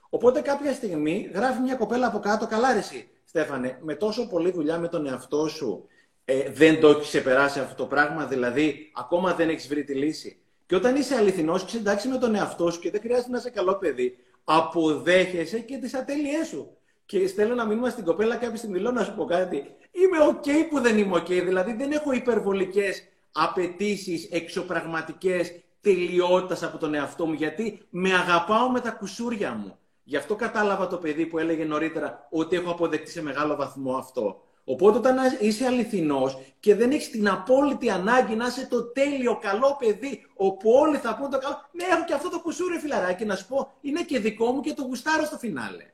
Οπότε 0.09 0.41
κάποια 0.41 0.73
στιγμή 0.73 1.31
γράφει 1.35 1.61
μια 1.61 1.75
κοπέλα 1.75 2.07
από 2.07 2.19
κάτω, 2.19 2.47
καλά 2.47 2.73
ρε 2.73 2.79
εσύ, 2.79 3.11
Στέφανε, 3.25 3.79
με 3.81 3.95
τόσο 3.95 4.29
πολλή 4.29 4.51
δουλειά 4.51 4.79
με 4.79 4.89
τον 4.89 5.07
εαυτό 5.07 5.49
σου, 5.49 5.87
ε, 6.25 6.51
δεν 6.51 6.81
το 6.81 6.89
έχεις 6.89 7.07
ξεπεράσει 7.07 7.61
αυτό 7.61 7.75
το 7.75 7.87
πράγμα, 7.87 8.25
δηλαδή 8.25 8.93
ακόμα 8.95 9.35
δεν 9.35 9.49
έχεις 9.49 9.69
βρει 9.69 9.85
τη 9.85 9.95
λύση. 9.95 10.41
Και 10.67 10.75
όταν 10.75 10.97
είσαι 10.97 11.15
αληθινός 11.15 11.65
και 11.65 11.77
εντάξει 11.77 12.09
με 12.09 12.19
τον 12.19 12.35
εαυτό 12.35 12.71
σου 12.71 12.81
και 12.81 12.91
δεν 12.91 13.01
χρειάζεται 13.01 13.31
να 13.31 13.39
είσαι 13.39 13.51
καλό 13.51 13.77
παιδί, 13.77 14.17
αποδέχεσαι 14.45 15.59
και 15.59 15.77
τις 15.77 15.95
ατέλειές 15.95 16.47
σου. 16.47 16.77
Και 17.09 17.27
στέλνω 17.27 17.53
ένα 17.53 17.67
μήνυμα 17.67 17.91
στην 17.91 18.05
κοπέλα 18.05 18.37
κάποια 18.37 18.57
στιγμή, 18.57 18.79
λέω 18.79 18.93
να 18.93 19.05
σου 19.05 19.15
πω 19.15 19.25
κάτι. 19.25 19.57
Είμαι 19.91 20.27
οκ 20.29 20.69
που 20.71 20.81
δεν 20.81 20.99
είμαι 20.99 21.17
οκ, 21.17 21.27
δηλαδή 21.27 21.73
δεν 21.73 21.93
έχω 21.93 22.13
υπερβολικές 22.13 23.03
απαιτήσεις 23.33 24.29
εξωπραγματικές 24.31 25.53
τελειότητας 25.81 26.63
από 26.63 26.79
τον 26.79 26.95
εαυτό 26.95 27.27
μου, 27.27 27.33
γιατί 27.33 27.87
με 27.91 28.13
αγαπάω 28.13 28.71
με 28.71 28.81
τα 28.81 28.91
κουσούρια 28.91 29.53
μου. 29.53 29.79
Γι' 30.03 30.17
αυτό 30.17 30.35
κατάλαβα 30.35 30.87
το 30.87 30.97
παιδί 30.97 31.27
που 31.27 31.39
έλεγε 31.39 31.65
νωρίτερα 31.65 32.29
ότι 32.31 32.57
έχω 32.57 32.71
αποδεχτεί 32.71 33.11
σε 33.11 33.23
μεγάλο 33.23 33.57
βαθμό 33.57 33.97
αυτό. 33.97 34.43
Οπότε 34.65 34.99
όταν 34.99 35.17
είσαι 35.41 35.67
αληθινός 35.67 36.39
και 36.61 36.75
δεν 36.75 36.91
έχεις 36.91 37.11
την 37.11 37.29
απόλυτη 37.29 37.91
ανάγκη 37.91 38.35
να 38.35 38.47
είσαι 38.47 38.67
το 38.67 38.83
τέλειο 38.83 39.39
καλό 39.39 39.77
παιδί 39.79 40.27
όπου 40.35 40.71
όλοι 40.71 40.97
θα 40.97 41.17
πούν 41.17 41.31
το 41.31 41.39
καλό, 41.39 41.69
ναι 41.73 41.85
έχω 41.85 42.05
και 42.05 42.15
αυτό 42.15 42.31
το 42.31 42.41
κουσούρι 42.41 42.79
φιλαράκι 42.79 43.25
να 43.25 43.37
σου 43.37 43.47
πω, 43.47 43.73
είναι 43.81 44.03
και 44.03 44.19
δικό 44.19 44.53
μου 44.53 44.61
και 44.61 44.75
το 44.75 44.83
γουστάρω 44.83 45.25
στο 45.25 45.39
φινάλε. 45.39 45.85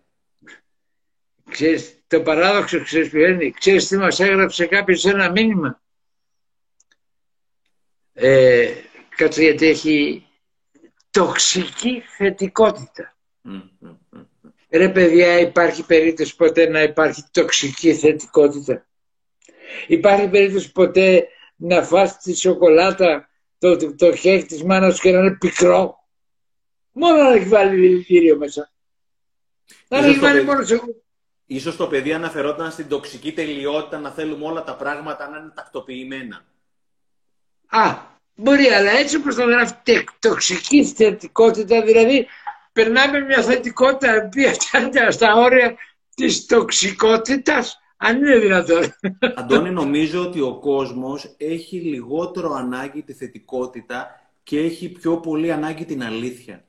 Ξέρεις, 1.50 2.04
το 2.06 2.22
παράδοξο 2.22 2.82
ξέρεις 2.82 3.08
ποιο 3.08 3.26
είναι. 3.28 3.50
Ξέρεις 3.50 3.88
τι 3.88 3.96
μας 3.96 4.20
έγραψε 4.20 4.66
κάποιος 4.66 5.04
ένα 5.04 5.30
μήνυμα; 5.30 5.82
Ε, 8.12 8.72
κάτσε 9.16 9.42
γιατί 9.42 9.66
έχει 9.66 10.26
τοξική 11.10 12.02
θετικότητα. 12.16 13.16
Ρε 14.68 14.88
παιδιά 14.88 15.38
υπάρχει 15.40 15.86
περίπτωση 15.86 16.36
ποτέ 16.36 16.68
να 16.68 16.82
υπάρχει 16.82 17.24
τοξική 17.30 17.94
θετικότητα; 17.94 18.86
Υπάρχει 19.86 20.28
περίπτωση 20.28 20.72
ποτέ 20.72 21.28
να 21.56 21.82
φας 21.82 22.18
τη 22.18 22.36
σοκολάτα 22.36 23.28
το, 23.58 23.76
το, 23.76 23.94
το 23.94 24.16
χέρι 24.16 24.44
της 24.44 24.62
μάνας 24.62 25.00
και 25.00 25.10
να 25.10 25.18
είναι 25.18 25.36
πικρό; 25.36 25.96
Μόνο 26.92 27.22
να 27.22 27.32
έχει 27.34 27.48
βάλει 27.48 27.80
δηλητήριο 27.80 28.36
μέσα. 28.36 28.72
Να 29.88 29.98
έχει 29.98 30.18
βάλει 30.18 30.42
μόνο 30.42 30.64
σοκολάτα. 30.64 31.03
Ίσως 31.46 31.76
το 31.76 31.86
παιδί 31.86 32.12
αναφερόταν 32.12 32.70
στην 32.70 32.88
τοξική 32.88 33.32
τελειότητα 33.32 33.98
να 33.98 34.10
θέλουμε 34.10 34.46
όλα 34.46 34.64
τα 34.64 34.76
πράγματα 34.76 35.28
να 35.28 35.38
είναι 35.38 35.52
τακτοποιημένα. 35.54 36.44
Α, 37.66 37.96
μπορεί, 38.34 38.66
αλλά 38.66 38.90
έτσι 38.90 39.16
όπως 39.16 39.34
το 39.34 39.44
γράφει 39.44 39.74
τοξική 40.18 40.84
θετικότητα, 40.84 41.82
δηλαδή 41.82 42.26
περνάμε 42.72 43.20
μια 43.20 43.42
θετικότητα 43.42 44.28
που 44.28 44.40
φτάνει 44.54 45.12
στα 45.12 45.34
όρια 45.34 45.74
της 46.14 46.46
τοξικότητας, 46.46 47.78
αν 47.96 48.16
είναι 48.16 48.38
δυνατόν. 48.38 48.94
Αντώνη, 49.34 49.70
νομίζω 49.70 50.22
ότι 50.22 50.40
ο 50.40 50.58
κόσμος 50.58 51.34
έχει 51.36 51.76
λιγότερο 51.76 52.52
ανάγκη 52.52 53.02
τη 53.02 53.12
θετικότητα 53.12 54.06
και 54.42 54.58
έχει 54.58 54.88
πιο 54.88 55.16
πολύ 55.16 55.52
ανάγκη 55.52 55.84
την 55.84 56.02
αλήθεια. 56.02 56.64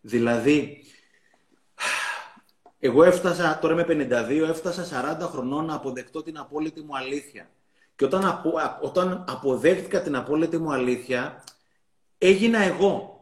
Δηλαδή, 0.00 0.84
εγώ 2.78 3.04
έφτασα, 3.04 3.58
τώρα 3.58 3.72
είμαι 3.74 4.06
52, 4.28 4.48
έφτασα 4.48 5.16
40 5.22 5.28
χρονών 5.28 5.64
να 5.64 5.74
αποδεκτώ 5.74 6.22
την 6.22 6.38
απόλυτη 6.38 6.80
μου 6.80 6.96
αλήθεια. 6.96 7.48
Και 7.96 8.04
όταν, 8.04 8.24
απο, 8.26 8.52
όταν 8.80 9.24
αποδέχτηκα 9.28 10.02
την 10.02 10.16
απόλυτη 10.16 10.58
μου 10.58 10.72
αλήθεια, 10.72 11.44
έγινα 12.18 12.58
εγώ. 12.58 13.12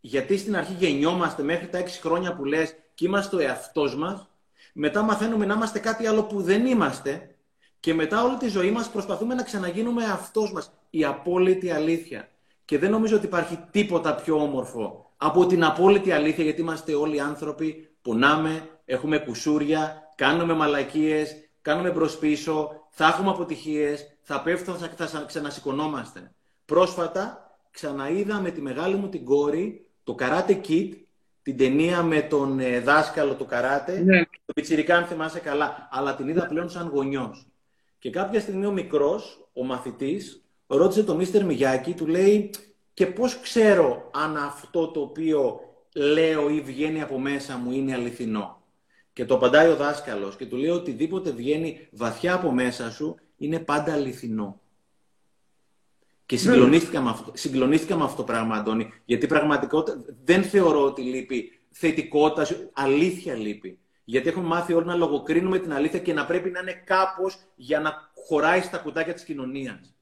Γιατί 0.00 0.38
στην 0.38 0.56
αρχή 0.56 0.72
γεννιόμαστε 0.72 1.42
μέχρι 1.42 1.68
τα 1.68 1.78
6 1.78 1.86
χρόνια 2.00 2.34
που 2.34 2.44
λες 2.44 2.74
και 2.94 3.06
είμαστε 3.06 3.36
ο 3.36 3.38
εαυτός 3.38 3.96
μας, 3.96 4.28
μετά 4.72 5.02
μαθαίνουμε 5.02 5.46
να 5.46 5.54
είμαστε 5.54 5.78
κάτι 5.78 6.06
άλλο 6.06 6.22
που 6.22 6.42
δεν 6.42 6.66
είμαστε 6.66 7.34
και 7.80 7.94
μετά 7.94 8.24
όλη 8.24 8.36
τη 8.36 8.48
ζωή 8.48 8.70
μας 8.70 8.90
προσπαθούμε 8.90 9.34
να 9.34 9.42
ξαναγίνουμε 9.42 10.04
αυτός 10.04 10.52
μας. 10.52 10.72
Η 10.90 11.04
απόλυτη 11.04 11.70
αλήθεια. 11.70 12.28
Και 12.64 12.78
δεν 12.78 12.90
νομίζω 12.90 13.16
ότι 13.16 13.26
υπάρχει 13.26 13.58
τίποτα 13.70 14.14
πιο 14.14 14.42
όμορφο 14.42 15.12
από 15.16 15.46
την 15.46 15.64
απόλυτη 15.64 16.12
αλήθεια, 16.12 16.44
γιατί 16.44 16.60
είμαστε 16.60 16.94
όλοι 16.94 17.20
άνθρωποι, 17.20 17.88
πονάμε, 18.02 18.68
έχουμε 18.84 19.18
κουσούρια, 19.18 20.12
κάνουμε 20.14 20.52
μαλακίες, 20.52 21.36
κάνουμε 21.62 21.90
μπρος 21.90 22.18
πίσω, 22.18 22.70
θα 22.90 23.06
έχουμε 23.06 23.30
αποτυχίες, 23.30 24.16
θα 24.22 24.42
πέφτουμε, 24.42 24.78
θα, 24.96 25.06
θα 25.06 25.24
ξανασηκωνόμαστε. 25.26 26.32
Πρόσφατα 26.64 27.56
ξαναείδα 27.70 28.40
με 28.40 28.50
τη 28.50 28.60
μεγάλη 28.60 28.94
μου 28.94 29.08
την 29.08 29.24
κόρη 29.24 29.86
το 30.04 30.14
Karate 30.18 30.60
Kid, 30.68 30.88
την 31.42 31.56
ταινία 31.56 32.02
με 32.02 32.20
τον 32.20 32.60
ε, 32.60 32.80
δάσκαλο 32.80 33.34
του 33.34 33.46
καράτε, 33.46 33.98
ναι. 33.98 34.22
το 34.44 34.52
πιτσιρικά 34.52 34.96
αν 34.96 35.04
θυμάσαι 35.04 35.38
καλά, 35.38 35.88
αλλά 35.90 36.14
την 36.14 36.28
είδα 36.28 36.46
πλέον 36.46 36.70
σαν 36.70 36.88
γονιός. 36.88 37.46
Και 37.98 38.10
κάποια 38.10 38.40
στιγμή 38.40 38.66
ο 38.66 38.70
μικρός, 38.70 39.48
ο 39.52 39.64
μαθητής, 39.64 40.44
ρώτησε 40.66 41.04
τον 41.04 41.16
Μίστερ 41.16 41.44
Μιγιάκη, 41.44 41.94
του 41.94 42.06
λέει 42.06 42.50
και 42.94 43.06
πώς 43.06 43.40
ξέρω 43.40 44.10
αν 44.12 44.36
αυτό 44.36 44.88
το 44.88 45.00
οποίο 45.00 45.60
λέω 45.94 46.48
ή 46.48 46.60
βγαίνει 46.60 47.02
από 47.02 47.18
μέσα 47.18 47.56
μου 47.56 47.72
είναι 47.72 47.94
αληθινό; 47.94 48.61
Και 49.12 49.24
το 49.24 49.34
απαντάει 49.34 49.68
ο 49.68 49.76
δάσκαλος 49.76 50.36
και 50.36 50.46
του 50.46 50.56
λέει 50.56 50.70
οτιδήποτε 50.70 51.30
βγαίνει 51.30 51.88
βαθιά 51.90 52.34
από 52.34 52.52
μέσα 52.52 52.90
σου 52.90 53.18
είναι 53.36 53.58
πάντα 53.58 53.92
αληθινό. 53.92 54.60
Και 56.26 56.34
ναι. 56.34 56.40
συγκλονίστηκα, 56.40 57.00
με 57.00 57.10
αυτό, 57.10 57.32
συγκλονίστηκα 57.34 57.96
με 57.96 58.04
αυτό 58.04 58.16
το 58.16 58.24
πράγμα, 58.24 58.56
Αντώνη, 58.56 58.92
γιατί 59.04 59.26
πραγματικότητα 59.26 60.04
δεν 60.24 60.42
θεωρώ 60.42 60.84
ότι 60.84 61.02
λείπει 61.02 61.60
θετικότητα, 61.70 62.56
αλήθεια 62.72 63.34
λείπει. 63.34 63.78
Γιατί 64.04 64.28
έχουμε 64.28 64.46
μάθει 64.46 64.72
όλοι 64.72 64.86
να 64.86 64.94
λογοκρίνουμε 64.94 65.58
την 65.58 65.72
αλήθεια 65.72 65.98
και 65.98 66.12
να 66.12 66.26
πρέπει 66.26 66.50
να 66.50 66.60
είναι 66.60 66.82
κάπως 66.84 67.36
για 67.54 67.80
να 67.80 68.12
χωράει 68.26 68.60
στα 68.60 68.78
κουτάκια 68.78 69.14
της 69.14 69.24
κοινωνίας. 69.24 69.94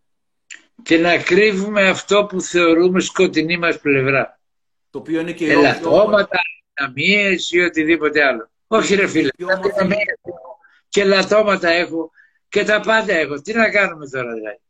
Και 0.82 0.98
να 0.98 1.16
κρύβουμε 1.16 1.88
αυτό 1.88 2.26
που 2.28 2.40
θεωρούμε 2.40 3.00
σκοτεινή 3.00 3.58
μας 3.58 3.80
πλευρά. 3.80 4.40
Το 4.90 4.98
οποίο 4.98 5.20
είναι 5.20 5.32
και 5.32 5.52
Ελαττώματα, 5.52 6.38
δυναμίες 6.74 7.50
ή 7.50 7.60
οτιδήποτε 7.60 8.24
άλλο. 8.24 8.50
Όχι 8.72 8.94
ρε 8.94 9.06
φίλε, 9.06 9.28
και 10.88 11.04
λατώματα 11.04 11.68
έχω 11.68 12.10
και 12.48 12.64
τα 12.64 12.80
πάντα 12.80 13.12
έχω. 13.12 13.40
Τι 13.40 13.52
να 13.52 13.70
κάνουμε 13.70 14.08
τώρα 14.08 14.32
δηλαδή. 14.32 14.60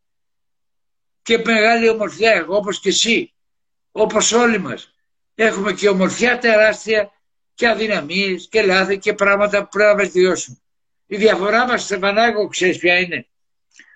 Και 1.21 1.37
μεγάλη 1.37 1.89
ομορφιά 1.89 2.31
έχω 2.31 2.55
όπως 2.55 2.79
και 2.79 2.89
εσύ, 2.89 3.33
όπως 3.91 4.31
όλοι 4.31 4.59
μας. 4.59 4.93
Έχουμε 5.35 5.73
και 5.73 5.89
ομορφιά 5.89 6.37
τεράστια 6.37 7.11
και 7.53 7.67
αδυναμίες 7.67 8.47
και 8.49 8.61
λάθη 8.61 8.97
και 8.97 9.13
πράγματα 9.13 9.63
που 9.63 9.69
πρέπει 9.71 9.89
να 9.89 9.95
βελτιώσουμε. 9.95 10.57
Η 11.05 11.17
διαφορά 11.17 11.67
μας, 11.67 11.83
Στεφανάκο, 11.83 12.47
ξέρεις 12.47 12.77
ποια 12.77 12.99
είναι; 12.99 13.27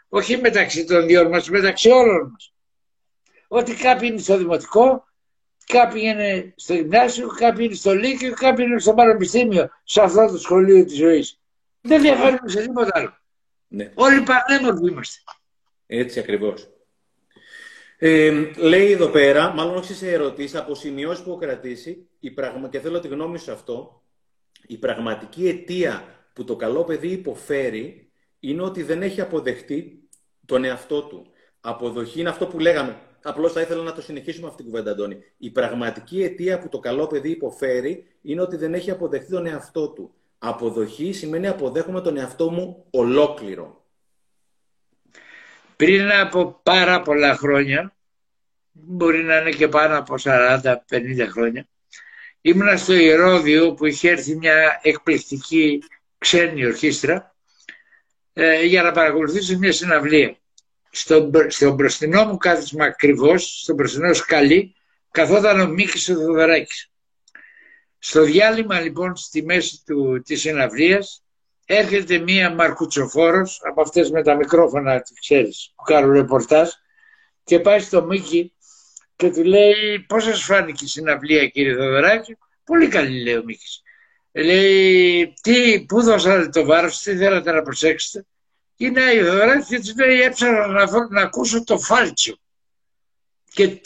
Όχι 0.10 0.38
μεταξύ 0.38 0.86
των 0.86 1.06
δυο 1.06 1.30
μας, 1.30 1.50
μεταξύ 1.50 1.90
όλων 1.90 2.30
μας. 2.32 2.54
Ότι 3.48 3.74
κάποιοι 3.74 4.10
είναι 4.12 4.22
στο 4.22 4.38
δημοτικό, 4.38 5.06
Κάποιοι 5.66 6.02
είναι 6.06 6.54
στο 6.56 6.74
γυμνάσιο, 6.74 7.28
κάποιοι 7.28 7.66
είναι 7.66 7.76
στο 7.76 7.94
Λύκειο, 7.94 8.34
κάποιοι 8.34 8.66
είναι 8.68 8.80
στο 8.80 8.94
πανεπιστήμιο, 8.94 9.70
σε 9.84 10.02
αυτό 10.02 10.28
το 10.28 10.38
σχολείο 10.38 10.86
της 10.86 10.96
ζωής. 10.96 11.40
Δεν 11.82 12.02
διαφέρουμε 12.02 12.50
σε 12.50 12.62
τίποτα 12.62 12.92
άλλο. 12.94 13.18
Ναι. 13.68 13.92
Όλοι 13.94 14.24
πανέμορφοι 14.24 14.92
είμαστε. 14.92 15.22
Έτσι 15.86 16.20
ακριβώς. 16.20 16.70
Ε, 17.98 18.32
λέει 18.56 18.92
εδώ 18.92 19.08
πέρα, 19.08 19.54
μάλλον 19.54 19.76
όχι 19.76 19.94
σε 19.94 20.12
ερωτήσεις, 20.12 20.56
από 20.56 20.76
σημειώσεις 20.76 21.24
που 21.24 21.30
έχω 21.30 21.40
κρατήσει, 21.40 22.08
η 22.20 22.32
πραγμα... 22.32 22.70
και 22.70 22.80
θέλω 22.80 23.00
τη 23.00 23.08
γνώμη 23.08 23.40
σου 23.40 23.52
αυτό, 23.52 24.04
η 24.68 24.78
πραγματική 24.78 25.48
αιτία 25.48 26.04
που 26.34 26.44
το 26.44 26.56
καλό 26.56 26.84
παιδί 26.84 27.08
υποφέρει 27.08 28.12
είναι 28.40 28.62
ότι 28.62 28.84
δεν 28.84 29.02
έχει 29.02 29.22
αποδεχτεί 29.22 30.10
τον 30.46 30.64
εαυτό 30.64 31.04
του. 31.04 31.32
Αποδοχή 31.62 32.20
είναι 32.20 32.30
αυτό 32.30 32.48
που 32.48 32.60
λέγαμε. 32.60 33.02
Απλώς 33.28 33.52
θα 33.52 33.62
ήθελα 33.62 33.84
να 33.84 33.94
το 33.94 34.02
συνεχίσουμε 34.02 34.48
αυτή 34.48 34.62
την 34.62 34.72
κουβέντα, 34.72 34.92
Αντώνη. 34.92 35.24
Η 35.38 35.50
πραγματική 35.50 36.24
αιτία 36.24 36.60
που 36.60 36.70
το 36.70 36.80
καλό 36.80 37.08
παιδί 37.08 37.30
υποφέρει 37.30 38.06
είναι 38.22 38.42
ότι 38.42 38.56
δεν 38.56 38.74
έχει 38.74 38.92
αποδεχτεί 38.92 39.32
τον 39.32 39.46
εαυτό 39.46 39.90
του. 39.90 40.14
Αποδοχή 40.38 41.14
σημαίνει 41.14 41.48
αποδέχομαι 41.48 42.02
τον 42.02 42.18
εαυτό 42.18 42.50
μου 42.50 42.86
ολόκληρο. 42.90 43.86
Πριν 45.76 46.12
από 46.12 46.60
πάρα 46.64 47.02
πολλά 47.02 47.36
χρόνια, 47.36 47.96
μπορεί 48.72 49.24
να 49.24 49.38
είναι 49.38 49.52
και 49.52 49.68
πάνω 49.68 49.98
από 49.98 50.16
40-50 50.24 50.76
χρόνια, 51.32 51.68
ήμουνα 52.42 52.78
στο 52.78 52.94
Ηρώδιο 52.94 53.74
που 53.74 53.86
είχε 53.86 54.10
έρθει 54.10 54.36
μια 54.36 54.80
εκπληκτική 54.82 55.84
ξένη 56.18 56.66
ορχήστρα 56.66 57.36
ε, 58.34 58.64
για 58.64 58.84
να 58.84 58.92
παρακολουθήσω 58.92 59.58
μια 59.58 59.72
συναυλία. 59.72 60.38
Στο, 60.98 61.32
στο 61.48 61.72
μπροστινό 61.72 62.26
μου 62.26 62.38
κάθισμα 62.38 62.86
ακριβώς, 62.86 63.60
στο 63.62 63.74
μπροστινό 63.74 64.14
σκαλί, 64.14 64.76
καθόταν 65.12 65.60
ο 65.60 65.68
Μίκης 65.68 66.10
ο 66.10 66.16
Στο 68.00 68.22
διάλειμμα 68.22 68.80
λοιπόν 68.80 69.16
στη 69.16 69.44
μέση 69.44 69.82
του, 69.86 70.22
της 70.26 70.42
συναυλίας 70.42 71.24
έρχεται 71.66 72.18
μία 72.18 72.54
μαρκουτσοφόρος 72.54 73.62
από 73.64 73.82
αυτές 73.82 74.12
με 74.12 74.24
τα 74.24 74.36
μικρόφωνα, 74.36 75.04
ξέρεις, 75.20 75.74
που 75.76 75.84
κάνουν 75.84 76.12
ρεπορτάζ 76.12 76.70
και 77.44 77.60
πάει 77.60 77.80
στο 77.80 78.06
Μίκη 78.06 78.54
και 79.16 79.32
του 79.32 79.44
λέει 79.44 80.06
πώς 80.08 80.24
σας 80.24 80.44
φάνηκε 80.44 80.84
η 80.84 80.88
συναυλία 80.88 81.48
κύριε 81.48 81.76
Θοδωράκη; 81.76 82.38
Πολύ 82.64 82.88
καλή 82.88 83.24
λέει 83.24 83.36
ο 83.36 83.44
Μίκης. 83.44 83.82
Λέει 84.32 85.34
τι, 85.42 85.86
πού 85.86 86.02
δώσατε 86.02 86.50
το 86.50 86.66
βάρος, 86.66 87.00
τι 87.00 87.18
θέλατε 87.18 87.52
να 87.52 87.62
προσέξετε; 87.62 88.26
Είναι 88.78 89.02
η 89.02 89.24
Θοδωράκη 89.24 89.82
και 89.82 89.94
του 89.94 89.98
λέει 89.98 90.22
έψανα 90.22 90.68
να, 90.68 91.08
να 91.10 91.22
ακούσω 91.22 91.64
το 91.64 91.80
φάλτσιο. 91.80 92.38
Και 93.50 93.82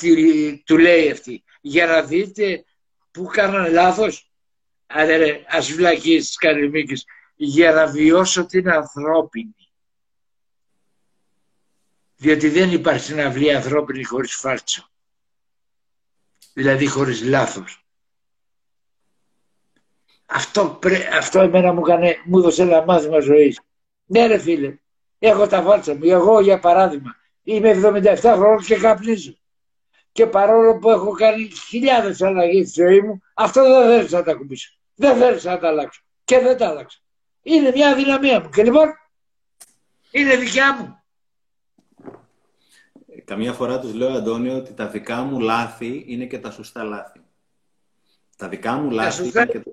του 0.65 0.77
λέει 0.77 1.11
αυτή, 1.11 1.43
για 1.61 1.85
να 1.85 2.01
δείτε 2.01 2.63
που 3.11 3.25
κάναν 3.25 3.71
λάθος. 3.71 4.31
Άρα 4.87 5.17
ρε, 5.17 5.43
ας 5.47 5.71
βλακίσεις 5.71 6.35
κάνει 6.35 6.65
ο 6.65 6.69
Μίκης 6.69 7.05
για 7.35 7.71
να 7.71 7.87
βιώσω 7.87 8.45
την 8.45 8.69
ανθρώπινη. 8.69 9.55
Διότι 12.15 12.49
δεν 12.49 12.71
υπάρχει 12.71 13.03
συναυλία 13.03 13.55
ανθρώπινη 13.55 14.03
χωρίς 14.03 14.35
φάρτσο. 14.35 14.89
Δηλαδή 16.53 16.87
χωρίς 16.87 17.21
λάθος. 17.21 17.85
Αυτό, 20.25 20.77
πρέ, 20.81 21.09
αυτό 21.17 21.39
εμένα 21.39 21.73
μου, 21.73 21.81
κάνε, 21.81 22.21
μου 22.25 22.37
έδωσε 22.37 22.61
ένα 22.61 22.85
μάθημα 22.85 23.19
ζωής. 23.19 23.59
Ναι 24.11 24.27
ρε 24.27 24.37
φίλε, 24.37 24.77
έχω 25.19 25.47
τα 25.47 25.61
φάρτσα 25.61 25.93
μου. 25.93 25.99
Εγώ 26.03 26.39
για 26.39 26.59
παράδειγμα 26.59 27.15
είμαι 27.43 27.71
77 27.71 28.17
χρόνια 28.21 28.65
και 28.65 28.75
καπνίζω. 28.75 29.33
Και 30.11 30.27
παρόλο 30.27 30.77
που 30.77 30.89
έχω 30.89 31.11
κάνει 31.11 31.49
χιλιάδες 31.67 32.21
αλλαγές 32.21 32.69
στη 32.69 32.81
ζωή 32.81 33.01
μου, 33.01 33.21
αυτό 33.33 33.63
δεν 33.63 34.07
θέλω 34.07 34.19
να 34.19 34.23
τα 34.23 34.33
κουμπίσω. 34.33 34.77
Δεν 34.95 35.17
θέλω 35.17 35.39
να 35.43 35.59
τα 35.59 35.67
αλλάξω. 35.67 36.01
Και 36.23 36.39
δεν 36.39 36.57
τα 36.57 36.67
αλλάξω. 36.67 36.99
Είναι 37.41 37.71
μια 37.71 37.89
αδυναμία 37.89 38.39
μου. 38.41 38.49
Και 38.49 38.63
λοιπόν, 38.63 38.87
είναι 40.11 40.35
δικιά 40.35 40.75
μου. 40.75 41.03
Καμιά 43.25 43.53
φορά 43.53 43.79
τους 43.79 43.93
λέω, 43.93 44.13
Αντώνιο, 44.13 44.57
ότι 44.57 44.73
τα 44.73 44.87
δικά 44.87 45.21
μου 45.21 45.39
λάθη 45.39 46.03
είναι 46.07 46.25
και 46.25 46.39
τα 46.39 46.51
σωστά 46.51 46.83
λάθη. 46.83 47.21
Τα 48.37 48.49
δικά 48.49 48.73
μου 48.73 48.91
λάθη 48.91 49.27
είναι 49.27 49.45
και... 49.45 49.63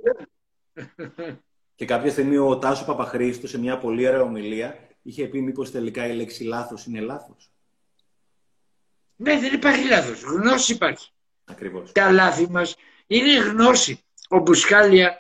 και 1.77 1.85
κάποια 1.85 2.11
στιγμή 2.11 2.37
ο 2.37 2.59
Τάσο 2.59 2.85
Παπαχρήστου 2.85 3.49
σε 3.49 3.59
μια 3.59 3.79
πολύ 3.79 4.09
ωραία 4.09 4.23
ομιλία 4.23 4.79
είχε 5.03 5.27
πει 5.27 5.41
μήπως 5.41 5.71
τελικά 5.71 6.07
η 6.07 6.15
λέξη 6.15 6.45
λάθος 6.45 6.87
είναι 6.87 7.01
λάθος. 7.01 7.51
Ναι, 9.17 9.39
δεν 9.39 9.55
υπάρχει 9.55 9.89
λάθος. 9.89 10.23
Γνώση 10.23 10.73
υπάρχει. 10.73 11.11
Ακριβώς. 11.45 11.93
Τα 11.93 12.11
λάθη 12.11 12.51
μας 12.51 12.77
είναι 13.07 13.39
γνώση. 13.39 14.05
Ο 14.29 14.39
Μπουσκάλια 14.39 15.17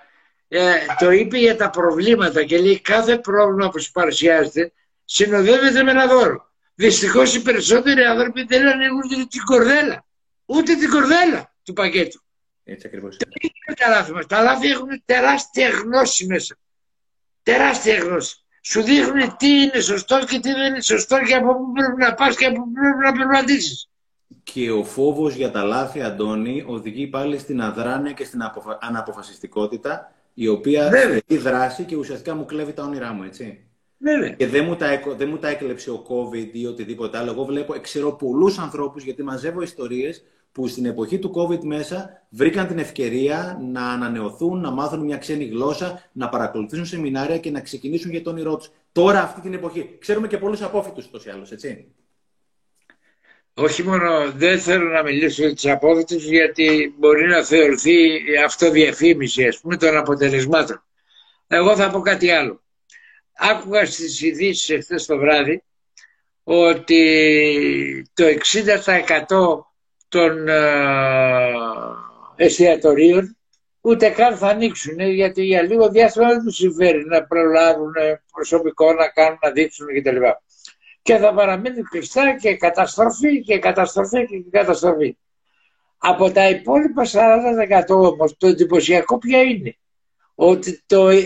ε, 0.48 0.72
το 0.98 1.10
είπε 1.10 1.38
για 1.38 1.56
τα 1.56 1.70
προβλήματα 1.70 2.44
και 2.44 2.58
λέει 2.58 2.80
κάθε 2.80 3.18
πρόβλημα 3.18 3.68
που 3.68 3.80
σου 3.80 3.90
παρουσιάζεται 3.90 4.72
συνοδεύεται 5.04 5.82
με 5.82 5.90
ένα 5.90 6.06
δώρο. 6.06 6.50
Δυστυχώς 6.74 7.34
οι 7.34 7.42
περισσότεροι 7.42 8.02
άνθρωποι 8.02 8.42
δεν 8.42 8.68
ανοίγουν 8.68 9.28
την 9.28 9.42
κορδέλα. 9.44 10.06
Ούτε 10.44 10.74
την 10.74 10.90
κορδέλα 10.90 11.54
του 11.62 11.72
πακέτου. 11.72 12.25
Έτσι 12.68 12.86
ακριβώς. 12.86 13.16
τα 13.76 13.88
λάθη 13.88 14.12
μας; 14.12 14.26
Τα 14.26 14.42
λάθη 14.42 14.68
έχουν 14.68 15.02
τεράστια 15.04 15.68
γνώση 15.68 16.26
μέσα. 16.26 16.56
Τεράστια 17.42 17.98
γνώση. 17.98 18.44
Σου 18.60 18.82
δείχνουν 18.82 19.36
τι 19.36 19.46
είναι 19.46 19.80
σωστός 19.80 20.24
και 20.24 20.38
τι 20.38 20.52
δεν 20.52 20.66
είναι 20.66 20.80
σωστός 20.80 21.28
και 21.28 21.34
από 21.34 21.56
πού 21.56 21.72
πρέπει 21.72 21.96
να 21.98 22.14
πας 22.14 22.36
και 22.36 22.44
από 22.44 22.62
πού 22.62 22.72
πρέπει 22.72 23.18
να 23.18 23.26
περπατήσεις. 23.26 23.88
Και 24.42 24.70
ο 24.70 24.84
φόβος 24.84 25.34
για 25.34 25.50
τα 25.50 25.62
λάθη, 25.62 26.02
Αντώνη, 26.02 26.64
οδηγεί 26.66 27.06
πάλι 27.06 27.38
στην 27.38 27.60
αδράνεια 27.60 28.12
και 28.12 28.24
στην 28.24 28.40
αναποφασιστικότητα 28.80 30.12
η 30.34 30.48
οποία 30.48 30.90
έχει 30.94 31.38
δράση 31.38 31.84
και 31.84 31.96
ουσιαστικά 31.96 32.34
μου 32.34 32.44
κλέβει 32.44 32.72
τα 32.72 32.82
όνειρά 32.82 33.12
μου, 33.12 33.22
έτσι. 33.22 33.66
Βέβαια. 33.98 34.30
Και 34.30 34.46
δεν 34.46 34.64
μου, 34.64 34.76
τα, 34.76 35.02
δεν 35.16 35.28
μου 35.28 35.38
τα 35.38 35.48
έκλεψε 35.48 35.90
ο 35.90 36.06
COVID 36.08 36.48
ή 36.52 36.66
οτιδήποτε 36.66 37.18
άλλο. 37.18 37.30
Εγώ 37.30 37.44
βλέπω, 37.44 37.72
ξέρω 37.80 38.12
πολλούς 38.12 38.58
ανθρώπους, 38.58 39.04
γιατί 39.04 39.22
μαζεύω 39.22 39.62
ιστορίες 39.62 40.22
που 40.56 40.68
στην 40.68 40.84
εποχή 40.84 41.18
του 41.18 41.32
COVID 41.36 41.64
μέσα 41.64 42.26
βρήκαν 42.28 42.66
την 42.66 42.78
ευκαιρία 42.78 43.58
να 43.72 43.90
ανανεωθούν, 43.90 44.60
να 44.60 44.70
μάθουν 44.70 45.04
μια 45.04 45.16
ξένη 45.16 45.44
γλώσσα, 45.44 46.08
να 46.12 46.28
παρακολουθήσουν 46.28 46.86
σεμινάρια 46.86 47.38
και 47.38 47.50
να 47.50 47.60
ξεκινήσουν 47.60 48.10
για 48.10 48.22
το 48.22 48.30
όνειρό 48.30 48.56
τους. 48.56 48.70
Τώρα, 48.92 49.22
αυτή 49.22 49.40
την 49.40 49.54
εποχή. 49.54 49.96
Ξέρουμε 49.98 50.26
και 50.26 50.38
πολλούς 50.38 50.62
απόφοιτους 50.62 51.06
ούτω 51.06 51.18
ή 51.26 51.30
άλλως, 51.30 51.52
έτσι 51.52 51.86
όχι 53.58 53.82
μόνο 53.82 54.32
δεν 54.32 54.60
θέλω 54.60 54.88
να 54.88 55.02
μιλήσω 55.02 55.42
για 55.42 55.54
τις 55.54 55.66
απόδοτες 55.66 56.24
γιατί 56.24 56.94
μπορεί 56.98 57.26
να 57.26 57.44
θεωρηθεί 57.44 57.96
αυτοδιαφήμιση 58.44 59.46
ας 59.46 59.60
πούμε 59.60 59.76
των 59.76 59.96
αποτελεσμάτων. 59.96 60.82
Εγώ 61.46 61.76
θα 61.76 61.90
πω 61.90 62.00
κάτι 62.00 62.30
άλλο. 62.30 62.62
Άκουγα 63.32 63.86
στις 63.86 64.20
ειδήσεις 64.20 64.70
εχθές 64.70 65.06
το 65.06 65.18
βράδυ 65.18 65.62
ότι 66.44 68.06
το 68.14 68.24
60% 68.24 69.66
των 70.16 70.48
ε, 70.48 71.52
εστιατορίων 72.36 73.36
ούτε 73.80 74.10
καν 74.10 74.36
θα 74.36 74.48
ανοίξουν 74.48 75.00
γιατί 75.00 75.42
για 75.42 75.62
λίγο 75.62 75.88
διάστημα 75.88 76.28
δεν 76.28 76.42
τους 76.42 76.56
συμφέρει 76.56 77.04
να 77.04 77.24
προλάβουν 77.24 77.92
προσωπικό 78.32 78.92
να 78.92 79.08
κάνουν, 79.08 79.38
να 79.42 79.50
δείξουν 79.50 79.86
κτλ 79.86 80.16
και 81.02 81.16
θα 81.16 81.34
παραμείνει 81.34 81.82
κλειστά 81.82 82.36
και 82.36 82.56
καταστροφή 82.56 83.42
και 83.42 83.58
καταστροφή 83.58 84.26
και 84.26 84.44
καταστροφή. 84.50 85.16
Από 85.98 86.30
τα 86.30 86.48
υπόλοιπα 86.48 87.02
40% 87.06 87.82
όμως 87.88 88.36
το 88.36 88.46
εντυπωσιακό 88.46 89.18
ποια 89.18 89.42
είναι; 89.42 89.76
Ότι 90.34 90.82
το 90.86 91.08
25% 91.08 91.18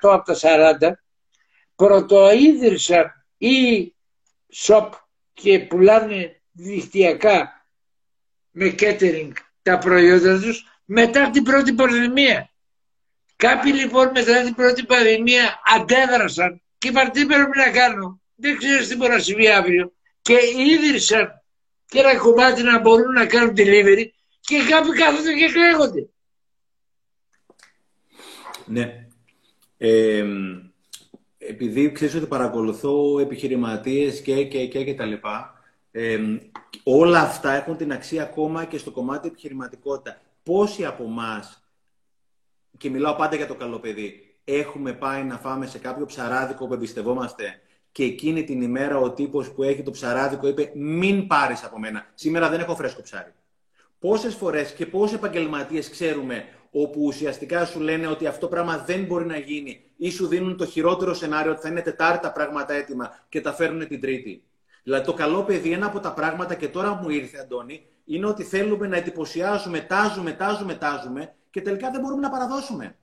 από 0.00 0.24
τα 0.24 0.36
40 0.80 0.92
πρωτοείδρυσαν 1.74 3.12
ή 3.38 3.94
σοπ 4.48 4.92
και 5.32 5.58
πουλάνε 5.58 6.41
δικτυακά 6.52 7.66
με 8.50 8.74
catering 8.78 9.32
τα 9.62 9.78
προϊόντα 9.78 10.40
τους 10.40 10.66
μετά 10.84 11.30
την 11.30 11.42
πρώτη 11.42 11.72
πανδημία. 11.72 12.50
Κάποιοι 13.36 13.72
λοιπόν 13.74 14.10
μετά 14.14 14.42
την 14.42 14.54
πρώτη 14.54 14.84
πανδημία 14.84 15.60
αντέδρασαν 15.74 16.62
και 16.78 16.88
είπαν 16.88 17.10
τι 17.10 17.26
πρέπει 17.26 17.58
να 17.58 17.70
κάνω; 17.70 18.20
Δεν 18.34 18.56
ξέρω 18.58 18.86
τι 18.86 18.96
μπορεί 18.96 19.12
να 19.12 19.18
συμβεί 19.18 19.48
αύριο. 19.48 19.92
Και 20.22 20.38
ίδρυσαν 20.56 21.42
και 21.86 21.98
ένα 21.98 22.16
κομμάτι 22.16 22.62
να 22.62 22.78
μπορούν 22.78 23.12
να 23.12 23.26
κάνουν 23.26 23.54
delivery 23.56 24.04
και 24.40 24.58
κάποιοι 24.68 24.92
κάθονται 24.92 25.34
και 25.34 25.48
κλαίγονται. 25.52 26.08
Ναι. 28.66 29.06
Ε, 29.78 30.24
επειδή 31.38 31.92
ξέρεις 31.92 32.14
ότι 32.14 32.26
παρακολουθώ 32.26 33.18
επιχειρηματίες 33.18 34.20
και, 34.20 34.44
και, 34.44 34.66
και, 34.66 34.84
και 34.84 34.94
τα 34.94 35.04
λοιπά, 35.04 35.61
ε, 35.92 36.18
όλα 36.82 37.20
αυτά 37.20 37.52
έχουν 37.52 37.76
την 37.76 37.92
αξία 37.92 38.22
ακόμα 38.22 38.64
και 38.64 38.78
στο 38.78 38.90
κομμάτι 38.90 39.28
επιχειρηματικότητα. 39.28 40.20
Πόσοι 40.42 40.84
από 40.84 41.04
εμάς, 41.04 41.64
και 42.78 42.90
μιλάω 42.90 43.14
πάντα 43.14 43.36
για 43.36 43.46
το 43.46 43.54
καλό 43.54 43.78
παιδί, 43.78 44.36
έχουμε 44.44 44.92
πάει 44.92 45.24
να 45.24 45.38
φάμε 45.38 45.66
σε 45.66 45.78
κάποιο 45.78 46.06
ψαράδικο 46.06 46.66
που 46.66 46.74
εμπιστευόμαστε 46.74 47.60
και 47.92 48.04
εκείνη 48.04 48.44
την 48.44 48.62
ημέρα 48.62 48.98
ο 48.98 49.10
τύπος 49.12 49.52
που 49.52 49.62
έχει 49.62 49.82
το 49.82 49.90
ψαράδικο 49.90 50.48
είπε 50.48 50.70
μην 50.74 51.26
πάρεις 51.26 51.64
από 51.64 51.78
μένα, 51.78 52.06
σήμερα 52.14 52.48
δεν 52.48 52.60
έχω 52.60 52.76
φρέσκο 52.76 53.02
ψάρι. 53.02 53.32
Πόσες 53.98 54.34
φορές 54.34 54.72
και 54.72 54.86
πόσοι 54.86 55.14
επαγγελματίες 55.14 55.90
ξέρουμε 55.90 56.44
όπου 56.70 57.04
ουσιαστικά 57.04 57.64
σου 57.64 57.80
λένε 57.80 58.06
ότι 58.06 58.26
αυτό 58.26 58.48
πράγμα 58.48 58.78
δεν 58.78 59.04
μπορεί 59.04 59.24
να 59.24 59.36
γίνει 59.36 59.84
ή 59.96 60.10
σου 60.10 60.26
δίνουν 60.26 60.56
το 60.56 60.66
χειρότερο 60.66 61.14
σενάριο 61.14 61.50
ότι 61.50 61.60
θα 61.60 61.68
είναι 61.68 61.80
τετάρτα 61.80 62.32
πράγματα 62.32 62.72
έτοιμα 62.72 63.24
και 63.28 63.40
τα 63.40 63.52
φέρνουν 63.52 63.88
την 63.88 64.00
τρίτη. 64.00 64.42
Δηλαδή 64.82 65.04
το 65.04 65.12
καλό 65.12 65.42
παιδί, 65.42 65.72
ένα 65.72 65.86
από 65.86 66.00
τα 66.00 66.12
πράγματα 66.12 66.54
και 66.54 66.68
τώρα 66.68 66.94
μου 66.94 67.10
ήρθε, 67.10 67.38
Αντώνη, 67.38 67.86
είναι 68.04 68.26
ότι 68.26 68.42
θέλουμε 68.42 68.86
να 68.86 68.96
εντυπωσιάσουμε, 68.96 69.80
τάζουμε, 69.80 70.32
τάζουμε, 70.32 70.74
τάζουμε 70.74 71.34
και 71.50 71.60
τελικά 71.60 71.90
δεν 71.90 72.00
μπορούμε 72.00 72.20
να 72.20 72.30
παραδώσουμε. 72.30 72.96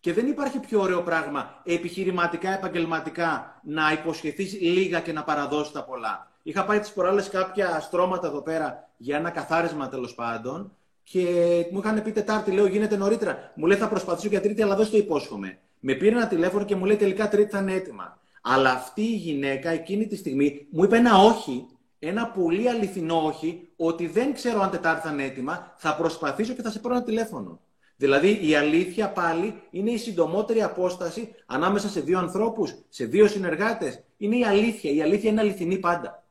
Και 0.00 0.12
δεν 0.12 0.26
υπάρχει 0.26 0.58
πιο 0.58 0.80
ωραίο 0.80 1.02
πράγμα 1.02 1.60
επιχειρηματικά, 1.64 2.50
επαγγελματικά 2.50 3.60
να 3.62 3.92
υποσχεθείς 3.92 4.60
λίγα 4.60 5.00
και 5.00 5.12
να 5.12 5.24
παραδώσεις 5.24 5.72
τα 5.72 5.84
πολλά. 5.84 6.30
Είχα 6.42 6.64
πάει 6.64 6.80
τις 6.80 6.92
προάλλες 6.92 7.28
κάποια 7.28 7.80
στρώματα 7.80 8.26
εδώ 8.26 8.42
πέρα 8.42 8.88
για 8.96 9.16
ένα 9.16 9.30
καθάρισμα 9.30 9.88
τέλος 9.88 10.14
πάντων 10.14 10.76
και 11.02 11.24
μου 11.70 11.78
είχαν 11.78 12.02
πει 12.02 12.12
Τετάρτη, 12.12 12.50
λέω 12.50 12.66
γίνεται 12.66 12.96
νωρίτερα. 12.96 13.52
Μου 13.54 13.66
λέει 13.66 13.76
θα 13.76 13.88
προσπαθήσω 13.88 14.28
για 14.28 14.40
Τρίτη, 14.40 14.62
αλλά 14.62 14.76
δεν 14.76 14.86
στο 14.86 14.96
υπόσχομαι. 14.96 15.58
Με 15.80 15.94
πήρε 15.94 16.16
ένα 16.16 16.26
τηλέφωνο 16.26 16.64
και 16.64 16.76
μου 16.76 16.84
λέει 16.84 16.96
τελικά 16.96 17.28
Τρίτη 17.28 17.50
θα 17.50 17.58
είναι 17.58 17.72
έτοιμα. 17.72 18.19
Αλλά 18.40 18.70
αυτή 18.70 19.02
η 19.02 19.16
γυναίκα 19.16 19.70
εκείνη 19.70 20.06
τη 20.06 20.16
στιγμή 20.16 20.66
μου 20.70 20.84
είπε 20.84 20.96
ένα 20.96 21.18
όχι, 21.18 21.66
ένα 21.98 22.26
πολύ 22.26 22.68
αληθινό 22.68 23.24
όχι, 23.24 23.68
ότι 23.76 24.06
δεν 24.06 24.34
ξέρω 24.34 24.60
αν 24.60 24.70
Τετάρτη 24.70 25.06
θα 25.06 25.12
είναι 25.12 25.24
έτοιμα, 25.24 25.74
θα 25.78 25.96
προσπαθήσω 25.96 26.54
και 26.54 26.62
θα 26.62 26.70
σε 26.70 26.78
πάρω 26.78 26.94
ένα 26.94 27.04
τηλέφωνο. 27.04 27.60
Δηλαδή 27.96 28.48
η 28.48 28.54
αλήθεια 28.54 29.08
πάλι 29.10 29.62
είναι 29.70 29.90
η 29.90 29.98
συντομότερη 29.98 30.62
απόσταση 30.62 31.34
ανάμεσα 31.46 31.88
σε 31.88 32.00
δύο 32.00 32.18
ανθρώπους, 32.18 32.74
σε 32.88 33.04
δύο 33.04 33.26
συνεργάτες. 33.26 34.02
Είναι 34.16 34.36
η 34.36 34.44
αλήθεια. 34.44 34.90
Η 34.90 35.02
αλήθεια 35.02 35.30
είναι 35.30 35.40
αληθινή 35.40 35.78
πάντα. 35.78 36.24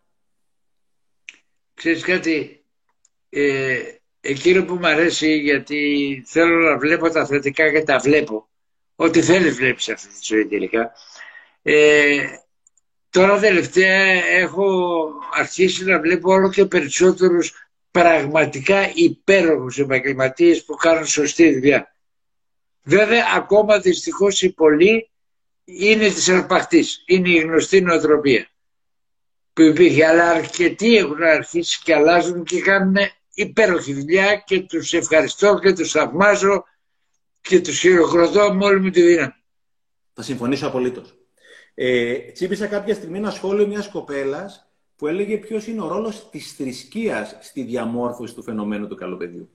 Ξέρεις 1.73 2.03
κάτι, 2.03 2.63
ε, 3.29 3.77
εκείνο 4.21 4.65
που 4.65 4.73
μου 4.73 4.87
αρέσει 4.87 5.37
γιατί 5.37 6.23
θέλω 6.25 6.69
να 6.69 6.77
βλέπω 6.77 7.09
τα 7.09 7.25
θετικά 7.25 7.71
και 7.71 7.83
τα 7.83 7.99
βλέπω. 7.99 8.49
Ό,τι 8.95 9.21
θέλεις 9.21 9.55
βλέπεις 9.55 9.89
αυτή 9.89 10.07
τη 10.07 10.19
ζωή 10.21 10.47
τελικά. 10.47 10.91
Ε, 11.61 12.25
τώρα 13.09 13.39
τελευταία 13.39 14.03
έχω 14.25 14.65
αρχίσει 15.33 15.83
να 15.83 15.99
βλέπω 15.99 16.31
όλο 16.31 16.49
και 16.49 16.65
περισσότερους 16.65 17.53
πραγματικά 17.91 18.91
υπέροχους 18.93 19.79
επαγγελματίες 19.79 20.65
που 20.65 20.75
κάνουν 20.75 21.05
σωστή 21.05 21.53
δουλειά. 21.53 21.95
Βέβαια, 22.83 23.25
ακόμα 23.35 23.79
δυστυχώς 23.79 24.41
οι 24.41 24.53
πολλοί 24.53 25.09
είναι 25.63 26.07
της 26.07 26.29
αρπαχτής. 26.29 27.03
Είναι 27.05 27.29
η 27.29 27.37
γνωστή 27.37 27.81
νοοτροπία 27.81 28.47
που 29.53 29.61
υπήρχε. 29.61 30.05
Αλλά 30.05 30.29
αρκετοί 30.29 30.95
έχουν 30.95 31.23
αρχίσει 31.23 31.81
και 31.83 31.95
αλλάζουν 31.95 32.43
και 32.43 32.61
κάνουν 32.61 32.95
υπέροχη 33.33 33.93
δουλειά 33.93 34.35
και 34.35 34.59
τους 34.61 34.93
ευχαριστώ 34.93 35.59
και 35.59 35.73
τους 35.73 35.91
θαυμάζω 35.91 36.63
και 37.41 37.61
τους 37.61 37.79
χειροκροτώ 37.79 38.53
με 38.53 38.65
όλη 38.65 38.79
μου 38.79 38.89
τη 38.89 39.01
δύναμη. 39.01 39.33
Θα 40.13 40.21
συμφωνήσω 40.21 40.67
απολύτως. 40.67 41.18
Ε, 41.81 42.17
τσίπησα 42.17 42.67
κάποια 42.67 42.93
στιγμή 42.93 43.17
ένα 43.17 43.31
σχόλιο 43.31 43.67
μιας 43.67 43.89
κοπέλας 43.89 44.69
που 44.95 45.07
έλεγε 45.07 45.37
ποιος 45.37 45.67
είναι 45.67 45.81
ο 45.81 45.87
ρόλος 45.87 46.29
της 46.29 46.53
θρησκείας 46.53 47.37
στη 47.41 47.63
διαμόρφωση 47.63 48.33
του 48.33 48.43
φαινομένου 48.43 48.87
του 48.87 48.95
καλοπαιδιού. 48.95 49.49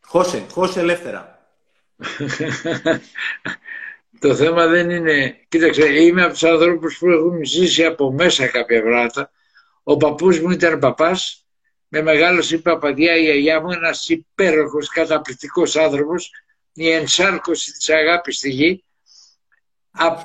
Χώσε, 0.00 0.46
χώσε 0.50 0.80
ελεύθερα. 0.80 1.48
Το 4.20 4.34
θέμα 4.34 4.66
δεν 4.66 4.90
είναι... 4.90 5.44
Κοίταξε, 5.48 6.02
είμαι 6.02 6.22
από 6.22 6.32
τους 6.32 6.44
ανθρώπους 6.44 6.98
που 6.98 7.10
έχουν 7.10 7.44
ζήσει 7.44 7.84
από 7.84 8.12
μέσα 8.12 8.46
κάποια 8.46 8.82
πράγματα. 8.82 9.30
Ο 9.82 9.96
παππούς 9.96 10.40
μου 10.40 10.50
ήταν 10.50 10.78
παπάς, 10.78 11.46
με 11.88 12.02
μεγάλος 12.02 12.50
η 12.50 12.62
παπαδιά 12.62 13.16
η 13.16 13.26
αγιά 13.26 13.60
μου, 13.60 13.70
ένας 13.70 14.08
υπέροχος, 14.08 14.88
καταπληκτικός 14.88 15.76
άνθρωπος, 15.76 16.30
η 16.72 16.90
ενσάρκωση 16.90 17.72
της 17.72 17.90
αγάπης 17.90 18.36
στη 18.36 18.50
γη 18.50 18.84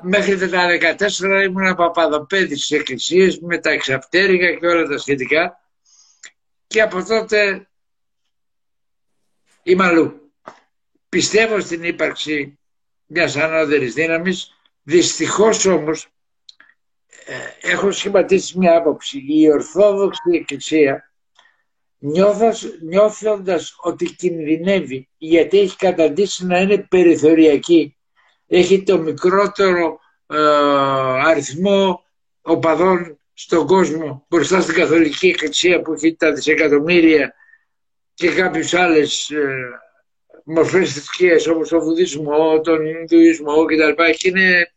μέχρι 0.01 0.49
τα 0.49 0.67
14 0.97 1.43
ήμουν 1.43 1.75
παπαδοπέδι 1.75 2.55
στις 2.55 2.71
εκκλησίες 2.71 3.39
με 3.39 3.57
τα 3.57 3.69
εξαπτέρυγα 3.69 4.53
και 4.53 4.67
όλα 4.67 4.87
τα 4.87 4.97
σχετικά 4.97 5.59
και 6.67 6.81
από 6.81 7.03
τότε 7.03 7.67
είμαι 9.63 9.85
αλλού. 9.85 10.31
Πιστεύω 11.09 11.59
στην 11.59 11.83
ύπαρξη 11.83 12.59
μιας 13.05 13.35
ανώτερης 13.35 13.93
δύναμης, 13.93 14.53
δυστυχώς 14.83 15.65
όμως 15.65 16.07
ε, 17.25 17.69
έχω 17.71 17.91
σχηματίσει 17.91 18.57
μια 18.57 18.77
άποψη. 18.77 19.25
Η 19.27 19.51
Ορθόδοξη 19.51 20.21
Εκκλησία 20.33 21.09
νιώθοντας 22.81 23.75
ότι 23.81 24.05
κινδυνεύει 24.05 25.09
γιατί 25.17 25.59
έχει 25.59 25.75
καταντήσει 25.75 26.45
να 26.45 26.59
είναι 26.59 26.77
περιθωριακή 26.77 27.94
έχει 28.47 28.83
το 28.83 28.97
μικρότερο 28.97 29.99
ε, 30.27 30.37
αριθμό 31.25 32.05
οπαδών 32.41 33.19
στον 33.33 33.67
κόσμο 33.67 34.25
μπροστά 34.29 34.61
στην 34.61 34.75
Καθολική 34.75 35.27
Εκκλησία 35.27 35.81
που 35.81 35.93
έχει 35.93 36.15
τα 36.15 36.33
δισεκατομμύρια 36.33 37.33
και 38.13 38.31
κάποιες 38.31 38.73
άλλες 38.73 39.29
ε, 39.29 39.79
μορφές 40.43 40.93
θρησκείας 40.93 41.47
όπως 41.47 41.71
ο 41.71 41.79
Βουδισμό, 41.79 42.61
τον 42.61 42.85
Ινδουισμό 42.85 43.65
κτλ. 43.65 44.03
Και 44.17 44.27
είναι, 44.27 44.71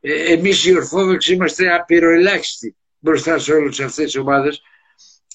ε, 0.00 0.32
εμείς 0.32 0.64
οι 0.64 0.76
Ορθόδοξοι 0.76 1.32
είμαστε 1.34 1.74
απειροελάχιστοι 1.74 2.76
μπροστά 2.98 3.38
σε 3.38 3.52
όλες 3.52 3.80
αυτές 3.80 4.04
τις 4.04 4.16
ομάδες. 4.16 4.62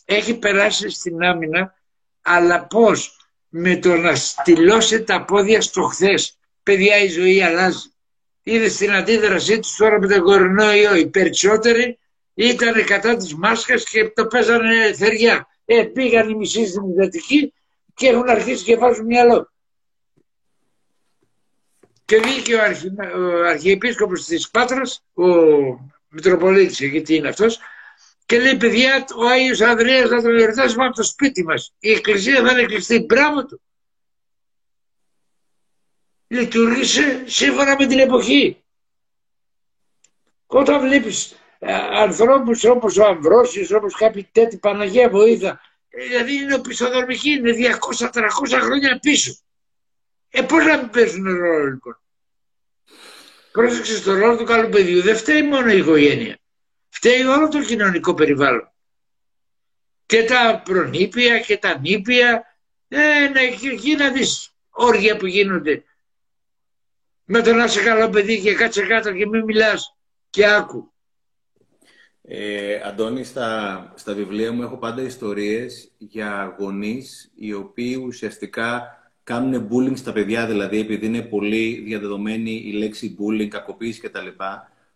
Έχει 0.06 0.38
περάσει 0.38 0.90
στην 0.90 1.24
άμυνα, 1.24 1.76
αλλά 2.22 2.68
πώς 2.68 3.16
με 3.50 3.78
το 3.78 3.96
να 3.96 4.16
στυλώσει 4.16 5.04
τα 5.04 5.26
πόδια 5.26 5.62
στο 5.62 5.82
χθες 5.84 6.35
παιδιά 6.66 6.98
η 6.98 7.08
ζωή 7.08 7.42
αλλάζει. 7.42 7.90
Είδε 8.44 8.70
στην 8.70 8.92
αντίδρασή 8.92 9.60
του 9.60 9.68
τώρα 9.78 10.00
με 10.00 10.08
τον 10.08 10.22
κορονοϊό. 10.22 10.96
Οι 10.96 11.08
περισσότεροι 11.08 12.00
ήταν 12.34 12.86
κατά 12.86 13.16
της 13.16 13.36
μάσκας 13.36 13.84
και 13.84 14.12
το 14.16 14.26
παίζανε 14.28 14.94
θεριά. 14.94 15.48
Ε, 15.66 15.84
πήγαν 15.84 16.30
οι 16.30 16.36
μισοί 16.36 16.68
στην 16.68 16.90
Ιδατική 16.90 17.54
και 17.94 18.08
έχουν 18.08 18.30
αρχίσει 18.30 18.64
και 18.64 18.78
βάζουν 18.78 19.06
μυαλό. 19.06 19.52
Και 22.06 22.20
βγήκε 22.20 22.56
ο, 22.56 22.62
αρχι... 22.62 22.88
ο 23.16 23.46
Αρχιεπίσκοπος 23.46 24.26
της 24.26 24.50
Πάτρας, 24.50 25.04
ο 25.14 25.26
Μητροπολίτης, 26.08 26.80
γιατί 26.80 27.16
είναι 27.16 27.28
αυτός, 27.28 27.60
και 28.26 28.40
λέει 28.40 28.58
παιδιά 28.58 29.06
ο 29.16 29.26
Άγιος 29.26 29.62
Ανδρέας 29.62 30.10
θα 30.10 30.22
τον 30.22 30.38
εορτάσουμε 30.38 30.86
από 30.86 30.96
το 30.96 31.04
σπίτι 31.04 31.44
μας. 31.44 31.74
Η 31.80 31.92
εκκλησία 31.92 32.44
θα 32.46 32.52
είναι 32.52 32.66
κλειστή. 32.66 33.00
Μπράβο 33.00 33.46
του 33.46 33.62
λειτουργήσε 36.28 37.24
σύμφωνα 37.26 37.76
με 37.80 37.86
την 37.86 38.00
εποχή. 38.00 38.64
Όταν 40.46 40.80
βλέπεις 40.82 41.36
ε, 41.60 41.74
ανθρώπους 41.74 42.64
όπως 42.64 42.98
ο 42.98 43.06
Αμβρόσιος, 43.06 43.72
όπως 43.72 43.96
κάποιοι 43.96 44.30
τέτοιοι 44.32 44.58
Παναγία 44.58 45.10
Βοήθα, 45.10 45.62
ε, 45.90 46.04
δηλαδή 46.04 46.36
είναι 46.36 46.54
οπισθοδρομικοί, 46.54 47.30
είναι 47.30 47.52
200-300 47.52 48.60
χρόνια 48.62 49.00
πίσω. 49.00 49.36
Ε, 50.30 50.42
πώς 50.42 50.66
να 50.66 50.78
μην 50.78 50.90
παίζουν 50.90 51.24
ρόλο 51.24 51.66
λοιπόν; 51.66 52.00
Πρόσεξε 53.52 53.98
στο 53.98 54.14
ρόλο 54.14 54.38
του 54.38 54.44
καλού 54.44 54.70
παιδιού. 54.70 55.02
Δεν 55.02 55.18
φταίει 55.18 55.42
μόνο 55.42 55.72
η 55.72 55.78
οικογένεια. 55.78 56.38
Φταίει 56.90 57.24
όλο 57.24 57.48
το 57.48 57.64
κοινωνικό 57.64 58.14
περιβάλλον. 58.14 58.72
Και 60.06 60.24
τα 60.24 60.62
προνήπια 60.66 61.40
και 61.40 61.58
τα 61.58 61.80
νήπια. 61.80 62.46
Ε, 62.88 63.28
να, 63.34 63.40
εκεί 63.40 63.96
να 63.96 64.12
δεις 64.12 64.56
όργια 64.70 65.18
που 65.18 65.26
γίνονται 65.26 65.84
με 67.26 67.42
το 67.42 67.54
να 67.54 67.64
είσαι 67.64 67.84
καλό 67.84 68.10
παιδί 68.10 68.42
και 68.42 68.54
κάτσε 68.54 68.86
κάτω 68.86 69.12
και 69.14 69.28
μην 69.28 69.44
μιλάς 69.44 69.96
και 70.30 70.46
άκου. 70.46 70.90
Ε, 72.22 72.82
Αντώνη, 72.86 73.24
στα, 73.24 73.94
στα 73.96 74.14
βιβλία 74.14 74.52
μου 74.52 74.62
έχω 74.62 74.78
πάντα 74.78 75.02
ιστορίες 75.02 75.92
για 75.98 76.56
γονείς 76.60 77.32
οι 77.36 77.54
οποίοι 77.54 78.04
ουσιαστικά 78.06 78.84
κάνουν 79.24 79.70
bullying 79.72 79.98
στα 79.98 80.12
παιδιά, 80.12 80.46
δηλαδή 80.46 80.80
επειδή 80.80 81.06
είναι 81.06 81.22
πολύ 81.22 81.82
διαδεδομένη 81.86 82.52
η 82.52 82.72
λέξη 82.72 83.18
bullying, 83.20 83.48
κακοποίηση 83.48 84.00
κτλ. 84.00 84.28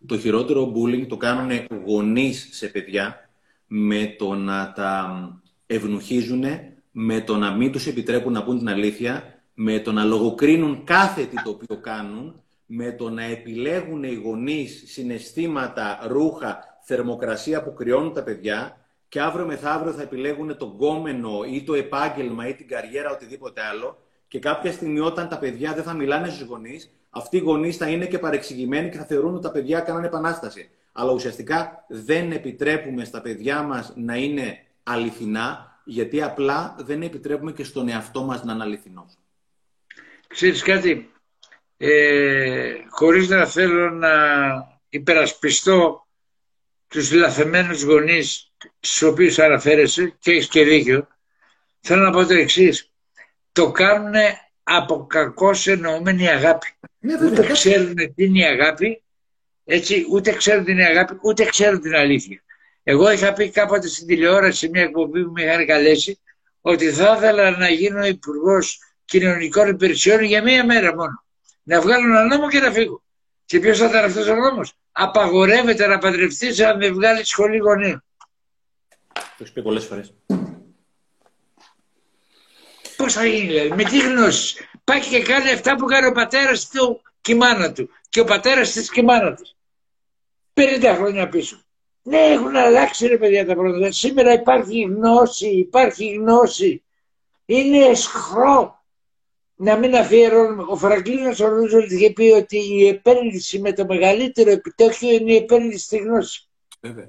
Το 0.06 0.18
χειρότερο 0.18 0.72
bullying 0.76 1.06
το 1.08 1.16
κάνουν 1.16 1.66
γονείς 1.84 2.48
σε 2.50 2.66
παιδιά 2.66 3.30
με 3.66 4.14
το 4.18 4.34
να 4.34 4.72
τα 4.72 5.20
ευνουχίζουν, 5.66 6.44
με 6.90 7.20
το 7.20 7.36
να 7.36 7.50
μην 7.50 7.72
τους 7.72 7.86
επιτρέπουν 7.86 8.32
να 8.32 8.44
πούν 8.44 8.58
την 8.58 8.68
αλήθεια 8.68 9.29
με 9.62 9.80
το 9.80 9.92
να 9.92 10.04
λογοκρίνουν 10.04 10.84
κάθε 10.84 11.24
τι 11.24 11.42
το 11.42 11.50
οποίο 11.50 11.76
κάνουν, 11.76 12.42
με 12.66 12.92
το 12.92 13.10
να 13.10 13.22
επιλέγουν 13.22 14.02
οι 14.02 14.14
γονείς 14.14 14.82
συναισθήματα, 14.86 15.98
ρούχα, 16.06 16.78
θερμοκρασία 16.80 17.62
που 17.62 17.74
κρυώνουν 17.74 18.12
τα 18.12 18.22
παιδιά 18.22 18.76
και 19.08 19.20
αύριο 19.20 19.46
μεθαύριο 19.46 19.92
θα 19.92 20.02
επιλέγουν 20.02 20.56
τον 20.56 20.76
κόμενο 20.76 21.30
ή 21.50 21.62
το 21.62 21.74
επάγγελμα 21.74 22.48
ή 22.48 22.54
την 22.54 22.68
καριέρα, 22.68 23.10
οτιδήποτε 23.10 23.60
άλλο 23.60 23.98
και 24.28 24.38
κάποια 24.38 24.72
στιγμή 24.72 25.00
όταν 25.00 25.28
τα 25.28 25.38
παιδιά 25.38 25.72
δεν 25.72 25.84
θα 25.84 25.92
μιλάνε 25.92 26.28
στους 26.28 26.46
γονείς, 26.46 26.90
αυτοί 27.10 27.36
οι 27.36 27.40
γονείς 27.40 27.76
θα 27.76 27.88
είναι 27.88 28.06
και 28.06 28.18
παρεξηγημένοι 28.18 28.88
και 28.88 28.98
θα 28.98 29.04
θεωρούν 29.04 29.34
ότι 29.34 29.42
τα 29.42 29.50
παιδιά 29.50 29.80
κάνανε 29.80 30.06
επανάσταση. 30.06 30.70
Αλλά 30.92 31.12
ουσιαστικά 31.12 31.84
δεν 31.88 32.32
επιτρέπουμε 32.32 33.04
στα 33.04 33.20
παιδιά 33.20 33.62
μας 33.62 33.92
να 33.96 34.16
είναι 34.16 34.58
αληθινά, 34.82 35.80
γιατί 35.84 36.22
απλά 36.22 36.76
δεν 36.78 37.02
επιτρέπουμε 37.02 37.52
και 37.52 37.64
στον 37.64 37.88
εαυτό 37.88 38.22
μας 38.22 38.44
να 38.44 38.52
είναι 38.52 38.62
αληθινός. 38.62 39.19
Ξέρεις 40.34 40.62
κάτι, 40.62 41.10
ε, 41.76 42.72
χωρίς 42.88 43.28
να 43.28 43.46
θέλω 43.46 43.90
να 43.90 44.10
υπερασπιστώ 44.88 46.06
τους 46.88 47.12
λαθεμένους 47.12 47.82
γονείς 47.82 48.52
στους 48.80 49.02
οποίους 49.02 49.38
αναφέρεσαι 49.38 50.16
και 50.18 50.30
έχεις 50.30 50.48
και 50.48 50.64
δίκιο, 50.64 51.08
θέλω 51.80 52.02
να 52.02 52.10
πω 52.10 52.26
το 52.26 52.34
εξής. 52.34 52.90
Το 53.52 53.70
κάνουν 53.70 54.14
από 54.62 55.06
κακώς 55.06 55.66
εννοούμενη 55.66 56.28
αγάπη. 56.28 56.66
Ναι, 56.98 57.12
βέβαια, 57.12 57.30
ούτε 57.30 57.40
κάτι- 57.40 57.52
ξέρουν 57.52 57.94
τι 57.94 58.24
είναι 58.24 58.38
η 58.38 58.44
αγάπη, 58.44 59.02
έτσι, 59.64 60.06
ούτε 60.10 60.32
ξέρουν 60.32 60.64
την 60.64 60.80
αγάπη, 60.80 61.18
ούτε 61.22 61.44
ξέρουν 61.44 61.80
την 61.80 61.94
αλήθεια. 61.94 62.42
Εγώ 62.82 63.10
είχα 63.12 63.32
πει 63.32 63.50
κάποτε 63.50 63.88
στην 63.88 64.06
τηλεόραση, 64.06 64.58
σε 64.58 64.68
μια 64.68 64.82
εκπομπή 64.82 65.24
που 65.24 65.32
με 65.32 65.42
είχαν 65.42 65.66
καλέσει, 65.66 66.20
ότι 66.60 66.90
θα 66.90 67.14
ήθελα 67.16 67.50
να 67.50 67.68
γίνω 67.68 68.06
υπουργός 68.06 68.89
κοινωνικών 69.10 69.68
υπηρεσιών 69.68 70.22
για 70.22 70.42
μία 70.42 70.64
μέρα 70.64 70.94
μόνο. 70.94 71.24
Να 71.62 71.80
βγάλω 71.80 72.06
ένα 72.06 72.24
νόμο 72.24 72.48
και 72.48 72.60
να 72.60 72.70
φύγω. 72.70 73.02
Και 73.44 73.60
ποιος 73.60 73.78
θα 73.78 73.86
ήταν 73.86 74.04
αυτός 74.04 74.28
ο 74.28 74.34
νόμος; 74.34 74.72
Απαγορεύεται 74.92 75.86
να 75.86 75.98
παντρευτεί 75.98 76.64
αν 76.64 76.78
δεν 76.78 76.94
βγάλει 76.94 77.24
σχολή 77.24 77.56
γονείων. 77.56 78.04
Το 79.12 79.20
έχεις 79.38 79.52
πει 79.52 79.62
πολλές 79.62 79.84
φορές. 79.84 80.14
Πώς 82.96 83.12
θα 83.12 83.24
γίνει, 83.24 83.46
δηλαδή, 83.46 83.68
με 83.68 83.82
τι 83.82 83.98
γνώση. 83.98 84.68
Πάει 84.84 85.00
και 85.00 85.22
κάνει 85.22 85.50
αυτά 85.50 85.76
που 85.76 85.84
κάνει 85.84 86.06
ο 86.06 86.12
πατέρας 86.12 86.68
του 86.68 87.02
και 87.20 87.32
η 87.32 87.34
μάνα 87.34 87.72
του. 87.72 87.90
Και 88.08 88.20
ο 88.20 88.24
πατέρας 88.24 88.70
της 88.72 88.90
και 88.90 89.00
η 89.00 89.04
μάνα 89.04 89.34
της. 89.34 89.56
50 90.54 90.94
χρόνια 90.96 91.28
πίσω. 91.28 91.62
Ναι, 92.02 92.18
έχουν 92.18 92.56
αλλάξει 92.56 93.06
ρε 93.06 93.18
παιδιά 93.18 93.46
τα 93.46 93.54
πράγματα. 93.54 93.92
Σήμερα 93.92 94.32
υπάρχει 94.32 94.80
γνώση, 94.80 95.48
υπάρχει 95.48 96.12
γνώση. 96.12 96.82
Είναι 97.44 97.84
εσχρό 97.84 98.79
να 99.62 99.76
μην 99.76 99.94
αφιερώνουμε. 99.94 100.64
Ο 100.68 100.76
Φραγκλίνος 100.76 101.40
ο 101.40 101.48
Ρούζολτ 101.48 101.90
είχε 101.90 102.10
πει 102.10 102.22
ότι 102.22 102.56
η 102.58 102.88
επένδυση 102.88 103.58
με 103.58 103.72
το 103.72 103.84
μεγαλύτερο 103.84 104.50
επιτόκιο 104.50 105.10
είναι 105.10 105.32
η 105.32 105.36
επένδυση 105.36 105.84
στη 105.84 105.96
γνώση. 105.96 106.48
Βέβαια. 106.80 107.08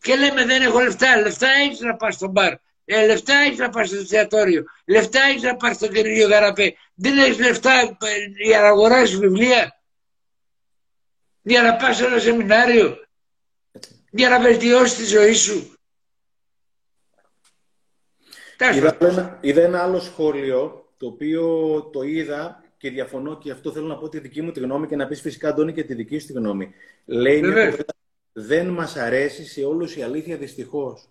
Και 0.00 0.16
λέμε 0.16 0.44
δεν 0.44 0.62
έχω 0.62 0.80
λεφτά. 0.80 1.16
Λεφτά 1.16 1.48
έχεις 1.48 1.80
να 1.80 1.96
πας 1.96 2.14
στο 2.14 2.28
μπαρ. 2.28 2.52
Ε, 2.84 3.06
λεφτά 3.06 3.34
έχεις 3.34 3.58
να 3.58 3.68
πας 3.70 3.88
στο 3.88 3.96
εστιατόριο. 3.96 4.64
Λεφτά 4.86 5.20
έχεις 5.22 5.42
να 5.42 5.56
πας 5.56 5.76
στο 5.76 5.88
καινούριο 5.88 6.28
γαραπέ. 6.28 6.74
Δεν 6.94 7.18
έχεις 7.18 7.38
λεφτά 7.38 7.80
ε, 7.80 7.96
για 8.44 8.60
να 8.60 8.66
αγοράσεις 8.66 9.18
βιβλία. 9.18 9.80
Για 11.42 11.62
να 11.62 11.76
πας 11.76 11.96
σε 11.96 12.04
ένα 12.04 12.18
σεμινάριο. 12.18 12.98
Για 14.10 14.28
να 14.28 14.40
βελτιώσεις 14.40 14.96
τη 14.96 15.04
ζωή 15.04 15.32
σου. 15.32 15.78
Τέλος 18.56 18.76
Είδα 18.76 18.94
πάντων. 18.94 19.18
ένα, 19.18 19.38
είδα 19.40 19.62
ένα 19.62 19.82
άλλο 19.82 20.00
σχόλιο, 20.00 20.83
το 21.04 21.10
οποίο 21.10 21.44
το 21.92 22.02
είδα 22.02 22.64
και 22.76 22.90
διαφωνώ 22.90 23.38
και 23.38 23.50
αυτό 23.50 23.72
θέλω 23.72 23.86
να 23.86 23.96
πω 23.96 24.08
τη 24.08 24.18
δική 24.18 24.42
μου 24.42 24.50
τη 24.50 24.60
γνώμη 24.60 24.86
και 24.86 24.96
να 24.96 25.06
πεις 25.06 25.20
φυσικά, 25.20 25.48
Αντώνη, 25.48 25.72
και 25.72 25.84
τη 25.84 25.94
δική 25.94 26.18
σου 26.18 26.26
τη 26.26 26.32
γνώμη. 26.32 26.70
Λέει 27.04 27.40
μια 27.40 27.48
Βεβαίως. 27.48 27.70
κουβέντα, 27.70 27.94
δεν 28.32 28.68
μας 28.68 28.96
αρέσει 28.96 29.46
σε 29.46 29.64
όλους 29.64 29.96
η 29.96 30.02
αλήθεια 30.02 30.36
δυστυχώς. 30.36 31.08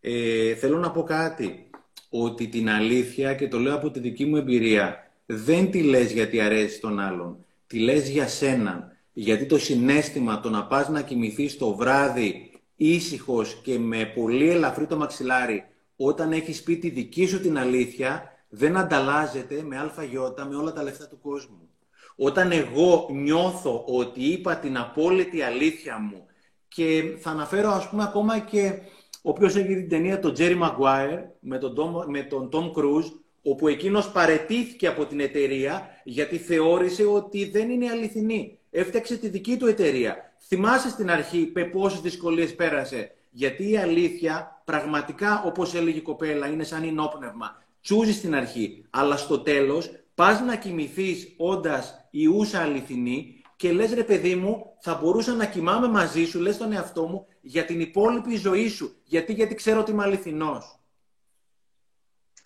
Ε, 0.00 0.54
θέλω 0.54 0.78
να 0.78 0.90
πω 0.90 1.02
κάτι, 1.02 1.70
ότι 2.10 2.46
την 2.46 2.70
αλήθεια, 2.70 3.34
και 3.34 3.48
το 3.48 3.58
λέω 3.58 3.74
από 3.74 3.90
τη 3.90 4.00
δική 4.00 4.24
μου 4.24 4.36
εμπειρία, 4.36 5.10
δεν 5.26 5.70
τη 5.70 5.82
λες 5.82 6.12
γιατί 6.12 6.40
αρέσει 6.40 6.80
τον 6.80 7.00
άλλον, 7.00 7.44
τη 7.66 7.78
λες 7.78 8.08
για 8.08 8.28
σένα. 8.28 8.96
Γιατί 9.12 9.46
το 9.46 9.58
συνέστημα 9.58 10.40
το 10.40 10.50
να 10.50 10.66
πας 10.66 10.88
να 10.88 11.02
κοιμηθείς 11.02 11.56
το 11.56 11.74
βράδυ 11.74 12.50
ήσυχος 12.76 13.60
και 13.62 13.78
με 13.78 14.12
πολύ 14.14 14.50
ελαφρύ 14.50 14.86
το 14.86 14.96
μαξιλάρι 14.96 15.64
όταν 15.96 16.32
έχεις 16.32 16.62
πει 16.62 16.76
τη 16.76 16.88
δική 16.90 17.26
σου 17.26 17.40
την 17.40 17.58
αλήθεια 17.58 18.37
δεν 18.48 18.76
ανταλλάζεται 18.76 19.62
με 19.62 19.78
αλφαγιώτα 19.78 20.44
με 20.44 20.56
όλα 20.56 20.72
τα 20.72 20.82
λεφτά 20.82 21.08
του 21.08 21.18
κόσμου. 21.20 21.68
Όταν 22.16 22.52
εγώ 22.52 23.08
νιώθω 23.10 23.84
ότι 23.86 24.24
είπα 24.24 24.56
την 24.56 24.76
απόλυτη 24.78 25.42
αλήθεια 25.42 25.98
μου 25.98 26.26
και 26.68 27.16
θα 27.20 27.30
αναφέρω 27.30 27.70
ας 27.70 27.88
πούμε 27.88 28.02
ακόμα 28.02 28.38
και 28.38 28.78
ο 29.22 29.30
οποίος 29.30 29.56
έγινε 29.56 29.80
την 29.80 29.88
ταινία 29.88 30.18
τον 30.20 30.32
Τζέρι 30.32 30.58
Maguire 30.62 31.18
με 31.40 31.58
τον, 31.58 31.74
Tom, 31.76 32.06
με 32.06 32.22
τον 32.22 32.48
Tom 32.52 32.72
Cruise 32.78 33.12
όπου 33.42 33.68
εκείνος 33.68 34.10
παρετήθηκε 34.10 34.86
από 34.86 35.06
την 35.06 35.20
εταιρεία 35.20 35.88
γιατί 36.04 36.36
θεώρησε 36.36 37.04
ότι 37.04 37.50
δεν 37.50 37.70
είναι 37.70 37.90
αληθινή. 37.90 38.58
Έφτιαξε 38.70 39.16
τη 39.16 39.28
δική 39.28 39.56
του 39.56 39.66
εταιρεία. 39.66 40.16
Θυμάσαι 40.46 40.88
στην 40.88 41.10
αρχή 41.10 41.46
πε 41.46 41.64
πόσες 41.64 42.00
δυσκολίες 42.00 42.54
πέρασε; 42.54 43.10
Γιατί 43.30 43.70
η 43.70 43.76
αλήθεια 43.76 44.62
πραγματικά 44.64 45.42
όπως 45.46 45.74
έλεγε 45.74 45.98
η 45.98 46.02
κοπέλα 46.02 46.46
είναι 46.46 46.64
σαν 46.64 46.82
ενόπνευμα. 46.82 47.62
Τσούζεις 47.82 48.16
στην 48.16 48.34
αρχή, 48.34 48.84
αλλά 48.90 49.16
στο 49.16 49.40
τέλος 49.40 49.90
πας 50.14 50.40
να 50.40 50.56
κοιμηθείς 50.56 51.34
όντας 51.36 52.08
ιούσα 52.10 52.60
αληθινή 52.60 53.42
και 53.56 53.72
λες 53.72 53.92
ρε 53.92 54.04
παιδί 54.04 54.34
μου 54.34 54.76
θα 54.80 54.94
μπορούσα 54.94 55.32
να 55.32 55.46
κοιμάμαι 55.46 55.88
μαζί 55.88 56.24
σου, 56.24 56.40
λες 56.40 56.56
τον 56.56 56.72
εαυτό 56.72 57.06
μου 57.06 57.26
για 57.40 57.64
την 57.64 57.80
υπόλοιπη 57.80 58.36
ζωή 58.36 58.68
σου. 58.68 59.00
Γιατί, 59.04 59.32
γιατί 59.32 59.54
ξέρω 59.54 59.80
ότι 59.80 59.90
είμαι 59.90 60.02
αληθινός. 60.02 60.78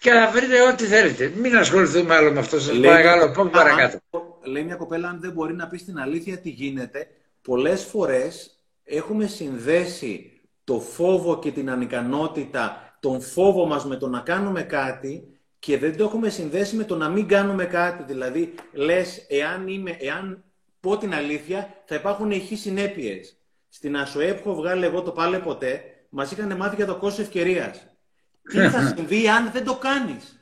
και 0.00 0.10
θα 0.10 0.30
βρείτε 0.30 0.60
ό,τι 0.62 0.84
θέλετε. 0.84 1.32
Μην 1.36 1.56
ασχοληθούμε 1.56 2.14
άλλο 2.14 2.32
με 2.32 2.38
αυτό. 2.38 2.60
Σας 2.60 2.72
Λέει 2.72 2.90
παρακαλώ, 2.90 3.24
μια- 3.24 3.32
πάμε 3.34 3.50
αν- 3.52 3.56
παρακάτω. 3.56 3.98
Λέει 4.44 4.62
μια 4.64 4.74
κοπέλα, 4.76 5.08
αν 5.08 5.20
δεν 5.20 5.32
μπορεί 5.32 5.54
να 5.54 5.66
πει 5.68 5.76
την 5.78 5.98
αλήθεια 5.98 6.38
τι 6.38 6.48
γίνεται, 6.50 7.06
πολλές 7.42 7.84
φορές 7.84 8.58
έχουμε 8.84 9.26
συνδέσει 9.26 10.40
το 10.64 10.80
φόβο 10.80 11.38
και 11.38 11.50
την 11.50 11.70
ανικανότητα, 11.70 12.96
τον 13.00 13.20
φόβο 13.20 13.66
μας 13.66 13.84
με 13.86 13.96
το 13.96 14.08
να 14.08 14.20
κάνουμε 14.20 14.62
κάτι 14.62 15.37
και 15.58 15.78
δεν 15.78 15.96
το 15.96 16.04
έχουμε 16.04 16.28
συνδέσει 16.28 16.76
με 16.76 16.84
το 16.84 16.96
να 16.96 17.08
μην 17.08 17.28
κάνουμε 17.28 17.64
κάτι. 17.64 18.02
Δηλαδή, 18.02 18.54
λες, 18.72 19.26
εάν, 19.28 19.68
είμαι, 19.68 19.96
εάν 19.98 20.44
πω 20.80 20.96
την 20.98 21.14
αλήθεια, 21.14 21.82
θα 21.84 21.94
υπάρχουν 21.94 22.30
ηχεί 22.30 22.56
συνέπειες. 22.56 23.36
Στην 23.68 23.96
ΑΣΟΕ 23.96 24.34
που 24.34 24.50
έχω 24.50 24.54
βγάλει 24.60 24.84
εγώ 24.84 25.02
το 25.02 25.10
πάλε 25.10 25.38
ποτέ, 25.38 25.82
μας 26.08 26.30
είχαν 26.30 26.56
μάθει 26.56 26.76
για 26.76 26.86
το 26.86 26.96
κόστος 26.96 27.24
ευκαιρίας. 27.24 27.86
Τι 28.42 28.58
θα 28.68 28.94
συμβεί 28.96 29.28
αν 29.28 29.50
δεν 29.52 29.64
το 29.64 29.76
κάνεις; 29.76 30.40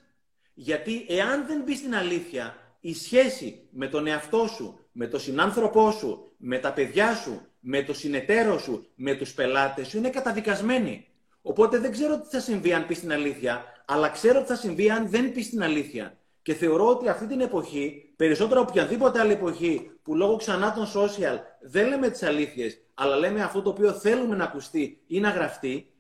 Γιατί 0.55 1.07
εάν 1.09 1.47
δεν 1.47 1.65
πεις 1.65 1.83
την 1.83 1.95
αλήθεια, 1.95 2.57
η 2.81 2.95
σχέση 2.95 3.69
με 3.71 3.89
τον 3.89 4.07
εαυτό 4.07 4.47
σου, 4.47 4.87
με 4.93 5.07
τον 5.07 5.21
συνάνθρωπό 5.21 5.91
σου, 5.91 6.33
με 6.37 6.59
τα 6.59 6.73
παιδιά 6.73 7.15
σου, 7.15 7.47
με 7.61 7.83
το 7.83 7.95
συνεταίρο 7.95 8.59
σου, 8.59 8.87
με 8.95 9.15
τους 9.15 9.35
πελάτες 9.35 9.89
σου 9.89 9.97
είναι 9.97 10.11
καταδικασμένη. 10.11 11.07
Οπότε 11.43 11.79
δεν 11.79 11.93
ξέρω 11.93 12.21
τι 12.21 12.29
θα 12.29 12.41
συμβεί 12.41 12.73
αν 12.73 12.87
πεις 12.87 13.01
την 13.01 13.13
αλήθεια, 13.13 13.65
αλλά 13.89 14.09
ξέρω 14.09 14.41
τι 14.41 14.47
θα 14.47 14.57
συμβεί 14.57 14.91
αν 14.91 15.09
δεν 15.09 15.33
πεις 15.33 15.51
την 15.51 15.63
αλήθεια. 15.63 16.17
Και 16.43 16.55
θεωρώ 16.55 16.89
ότι 16.89 17.09
αυτή 17.09 17.27
την 17.27 17.41
εποχή, 17.41 18.13
περισσότερο 18.17 18.61
από 18.61 18.71
οποιαδήποτε 18.71 19.21
άλλη 19.21 19.33
εποχή, 19.33 19.91
που 20.03 20.15
λόγω 20.15 20.37
ξανά 20.37 20.73
των 20.73 20.87
social 20.87 21.39
δεν 21.61 21.89
λέμε 21.89 22.09
τις 22.09 22.23
αλήθειες, 22.23 22.81
αλλά 22.95 23.17
λέμε 23.17 23.43
αυτό 23.43 23.63
το 23.63 23.71
οποίο 23.71 23.93
θέλουμε 23.93 24.37
να 24.37 24.45
ακουστεί 24.45 25.01
ή 25.07 25.21
να 25.21 25.31
γραφτεί, 25.31 25.91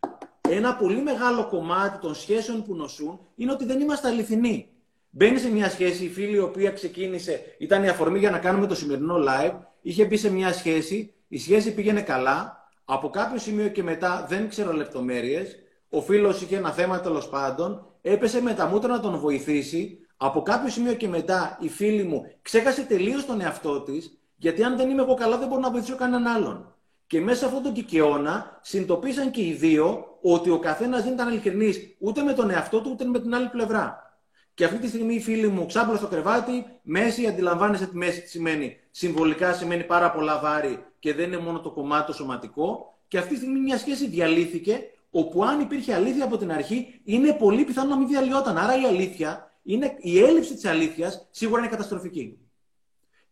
ένα 0.48 0.76
πολύ 0.76 1.02
μεγάλο 1.02 1.46
κομμάτι 1.48 1.98
των 1.98 2.14
σχέσεων 2.14 2.64
που 2.64 2.74
νοσούν 2.74 3.20
είναι 3.34 3.52
ότι 3.52 3.64
δεν 3.64 3.80
είμαστε 3.80 4.08
αληθινοί. 4.08 4.68
Μπαίνει 5.10 5.38
σε 5.38 5.50
μια 5.50 5.70
σχέση, 5.70 6.04
η 6.04 6.08
φίλη 6.08 6.36
η 6.36 6.38
οποία 6.38 6.70
ξεκίνησε, 6.70 7.54
ήταν 7.58 7.84
η 7.84 7.88
αφορμή 7.88 8.18
για 8.18 8.30
να 8.30 8.38
κάνουμε 8.38 8.66
το 8.66 8.74
σημερινό 8.74 9.16
live, 9.28 9.54
είχε 9.80 10.04
μπει 10.04 10.16
σε 10.16 10.30
μια 10.30 10.52
σχέση, 10.52 11.14
η 11.28 11.38
σχέση 11.38 11.74
πήγαινε 11.74 12.00
καλά, 12.00 12.68
από 12.84 13.10
κάποιο 13.10 13.38
σημείο 13.38 13.68
και 13.68 13.82
μετά 13.82 14.26
δεν 14.28 14.48
ξέρω 14.48 14.72
λεπτομέρειες, 14.72 15.58
ο 15.96 16.00
φίλος 16.00 16.42
είχε 16.42 16.56
ένα 16.56 16.70
θέμα 16.70 17.00
τέλος 17.00 17.28
πάντων, 17.28 17.86
έπεσε 18.02 18.42
με 18.42 18.54
τα 18.54 18.66
μούτρα 18.66 18.92
να 18.92 19.00
τον 19.00 19.18
βοηθήσει, 19.18 19.98
από 20.16 20.42
κάποιο 20.42 20.70
σημείο 20.70 20.94
και 20.94 21.08
μετά 21.08 21.58
η 21.60 21.68
φίλη 21.68 22.02
μου 22.02 22.22
ξέχασε 22.42 22.82
τελείως 22.82 23.26
τον 23.26 23.40
εαυτό 23.40 23.80
της, 23.80 24.18
γιατί 24.36 24.62
αν 24.62 24.76
δεν 24.76 24.90
είμαι 24.90 25.02
εγώ 25.02 25.14
καλά 25.14 25.38
δεν 25.38 25.48
μπορώ 25.48 25.60
να 25.60 25.70
βοηθήσω 25.70 25.96
κανέναν 25.96 26.34
άλλον. 26.34 26.74
Και 27.06 27.20
μέσα 27.20 27.38
σε 27.38 27.44
αυτόν 27.44 27.62
τον 27.62 27.72
κικαιώνα 27.72 28.58
συνειδητοποίησαν 28.62 29.30
και 29.30 29.42
οι 29.42 29.52
δύο 29.52 30.04
ότι 30.22 30.50
ο 30.50 30.58
καθένας 30.58 31.02
δεν 31.02 31.12
ήταν 31.12 31.28
ειλικρινής 31.28 31.96
ούτε 31.98 32.22
με 32.22 32.32
τον 32.32 32.50
εαυτό 32.50 32.80
του 32.80 32.90
ούτε 32.92 33.04
με 33.04 33.20
την 33.20 33.34
άλλη 33.34 33.48
πλευρά. 33.48 34.18
Και 34.54 34.64
αυτή 34.64 34.78
τη 34.78 34.88
στιγμή 34.88 35.14
η 35.14 35.20
φίλη 35.20 35.48
μου 35.48 35.66
ξάπλωσε 35.66 35.98
στο 35.98 36.08
κρεβάτι, 36.08 36.64
μέση, 36.82 37.26
αντιλαμβάνεσαι 37.26 37.86
τι 37.86 37.96
μέση 37.96 38.22
τι 38.22 38.28
σημαίνει. 38.28 38.76
Συμβολικά 38.90 39.52
σημαίνει 39.52 39.84
πάρα 39.84 40.10
πολλά 40.10 40.38
βάρη 40.38 40.84
και 40.98 41.14
δεν 41.14 41.26
είναι 41.26 41.38
μόνο 41.38 41.60
το 41.60 41.70
κομμάτι 41.70 42.06
το 42.06 42.12
σωματικό. 42.12 42.94
Και 43.08 43.18
αυτή 43.18 43.30
τη 43.30 43.36
στιγμή 43.36 43.58
μια 43.58 43.78
σχέση 43.78 44.08
διαλύθηκε, 44.08 44.80
όπου 45.10 45.44
αν 45.44 45.60
υπήρχε 45.60 45.94
αλήθεια 45.94 46.24
από 46.24 46.36
την 46.36 46.52
αρχή, 46.52 47.00
είναι 47.04 47.32
πολύ 47.32 47.64
πιθανό 47.64 47.88
να 47.88 47.96
μην 47.96 48.08
διαλυόταν. 48.08 48.58
Άρα 48.58 48.80
η 48.80 48.84
αλήθεια, 48.84 49.58
είναι, 49.62 49.96
η 49.98 50.18
έλλειψη 50.22 50.54
της 50.54 50.64
αλήθειας 50.64 51.28
σίγουρα 51.30 51.60
είναι 51.60 51.70
καταστροφική. 51.70 52.38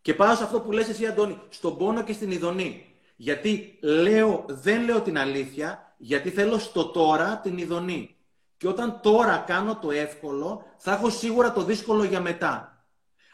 Και 0.01 0.15
πάω 0.15 0.35
σε 0.35 0.45
αυτό 0.45 0.61
που 0.61 0.73
λες 0.73 0.89
εσύ, 0.89 1.07
Αντώνη, 1.07 1.41
στον 1.49 1.77
πόνο 1.77 2.03
και 2.03 2.13
στην 2.13 2.31
ειδονή. 2.31 2.85
Γιατί 3.17 3.79
λέω, 3.83 4.45
δεν 4.49 4.85
λέω 4.85 5.01
την 5.01 5.19
αλήθεια, 5.19 5.95
γιατί 5.97 6.31
θέλω 6.31 6.59
στο 6.59 6.85
τώρα 6.85 7.41
την 7.43 7.59
ειδονή. 7.59 8.17
Και 8.57 8.69
όταν 8.69 9.01
τώρα 9.03 9.45
κάνω 9.47 9.77
το 9.77 9.91
εύκολο, 9.91 10.65
θα 10.77 10.93
έχω 10.93 11.11
σίγουρα 11.11 11.53
το 11.53 11.63
δύσκολο 11.63 12.05
για 12.05 12.21
μετά. 12.21 12.85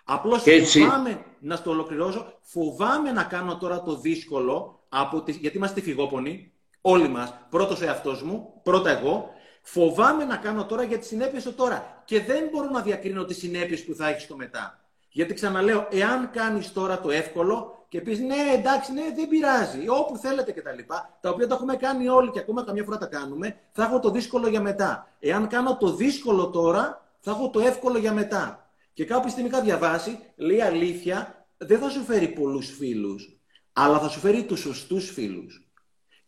Απλώς 0.05 0.43
φοβάμαι, 0.43 1.25
να 1.41 1.57
στο 1.57 1.71
ολοκληρώσω, 1.71 2.39
φοβάμαι 2.41 3.13
να 3.13 3.25
κάνω 3.25 3.57
τώρα 3.57 3.83
το 3.83 3.97
δύσκολο, 3.97 4.85
από 4.89 5.23
τη, 5.23 5.33
γιατί 5.33 5.57
είμαστε 5.57 5.81
φυγόπονοι, 5.81 6.53
όλοι 6.81 7.09
μας, 7.09 7.35
πρώτος 7.51 7.83
εαυτός 7.83 8.23
μου, 8.23 8.61
πρώτα 8.63 8.91
εγώ, 8.91 9.31
φοβάμαι 9.63 10.25
να 10.25 10.37
κάνω 10.37 10.67
τώρα 10.67 10.83
για 10.83 10.99
τις 10.99 11.09
συνέπειες 11.09 11.43
το 11.43 11.53
τώρα. 11.53 12.03
Και 12.05 12.21
δεν 12.21 12.49
μπορώ 12.53 12.71
να 12.71 12.81
διακρίνω 12.81 13.25
τις 13.25 13.39
συνέπειες 13.39 13.85
που 13.85 13.95
θα 13.95 14.09
έχεις 14.09 14.23
στο 14.23 14.37
μετά. 14.37 14.81
Γιατί 15.11 15.35
ξαναλέω, 15.35 15.89
εάν 15.91 16.31
κάνεις 16.31 16.73
τώρα 16.73 17.01
το 17.01 17.11
εύκολο 17.11 17.85
και 17.89 18.01
πεις 18.01 18.19
ναι, 18.19 18.37
εντάξει, 18.55 18.93
ναι, 18.93 19.03
δεν 19.15 19.29
πειράζει, 19.29 19.89
όπου 19.89 20.17
θέλετε 20.17 20.53
κτλ. 20.53 20.79
Τα, 20.87 21.19
τα 21.21 21.31
οποία 21.31 21.47
τα 21.47 21.55
έχουμε 21.55 21.77
κάνει 21.77 22.09
όλοι 22.09 22.31
και 22.31 22.39
ακόμα 22.39 22.65
καμιά 22.65 22.85
φορά 22.85 22.99
τα 22.99 23.07
κάνουμε, 23.07 23.57
θα 23.73 23.83
έχω 23.83 24.01
το 24.01 24.11
δύσκολο 24.11 24.49
για 24.49 24.61
μετά. 24.61 25.09
Εάν 25.21 25.49
κάνω 25.49 25.77
το 25.77 25.95
δύσκολο 25.95 26.51
τώρα, 26.51 27.07
θα 27.21 27.31
έχω 27.31 27.51
το 27.51 27.61
εύκολο 27.61 27.99
για 27.99 28.13
μετά. 28.13 28.71
Και 28.93 29.05
κάπου 29.05 29.29
στιγμή 29.29 29.49
είχα 29.49 29.61
διαβάσει, 29.61 30.19
λέει 30.37 30.61
αλήθεια, 30.61 31.47
δεν 31.57 31.79
θα 31.79 31.89
σου 31.89 32.01
φέρει 32.01 32.29
πολλούς 32.29 32.77
φίλους, 32.77 33.41
αλλά 33.73 33.99
θα 33.99 34.09
σου 34.09 34.19
φέρει 34.19 34.45
τους 34.45 34.61
σωστούς 34.61 35.11
φίλους. 35.11 35.70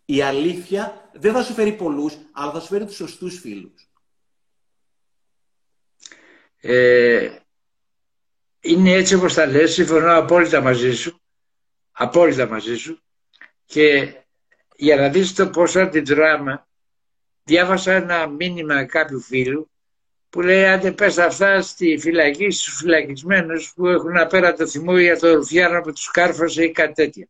Η 0.05 0.23
αλήθεια 0.23 1.11
δεν 1.12 1.33
θα 1.33 1.43
σου 1.43 1.53
φέρει 1.53 1.73
πολλούς, 1.73 2.16
αλλά 2.33 2.53
θα 2.53 2.61
σου 2.61 2.66
φέρει 2.66 2.87
τους 2.87 2.97
σωστούς 2.97 3.39
φίλους. 3.39 3.91
Ε, 6.61 7.37
είναι 8.61 8.93
έτσι 8.93 9.15
όπως 9.15 9.35
τα 9.35 9.47
λες, 9.47 9.73
συμφωνώ 9.73 10.16
απόλυτα 10.16 10.61
μαζί 10.61 10.93
σου, 10.93 11.20
απόλυτα 11.93 12.49
μαζί 12.49 12.77
σου 12.77 13.03
και 13.66 14.15
για 14.77 14.97
να 14.97 15.09
δεις 15.09 15.35
το 15.35 15.49
πώς 15.49 15.77
αντιδράμε, 15.77 16.66
διάβασα 17.45 17.93
ένα 17.93 18.27
μήνυμα 18.27 18.85
κάποιου 18.85 19.20
φίλου 19.20 19.70
που 20.29 20.41
λέει 20.41 20.65
άντε 20.65 20.93
πες 20.93 21.19
αυτά 21.19 21.62
στη 21.62 21.99
φυλακή 21.99 22.51
στους 22.51 22.77
φυλακισμένους 22.77 23.73
που 23.74 23.87
έχουν 23.87 24.16
απέρα 24.16 24.53
το 24.53 24.66
θυμό 24.66 24.99
για 24.99 25.19
το 25.19 25.35
ρουφιάνο 25.35 25.81
που 25.81 25.93
τους 25.93 26.11
κάρφωσε 26.11 26.65
ή 26.65 26.70
κάτι 26.70 26.93
τέτοια. 26.93 27.29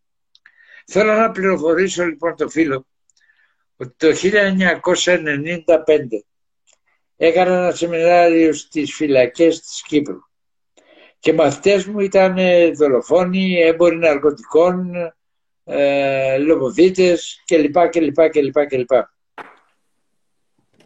Θέλω 0.87 1.13
να 1.13 1.31
πληροφορήσω 1.31 2.05
λοιπόν 2.05 2.37
το 2.37 2.49
φίλο 2.49 2.87
ότι 3.77 3.95
το 3.97 4.17
1995 4.23 4.95
έκανα 7.17 7.57
ένα 7.57 7.71
σεμινάριο 7.71 8.53
στις 8.53 8.95
φυλακές 8.95 9.61
της 9.61 9.83
Κύπρου 9.83 10.21
και 11.23 11.33
μαθητές 11.33 11.85
μου 11.85 12.01
ήταν 12.01 12.37
δολοφόνοι, 12.75 13.61
έμποροι 13.61 13.97
ναρκωτικών, 13.97 14.93
ε, 15.65 16.39
λογοδίτες 16.39 17.43
κλπ. 17.47 17.89
κλπ, 17.89 18.29
κλπ, 18.31 18.67
κλπ. 18.67 18.91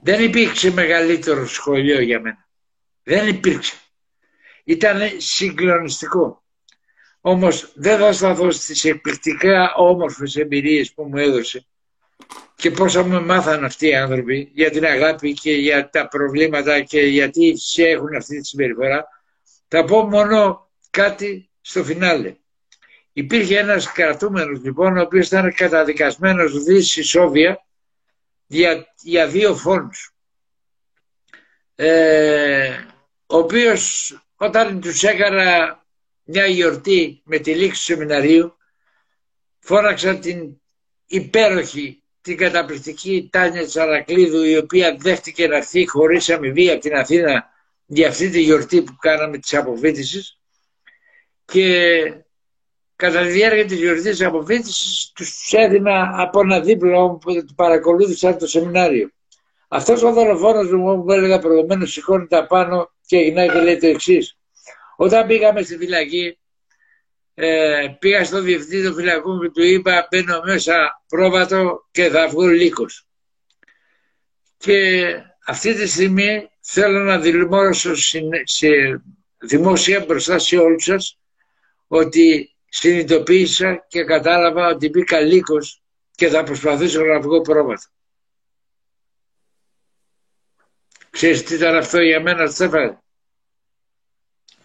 Δεν 0.00 0.24
υπήρξε 0.24 0.72
μεγαλύτερο 0.72 1.46
σχολείο 1.46 2.00
για 2.00 2.20
μένα. 2.20 2.48
Δεν 3.02 3.28
υπήρξε. 3.28 3.76
Ήταν 4.64 5.00
συγκλονιστικό. 5.16 6.44
Όμως 7.28 7.72
δεν 7.74 7.98
θα 7.98 8.12
σταθώ 8.12 8.50
στις 8.50 8.84
εκπληκτικά 8.84 9.74
όμορφες 9.74 10.36
εμπειρίες 10.36 10.92
που 10.92 11.04
μου 11.04 11.16
έδωσε 11.16 11.66
και 12.56 12.70
πόσα 12.70 13.02
μου 13.02 13.24
μάθαν 13.24 13.64
αυτοί 13.64 13.86
οι 13.86 13.94
άνθρωποι 13.94 14.50
για 14.54 14.70
την 14.70 14.84
αγάπη 14.84 15.32
και 15.32 15.52
για 15.52 15.90
τα 15.90 16.08
προβλήματα 16.08 16.80
και 16.80 17.00
γιατί 17.00 17.58
σε 17.58 17.82
έχουν 17.82 18.14
αυτή 18.14 18.40
τη 18.40 18.46
συμπεριφορά 18.46 19.08
θα 19.68 19.84
πω 19.84 20.02
μόνο 20.02 20.68
κάτι 20.90 21.50
στο 21.60 21.84
φινάλε. 21.84 22.36
Υπήρχε 23.12 23.58
ένας 23.58 23.92
κρατούμενος 23.92 24.60
λοιπόν 24.62 24.96
ο 24.96 25.00
οποίος 25.00 25.26
ήταν 25.26 25.54
καταδικασμένος 25.54 26.62
δύση 26.62 27.02
Σόβια 27.02 27.66
για, 28.46 28.86
για 29.02 29.26
δύο 29.26 29.56
φόνους. 29.56 30.14
Ε, 31.74 32.70
ο 33.26 33.36
οποίος 33.36 34.12
όταν 34.36 34.80
τους 34.80 35.02
έκανα 35.02 35.80
μια 36.26 36.46
γιορτή 36.46 37.20
με 37.24 37.38
τη 37.38 37.54
λήξη 37.54 37.78
του 37.86 37.92
σεμιναρίου 37.92 38.56
φώναξα 39.58 40.18
την 40.18 40.60
υπέροχη, 41.06 42.02
την 42.20 42.36
καταπληκτική 42.36 43.28
Τάνια 43.32 43.66
Τσαρακλίδου 43.66 44.42
η 44.42 44.56
οποία 44.56 44.96
δέχτηκε 44.98 45.46
να 45.46 45.56
έρθει 45.56 45.86
χωρίς 45.86 46.30
αμοιβή 46.30 46.70
από 46.70 46.80
την 46.80 46.94
Αθήνα 46.94 47.50
για 47.86 48.08
αυτή 48.08 48.30
τη 48.30 48.40
γιορτή 48.40 48.82
που 48.82 48.96
κάναμε 48.96 49.38
της 49.38 49.54
αποφύτησης 49.54 50.40
και 51.44 51.78
κατά 52.96 53.20
τη 53.22 53.28
διάρκεια 53.28 53.64
της 53.64 53.78
γιορτής 53.78 54.02
της 54.02 54.22
αποφύτησης 54.22 55.12
τους 55.14 55.52
έδινα 55.52 56.14
από 56.16 56.40
ένα 56.40 56.60
δίπλωμα 56.60 57.16
που 57.16 57.44
παρακολούθησα 57.54 58.36
το 58.36 58.46
σεμινάριο. 58.46 59.10
Αυτός 59.68 60.02
ο 60.02 60.12
δολοφόνος 60.12 60.70
μου 60.70 61.04
που 61.04 61.12
έλεγα 61.12 61.38
προηγουμένως 61.38 61.92
σηκώνεται 61.92 62.46
πάνω 62.48 62.90
και 63.06 63.16
γυρνάει 63.16 63.48
και 63.48 63.60
λέει 63.60 63.78
το 63.78 63.86
εξής. 63.86 64.35
Όταν 64.96 65.26
πήγαμε 65.26 65.62
στη 65.62 65.76
φυλακή 65.76 66.38
ε, 67.34 67.96
πήγα 67.98 68.24
στο 68.24 68.40
διευθυντή 68.40 68.88
του 68.88 68.94
φυλακού 68.94 69.40
και 69.40 69.50
του 69.50 69.62
είπα 69.62 70.08
μπαίνω 70.10 70.42
μέσα 70.44 71.02
πρόβατο 71.08 71.88
και 71.90 72.08
θα 72.08 72.28
βγω 72.28 72.46
λύκος. 72.46 73.06
Και 74.56 75.06
αυτή 75.46 75.74
τη 75.74 75.86
στιγμή 75.86 76.50
θέλω 76.60 76.98
να 76.98 77.18
δηλημώσω 77.18 77.94
σε 78.44 78.68
δημόσια 79.38 80.04
μπροστά 80.04 80.38
σε 80.38 80.56
όλους 80.56 80.84
σας 80.84 81.18
ότι 81.86 82.56
συνειδητοποίησα 82.68 83.84
και 83.88 84.04
κατάλαβα 84.04 84.68
ότι 84.68 84.88
μπήκα 84.88 85.20
λύκος 85.20 85.82
και 86.14 86.28
θα 86.28 86.42
προσπαθήσω 86.42 87.04
να 87.04 87.20
βγω 87.20 87.40
πρόβατο. 87.40 87.82
Ξέρεις 91.10 91.42
τι 91.42 91.54
ήταν 91.54 91.76
αυτό 91.76 92.00
για 92.00 92.20
μένα, 92.20 92.46
Στέφανε; 92.46 93.02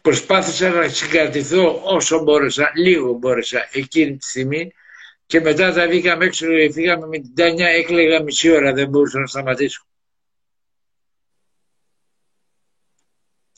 Προσπάθησα 0.01 0.69
να 0.69 0.87
συγκρατηθώ 0.87 1.81
όσο 1.83 2.23
μπόρεσα, 2.23 2.71
λίγο 2.75 3.13
μπόρεσα 3.13 3.69
εκείνη 3.71 4.17
τη 4.17 4.25
στιγμή 4.25 4.73
και 5.25 5.41
μετά 5.41 5.73
τα 5.73 5.87
βγήκαμε 5.87 6.25
έξω 6.25 6.47
και 6.47 6.71
φύγαμε 6.71 7.07
με 7.07 7.19
την 7.19 7.35
Τάνια, 7.35 7.67
έκλαιγα 7.67 8.23
μισή 8.23 8.51
ώρα, 8.51 8.73
δεν 8.73 8.89
μπορούσα 8.89 9.19
να 9.19 9.27
σταματήσω. 9.27 9.85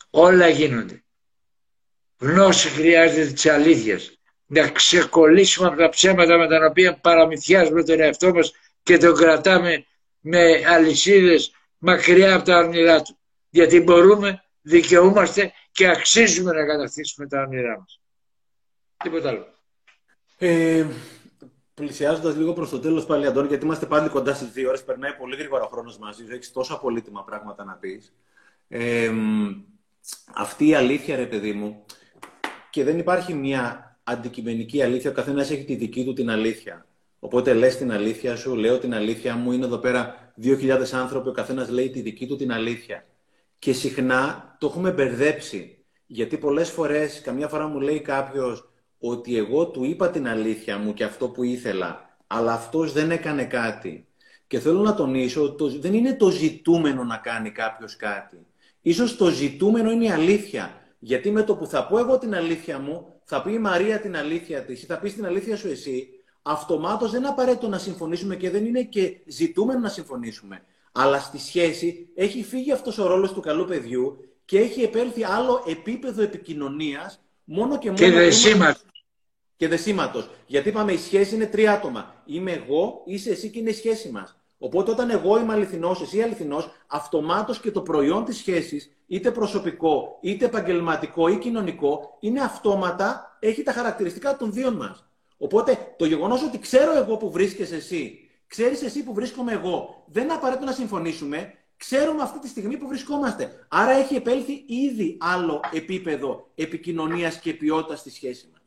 Όλα 0.10 0.48
γίνονται. 0.48 1.04
Γνώση 2.18 2.68
χρειάζεται 2.70 3.32
της 3.32 3.46
αλήθειας. 3.46 4.18
Να 4.46 4.70
ξεκολλήσουμε 4.70 5.68
από 5.68 5.78
τα 5.78 5.90
ψέματα 5.90 6.38
με 6.38 6.48
τα 6.48 6.66
οποία 6.70 7.00
παραμυθιάζουμε 7.00 7.84
τον 7.84 8.00
εαυτό 8.00 8.34
μας 8.34 8.52
και 8.84 8.98
τον 8.98 9.16
κρατάμε 9.16 9.86
με 10.20 10.64
αλυσίδες 10.68 11.56
μακριά 11.78 12.36
από 12.36 12.46
τα 12.46 12.58
όνειρά 12.58 13.02
του. 13.02 13.18
Γιατί 13.50 13.80
μπορούμε, 13.80 14.44
δικαιούμαστε 14.62 15.54
και 15.74 15.88
αξίζουμε 15.88 16.52
να 16.52 16.66
κατακτήσουμε 16.66 17.28
τα 17.28 17.42
όνειρά 17.42 17.78
μας. 17.80 18.02
Τίποτα 19.04 19.30
άλλο. 19.30 19.48
Ε, 20.38 20.86
Πλησιάζοντας 21.74 22.36
λίγο 22.36 22.54
προς 22.54 22.70
το 22.70 22.80
τέλος 22.80 23.06
πάλι, 23.06 23.26
Αντώνη, 23.26 23.48
γιατί 23.48 23.66
είμαστε 23.66 23.86
πάλι 23.86 24.10
κοντά 24.10 24.34
στις 24.34 24.52
δύο 24.52 24.68
ώρες, 24.68 24.84
περνάει 24.84 25.14
πολύ 25.14 25.36
γρήγορα 25.36 25.64
ο 25.64 25.68
χρόνος 25.68 25.98
μαζί. 25.98 26.26
Έχεις 26.30 26.52
τόσα 26.52 26.80
πολύτιμα 26.80 27.24
πράγματα 27.24 27.64
να 27.64 27.74
πεις. 27.74 28.14
Ε, 28.68 29.12
αυτή 30.34 30.68
η 30.68 30.76
αλήθεια, 30.76 31.16
ρε 31.16 31.26
παιδί 31.26 31.54
μου, 31.54 31.86
και 32.70 32.84
δεν 32.84 33.00
υπάρχει 33.00 33.34
μια 33.34 33.98
αντικειμενική 34.04 34.82
αλήθεια, 34.82 35.10
ο 35.10 35.14
καθένας 35.14 35.52
έχει 35.52 35.64
τη 35.64 35.76
δική 35.76 36.06
του 36.06 36.14
την 36.14 36.30
αλήθεια. 36.30 36.86
Οπότε 37.20 37.54
λες 37.54 37.78
την 37.78 37.92
αλήθεια 37.92 38.36
σου, 38.36 38.56
λέω 38.56 38.80
την 38.80 38.94
αλήθεια 38.94 39.36
μου, 39.36 39.52
είναι 39.52 39.66
εδώ 39.66 39.78
πέρα 39.78 40.34
2.000 40.44 40.94
άνθρωποι, 40.94 41.30
ο 41.30 41.32
καθένας 41.32 41.70
λέει 41.70 41.90
τη 41.90 42.02
δική 42.02 42.28
του 42.28 42.36
την 42.36 42.52
αλήθεια. 42.52 43.06
Και 43.64 43.74
συχνά 43.74 44.56
το 44.60 44.68
έχουμε 44.68 44.92
μπερδέψει. 44.92 45.86
Γιατί 46.06 46.38
πολλές 46.38 46.70
φορές, 46.70 47.22
καμιά 47.22 47.48
φορά 47.48 47.68
μου 47.68 47.80
λέει 47.80 48.00
κάποιος 48.00 48.70
ότι 49.00 49.38
εγώ 49.38 49.68
του 49.68 49.84
είπα 49.84 50.10
την 50.10 50.28
αλήθεια 50.28 50.78
μου 50.78 50.94
και 50.94 51.04
αυτό 51.04 51.30
που 51.30 51.44
ήθελα, 51.44 52.18
αλλά 52.28 52.54
αυτός 52.54 52.94
δεν 52.94 53.12
έκανε 53.12 53.46
κάτι. 53.46 54.08
Και 54.48 54.60
θέλω 54.60 54.82
να 54.82 54.96
τονίσω 54.96 55.44
ότι 55.44 55.80
δεν 55.80 55.94
είναι 55.94 56.14
το 56.14 56.30
ζητούμενο 56.30 57.04
να 57.04 57.18
κάνει 57.18 57.52
κάποιος 57.52 57.96
κάτι. 57.96 58.38
Ίσως 58.82 59.18
το 59.18 59.30
ζητούμενο 59.30 59.92
είναι 59.92 60.06
η 60.06 60.10
αλήθεια. 60.10 60.82
Γιατί 61.00 61.32
με 61.32 61.44
το 61.44 61.56
που 61.56 61.66
θα 61.66 61.88
πω 61.88 62.00
εγώ 62.00 62.18
την 62.18 62.36
αλήθεια 62.36 62.80
μου, 62.80 63.22
θα 63.24 63.42
πει 63.42 63.54
η 63.54 63.60
Μαρία 63.60 64.00
την 64.00 64.16
αλήθεια 64.16 64.62
της 64.62 64.84
ή 64.84 64.86
θα 64.86 65.00
πεις 65.00 65.14
την 65.14 65.26
αλήθεια 65.26 65.58
σου 65.58 65.68
εσύ, 65.68 66.08
αυτομάτως 66.42 67.12
δεν 67.12 67.20
είναι 67.20 67.30
απαραίτητο 67.30 67.68
να 67.68 67.78
συμφωνήσουμε 67.78 68.36
και 68.36 68.50
δεν 68.50 68.66
είναι 68.66 68.84
και 68.84 69.18
ζητούμενο 69.26 69.80
να 69.80 69.90
συμφωνήσουμε. 69.90 70.64
Αλλά 70.96 71.20
στη 71.20 71.40
σχέση 71.40 72.10
έχει 72.16 72.44
φύγει 72.44 72.72
αυτός 72.72 72.98
ο 72.98 73.08
ρόλος 73.08 73.34
του 73.34 73.42
καλού 73.42 73.66
παιδιού 73.66 74.18
και 74.46 74.60
έχει 74.60 74.82
επέλθει 74.82 75.24
άλλο 75.24 75.64
επίπεδο 75.68 76.22
επικοινωνίας 76.22 77.20
μόνο 77.44 77.78
και 77.78 77.92
μόνο... 77.92 78.00
Και 78.00 78.12
δεσίματος. 78.12 78.86
Και 79.56 79.68
δεσίματος. 79.68 80.30
Γιατί 80.46 80.70
είπαμε 80.70 80.92
η 80.92 80.98
σχέση 80.98 81.36
είναι 81.36 81.46
τρία 81.46 81.72
άτομα. 81.72 82.16
Είμαι 82.26 82.52
εγώ, 82.52 83.02
είσαι 83.06 83.30
εσύ 83.30 83.50
και 83.50 83.60
είναι 83.60 83.70
η 83.70 83.74
σχέση 83.74 84.10
μας. 84.10 84.38
Οπότε 84.58 84.92
όταν 84.92 85.10
εγώ 85.10 85.40
είμαι 85.40 85.54
αληθινός, 85.54 86.02
εσύ 86.02 86.22
αληθινός, 86.22 86.70
αυτομάτως 86.88 87.60
και 87.60 87.72
το 87.72 87.82
προϊόν 87.82 88.26
της 88.26 88.38
σχέσης, 88.38 88.92
είτε 89.08 89.32
προσωπικό, 89.32 90.18
είτε 90.22 90.46
επαγγελματικό 90.46 91.28
ή 91.28 91.38
κοινωνικό, 91.38 92.18
είναι 92.20 92.42
αυτόματα, 92.42 93.38
έχει 93.40 93.64
τα 93.64 93.72
χαρακτηριστικά 93.72 94.38
των 94.38 94.54
δύο 94.54 94.72
μας. 94.72 95.06
Οπότε 95.38 95.94
το 95.98 96.06
γεγονός 96.06 96.44
ότι 96.44 96.60
ξέρω 96.60 96.98
εγώ 96.98 97.18
που 97.18 97.32
βρίσκεσαι 97.32 97.76
εσύ, 97.76 98.23
ξέρεις 98.48 98.82
εσύ 98.82 99.04
που 99.04 99.14
βρίσκομαι 99.14 99.52
εγώ, 99.52 100.06
δεν 100.08 100.24
είναι 100.24 100.34
απαραίτητο 100.34 100.66
να 100.66 100.72
συμφωνήσουμε 100.72 101.58
ξέρουμε 101.78 102.24
αυτή 102.24 102.40
τη 102.40 102.48
στιγμή 102.48 102.78
που 102.78 102.88
βρισκόμαστε. 102.88 103.66
Άρα 103.68 103.92
έχει 103.92 104.16
επέλθει 104.16 104.64
ήδη 104.68 105.18
άλλο 105.20 105.60
επίπεδο 105.74 106.52
επικοινωνίας 106.56 107.40
και 107.40 107.54
ποιότητας 107.54 108.00
στη 108.00 108.10
σχέση 108.10 108.50
μας. 108.52 108.62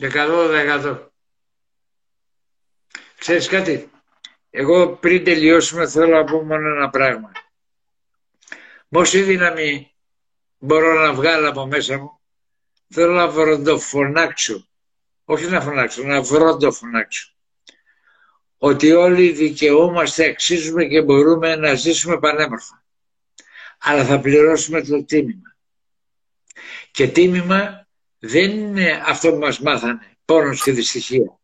100%. 0.00 1.10
Ξέρεις 3.18 3.48
κάτι, 3.48 3.90
εγώ 4.50 4.96
πριν 4.96 5.24
τελειώσουμε 5.24 5.88
θέλω 5.88 6.16
να 6.16 6.24
πω 6.24 6.42
μόνο 6.42 6.68
ένα 6.68 6.90
πράγμα. 6.90 7.32
Με 8.88 8.98
όση 8.98 9.22
δύναμη 9.22 9.94
μπορώ 10.58 11.00
να 11.00 11.14
βγάλω 11.14 11.48
από 11.48 11.66
μέσα 11.66 11.98
μου, 11.98 12.20
θέλω 12.88 13.12
να 13.12 13.28
βροντοφωνάξω. 13.28 14.68
Όχι 15.24 15.46
να 15.46 15.60
φωνάξω, 15.60 16.02
να 16.02 16.22
βροντοφωνάξω. 16.22 17.37
Ότι 18.58 18.92
όλοι 18.92 19.30
δικαιούμαστε, 19.30 20.24
αξίζουμε 20.24 20.84
και 20.84 21.02
μπορούμε 21.02 21.56
να 21.56 21.74
ζήσουμε 21.74 22.18
πανέμορφα. 22.18 22.84
Αλλά 23.78 24.04
θα 24.04 24.20
πληρώσουμε 24.20 24.82
το 24.82 25.04
τίμημα. 25.04 25.56
Και 26.90 27.08
τίμημα 27.08 27.86
δεν 28.18 28.50
είναι 28.50 29.02
αυτό 29.06 29.30
που 29.30 29.38
μας 29.38 29.60
μάθανε, 29.60 30.16
πόνος 30.24 30.62
και 30.62 30.72
δυστυχία. 30.72 31.38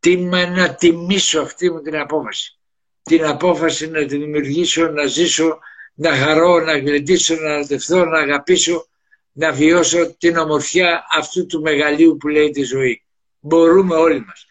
Τίμημα 0.00 0.40
είναι 0.40 0.56
να 0.56 0.74
τιμήσω 0.74 1.40
αυτή 1.40 1.70
μου 1.70 1.80
την 1.80 1.96
απόφαση. 1.96 2.58
Την 3.02 3.24
απόφαση 3.24 3.88
να 3.90 4.06
τη 4.06 4.16
δημιουργήσω, 4.16 4.86
να 4.88 5.06
ζήσω, 5.06 5.58
να 5.94 6.16
χαρώ, 6.16 6.60
να 6.60 6.78
γλεντήσω, 6.78 7.34
να 7.34 7.54
ανατευθώ, 7.54 8.04
να 8.04 8.18
αγαπήσω, 8.18 8.86
να 9.32 9.52
βιώσω 9.52 10.14
την 10.16 10.36
ομορφιά 10.36 11.04
αυτού 11.16 11.46
του 11.46 11.60
μεγαλείου 11.60 12.16
που 12.16 12.28
λέει 12.28 12.50
τη 12.50 12.62
ζωή. 12.62 13.04
Μπορούμε 13.40 13.94
όλοι 13.94 14.24
μας. 14.24 14.46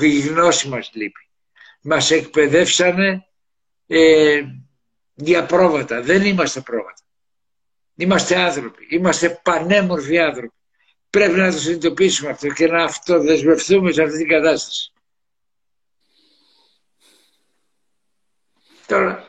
Η 0.00 0.20
γνώση 0.20 0.68
μας 0.68 0.90
λείπει. 0.94 1.23
Μας 1.86 2.10
εκπαιδεύσανε 2.10 3.26
ε, 3.86 4.42
για 5.14 5.46
πρόβατα. 5.46 6.02
Δεν 6.02 6.24
είμαστε 6.24 6.60
πρόβατα. 6.60 7.02
Είμαστε 7.94 8.36
άνθρωποι. 8.36 8.86
Είμαστε 8.90 9.40
πανέμορφοι 9.42 10.18
άνθρωποι. 10.18 10.54
Πρέπει 11.10 11.38
να 11.38 11.52
το 11.52 11.58
συνειδητοποιήσουμε 11.58 12.30
αυτό 12.30 12.48
και 12.48 12.66
να 12.66 12.84
αυτοδεσμευτούμε 12.84 13.92
σε 13.92 14.02
αυτή 14.02 14.16
την 14.16 14.28
κατάσταση. 14.28 14.92
Τώρα. 18.86 19.28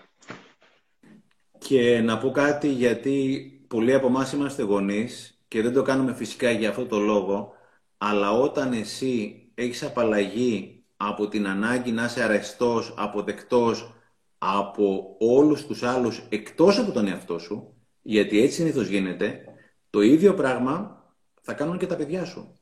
Και 1.58 2.00
να 2.00 2.18
πω 2.18 2.32
κάτι 2.32 2.68
γιατί 2.68 3.50
πολλοί 3.68 3.94
από 3.94 4.08
εμάς 4.08 4.32
είμαστε 4.32 4.64
γονείς 4.64 5.40
και 5.48 5.62
δεν 5.62 5.74
το 5.74 5.82
κάνουμε 5.82 6.14
φυσικά 6.14 6.52
για 6.52 6.70
αυτό 6.70 6.86
το 6.86 7.00
λόγο, 7.00 7.54
αλλά 7.98 8.32
όταν 8.32 8.74
εσύ 8.74 9.42
έχεις 9.54 9.84
απαλλαγή 9.84 10.75
από 10.98 11.28
την 11.28 11.48
ανάγκη 11.48 11.92
να 11.92 12.06
είσαι 12.06 12.24
αρεστός, 12.24 12.94
αποδεκτός 12.98 13.94
από 14.38 15.16
όλους 15.20 15.66
τους 15.66 15.84
άλλους 15.84 16.26
εκτός 16.30 16.80
από 16.80 16.92
τον 16.92 17.08
εαυτό 17.08 17.40
σου, 17.40 17.74
γιατί 18.02 18.42
έτσι 18.42 18.56
συνήθως 18.56 18.88
γίνεται, 18.88 19.44
το 19.90 20.02
ίδιο 20.02 20.34
πράγμα 20.34 21.04
θα 21.42 21.54
κάνουν 21.54 21.78
και 21.78 21.88
τα 21.88 21.96
παιδιά 21.96 22.26
σου. 22.26 22.60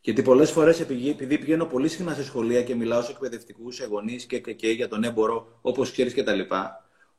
Γιατί 0.00 0.22
πολλές 0.22 0.50
φορές, 0.50 0.80
επειδή 0.80 1.38
πηγαίνω 1.38 1.64
πολύ 1.64 1.88
συχνά 1.88 2.14
σε 2.14 2.24
σχολεία 2.24 2.62
και 2.62 2.74
μιλάω 2.74 3.02
σε 3.02 3.10
εκπαιδευτικούς, 3.10 3.74
σε 3.74 3.86
γονείς 3.86 4.24
και, 4.24 4.40
και, 4.40 4.52
και, 4.52 4.68
για 4.68 4.88
τον 4.88 5.04
έμπορο, 5.04 5.58
όπως 5.60 5.92
ξέρεις 5.92 6.14
κτλ. 6.14 6.40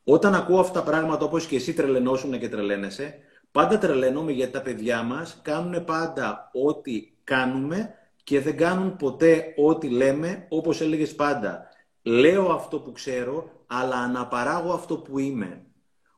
Όταν 0.03 0.35
ακούω 0.35 0.59
αυτά 0.59 0.79
τα 0.79 0.85
πράγματα 0.85 1.25
όπως 1.25 1.45
και 1.45 1.55
εσύ 1.55 1.73
τρελαινόσουν 1.73 2.39
και 2.39 2.49
τρελαίνεσαι, 2.49 3.17
πάντα 3.51 3.77
τρελαίνομαι 3.77 4.31
γιατί 4.31 4.51
τα 4.51 4.61
παιδιά 4.61 5.03
μας 5.03 5.39
κάνουν 5.41 5.83
πάντα 5.83 6.51
ό,τι 6.53 7.11
κάνουμε 7.23 7.93
και 8.25 8.41
δεν 8.41 8.57
κάνουν 8.57 8.95
ποτέ 8.95 9.53
ό,τι 9.55 9.89
λέμε, 9.89 10.45
όπως 10.49 10.81
έλεγες 10.81 11.15
πάντα. 11.15 11.69
Λέω 12.01 12.51
αυτό 12.51 12.79
που 12.79 12.91
ξέρω, 12.91 13.49
αλλά 13.67 13.95
αναπαράγω 13.95 14.73
αυτό 14.73 14.97
που 14.97 15.19
είμαι. 15.19 15.65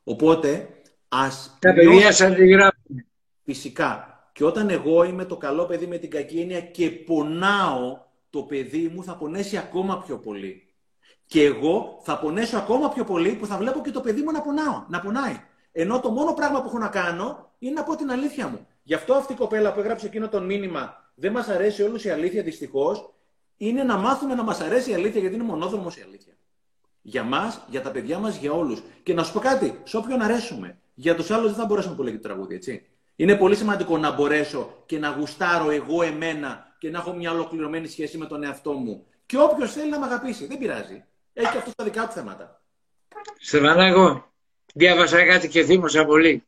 Οπότε, 0.04 0.68
ας... 1.08 1.56
Τα 1.58 1.72
παιδιά 1.72 2.12
σαν 2.12 2.32
αντιγράφουν. 2.32 3.06
Φυσικά. 3.44 4.20
Και 4.32 4.44
όταν 4.44 4.70
εγώ 4.70 5.04
είμαι 5.04 5.24
το 5.24 5.36
καλό 5.36 5.66
παιδί 5.66 5.86
με 5.86 5.98
την 5.98 6.10
κακή 6.10 6.40
έννοια 6.40 6.60
και 6.60 6.90
πονάω, 6.90 7.98
το 8.30 8.42
παιδί 8.42 8.92
μου 8.94 9.02
θα 9.04 9.16
πονέσει 9.16 9.56
ακόμα 9.56 10.02
πιο 10.06 10.18
πολύ. 10.18 10.74
Και 11.26 11.44
εγώ 11.44 12.00
θα 12.04 12.18
πονέσω 12.18 12.56
ακόμα 12.56 12.88
πιο 12.88 13.04
πολύ 13.04 13.34
που 13.34 13.46
θα 13.46 13.56
βλέπω 13.56 13.80
και 13.80 13.90
το 13.90 14.00
παιδί 14.00 14.22
μου 14.22 14.30
να, 14.30 14.40
πονάω, 14.40 14.84
να 14.88 15.00
πονάει. 15.00 15.40
Ενώ 15.72 16.00
το 16.00 16.10
μόνο 16.10 16.32
πράγμα 16.32 16.60
που 16.62 16.68
έχω 16.68 16.78
να 16.78 16.88
κάνω 16.88 17.52
είναι 17.58 17.72
να 17.72 17.82
πω 17.82 17.96
την 17.96 18.10
αλήθεια 18.10 18.48
μου. 18.48 18.66
Γι' 18.82 18.94
αυτό 18.94 19.14
αυτή 19.14 19.32
η 19.32 19.36
κοπέλα 19.36 19.72
που 19.72 19.80
έγραψε 19.80 20.06
εκείνο 20.06 20.28
το 20.28 20.40
μήνυμα 20.40 21.06
δεν 21.18 21.32
μας 21.32 21.48
αρέσει 21.48 21.82
όλου 21.82 21.98
η 22.04 22.08
αλήθεια 22.08 22.42
δυστυχώς, 22.42 23.12
είναι 23.56 23.82
να 23.82 23.96
μάθουμε 23.96 24.34
να 24.34 24.42
μας 24.42 24.60
αρέσει 24.60 24.90
η 24.90 24.94
αλήθεια 24.94 25.20
γιατί 25.20 25.34
είναι 25.34 25.44
μονόδρομος 25.44 25.96
η 25.96 26.02
αλήθεια. 26.06 26.32
Για 27.02 27.22
μας, 27.22 27.60
για 27.68 27.82
τα 27.82 27.90
παιδιά 27.90 28.18
μας, 28.18 28.36
για 28.36 28.52
όλους. 28.52 28.82
Και 29.02 29.14
να 29.14 29.22
σου 29.22 29.32
πω 29.32 29.38
κάτι, 29.38 29.80
σε 29.84 29.96
όποιον 29.96 30.20
αρέσουμε. 30.20 30.78
Για 30.94 31.14
τους 31.14 31.30
άλλους 31.30 31.46
δεν 31.46 31.60
θα 31.60 31.66
μπορέσουμε 31.66 31.94
πολύ 31.94 32.10
και 32.10 32.16
το 32.16 32.22
τραγούδι, 32.22 32.54
έτσι. 32.54 32.86
Είναι 33.16 33.36
πολύ 33.36 33.56
σημαντικό 33.56 33.98
να 33.98 34.10
μπορέσω 34.12 34.82
και 34.86 34.98
να 34.98 35.08
γουστάρω 35.08 35.70
εγώ 35.70 36.02
εμένα 36.02 36.76
και 36.78 36.90
να 36.90 36.98
έχω 36.98 37.12
μια 37.12 37.32
ολοκληρωμένη 37.32 37.88
σχέση 37.88 38.18
με 38.18 38.26
τον 38.26 38.42
εαυτό 38.42 38.72
μου. 38.72 39.06
Και 39.26 39.38
όποιος 39.38 39.72
θέλει 39.72 39.90
να 39.90 39.98
με 39.98 40.06
αγαπήσει, 40.06 40.46
δεν 40.46 40.58
πειράζει. 40.58 41.04
Έχει 41.32 41.50
και 41.50 41.58
αυτό 41.58 41.70
τα 41.76 41.84
δικά 41.84 42.06
του 42.06 42.12
θέματα. 42.12 42.62
Στεφανάκο, 43.38 44.32
διάβασα 44.74 45.24
κάτι 45.24 45.48
και 45.48 45.64
θύμωσα 45.64 46.04
πολύ. 46.04 46.47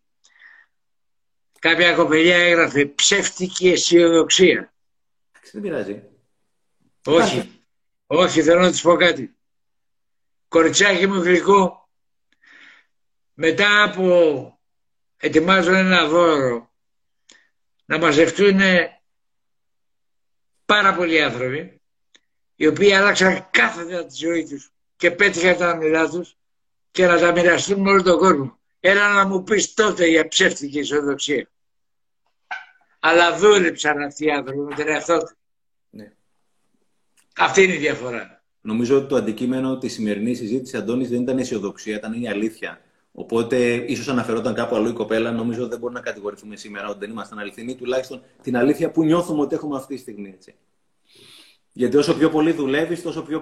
Κάποια 1.60 1.94
κοπελιά 1.94 2.36
έγραφε 2.36 2.86
ψεύτικη 2.86 3.68
αισιοδοξία. 3.68 4.72
Δεν 5.52 5.62
πειράζει. 5.62 6.02
Όχι. 7.04 7.64
Όχι, 8.06 8.42
θέλω 8.42 8.60
να 8.60 8.70
της 8.70 8.82
πω 8.82 8.94
κάτι. 8.96 9.34
Κοριτσάκι 10.48 11.06
μου 11.06 11.22
γλυκό, 11.22 11.88
μετά 13.34 13.82
από 13.82 14.58
ετοιμάζω 15.16 15.72
ένα 15.72 16.06
δώρο 16.06 16.70
να 17.84 17.98
μαζευτούν 17.98 18.60
πάρα 20.64 20.94
πολλοί 20.94 21.22
άνθρωποι 21.22 21.80
οι 22.54 22.66
οποίοι 22.66 22.92
άλλαξαν 22.92 23.48
κάθε 23.50 24.04
τη 24.04 24.14
ζωή 24.14 24.46
τους 24.46 24.72
και 24.96 25.10
πέτυχαν 25.10 25.56
τα 25.56 25.70
όνειρά 25.70 26.08
τους 26.08 26.36
και 26.90 27.06
να 27.06 27.18
τα 27.18 27.32
μοιραστούν 27.32 27.80
με 27.80 27.90
όλο 27.90 28.02
τον 28.02 28.18
κόσμο. 28.18 28.59
Έλα 28.80 29.12
να 29.14 29.26
μου 29.26 29.42
πεις 29.42 29.74
τότε 29.74 30.06
για 30.06 30.28
ψεύτικη 30.28 30.78
ισοδοξία. 30.78 31.48
Αλλά 33.00 33.36
δούλεψαν 33.36 34.02
αυτοί 34.02 34.24
οι 34.24 34.30
άνθρωποι 34.30 34.60
με 34.60 34.74
τον 34.74 34.88
εαυτό 34.88 35.18
τους. 35.18 35.34
Ναι. 35.90 36.12
Αυτή 37.36 37.62
είναι 37.62 37.74
η 37.74 37.78
διαφορά. 37.78 38.42
Νομίζω 38.60 38.96
ότι 38.96 39.08
το 39.08 39.16
αντικείμενο 39.16 39.78
της 39.78 39.92
σημερινής 39.92 40.38
συζήτησης, 40.38 40.78
Αντώνης, 40.78 41.08
δεν 41.08 41.22
ήταν 41.22 41.38
αισιοδοξία, 41.38 41.96
ήταν 41.96 42.22
η 42.22 42.28
αλήθεια. 42.28 42.80
Οπότε, 43.12 43.74
ίσως 43.74 44.08
αναφερόταν 44.08 44.54
κάπου 44.54 44.74
αλλού 44.74 44.88
η 44.88 44.92
κοπέλα, 44.92 45.30
νομίζω 45.32 45.68
δεν 45.68 45.78
μπορούμε 45.78 45.98
να 45.98 46.04
κατηγορηθούμε 46.04 46.56
σήμερα 46.56 46.88
ότι 46.88 46.98
δεν 46.98 47.10
ήμασταν 47.10 47.38
αληθινοί, 47.38 47.74
τουλάχιστον 47.74 48.22
την 48.42 48.56
αλήθεια 48.56 48.90
που 48.90 49.04
νιώθουμε 49.04 49.40
ότι 49.40 49.54
έχουμε 49.54 49.76
αυτή 49.76 49.94
τη 49.94 50.00
στιγμή. 50.00 50.28
Έτσι. 50.28 50.54
Γιατί 51.72 51.96
όσο 51.96 52.16
πιο 52.16 52.30
πολύ 52.30 52.52
δουλεύεις, 52.52 53.02
τόσο 53.02 53.22
πιο 53.22 53.40